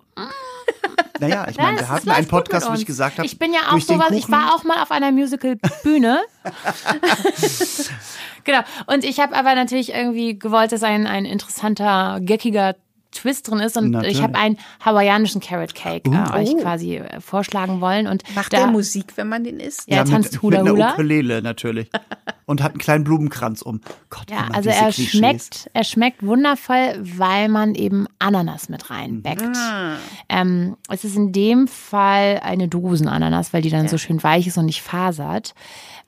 Naja, 1.20 1.48
ich 1.50 1.58
meine, 1.58 1.80
wir 1.80 1.90
hatten 1.90 2.10
einen 2.10 2.28
Podcast, 2.28 2.70
wo 2.70 2.74
ich 2.74 2.86
gesagt 2.86 3.18
habe, 3.18 3.26
Ich 3.26 3.40
bin 3.40 3.54
ja 3.54 3.72
auch 3.72 3.80
sowas, 3.80 4.12
ich 4.12 4.30
war 4.30 4.56
auch 4.56 4.64
mal 4.64 4.82
auf 4.82 4.92
einer 4.92 5.12
Musical-Bühne. 5.12 6.20
genau. 8.44 8.60
Und 8.88 9.06
ich 9.06 9.20
habe 9.20 9.36
aber 9.36 9.56
natürlich 9.56 9.94
irgendwie 9.94 10.38
gewollt, 10.38 10.72
dass 10.72 10.84
ein, 10.84 11.08
ein 11.08 11.26
interessanter, 11.26 12.20
geckiger 12.20 12.76
Twist 13.14 13.50
drin 13.50 13.60
ist. 13.60 13.78
Und 13.78 13.92
Natürlich. 13.92 14.18
ich 14.18 14.24
habe 14.24 14.36
einen 14.36 14.58
hawaiianischen 14.84 15.42
Carrot 15.42 15.74
Cake 15.76 16.10
äh, 16.10 16.14
Uh. 16.14 16.34
euch 16.36 16.58
quasi 16.62 16.98
äh, 16.98 17.22
vorschlagen 17.22 17.82
wollen. 17.82 18.08
Und 18.08 18.24
Macht 18.36 18.54
da, 18.54 18.58
der 18.58 18.68
Musik, 18.68 19.14
wenn 19.16 19.30
man 19.30 19.44
den 19.44 19.60
isst? 19.60 19.88
Ja, 19.90 19.98
er 19.98 20.06
tanzt 20.06 20.34
mit, 20.34 20.42
Hula 20.42 20.60
mit 20.64 20.68
einer 20.68 20.76
Hula. 20.78 20.94
Ukulele 20.94 21.42
natürlich. 21.42 21.90
Und 22.46 22.62
hat 22.62 22.72
einen 22.74 22.80
kleinen 22.80 23.06
Blumenkranz 23.06 23.62
um. 23.62 23.80
Gott, 24.10 24.30
Ja, 24.30 24.50
also 24.52 24.70
er 24.70 24.90
Klischees. 24.92 25.12
schmeckt, 25.12 25.70
er 25.74 25.86
schmeckt 25.86 26.26
wundervoll, 26.26 27.00
weil 27.00 27.48
man 27.48 27.74
eben 27.74 28.06
Ananas 28.20 28.68
mit 28.68 28.90
reinbeckt. 28.90 29.56
Ah. 29.56 29.96
Ähm, 30.28 30.76
es 30.90 31.06
ist 31.06 31.16
in 31.16 31.32
dem 31.32 31.70
Fall 31.70 32.42
eine 32.44 32.68
Dosenananas, 32.68 33.54
weil 33.54 33.62
die 33.62 33.70
dann 33.70 33.88
so 33.88 33.98
schön 33.98 34.22
weich 34.24 34.46
ist 34.46 34.58
und 34.58 34.66
nicht 34.66 34.82
fasert. 34.82 35.54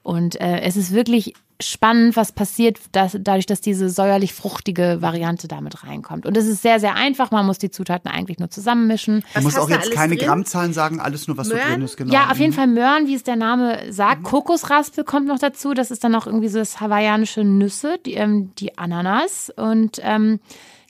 Und 0.05 0.39
äh, 0.39 0.59
es 0.59 0.77
ist 0.77 0.93
wirklich 0.93 1.33
spannend, 1.59 2.15
was 2.15 2.31
passiert, 2.31 2.77
dass, 2.91 3.17
dadurch, 3.19 3.47
dass 3.47 3.59
diese 3.59 3.89
säuerlich-fruchtige 3.89 4.97
Variante 5.01 5.47
damit 5.47 5.83
reinkommt. 5.83 6.27
Und 6.27 6.37
es 6.37 6.45
ist 6.45 6.61
sehr, 6.61 6.79
sehr 6.79 6.93
einfach. 6.93 7.31
Man 7.31 7.43
muss 7.47 7.57
die 7.57 7.71
Zutaten 7.71 8.11
eigentlich 8.11 8.37
nur 8.37 8.51
zusammenmischen. 8.51 9.23
Du 9.33 9.41
musst 9.41 9.57
hast 9.57 9.63
auch 9.63 9.69
jetzt 9.69 9.91
keine 9.93 10.15
drin? 10.15 10.27
Grammzahlen 10.27 10.73
sagen, 10.73 10.99
alles 10.99 11.27
nur, 11.27 11.37
was 11.37 11.47
so 11.47 11.55
Möhren? 11.55 11.71
drin 11.71 11.81
ist. 11.81 11.97
Genau. 11.97 12.13
Ja, 12.13 12.29
auf 12.29 12.37
jeden 12.37 12.53
Fall 12.53 12.67
Möhren, 12.67 13.07
wie 13.07 13.15
es 13.15 13.23
der 13.23 13.35
Name 13.35 13.91
sagt. 13.91 14.21
Kokosraspel 14.21 15.05
kommt 15.05 15.25
noch 15.25 15.39
dazu. 15.39 15.73
Das 15.73 15.89
ist 15.89 16.03
dann 16.03 16.13
auch 16.13 16.27
irgendwie 16.27 16.49
so 16.49 16.59
das 16.59 16.79
hawaiianische 16.79 17.43
Nüsse, 17.43 17.97
die, 18.05 18.13
ähm, 18.13 18.51
die 18.59 18.77
Ananas. 18.77 19.51
Und 19.57 19.99
ähm, 20.03 20.39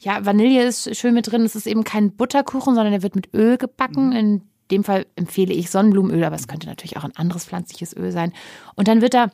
ja, 0.01 0.26
Vanille 0.26 0.66
ist 0.66 0.93
schön 0.93 1.13
mit 1.13 1.32
drin. 1.32 1.43
Es 1.43 1.55
ist 1.55 1.68
eben 1.68 1.86
kein 1.86 2.11
Butterkuchen, 2.11 2.76
sondern 2.76 2.91
der 2.91 3.01
wird 3.01 3.16
mit 3.16 3.34
Öl 3.34 3.57
gebacken. 3.57 4.11
In 4.11 4.41
dem 4.72 4.84
Fall 4.84 5.05
empfehle 5.16 5.53
ich 5.53 5.70
Sonnenblumenöl, 5.70 6.24
aber 6.24 6.36
es 6.36 6.47
könnte 6.47 6.68
natürlich 6.68 6.97
auch 6.97 7.03
ein 7.03 7.16
anderes 7.16 7.45
pflanzliches 7.45 7.95
Öl 7.95 8.11
sein. 8.11 8.34
Und 8.76 8.88
dann 8.88 9.01
wird 9.01 9.13
da 9.13 9.30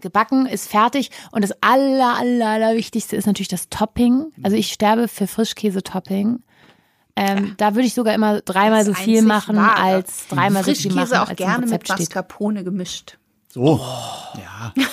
gebacken, 0.00 0.46
ist 0.46 0.68
fertig. 0.70 1.10
Und 1.32 1.42
das 1.42 1.52
aller, 1.62 2.16
aller, 2.16 2.46
aller 2.48 2.74
Wichtigste 2.76 3.16
ist 3.16 3.26
natürlich 3.26 3.48
das 3.48 3.68
Topping. 3.70 4.32
Also 4.42 4.56
ich 4.56 4.72
sterbe 4.72 5.08
für 5.08 5.26
Frischkäse-Topping. 5.26 6.42
Ähm, 7.16 7.54
Da 7.56 7.74
würde 7.74 7.86
ich 7.86 7.94
sogar 7.94 8.14
immer 8.14 8.40
dreimal 8.40 8.84
so 8.84 8.94
viel 8.94 9.22
machen, 9.22 9.56
wahre. 9.56 9.76
als 9.80 10.28
dreimal 10.28 10.62
so 10.64 10.72
viel 10.74 10.92
machen, 10.92 11.08
Frischkäse 11.08 11.22
auch 11.22 11.36
gerne 11.36 11.58
mit 11.66 11.70
Rezept 11.70 11.86
steht. 11.88 11.98
Mascarpone 11.98 12.62
gemischt. 12.64 13.18
So. 13.48 13.80
Ja. 14.36 14.72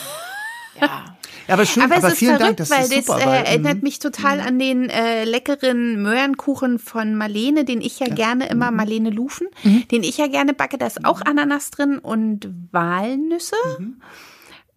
Ja. 0.79 1.16
Ja, 1.47 1.53
aber 1.53 1.65
schön, 1.65 1.83
Aber, 1.83 1.95
aber, 1.95 2.07
es 2.07 2.13
ist 2.13 2.19
vielen 2.19 2.37
verrückt, 2.37 2.59
Dank, 2.59 2.69
das 2.69 2.69
weil 2.69 2.83
ist 2.83 3.07
super. 3.07 3.19
das 3.19 3.23
äh, 3.23 3.27
weil, 3.27 3.45
erinnert 3.45 3.75
mhm. 3.77 3.83
mich 3.83 3.99
total 3.99 4.41
an 4.41 4.59
den 4.59 4.89
äh, 4.89 5.23
leckeren 5.23 6.01
Möhrenkuchen 6.01 6.79
von 6.79 7.15
Marlene, 7.15 7.65
den 7.65 7.81
ich 7.81 7.99
ja, 7.99 8.07
gerne 8.07 8.47
immer, 8.49 8.71
Marlene 8.71 9.09
Lufen, 9.09 9.47
den 9.63 10.03
ich 10.03 10.17
ja 10.17 10.27
gerne 10.27 10.53
backe. 10.53 10.77
Da 10.77 10.87
ist 10.87 11.05
auch 11.05 11.21
Ananas 11.21 11.71
drin 11.71 11.99
und 11.99 12.49
Walnüsse. 12.71 13.55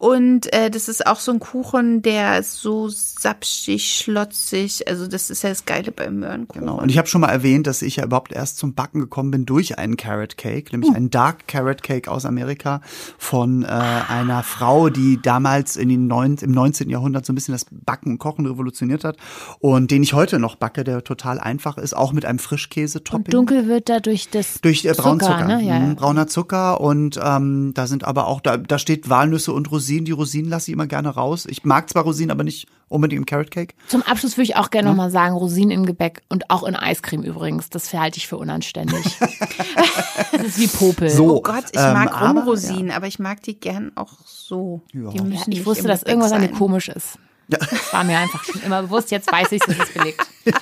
Und 0.00 0.50
äh, 0.54 0.70
das 0.70 0.88
ist 0.88 1.06
auch 1.06 1.20
so 1.20 1.30
ein 1.30 1.40
Kuchen, 1.40 2.00
der 2.00 2.38
ist 2.38 2.54
so 2.62 2.88
sapschig, 2.88 3.98
schlotzig. 3.98 4.88
Also 4.88 5.06
das 5.06 5.28
ist 5.28 5.42
ja 5.42 5.50
das 5.50 5.66
Geile 5.66 5.92
beim 5.92 6.20
Möhrenkuchen. 6.20 6.62
Genau. 6.62 6.80
Und 6.80 6.88
ich 6.90 6.96
habe 6.96 7.06
schon 7.06 7.20
mal 7.20 7.28
erwähnt, 7.28 7.66
dass 7.66 7.82
ich 7.82 7.96
ja 7.96 8.04
überhaupt 8.04 8.32
erst 8.32 8.56
zum 8.56 8.72
Backen 8.72 9.00
gekommen 9.00 9.30
bin 9.30 9.44
durch 9.44 9.78
einen 9.78 9.98
Carrot 9.98 10.38
Cake, 10.38 10.72
nämlich 10.72 10.90
einen 10.96 11.10
Dark 11.10 11.46
Carrot 11.48 11.82
Cake 11.82 12.10
aus 12.10 12.24
Amerika 12.24 12.80
von 13.18 13.62
äh, 13.62 13.66
einer 13.66 14.42
Frau, 14.42 14.88
die 14.88 15.20
damals 15.20 15.76
in 15.76 15.90
den 15.90 16.06
neun, 16.06 16.36
im 16.40 16.52
19. 16.52 16.88
Jahrhundert 16.88 17.26
so 17.26 17.34
ein 17.34 17.36
bisschen 17.36 17.52
das 17.52 17.66
Backen 17.70 18.12
und 18.12 18.18
Kochen 18.18 18.46
revolutioniert 18.46 19.04
hat 19.04 19.18
und 19.58 19.90
den 19.90 20.02
ich 20.02 20.14
heute 20.14 20.38
noch 20.38 20.56
backe, 20.56 20.82
der 20.82 21.04
total 21.04 21.38
einfach 21.38 21.76
ist, 21.76 21.94
auch 21.94 22.14
mit 22.14 22.24
einem 22.24 22.38
Frischkäse-Topping. 22.38 23.26
Und 23.26 23.34
dunkel 23.34 23.68
wird 23.68 23.90
da 23.90 24.00
durch 24.00 24.30
das 24.30 24.62
Durch 24.62 24.82
äh, 24.86 24.94
Braunzucker, 24.94 25.44
ne? 25.44 25.62
ja, 25.62 25.78
Mhm, 25.78 25.88
ja. 25.88 25.94
brauner 25.94 26.26
Zucker 26.26 26.80
und 26.80 27.20
ähm, 27.22 27.72
da 27.74 27.86
sind 27.86 28.04
aber 28.04 28.28
auch, 28.28 28.40
da, 28.40 28.56
da 28.56 28.78
steht 28.78 29.10
Walnüsse 29.10 29.52
und 29.52 29.70
Rosinen. 29.70 29.89
Die 29.98 30.12
Rosinen 30.12 30.50
lasse 30.50 30.70
ich 30.70 30.74
immer 30.74 30.86
gerne 30.86 31.08
raus. 31.10 31.46
Ich 31.48 31.64
mag 31.64 31.90
zwar 31.90 32.04
Rosinen, 32.04 32.30
aber 32.30 32.44
nicht 32.44 32.68
unbedingt 32.88 33.18
im 33.20 33.26
Carrot 33.26 33.50
Cake. 33.50 33.74
Zum 33.88 34.02
Abschluss 34.02 34.36
würde 34.36 34.44
ich 34.44 34.56
auch 34.56 34.70
gerne 34.70 34.88
noch 34.88 34.96
mal 34.96 35.10
sagen, 35.10 35.34
Rosinen 35.34 35.70
im 35.72 35.86
Gebäck 35.86 36.22
und 36.28 36.50
auch 36.50 36.62
in 36.64 36.76
Eiscreme 36.76 37.22
übrigens. 37.24 37.68
Das 37.70 37.92
halte 37.92 38.18
ich 38.18 38.26
für 38.28 38.36
unanständig. 38.36 39.04
das 40.32 40.42
ist 40.42 40.58
wie 40.58 40.68
Popel. 40.68 41.10
So. 41.10 41.36
Oh 41.36 41.42
Gott, 41.42 41.64
ich 41.72 41.80
Ähm, 41.80 41.92
mag 41.92 42.12
aber, 42.14 42.40
Rumrosinen, 42.40 42.90
aber 42.92 43.06
ich 43.06 43.18
mag 43.18 43.42
die 43.42 43.58
gern 43.58 43.92
auch 43.96 44.12
so. 44.24 44.82
Die 44.92 44.98
Ja, 44.98 45.22
müssen 45.22 45.52
ich 45.52 45.66
wusste, 45.66 45.88
dass 45.88 46.02
irgendwas 46.02 46.32
an 46.32 46.50
komisch 46.52 46.88
ist. 46.88 47.18
Das 47.48 47.92
war 47.92 48.04
mir 48.04 48.18
einfach 48.18 48.44
schon 48.44 48.62
immer 48.62 48.82
bewusst. 48.82 49.10
Jetzt 49.10 49.30
weiß 49.30 49.50
ich, 49.52 49.60
es 49.66 49.76
ist 49.76 49.94
belegt. 49.94 50.24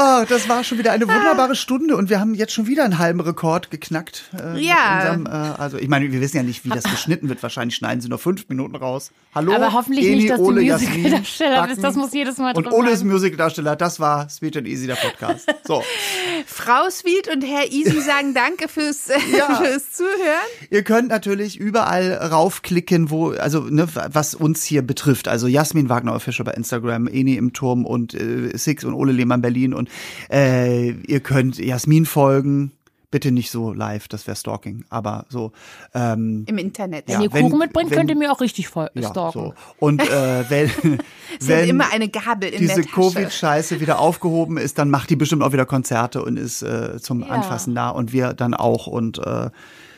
Oh, 0.00 0.24
das 0.28 0.48
war 0.48 0.62
schon 0.62 0.78
wieder 0.78 0.92
eine 0.92 1.08
wunderbare 1.08 1.56
Stunde 1.56 1.96
und 1.96 2.08
wir 2.08 2.20
haben 2.20 2.32
jetzt 2.34 2.52
schon 2.52 2.68
wieder 2.68 2.84
einen 2.84 2.98
halben 2.98 3.18
Rekord 3.20 3.70
geknackt. 3.72 4.30
Äh, 4.38 4.60
Ja. 4.60 4.98
Unserem, 5.12 5.26
äh, 5.26 5.30
also 5.30 5.76
ich 5.76 5.88
meine, 5.88 6.12
wir 6.12 6.20
wissen 6.20 6.36
ja 6.36 6.44
nicht, 6.44 6.64
wie 6.64 6.68
das 6.68 6.84
geschnitten 6.84 7.28
wird. 7.28 7.42
Wahrscheinlich 7.42 7.74
schneiden 7.74 8.00
sie 8.00 8.08
nur 8.08 8.18
fünf 8.18 8.48
Minuten 8.48 8.76
raus. 8.76 9.10
Hallo, 9.34 9.52
Aber 9.54 9.72
hoffentlich 9.72 10.06
Eni, 10.06 10.16
nicht, 10.16 10.30
dass 10.30 10.38
du 10.38 10.44
Ole, 10.46 10.62
Musical-Darsteller 10.62 11.50
Jasmin, 11.56 11.74
bist. 11.74 11.84
Das 11.84 11.96
muss 11.96 12.12
jedes 12.12 12.38
Mal 12.38 12.54
Und 12.56 12.64
drin 12.64 12.72
Ole 12.74 12.90
ist. 12.92 13.02
Musical-Darsteller. 13.04 13.74
Das 13.74 13.98
war 13.98 14.28
Sweet 14.28 14.58
and 14.58 14.68
Easy, 14.68 14.86
der 14.86 14.94
Podcast. 14.94 15.52
So, 15.66 15.82
Frau 16.46 16.88
Sweet 16.90 17.28
und 17.34 17.42
Herr 17.42 17.70
Easy 17.72 18.00
sagen 18.00 18.34
Danke 18.34 18.68
fürs, 18.68 19.08
äh, 19.10 19.18
Ja. 19.36 19.56
fürs 19.56 19.90
Zuhören. 19.92 20.46
ihr 20.70 20.82
könnt 20.84 21.08
natürlich 21.08 21.58
überall 21.58 22.12
raufklicken, 22.12 23.10
wo, 23.10 23.30
also 23.30 23.62
ne, 23.62 23.88
was 24.12 24.34
uns 24.36 24.62
hier 24.62 24.82
betrifft. 24.82 25.26
Also 25.26 25.48
Jasmin 25.48 25.88
Wagner 25.88 26.14
Official 26.14 26.44
bei 26.44 26.52
Instagram, 26.52 27.08
Eni 27.08 27.34
im 27.34 27.52
Turm 27.52 27.84
und 27.84 28.14
äh, 28.14 28.56
Six 28.56 28.84
und 28.84 28.94
Ole 28.94 29.10
Lehmann 29.12 29.42
Berlin 29.42 29.74
und 29.74 29.87
äh, 30.30 30.90
ihr 30.90 31.20
könnt 31.20 31.58
Jasmin 31.58 32.06
folgen. 32.06 32.72
Bitte 33.10 33.32
nicht 33.32 33.50
so 33.50 33.72
live, 33.72 34.06
das 34.08 34.26
wäre 34.26 34.36
Stalking, 34.36 34.84
aber 34.90 35.24
so. 35.30 35.52
Ähm, 35.94 36.44
Im 36.46 36.58
Internet. 36.58 37.04
Wenn 37.08 37.14
Ja, 37.14 37.22
ihr 37.22 37.32
wenn- 37.32 37.44
Kuchen 37.46 37.58
mitbringt, 37.58 37.90
wenn- 37.90 37.96
könnt 37.96 38.10
ihr 38.10 38.16
mir 38.16 38.30
auch 38.30 38.42
richtig 38.42 38.68
voll 38.68 38.90
ja, 38.92 39.08
stalken. 39.08 39.32
so. 39.32 39.54
Und 39.78 40.02
äh, 40.02 40.44
wenn, 40.50 40.70
wenn 41.40 41.68
immer 41.70 41.90
eine 41.90 42.10
Gabel 42.10 42.50
in 42.50 42.58
diese 42.60 42.74
der 42.74 42.84
Tasche. 42.84 42.94
Covid-Scheiße 42.96 43.80
wieder 43.80 43.98
aufgehoben 43.98 44.58
ist, 44.58 44.76
dann 44.76 44.90
macht 44.90 45.08
die 45.08 45.16
bestimmt 45.16 45.42
auch 45.42 45.54
wieder 45.54 45.64
Konzerte 45.64 46.22
und 46.22 46.36
ist 46.38 46.60
äh, 46.60 47.00
zum 47.00 47.20
Ja. 47.22 47.28
Anfassen 47.28 47.74
da 47.74 47.88
und 47.88 48.12
wir 48.12 48.34
dann 48.34 48.52
auch 48.52 48.86
und 48.86 49.16
äh, 49.26 49.48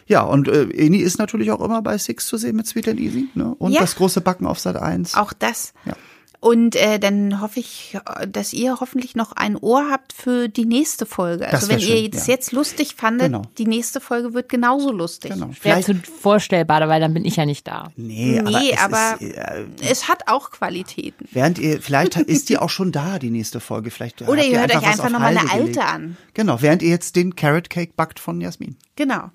ja, 0.07 0.23
und 0.23 0.47
äh, 0.47 0.69
Eni 0.71 0.99
ist 0.99 1.19
natürlich 1.19 1.51
auch 1.51 1.61
immer 1.61 1.83
bei 1.83 1.99
Six 1.99 2.27
zu 2.29 2.37
sehen 2.37 2.55
mit 2.55 2.69
Sweet 2.69 2.89
and 2.89 3.01
Easy. 3.01 3.29
Ne? 3.35 3.55
Und 3.59 3.73
Ja. 3.73 3.81
das 3.81 3.97
große 3.97 4.21
Backen 4.21 4.47
auf 4.47 4.61
Sat 4.61 4.77
1. 4.77 5.17
Auch 5.17 5.33
das. 5.33 5.73
Ja. 5.85 5.95
Und 6.43 6.75
äh, 6.75 6.99
dann 6.99 7.43
hoffe 7.43 7.61
ich, 7.61 7.99
dass 8.27 8.55
ihr 8.55 8.81
hoffentlich 8.81 9.15
noch 9.15 9.33
ein 9.33 9.57
Ohr 9.57 9.91
habt 9.91 10.15
für 10.15 10.49
die 10.49 10.65
nächste 10.65 11.05
Folge. 11.05 11.47
Also 11.47 11.69
wenn 11.69 11.81
schön, 11.81 12.05
ihr 12.05 12.15
es 12.15 12.27
ja. 12.29 12.33
jetzt 12.35 12.53
lustig 12.53 12.95
fandet, 12.97 13.27
Genau. 13.27 13.43
die 13.59 13.67
nächste 13.67 14.01
Folge 14.01 14.33
wird 14.33 14.49
genauso 14.49 14.91
lustig. 14.91 15.33
Genau. 15.33 15.51
Vielleicht, 15.59 15.85
zu 15.87 15.95
vorstellbar, 15.97 16.89
weil 16.89 16.99
dann 16.99 17.13
bin 17.13 17.27
ich 17.27 17.37
ja 17.37 17.45
nicht 17.45 17.67
da. 17.69 17.93
nee, 17.97 18.39
aber, 18.41 18.51
Nee, 18.59 18.71
es 18.73 18.79
aber- 18.81 19.21
ist, 19.21 19.35
äh, 19.37 19.65
Es 19.83 20.09
hat 20.09 20.29
auch 20.29 20.51
Qualitäten. 20.51 21.29
während 21.31 21.59
ihr, 21.59 21.83
vielleicht 21.83 22.17
ist 22.17 22.49
die 22.49 22.57
auch 22.57 22.71
schon 22.71 22.91
da, 22.91 23.19
die 23.19 23.31
nächste 23.31 23.61
Folge. 23.61 23.91
Vielleicht 23.91 24.23
Oder 24.23 24.43
ihr 24.43 24.61
hört 24.61 24.75
euch 24.75 24.83
einfach 24.87 25.11
nochmal 25.11 25.37
eine 25.37 25.51
alte 25.51 25.63
gelegt. 25.73 25.79
an. 25.79 26.17
Genau, 26.33 26.63
während 26.63 26.81
ihr 26.83 26.89
jetzt 26.89 27.17
den 27.17 27.37
Carrot 27.37 27.69
Cake 27.69 27.93
backt 27.97 28.19
von 28.19 28.41
Jasmin. 28.41 28.77
Genau. 28.97 29.31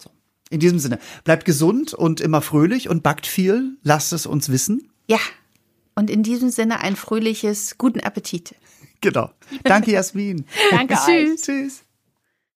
In 0.50 0.60
diesem 0.60 0.80
Sinne, 0.80 0.98
bleibt 1.24 1.46
gesund 1.46 1.94
und 1.94 2.20
immer 2.20 2.42
fröhlich 2.42 2.90
und 2.90 3.04
backt 3.04 3.28
viel. 3.28 3.78
Lasst 3.84 4.12
es 4.12 4.26
uns 4.26 4.50
wissen. 4.50 4.90
Ja. 5.08 5.20
Und 5.96 6.10
in 6.10 6.24
diesem 6.24 6.50
Sinne 6.50 6.82
ein 6.82 6.96
fröhliches, 6.96 7.78
guten 7.78 8.02
Appetit. 8.02 8.56
Genau. 9.02 9.32
Danke, 9.64 9.92
Jasmin. 9.92 10.46
Danke 10.72 10.96
euch. 10.96 11.00
Tschüss. 11.06 11.42
Tschüss. 11.42 11.85